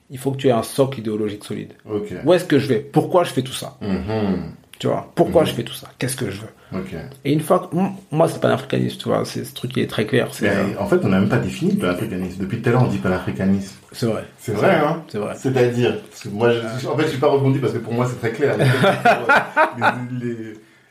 il 0.09 0.17
faut 0.17 0.31
que 0.31 0.37
tu 0.37 0.47
aies 0.47 0.51
un 0.51 0.63
socle 0.63 0.99
idéologique 0.99 1.43
solide. 1.45 1.73
Ok. 1.89 2.13
Où 2.25 2.33
est-ce 2.33 2.45
que 2.45 2.57
je 2.59 2.67
vais? 2.67 2.79
Pourquoi 2.79 3.23
je 3.23 3.31
fais 3.31 3.43
tout 3.43 3.53
ça? 3.53 3.77
Mhm. 3.81 4.53
Tu 4.81 4.87
vois 4.87 5.11
Pourquoi 5.13 5.41
Mhm. 5.43 5.47
je 5.49 5.53
fais 5.53 5.63
tout 5.63 5.73
ça? 5.75 5.87
Qu'est-ce 5.99 6.15
que 6.15 6.31
je 6.31 6.41
veux? 6.41 6.79
Et 7.23 7.33
une 7.33 7.41
fois 7.41 7.69
que 7.71 7.75
moi 8.09 8.27
c'est 8.27 8.41
pas 8.41 8.47
l'africanisme, 8.49 8.97
tu 8.97 9.09
vois, 9.09 9.23
c'est 9.25 9.43
ce 9.43 9.53
truc 9.53 9.73
qui 9.73 9.81
est 9.81 9.85
très 9.87 10.07
clair, 10.07 10.27
Mais, 10.41 10.75
en 10.79 10.87
fait, 10.87 10.99
on 11.03 11.09
n'a 11.09 11.19
même 11.19 11.29
pas 11.29 11.37
défini 11.37 11.73
le 11.73 11.77
panafricanisme. 11.77 12.41
Depuis 12.41 12.61
tout 12.63 12.69
à 12.69 12.71
l'heure, 12.71 12.83
on 12.83 12.87
dit 12.87 12.97
panafricanisme. 12.97 13.75
c'est 13.91 14.07
vrai. 14.07 14.23
C'est 14.39 14.53
vrai, 14.53 14.75
hein 14.77 15.03
C'est 15.07 15.19
vrai. 15.19 15.35
C'est-à-dire 15.37 15.99
Parce 16.09 16.23
que 16.23 16.29
moi, 16.29 16.49
je, 16.51 16.87
en 16.87 16.97
fait, 16.97 17.03
je 17.03 17.09
suis 17.09 17.19
pas 17.19 17.27
rebondi 17.27 17.59
parce 17.59 17.73
que 17.73 17.77
pour 17.77 17.93
moi, 17.93 18.07
c'est 18.09 18.17
très 18.19 18.31
clair. 18.31 18.57
Les, 19.77 20.27
les, 20.27 20.35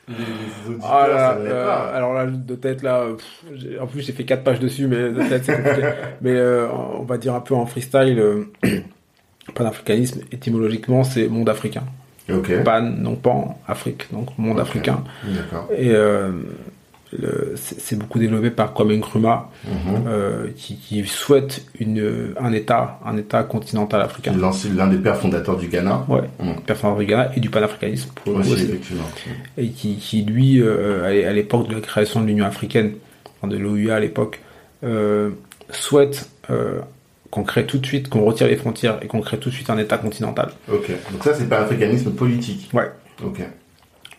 les, 0.09 0.25
les 0.25 0.69
auditeurs, 0.71 0.91
Ah 0.93 1.09
là 1.09 1.17
ça 1.19 1.37
euh, 1.41 1.67
pas. 1.67 1.77
alors 1.97 2.15
là, 2.15 2.27
de 2.27 2.55
tête 2.55 2.83
là, 2.83 3.01
euh, 3.01 3.15
pff, 3.15 3.81
en 3.81 3.87
plus 3.89 4.03
j'ai 4.03 4.13
fait 4.13 4.25
quatre 4.25 4.45
pages 4.45 4.61
dessus, 4.61 4.87
mais 4.87 5.11
de 5.11 5.23
tête 5.29 5.45
c'est 5.45 5.57
compliqué. 5.57 5.89
mais 6.21 6.31
euh, 6.33 6.69
on 6.99 7.03
va 7.05 7.17
dire 7.19 7.35
un 7.35 7.41
peu 7.41 7.55
en 7.55 7.67
freestyle, 7.67 8.19
euh, 8.21 8.45
panafricanisme, 9.55 10.21
étymologiquement 10.33 11.05
c'est 11.05 11.29
monde 11.29 11.49
africain. 11.49 11.83
Ok. 12.33 12.63
Pan, 12.65 12.83
non 12.83 13.17
pan, 13.17 13.59
Afrique, 13.67 14.07
donc 14.13 14.29
monde 14.39 14.61
africain. 14.61 15.03
Et 15.77 15.91
euh, 15.91 16.31
c'est 17.57 17.99
beaucoup 17.99 18.21
développé 18.21 18.51
par 18.51 18.73
Kwame 18.73 18.93
Nkrumah, 18.93 19.51
Mhm. 19.65 20.05
euh, 20.07 20.47
qui, 20.57 20.77
qui 20.77 21.05
souhaite 21.07 21.65
une, 21.81 22.35
un 22.41 22.53
État, 22.53 23.01
un 23.05 23.17
État 23.17 23.43
continental 23.43 24.01
africain. 24.03 24.33
L'un 24.77 24.87
des 24.87 24.97
pères 24.99 25.17
fondateurs 25.17 25.57
du 25.57 25.67
Ghana. 25.67 26.05
Ouais, 26.09 26.21
Mhm. 26.39 26.61
personne 26.67 26.97
du 26.97 27.07
Ghana 27.07 27.33
et 27.37 27.41
du 27.41 27.51
panafricanisme 27.51 28.11
pour 28.15 28.33
le 28.33 28.35
coup 28.39 28.41
Aussi, 28.43 28.53
aussi. 28.53 28.65
effectivement. 28.65 29.03
et 29.59 29.69
qui, 29.71 29.97
qui 29.97 30.23
lui, 30.23 30.61
euh, 30.63 31.05
à 31.05 31.11
l'é- 31.11 31.25
à 31.27 31.33
l'époque 31.33 31.69
de 31.69 31.75
la 31.75 31.81
création 31.81 32.21
de 32.21 32.27
l'Union 32.27 32.45
africaine, 32.45 32.93
enfin 33.43 33.49
de 33.53 33.57
l'OUA 33.59 33.97
à 33.97 34.01
l'époque, 34.01 34.41
euh, 34.85 35.31
souhaite 35.71 36.29
qu'on 37.31 37.45
crée 37.45 37.67
tout 37.67 37.79
de 37.79 37.87
suite, 37.87 38.09
qu'on 38.09 38.25
retire 38.25 38.49
les 38.49 38.57
frontières 38.57 38.99
et 39.03 39.07
qu'on 39.07 39.21
crée 39.21 39.39
tout 39.39 39.51
de 39.51 39.55
suite 39.55 39.71
un 39.71 39.79
État 39.79 39.99
continental. 39.99 40.51
Ok. 40.73 40.91
Donc 41.13 41.23
ça, 41.23 41.35
c'est 41.35 41.49
panafricanisme 41.49 42.11
politique. 42.13 42.71
Ouais. 42.73 42.91
Ok. 43.25 43.41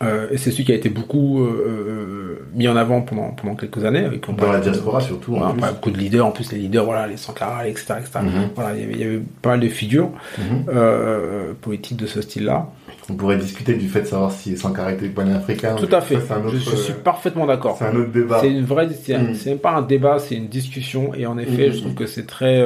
Euh, 0.02 0.26
et 0.30 0.36
c'est 0.38 0.50
celui 0.50 0.64
qui 0.64 0.72
a 0.72 0.74
été 0.74 0.88
beaucoup 0.88 1.42
euh, 1.42 1.64
euh, 1.66 2.46
mis 2.54 2.66
en 2.68 2.76
avant 2.76 3.02
pendant, 3.02 3.30
pendant 3.30 3.54
quelques 3.54 3.84
années. 3.84 4.04
Avec 4.04 4.26
Dans 4.36 4.52
la 4.52 4.60
diaspora, 4.60 5.00
surtout. 5.00 5.34
Ouais, 5.34 5.40
en 5.42 5.52
plus. 5.52 5.60
beaucoup 5.60 5.90
de 5.90 5.98
leaders, 5.98 6.26
en 6.26 6.30
plus 6.32 6.50
les 6.52 6.58
leaders, 6.58 6.84
voilà, 6.84 7.06
les 7.06 7.16
Sankara, 7.16 7.68
etc. 7.68 7.94
etc. 8.00 8.20
Mhm. 8.22 8.50
Voilà, 8.54 8.76
il 8.76 8.80
y, 8.80 8.84
avait, 8.84 8.92
il 8.94 9.00
y 9.00 9.04
avait 9.04 9.22
pas 9.40 9.50
mal 9.50 9.60
de 9.60 9.68
figures 9.68 10.10
euh, 10.68 11.52
politiques 11.60 11.98
de 11.98 12.06
ce 12.06 12.20
style-là. 12.20 12.68
On 13.10 13.14
pourrait 13.14 13.36
discuter 13.36 13.74
du 13.74 13.88
fait 13.88 14.02
de 14.02 14.06
savoir 14.06 14.30
si 14.32 14.56
Sankara 14.56 14.92
était 14.92 15.08
panafricain. 15.08 15.74
Tout 15.74 15.88
à 15.94 16.00
fait. 16.00 16.20
Ça, 16.20 16.38
autre, 16.38 16.50
je, 16.50 16.58
je 16.58 16.76
suis 16.76 16.92
parfaitement 16.92 17.46
d'accord. 17.46 17.76
C'est 17.78 17.86
un 17.86 17.96
autre 17.96 18.12
débat. 18.12 18.38
C'est 18.40 18.50
une 18.50 18.64
vraie, 18.64 18.88
c'est 18.90 19.54
Mm. 19.54 19.58
pas 19.58 19.72
un 19.72 19.82
débat, 19.82 20.18
c'est 20.18 20.36
une 20.36 20.48
discussion. 20.48 21.12
Et 21.14 21.26
en 21.26 21.36
effet, 21.38 21.68
Mm, 21.68 21.72
je 21.72 21.76
mm, 21.76 21.80
trouve 21.80 21.92
mm. 21.92 21.96
que 21.96 22.06
c'est 22.06 22.26
très. 22.26 22.64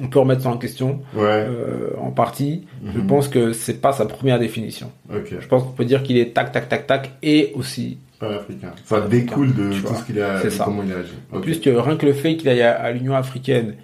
On 0.00 0.08
peut 0.08 0.18
remettre 0.18 0.42
ça 0.42 0.48
en 0.48 0.56
question, 0.58 1.00
Ouais. 1.14 1.22
euh, 1.48 1.90
en 2.00 2.10
partie. 2.10 2.66
Je 2.92 2.98
Mhm. 2.98 3.06
pense 3.06 3.28
que 3.28 3.52
c'est 3.52 3.80
pas 3.80 3.92
sa 3.92 4.06
première 4.06 4.38
définition. 4.38 4.90
Je 5.10 5.46
pense 5.46 5.62
qu'on 5.62 5.70
peut 5.72 5.84
dire 5.84 6.02
qu'il 6.02 6.16
est 6.18 6.34
tac, 6.34 6.50
tac, 6.52 6.68
tac, 6.68 6.86
tac, 6.86 7.10
et 7.22 7.52
aussi. 7.54 7.98
Panafricain. 8.18 8.72
Ça 8.86 9.00
découle 9.02 9.54
de 9.54 9.72
tout 9.72 9.86
vois, 9.86 9.96
ce 9.96 10.04
qu'il 10.04 10.20
a, 10.20 10.42
de 10.42 10.48
comment 10.64 10.82
il 10.84 10.92
a 10.92 10.98
agi. 10.98 11.12
En 11.32 11.40
plus 11.40 11.60
que 11.60 11.70
rien 11.70 11.96
que 11.96 12.06
le 12.06 12.12
fait 12.12 12.36
qu'il 12.36 12.48
aille 12.48 12.62
à, 12.62 12.74
à 12.80 12.90
l'Union 12.92 13.14
africaine 13.14 13.74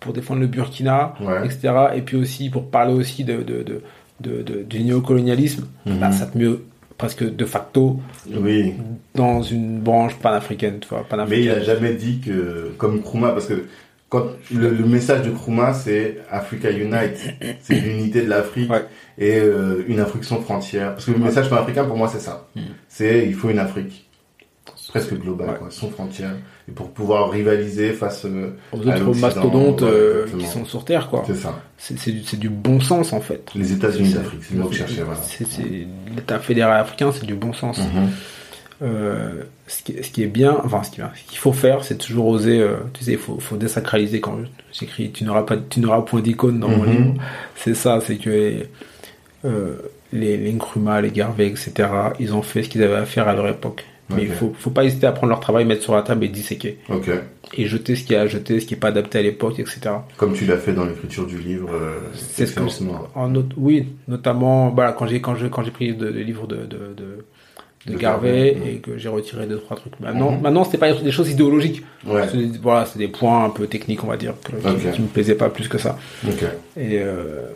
pour 0.00 0.12
défendre 0.12 0.40
le 0.40 0.46
Burkina, 0.46 1.14
Ouais. 1.20 1.44
etc. 1.46 1.72
Et 1.96 2.02
puis 2.02 2.16
aussi 2.16 2.50
pour 2.50 2.70
parler 2.70 2.92
aussi 2.94 3.24
de, 3.24 3.36
de, 3.42 3.62
de, 3.62 3.82
de- 4.20 4.42
de- 4.42 4.62
du 4.62 4.82
néocolonialisme, 4.82 5.66
Mhm. 5.86 5.98
bah, 5.98 6.12
ça 6.12 6.26
te 6.26 6.36
met 6.38 6.46
presque 6.96 7.22
de 7.24 7.44
facto 7.44 8.00
Oui. 8.34 8.74
dans 9.14 9.42
une 9.42 9.80
branche 9.80 10.16
panafricaine, 10.16 10.80
tu 10.80 10.88
vois, 10.88 10.98
Mais 10.98 11.04
il 11.04 11.08
panafricaine. 11.08 11.50
a 11.58 11.60
jamais 11.62 11.94
dit 11.94 12.18
que, 12.20 12.72
comme 12.78 13.00
Krumah, 13.02 13.30
parce 13.30 13.46
que 13.46 13.64
quand 14.08 14.24
le, 14.54 14.70
le 14.70 14.84
message 14.86 15.26
de 15.26 15.30
Krumah, 15.30 15.74
c'est 15.74 16.18
Africa 16.30 16.70
Unite, 16.70 17.18
c'est 17.60 17.78
l'unité 17.80 18.22
de 18.22 18.28
l'Afrique 18.28 18.70
Ouais. 18.70 18.84
et 19.18 19.36
euh, 19.38 19.84
une 19.86 20.00
Afrique 20.00 20.24
sans 20.24 20.40
frontières. 20.40 20.94
Parce 20.94 21.04
que 21.04 21.10
le 21.10 21.18
message 21.18 21.50
panafricain, 21.50 21.84
pour 21.84 21.96
moi, 21.96 22.08
c'est 22.08 22.20
ça. 22.20 22.48
Mhm. 22.56 22.62
C'est 22.88 23.26
il 23.26 23.34
faut 23.34 23.50
une 23.50 23.58
Afrique 23.58 24.06
presque 24.88 25.12
globale, 25.14 25.50
Ouais. 25.50 25.56
quoi, 25.58 25.68
sans 25.70 25.90
frontières, 25.90 26.34
et 26.66 26.72
pour 26.72 26.90
pouvoir 26.90 27.30
rivaliser 27.30 27.92
face 27.92 28.24
euh, 28.24 28.56
aux 28.72 28.78
autres 28.78 29.14
mastodontes 29.20 29.82
ouais, 29.82 29.88
euh, 29.90 30.26
qui 30.38 30.46
sont 30.46 30.64
sur 30.64 30.84
Terre, 30.86 31.08
quoi. 31.10 31.24
C'est 31.26 31.34
ça. 31.34 31.60
C'est 31.76 32.38
du, 32.38 32.48
bon 32.48 32.80
sens, 32.80 33.12
en 33.12 33.20
fait. 33.20 33.50
Les 33.54 33.72
États-Unis 33.72 34.14
d'Afrique, 34.14 34.40
c'est 34.42 34.54
le 34.54 34.62
mot 34.62 34.68
que 34.68 34.74
je 34.74 34.78
cherchais, 34.78 35.02
voilà. 35.02 35.20
L'État 36.16 36.38
fédéral 36.38 36.80
africain, 36.80 37.12
c'est 37.12 37.26
du 37.26 37.34
bon 37.34 37.52
sens. 37.52 37.78
Mhm. 37.78 38.08
Euh, 38.80 39.42
ce, 39.66 39.82
qui, 39.82 40.02
ce 40.04 40.10
qui 40.10 40.22
est 40.22 40.28
bien, 40.28 40.56
enfin, 40.64 40.82
ce 40.84 40.90
qui- 40.92 41.02
qu'il 41.26 41.38
faut 41.38 41.52
faire, 41.52 41.82
c'est 41.82 41.98
toujours 41.98 42.26
oser, 42.28 42.60
euh, 42.60 42.76
tu 42.94 43.02
sais, 43.02 43.12
il 43.12 43.18
faut, 43.18 43.40
faut 43.40 43.56
désacraliser 43.56 44.20
quand 44.20 44.36
j'écris, 44.72 45.10
tu 45.10 45.24
n'auras 45.24 45.42
pas, 45.42 45.56
tu 45.56 45.80
n'auras 45.80 46.02
point 46.02 46.20
d'icône 46.20 46.60
dans 46.60 46.68
mon 46.68 46.84
Mhm. 46.84 46.90
livre. 46.90 47.14
C'est 47.56 47.74
ça, 47.74 48.00
c'est 48.00 48.16
que 48.18 48.62
euh, 49.44 49.74
les, 50.12 50.36
les 50.36 50.52
Nkrumah, 50.52 51.00
les 51.00 51.10
Garvey, 51.10 51.48
etc., 51.48 51.72
ils 52.20 52.32
ont 52.34 52.42
fait 52.42 52.62
ce 52.62 52.68
qu'ils 52.68 52.82
avaient 52.82 52.94
à 52.96 53.04
faire 53.06 53.26
à 53.28 53.34
leur 53.34 53.48
époque. 53.48 53.84
Mais 54.10 54.22
il 54.22 54.30
faut, 54.30 54.54
faut 54.58 54.70
pas 54.70 54.84
hésiter 54.84 55.06
à 55.06 55.12
prendre 55.12 55.28
leur 55.28 55.40
travail, 55.40 55.66
mettre 55.66 55.82
sur 55.82 55.94
la 55.94 56.00
table 56.00 56.24
et 56.24 56.28
disséquer. 56.28 56.78
Ok. 56.88 57.10
Et 57.58 57.66
jeter 57.66 57.94
ce 57.94 58.04
qu'il 58.04 58.14
y 58.14 58.16
a 58.16 58.22
à 58.22 58.26
jeter, 58.26 58.58
ce 58.58 58.64
qui 58.64 58.72
n'est 58.72 58.80
pas 58.80 58.88
adapté 58.88 59.18
à 59.18 59.22
l'époque, 59.22 59.58
etc. 59.58 59.80
Comme 60.16 60.32
tu 60.32 60.46
l'as 60.46 60.56
fait 60.56 60.72
dans 60.72 60.86
l'écriture 60.86 61.26
du 61.26 61.36
livre, 61.38 61.68
C'est 62.14 62.46
ce 62.46 62.54
que 62.54 62.60
en 63.14 63.32
oui, 63.58 63.86
notamment 64.06 64.70
voilà, 64.70 64.92
quand 64.92 65.06
j'ai 65.06 65.20
quand 65.20 65.34
je 65.34 65.46
quand 65.48 65.62
j'ai 65.62 65.72
pris 65.72 65.92
le, 65.92 66.10
le 66.10 66.22
livre 66.22 66.46
de 66.46 66.56
de, 66.56 66.94
de, 66.96 67.24
de 67.86 67.96
Garvey 67.96 68.56
et 68.66 68.76
que 68.78 68.98
j'ai 68.98 69.08
retiré 69.08 69.46
deux 69.46 69.58
trois 69.58 69.76
trucs. 69.76 69.98
Maintenant, 70.00 70.32
Mhm. 70.32 70.40
maintenant 70.42 70.64
c'était 70.64 70.78
pas 70.78 70.92
des 70.92 71.10
choses 71.12 71.30
idéologiques. 71.30 71.82
Ouais. 72.06 72.26
C'est 72.30 72.36
des- 72.36 72.58
Voilà, 72.58 72.84
c'est 72.86 72.98
des 72.98 73.08
points 73.08 73.44
un 73.44 73.50
peu 73.50 73.66
techniques, 73.66 74.02
on 74.04 74.08
va 74.08 74.16
dire, 74.16 74.34
que- 74.44 74.52
qui, 74.56 74.90
qui 74.90 75.02
me 75.02 75.06
plaisaient 75.06 75.34
pas 75.36 75.48
plus 75.48 75.68
que 75.68 75.78
ça. 75.78 75.96
Et 76.76 76.98
euh, 76.98 77.46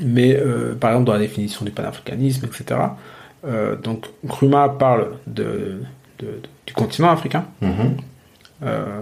mais 0.00 0.36
euh, 0.36 0.74
par 0.74 0.90
exemple 0.90 1.06
dans 1.06 1.12
la 1.14 1.18
définition 1.20 1.64
du 1.64 1.70
panafricanisme, 1.70 2.46
etc. 2.46 2.80
euh, 3.46 3.76
donc 3.76 4.06
Nkrumah 4.24 4.70
parle 4.70 5.08
de, 5.26 5.42
de- 6.18 6.26
de- 6.26 6.40
du 6.66 6.72
continent 6.72 7.10
africain, 7.10 7.44
Mhm. 7.62 7.96
euh, 8.64 9.00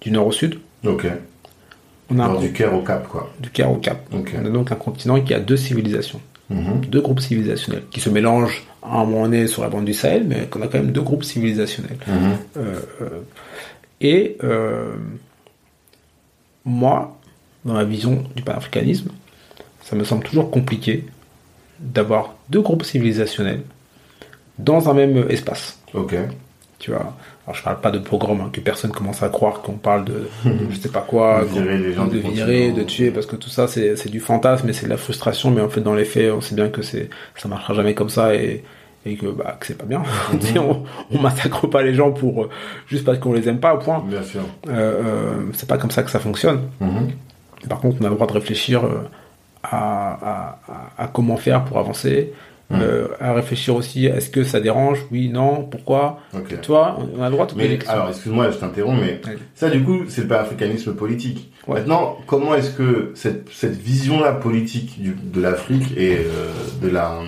du 0.00 0.10
nord 0.10 0.26
au 0.28 0.32
sud. 0.32 0.58
Ok. 0.86 1.06
On 2.10 2.18
a 2.18 2.24
Alors, 2.26 2.38
du 2.40 2.52
Caire 2.52 2.74
au 2.74 2.82
Cap, 2.82 3.08
quoi. 3.08 3.32
du 3.40 3.48
Caire 3.50 3.70
au 3.72 3.76
Cap. 3.76 3.98
On 4.12 4.44
a 4.44 4.50
donc 4.50 4.70
un 4.70 4.74
continent 4.76 5.18
qui 5.20 5.32
a 5.32 5.40
deux 5.40 5.56
civilisations. 5.56 6.20
Mhm. 6.50 6.84
deux 6.86 7.00
groupes 7.00 7.20
civilisationnels 7.20 7.84
qui 7.90 8.00
se 8.00 8.10
mélangent 8.10 8.64
à 8.82 8.98
un 8.98 9.04
moment 9.06 9.22
donné 9.22 9.46
sur 9.46 9.62
la 9.62 9.70
bande 9.70 9.86
du 9.86 9.94
Sahel, 9.94 10.24
mais 10.26 10.46
qu'on 10.46 10.60
a 10.60 10.68
quand 10.68 10.78
même 10.78 10.92
deux 10.92 11.00
groupes 11.00 11.24
civilisationnels. 11.24 11.96
Mhm. 12.06 12.36
Euh, 12.58 12.80
euh, 13.00 13.08
et 14.00 14.36
euh, 14.44 14.94
moi, 16.64 17.18
dans 17.64 17.74
ma 17.74 17.84
vision 17.84 18.24
du 18.36 18.42
panafricanisme, 18.42 19.10
ça 19.82 19.96
me 19.96 20.04
semble 20.04 20.24
toujours 20.24 20.50
compliqué 20.50 21.06
d'avoir 21.80 22.34
deux 22.50 22.60
groupes 22.60 22.84
civilisationnels 22.84 23.62
dans 24.58 24.88
un 24.88 24.94
même 24.94 25.26
espace. 25.30 25.78
Ok. 25.94 26.14
Tu 26.78 26.90
vois. 26.90 27.16
Alors 27.46 27.54
je 27.56 27.62
parle 27.62 27.80
pas 27.80 27.90
de 27.90 27.98
pogrom, 27.98 28.40
hein, 28.40 28.48
que 28.52 28.60
personne 28.60 28.90
commence 28.90 29.22
à 29.22 29.28
croire 29.28 29.60
qu'on 29.60 29.72
parle 29.74 30.04
de, 30.06 30.28
de 30.46 30.70
je 30.70 30.78
sais 30.80 30.88
pas 30.88 31.02
quoi, 31.06 31.42
De 31.54 31.60
virer 31.60 31.76
les 31.78 31.92
gens 31.92 32.06
de 32.06 32.16
virer, 32.18 32.72
tuer, 32.86 33.10
parce 33.10 33.26
que 33.26 33.36
tout 33.36 33.50
ça 33.50 33.68
c'est 33.68 33.96
c'est 33.96 34.08
du 34.08 34.20
fantasme 34.20 34.68
et 34.68 34.72
c'est 34.72 34.86
de 34.86 34.90
la 34.90 34.96
frustration, 34.96 35.50
mais 35.50 35.60
en 35.60 35.68
fait 35.68 35.82
dans 35.82 35.94
les 35.94 36.06
faits 36.06 36.32
on 36.32 36.40
sait 36.40 36.54
bien 36.54 36.68
que 36.70 36.80
c'est 36.82 37.10
ça 37.36 37.48
marchera 37.48 37.74
jamais 37.74 37.92
comme 37.94 38.08
ça 38.08 38.34
et, 38.34 38.64
et 39.04 39.16
que 39.16 39.26
bah 39.26 39.56
que 39.60 39.66
c'est 39.66 39.76
pas 39.76 39.84
bien. 39.84 40.02
Sais, 40.40 40.58
on, 40.58 40.84
on 41.10 41.20
massacre 41.20 41.66
pas 41.66 41.82
les 41.82 41.92
gens 41.94 42.12
pour 42.12 42.44
euh, 42.44 42.50
juste 42.86 43.04
parce 43.04 43.18
qu'on 43.18 43.34
les 43.34 43.46
aime 43.48 43.60
pas 43.60 43.74
au 43.74 43.78
point. 43.78 44.02
Bien 44.08 44.22
sûr. 44.22 44.40
Euh, 44.68 44.72
euh, 44.72 45.34
c'est 45.52 45.68
pas 45.68 45.76
comme 45.76 45.90
ça 45.90 46.02
que 46.02 46.10
ça 46.10 46.20
fonctionne. 46.20 46.60
Mhm. 46.80 47.10
Par 47.68 47.80
contre, 47.80 47.98
on 48.00 48.04
a 48.06 48.08
le 48.08 48.14
droit 48.14 48.26
de 48.26 48.32
réfléchir 48.32 48.82
à, 49.62 49.68
à- 50.12 50.58
à- 50.98 51.04
à 51.04 51.06
comment 51.08 51.36
faire 51.36 51.64
pour 51.64 51.78
avancer 51.78 52.32
Mm. 52.70 52.76
euh, 52.80 53.08
à 53.20 53.34
réfléchir 53.34 53.76
aussi, 53.76 54.06
est-ce 54.06 54.30
que 54.30 54.42
ça 54.42 54.58
dérange? 54.58 54.98
Oui, 55.12 55.28
non, 55.28 55.64
pourquoi? 55.64 56.20
Ok. 56.34 56.60
Tu 56.62 56.68
vois, 56.68 56.98
on 57.14 57.22
a 57.22 57.26
le 57.28 57.32
droit 57.32 57.46
de 57.46 57.52
Mais 57.56 57.78
alors, 57.88 58.08
excuse-moi, 58.08 58.50
je 58.50 58.56
t'interromps, 58.56 58.98
mais 59.00 59.20
ça, 59.54 59.68
du 59.68 59.82
coup, 59.82 60.04
c'est 60.08 60.22
le 60.22 60.28
panafricanisme 60.28 60.94
politique. 60.94 61.52
Ouais. 61.66 61.80
Maintenant, 61.80 62.16
comment 62.26 62.54
est-ce 62.54 62.70
que 62.70 63.12
cette, 63.14 63.48
cette 63.50 63.76
vision-là 63.78 64.32
politique 64.32 65.00
du- 65.00 65.14
de 65.14 65.40
l'Afrique 65.42 65.94
et 65.96 66.16
euh, 66.18 66.50
de 66.82 66.88
la, 66.88 67.20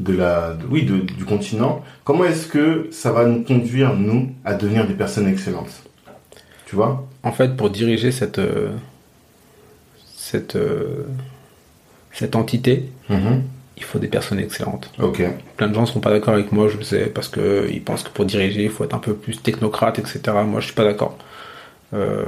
de 0.00 0.12
la, 0.14 0.54
de- 0.54 0.66
oui, 0.70 0.84
de- 0.86 1.00
du 1.00 1.24
continent, 1.26 1.82
comment 2.04 2.24
est-ce 2.24 2.46
que 2.48 2.88
ça 2.90 3.12
va 3.12 3.26
nous 3.26 3.42
conduire 3.44 3.94
nous 3.94 4.30
à 4.46 4.54
devenir 4.54 4.86
des 4.86 4.94
personnes 4.94 5.28
excellentes? 5.28 5.82
Tu 6.66 6.74
vois? 6.76 7.06
En 7.22 7.32
fait, 7.32 7.54
pour 7.56 7.68
diriger 7.68 8.12
cette 8.12 8.38
euh, 8.38 8.70
cette 10.16 10.56
euh, 10.56 11.04
cette 12.12 12.34
entité, 12.36 12.90
il 13.80 13.84
faut 13.84 13.98
des 13.98 14.08
personnes 14.08 14.38
excellentes. 14.38 14.90
Ok. 15.00 15.22
Plein 15.56 15.66
de 15.68 15.74
gens 15.74 15.80
ne 15.80 15.86
sont 15.86 16.00
pas 16.00 16.10
d'accord 16.10 16.34
avec 16.34 16.52
moi, 16.52 16.68
je 16.68 16.76
le 16.76 16.84
sais, 16.84 17.06
parce 17.06 17.28
que 17.28 17.66
ils 17.72 17.82
pensent 17.82 18.02
que 18.04 18.10
pour 18.10 18.24
diriger, 18.26 18.62
il 18.64 18.70
faut 18.70 18.84
être 18.84 18.94
un 18.94 18.98
peu 19.00 19.14
plus 19.14 19.42
technocrate, 19.42 19.98
etc. 19.98 20.20
Moi, 20.46 20.60
je 20.60 20.66
suis 20.66 20.74
pas 20.74 20.84
d'accord. 20.84 21.16
Euh, 21.92 22.22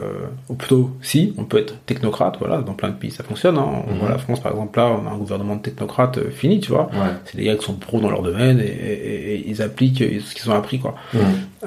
ou 0.49 0.55
plutôt, 0.55 0.91
si, 1.03 1.35
on 1.39 1.45
peut 1.45 1.59
être 1.59 1.77
technocrate, 1.87 2.37
voilà, 2.41 2.63
dans 2.63 2.73
plein 2.73 2.89
de 2.89 2.95
pays, 2.97 3.13
ça 3.13 3.23
fonctionne. 3.23 3.59
Hein. 3.59 3.69
On 3.87 3.93
Mhm. 3.93 3.99
voit 4.01 4.09
la 4.09 4.19
France, 4.19 4.41
par 4.41 4.51
exemple, 4.51 4.77
là, 4.77 4.87
on 4.87 5.07
a 5.07 5.11
un 5.13 5.17
gouvernement 5.19 5.55
de 5.55 5.63
technocrates 5.63 6.19
euh, 6.19 6.31
fini, 6.31 6.59
tu 6.59 6.73
vois. 6.73 6.87
Ouais. 6.93 7.13
C'est 7.27 7.37
des 7.37 7.45
gars 7.45 7.55
qui 7.55 7.65
sont 7.65 7.75
pros 7.75 8.01
dans 8.01 8.11
leur 8.11 8.23
domaine 8.23 8.59
et, 8.59 8.65
et- 8.65 9.35
et 9.35 9.45
ils 9.49 9.63
appliquent 9.63 9.99
ce 10.21 10.35
qu'ils 10.35 10.51
ont 10.51 10.55
appris, 10.55 10.81
quoi. 10.81 10.97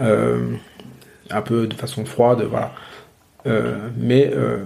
Euh, 0.02 0.40
un 1.30 1.42
peu 1.42 1.68
de 1.68 1.74
façon 1.74 2.04
froide, 2.06 2.46
voilà. 2.50 2.74
Euh, 3.48 3.78
mais 3.98 4.30
euh, 4.36 4.58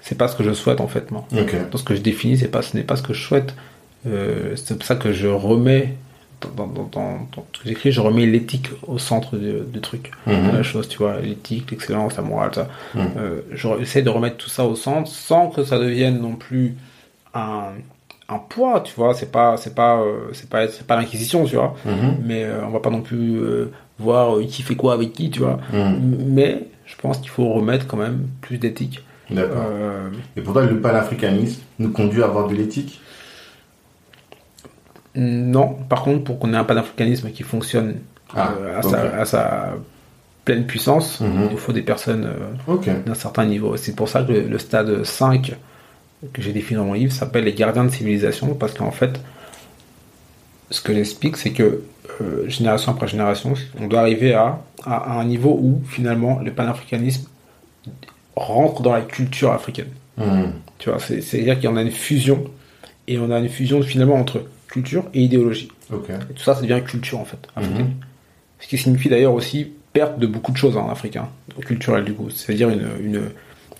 c'est 0.00 0.16
pas 0.16 0.28
ce 0.28 0.36
que 0.36 0.44
je 0.44 0.52
souhaite, 0.52 0.80
en 0.80 0.86
fait, 0.88 1.10
moi. 1.10 1.24
Ok. 1.36 1.56
Dans 1.70 1.78
ce 1.78 1.84
que 1.84 1.96
je 1.96 2.00
définis, 2.00 2.36
c'est 2.38 2.48
pas, 2.48 2.62
ce 2.62 2.76
n'est 2.76 2.84
pas 2.84 2.94
ce 2.96 3.02
que 3.02 3.12
je 3.12 3.22
souhaite. 3.22 3.54
Euh, 4.06 4.54
c'est 4.56 4.76
pour 4.76 4.86
ça 4.86 4.96
que 4.96 5.12
je 5.12 5.28
remets 5.28 5.94
dans, 6.56 6.66
dans, 6.66 6.82
dans, 6.84 7.28
dans 7.36 7.46
ce 7.52 7.62
que 7.62 7.68
j'écris, 7.68 7.92
je 7.92 8.00
remets 8.00 8.26
l'éthique 8.26 8.70
au 8.86 8.98
centre 8.98 9.36
du, 9.36 9.80
truc. 9.80 10.10
Mhm. 10.26 10.52
La 10.52 10.62
chose, 10.62 10.88
tu 10.88 10.98
vois, 10.98 11.20
l'éthique, 11.20 11.70
l'excellence, 11.70 12.16
la 12.16 12.22
morale, 12.22 12.50
ça. 12.54 12.68
Mhm. 12.94 13.10
Euh, 13.16 13.40
j'essaie 13.78 14.02
de 14.02 14.10
remettre 14.10 14.36
tout 14.38 14.48
ça 14.48 14.64
au 14.64 14.74
centre 14.74 15.08
sans 15.08 15.48
que 15.48 15.62
ça 15.62 15.78
devienne 15.78 16.20
non 16.20 16.34
plus 16.34 16.74
un, 17.34 17.70
un 18.28 18.38
poids, 18.38 18.80
tu 18.80 18.92
vois. 18.96 19.14
C'est 19.14 19.30
pas, 19.30 19.56
c'est 19.56 19.74
pas, 19.74 20.00
euh, 20.00 20.30
c'est 20.32 20.48
pas, 20.48 20.66
c'est 20.68 20.86
pas 20.86 20.96
l'inquisition, 20.96 21.44
tu 21.44 21.54
vois. 21.54 21.76
Mhm. 21.84 22.16
Mais 22.24 22.46
on 22.66 22.70
va 22.70 22.80
pas 22.80 22.90
non 22.90 23.02
plus 23.02 23.40
voir 23.98 24.38
qui 24.48 24.62
fait 24.62 24.74
quoi 24.74 24.94
avec 24.94 25.12
qui, 25.12 25.30
tu 25.30 25.40
vois. 25.40 25.60
Mais 25.72 26.66
je 26.86 26.96
pense 26.96 27.18
qu'il 27.18 27.30
faut 27.30 27.52
remettre 27.52 27.86
quand 27.86 27.96
même 27.96 28.26
plus 28.40 28.58
d'éthique. 28.58 29.04
D'accord. 29.30 29.64
Et 30.36 30.40
pour 30.40 30.52
toi, 30.52 30.64
le 30.64 30.80
panafricanisme 30.80 31.62
nous 31.78 31.90
conduit 31.90 32.22
à 32.22 32.26
avoir 32.26 32.48
de 32.48 32.54
l'éthique? 32.54 33.00
Non, 35.14 35.74
par 35.88 36.02
contre, 36.02 36.24
pour 36.24 36.38
qu'on 36.38 36.52
ait 36.54 36.56
un 36.56 36.64
panafricanisme 36.64 37.30
qui 37.30 37.42
fonctionne 37.42 37.96
Ah, 38.34 38.54
euh, 38.58 38.78
à, 38.78 38.82
sa, 38.82 39.00
à 39.20 39.24
sa 39.26 39.74
pleine 40.44 40.64
puissance, 40.66 41.20
Mhm. 41.20 41.48
il 41.52 41.58
faut 41.58 41.72
des 41.72 41.82
personnes 41.82 42.24
euh, 42.26 42.94
d'un 43.06 43.14
certain 43.14 43.44
niveau. 43.44 43.76
C'est 43.76 43.94
pour 43.94 44.08
ça 44.08 44.22
que 44.22 44.32
le, 44.32 44.40
le 44.48 44.58
stade 44.58 45.04
5 45.04 45.54
que 46.32 46.40
j'ai 46.40 46.52
défini 46.52 46.78
dans 46.78 46.86
mon 46.86 46.94
livre 46.94 47.12
s'appelle 47.12 47.44
les 47.44 47.52
gardiens 47.52 47.84
de 47.84 47.90
civilisation, 47.90 48.54
parce 48.54 48.72
qu'en 48.74 48.90
fait, 48.90 49.20
ce 50.70 50.80
que 50.80 50.94
j'explique, 50.94 51.36
c'est 51.36 51.50
que 51.50 51.82
euh, 52.20 52.48
génération 52.48 52.92
après 52.92 53.06
génération, 53.08 53.54
on 53.78 53.86
doit 53.88 54.00
arriver 54.00 54.32
à, 54.34 54.60
à, 54.84 55.12
à 55.12 55.20
un 55.20 55.24
niveau 55.24 55.58
où 55.60 55.82
finalement 55.88 56.40
le 56.40 56.52
panafricanisme 56.52 57.26
rentre 58.36 58.82
dans 58.82 58.92
la 58.92 59.02
culture 59.02 59.52
africaine. 59.52 59.88
Mhm. 60.16 60.52
Tu 60.78 60.88
vois, 60.90 60.98
c'est- 60.98 61.20
c'est-à-dire 61.20 61.56
qu'il 61.56 61.64
y 61.64 61.68
en 61.72 61.76
a 61.76 61.82
une 61.82 61.90
fusion, 61.90 62.44
et 63.08 63.18
on 63.18 63.30
a 63.30 63.38
une 63.38 63.48
fusion 63.48 63.82
finalement 63.82 64.14
entre 64.16 64.42
culture 64.72 65.04
et 65.14 65.20
idéologie. 65.22 65.68
Et 65.92 66.34
tout 66.34 66.42
ça, 66.42 66.54
ça 66.54 66.62
devient 66.62 66.80
culture 66.84 67.18
en 67.20 67.24
fait, 67.26 67.38
africaine. 67.54 67.86
Mhm. 67.86 67.94
Ce 68.60 68.66
qui 68.68 68.78
signifie 68.78 69.08
d'ailleurs 69.10 69.34
aussi 69.34 69.70
perte 69.92 70.18
de 70.18 70.26
beaucoup 70.26 70.52
de 70.52 70.56
choses 70.56 70.76
en 70.76 70.88
africain, 70.88 71.28
culturel 71.66 72.04
du 72.04 72.14
coup. 72.14 72.30
C'est-à-dire 72.30 72.70
une, 72.70 72.86
une, 73.04 73.22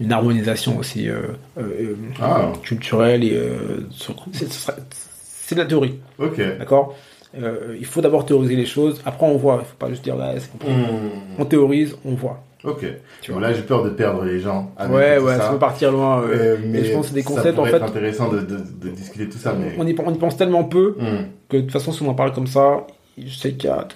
une 0.01 0.12
harmonisation 0.12 0.76
aussi 0.78 1.09
euh, 1.09 1.22
euh, 1.59 1.95
Ah. 2.20 2.53
culturelle 2.62 3.24
et 3.24 3.32
euh, 3.34 3.88
c'est 3.90 5.55
de 5.55 5.61
la 5.61 5.66
théorie, 5.66 5.95
Ok. 6.18 6.38
d'accord? 6.59 6.95
Euh, 7.40 7.76
Il 7.80 7.86
faut 7.86 8.03
d'abord 8.03 8.26
théoriser 8.26 8.57
les 8.57 8.66
choses, 8.66 9.01
après 9.07 9.26
on 9.26 9.38
voit. 9.38 9.59
Il 9.62 9.66
faut 9.66 9.76
pas 9.78 9.88
juste 9.88 10.05
dire 10.05 10.16
c'est 10.38 10.51
compliqué. 10.51 10.74
Mhm. 10.74 11.11
On 11.38 11.45
théorise, 11.47 11.97
on 12.05 12.14
voit. 12.14 12.45
Ok. 12.65 12.85
Tu 13.21 13.33
Bon, 13.33 13.39
vois. 13.39 13.49
là, 13.49 13.55
j'ai 13.55 13.63
peur 13.63 13.83
de 13.83 13.91
perdre 13.91 14.25
les 14.25 14.39
gens. 14.39 14.71
avec 14.77 14.95
ouais, 14.95 15.19
tout 15.19 15.25
ouais, 15.25 15.37
ça. 15.37 15.43
ça 15.47 15.49
peut 15.51 15.59
partir 15.59 15.91
loin. 15.93 16.23
euh, 16.23 16.57
mais 16.65 16.85
je 16.85 16.93
pense 16.93 17.03
que 17.03 17.09
c'est 17.09 17.15
des 17.15 17.23
ça 17.23 17.29
concepts 17.29 17.59
en 17.59 17.65
fait. 17.65 17.77
être 17.77 17.83
intéressant 17.85 18.29
de, 18.29 18.39
de, 18.41 18.57
de 18.59 18.89
discuter 18.91 19.27
de 19.27 19.33
tout 19.33 19.39
ça, 19.39 19.53
mais. 19.59 19.75
On 19.79 19.87
y, 19.87 19.95
on 20.05 20.15
y 20.15 20.19
pense 20.19 20.37
tellement 20.37 20.65
peu 20.65 20.95
Mhm. 20.99 21.27
que 21.49 21.57
de 21.57 21.63
toute 21.63 21.73
façon, 21.73 21.91
si 21.93 22.03
on 22.03 22.09
en 22.09 22.15
parle 22.15 22.33
comme 22.33 22.47
ça, 22.47 22.87
je 23.19 23.35
sais 23.37 23.53
qu'il 23.55 23.69
y 23.69 23.73
a 23.73 23.87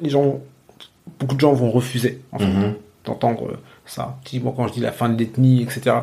les 0.00 0.10
gens, 0.10 0.40
beaucoup 1.20 1.34
de 1.36 1.40
gens 1.40 1.52
vont 1.52 1.70
refuser 1.70 2.20
en 2.32 2.38
fait, 2.38 2.46
Mhm. 2.46 2.74
d'entendre 3.04 3.58
ça. 3.84 4.16
Typiquement, 4.24 4.50
quand 4.52 4.66
je 4.68 4.72
dis 4.74 4.80
la 4.80 4.92
fin 4.92 5.08
de 5.08 5.16
l'ethnie, 5.18 5.62
etc., 5.62 5.96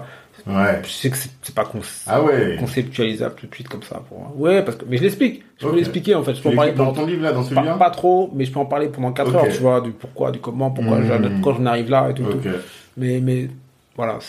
Ouais. 0.45 0.81
je 0.83 0.89
sais 0.89 1.09
que 1.09 1.17
c'est 1.41 1.55
pas 1.55 1.63
Ah 2.07 2.21
ouais. 2.21 2.57
conceptualisable 2.59 3.35
tout 3.35 3.47
de 3.47 3.55
suite 3.55 3.69
comme 3.69 3.83
ça. 3.83 4.01
Pour 4.09 4.19
moi. 4.19 4.31
Ouais, 4.35 4.61
parce 4.63 4.77
que 4.77 4.85
mais 4.87 4.97
je 4.97 5.03
l'explique. 5.03 5.43
Je 5.59 5.67
peux 5.67 5.75
l'expliquer 5.75 6.15
en 6.15 6.23
fait. 6.23 6.35
Je 6.35 6.41
peux 6.41 6.49
en 6.49 6.55
parler 6.55 6.71
dans 6.73 6.91
ton 6.93 7.05
livre 7.05 7.23
là, 7.23 7.31
dans 7.31 7.43
celui-là 7.43 7.75
pas 7.75 7.89
trop, 7.91 8.29
mais 8.33 8.43
je 8.45 8.51
peux 8.51 8.59
en 8.59 8.65
parler 8.65 8.87
pendant 8.87 9.13
4 9.13 9.29
Ok. 9.29 9.35
heures, 9.35 9.47
tu 9.53 9.59
vois, 9.61 9.79
du 9.81 9.91
pourquoi, 9.91 10.31
du 10.31 10.39
comment, 10.39 10.71
pourquoi, 10.71 11.01
j'en- 11.03 11.21
pourquoi 11.21 11.53
j'en 11.57 11.65
arrive 11.65 11.89
là 11.89 12.09
et 12.09 12.13
tout. 12.13 12.23
Mais, 12.97 13.19
mais 13.21 13.47
voilà, 13.95 14.19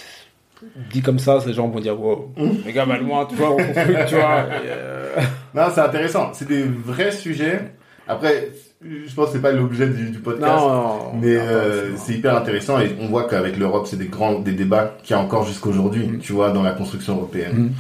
dit 0.93 1.03
comme 1.03 1.19
ça, 1.19 1.41
ces 1.41 1.53
gens 1.53 1.69
vont 1.69 1.81
dire, 1.81 1.99
wow, 2.01 2.33
Mhm. 2.37 2.59
les 2.65 2.73
gars, 2.73 2.85
va 2.85 2.97
loin, 2.99 3.27
tu 3.27 3.35
vois, 3.35 3.53
on 3.53 3.57
tu 3.57 4.15
vois. 4.15 4.47
euh, 4.65 5.17
Non, 5.55 5.65
c'est 5.75 5.81
intéressant. 5.81 6.31
C'est 6.33 6.49
des 6.49 6.63
vrais 6.63 7.11
sujets. 7.13 7.61
Après, 8.09 8.49
je 8.85 9.15
pense 9.15 9.27
que 9.29 9.33
c'est 9.33 9.43
pas 9.43 9.53
l'objet 9.53 9.89
du, 9.89 10.11
du 10.11 10.19
podcast. 10.19 10.53
Non, 10.61 10.69
non, 10.69 10.99
Mais 11.21 11.37
euh, 11.37 11.97
c'est 11.97 12.15
hyper 12.15 12.37
intéressant 12.37 12.79
et 12.81 12.95
on 13.01 13.09
voit 13.09 13.25
qu'avec 13.29 13.57
l'Europe, 13.57 13.87
c'est 13.89 13.97
des 13.99 14.07
grands 14.09 14.39
des 14.39 14.53
débats 14.53 14.97
qu'il 15.03 15.17
y 15.17 15.19
a 15.19 15.23
encore 15.23 15.47
jusqu'aujourd'hui, 15.47 16.07
Mhm. 16.07 16.19
tu 16.19 16.33
vois, 16.33 16.51
dans 16.51 16.63
la 16.63 16.73
construction 16.73 17.15
européenne. 17.17 17.55
Mhm. 17.57 17.71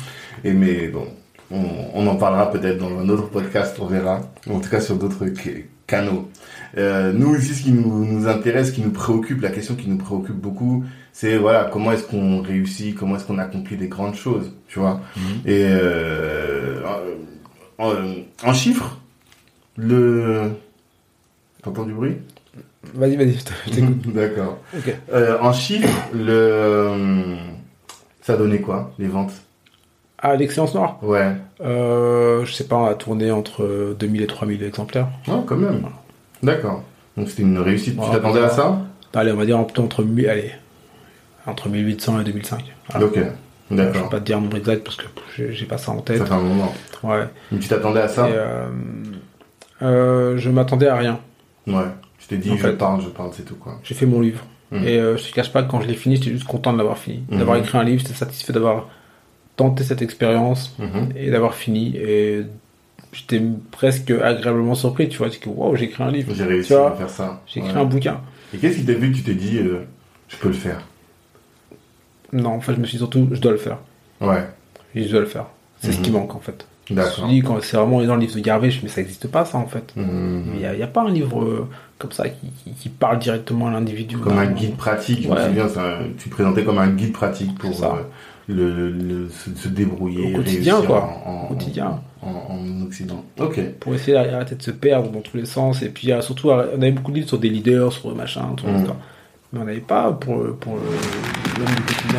Et 0.44 0.52
mais 0.52 0.88
bon, 0.88 1.06
on, 1.50 1.62
on 1.94 2.06
en 2.06 2.16
parlera 2.16 2.50
peut-être 2.50 2.78
dans 2.78 2.98
un 2.98 3.08
autre 3.08 3.28
podcast, 3.28 3.76
on 3.80 3.86
verra. 3.86 4.20
En 4.50 4.60
tout 4.60 4.70
cas 4.70 4.80
sur 4.80 4.96
d'autres 4.96 5.26
ca- 5.34 5.50
canaux. 5.86 6.28
Euh, 6.78 7.12
nous 7.12 7.36
ici, 7.36 7.54
ce 7.54 7.62
qui 7.62 7.72
nous, 7.72 8.04
nous 8.04 8.26
intéresse, 8.26 8.68
ce 8.68 8.72
qui 8.72 8.80
nous 8.82 8.90
préoccupe, 8.90 9.42
la 9.42 9.50
question 9.50 9.74
qui 9.74 9.88
nous 9.88 9.98
préoccupe 9.98 10.34
beaucoup, 10.36 10.84
c'est 11.12 11.36
voilà 11.36 11.68
comment 11.72 11.92
est-ce 11.92 12.04
qu'on 12.04 12.40
réussit, 12.42 12.94
comment 12.96 13.16
est-ce 13.16 13.24
qu'on 13.26 13.38
accomplit 13.38 13.76
des 13.76 13.88
grandes 13.88 14.16
choses, 14.16 14.52
tu 14.68 14.78
vois. 14.80 15.00
Mhm. 15.16 15.22
Et 15.46 15.64
euh, 15.68 16.80
en, 17.78 17.92
en 18.42 18.54
chiffres, 18.54 18.98
le 19.76 20.50
T'entends 21.64 21.84
du 21.84 21.92
bruit 21.94 22.16
Vas-y, 22.94 23.16
vas-y, 23.16 23.32
je 23.66 23.70
t'écoute. 23.72 24.12
D'accord. 24.14 24.58
Euh, 25.12 25.38
en 25.40 25.52
chiffres, 25.52 25.88
le 26.14 27.36
ça 28.20 28.36
donnait 28.36 28.60
quoi 28.60 28.92
les 28.98 29.08
ventes? 29.08 29.32
Ah, 30.18 30.36
l'excellence 30.36 30.74
noire? 30.74 30.98
Ouais. 31.02 31.32
euh, 31.62 32.44
Je 32.44 32.52
sais 32.52 32.64
pas, 32.64 32.76
on 32.76 32.86
a 32.86 32.94
tourné 32.94 33.30
entre 33.30 33.94
2000 33.98 34.22
et 34.22 34.26
3000 34.26 34.62
exemplaires. 34.62 35.08
Oh, 35.28 35.42
quand 35.46 35.56
même. 35.56 35.86
D'accord. 36.42 36.82
Donc 37.16 37.28
c'était 37.28 37.42
une 37.42 37.58
réussite. 37.58 37.98
Tu 38.00 38.10
t'attendais 38.10 38.40
à 38.40 38.50
ça? 38.50 38.78
Allez, 39.14 39.32
on 39.32 39.36
va 39.36 39.46
dire 39.46 39.58
entre, 39.58 40.02
1000 40.02 40.28
allez, 40.28 40.50
entre 41.46 41.68
1800 41.68 42.20
et 42.20 42.24
2005. 42.24 42.64
Voilà. 42.90 43.06
Ok. 43.06 43.18
Je 43.70 43.76
vais 43.76 43.82
D'accord. 43.84 44.08
pas 44.10 44.20
te 44.20 44.24
dire 44.26 44.36
un 44.38 44.40
nombre 44.42 44.56
exact 44.58 44.84
parce 44.84 44.96
que 44.96 45.04
j'ai 45.36 45.64
pas 45.66 45.78
ça 45.78 45.92
en 45.92 46.00
tête. 46.00 46.18
Ça 46.18 46.26
fait 46.26 46.34
un 46.34 46.40
moment. 46.40 46.74
Ouais. 47.02 47.24
Mais 47.50 47.58
tu 47.58 47.68
t'attendais 47.68 48.00
à 48.00 48.08
ça? 48.08 48.28
Et, 48.28 48.32
euh, 48.34 48.68
euh, 49.82 50.36
je 50.36 50.50
m'attendais 50.50 50.86
à 50.88 50.96
rien. 50.96 51.20
Ouais. 51.66 51.84
Tu 52.18 52.28
t'es 52.28 52.36
dit 52.38 52.50
En 52.50 52.56
je 52.56 52.62
fait. 52.62 52.72
parle, 52.74 53.02
je 53.02 53.08
parle, 53.08 53.30
c'est 53.34 53.44
tout 53.44 53.56
quoi. 53.56 53.78
J'ai 53.82 53.94
fait 53.94 54.06
mon 54.06 54.20
livre. 54.20 54.44
Mhm. 54.70 54.84
Et 54.84 54.98
euh, 54.98 55.16
je 55.16 55.24
te 55.28 55.34
cache 55.34 55.52
pas 55.52 55.62
que 55.62 55.70
quand 55.70 55.80
je 55.80 55.86
l'ai 55.86 55.94
fini, 55.94 56.16
j'étais 56.16 56.30
juste 56.30 56.44
content 56.44 56.72
de 56.72 56.78
l'avoir 56.78 56.98
fini. 56.98 57.22
Mhm. 57.30 57.38
D'avoir 57.38 57.56
écrit 57.58 57.78
un 57.78 57.84
livre, 57.84 58.00
j'étais 58.00 58.14
satisfait 58.14 58.52
d'avoir 58.52 58.88
tenté 59.56 59.84
cette 59.84 60.02
expérience 60.02 60.74
Mhm. 60.78 61.10
et 61.16 61.30
d'avoir 61.30 61.54
fini. 61.54 61.96
Et 61.96 62.42
j'étais 63.12 63.40
presque 63.70 64.10
agréablement 64.10 64.74
surpris, 64.74 65.08
tu 65.08 65.18
vois. 65.18 65.28
Dis 65.28 65.38
que 65.38 65.48
waouh, 65.48 65.76
j'ai 65.76 65.84
écrit 65.84 66.02
un 66.02 66.10
livre. 66.10 66.32
J'ai 66.34 66.44
réussi 66.44 66.72
vois, 66.72 66.92
à 66.92 66.96
faire 66.96 67.10
ça. 67.10 67.42
J'ai 67.46 67.60
Ouais. 67.60 67.66
écrit 67.66 67.78
un 67.78 67.84
bouquin. 67.84 68.20
Et 68.52 68.58
qu'est-ce 68.58 68.78
qui 68.78 68.84
t'a 68.84 68.94
vu 68.94 69.10
que 69.12 69.16
tu 69.16 69.22
t'es 69.22 69.34
dit 69.34 69.58
euh, 69.58 69.84
je 70.28 70.36
peux 70.36 70.48
le 70.48 70.54
faire? 70.54 70.80
Non, 72.32 72.50
en 72.50 72.60
fait, 72.60 72.74
je 72.74 72.80
me 72.80 72.84
suis 72.86 72.94
dit 72.96 72.98
surtout, 72.98 73.28
je 73.32 73.40
dois 73.40 73.52
le 73.52 73.58
faire. 73.58 73.78
Ouais. 74.20 74.48
Je 74.94 75.02
je 75.02 75.08
dois 75.10 75.20
le 75.20 75.26
faire. 75.26 75.46
C'est 75.80 75.92
ce 75.92 76.00
qui 76.00 76.10
manque, 76.10 76.34
en 76.34 76.40
fait. 76.40 76.66
Je 76.86 76.92
me 76.92 76.98
D'accord. 76.98 77.12
suis 77.14 77.24
dit, 77.28 77.40
quand 77.42 77.56
c'est 77.62 77.76
vraiment 77.78 78.02
dans 78.02 78.14
le 78.14 78.20
livre 78.20 78.34
de 78.34 78.40
Garvey, 78.40 78.70
je 78.70 78.80
mais 78.82 78.88
ça 78.90 79.00
n'existe 79.00 79.26
pas, 79.28 79.44
ça, 79.46 79.56
en 79.56 79.66
fait. 79.66 79.92
Mais 79.96 80.04
il 80.70 80.76
n'y 80.76 80.82
a, 80.82 80.86
pas 80.86 81.02
un 81.02 81.10
livre 81.10 81.42
euh, 81.42 81.66
comme 81.98 82.12
ça 82.12 82.28
qui, 82.28 82.72
qui- 82.78 82.88
parle 82.90 83.18
directement 83.20 83.68
à 83.68 83.70
l'individu. 83.72 84.18
Comme 84.18 84.38
un 84.38 84.46
guide 84.52 84.76
pratique, 84.76 85.22
je 85.22 85.28
me 85.28 85.34
Ouais. 85.34 85.46
souviens, 85.46 85.68
ça, 85.68 85.98
tu 86.18 86.28
présentais 86.28 86.62
comme 86.62 86.78
un 86.78 86.88
guide 86.90 87.12
pratique 87.14 87.56
pour 87.58 87.82
euh, 87.84 88.02
le, 88.48 88.90
le- 88.90 89.28
se, 89.30 89.54
se 89.54 89.68
débrouiller, 89.68 90.34
Au 90.34 90.36
quotidien, 90.38 90.82
quoi. 90.82 91.02
En, 91.24 91.30
en- 91.30 91.44
Au 91.44 91.48
quotidien. 91.54 92.00
En, 92.20 92.28
en 92.54 92.82
Occident. 92.86 93.24
Ok. 93.40 93.60
Pour 93.80 93.94
essayer 93.94 94.12
d'arrêter 94.14 94.54
de 94.54 94.62
se 94.62 94.70
perdre 94.70 95.10
dans 95.10 95.20
tous 95.20 95.36
les 95.38 95.46
sens. 95.46 95.82
Et 95.82 95.88
puis, 95.88 96.12
euh, 96.12 96.20
surtout, 96.20 96.50
on 96.50 96.58
avait 96.58 96.90
beaucoup 96.92 97.10
de 97.12 97.16
livres 97.16 97.28
sur 97.28 97.38
des 97.38 97.48
leaders, 97.50 97.92
sur 97.94 98.14
machin, 98.14 98.42
Mhm. 98.62 98.74
l'histoire. 98.74 98.96
Mais 99.54 99.60
on 99.60 99.64
n'avait 99.64 99.80
pas 99.80 100.12
pour, 100.12 100.36
pour 100.58 100.74
l'homme 100.74 101.74
du 101.76 101.82
quotidien. 101.82 102.18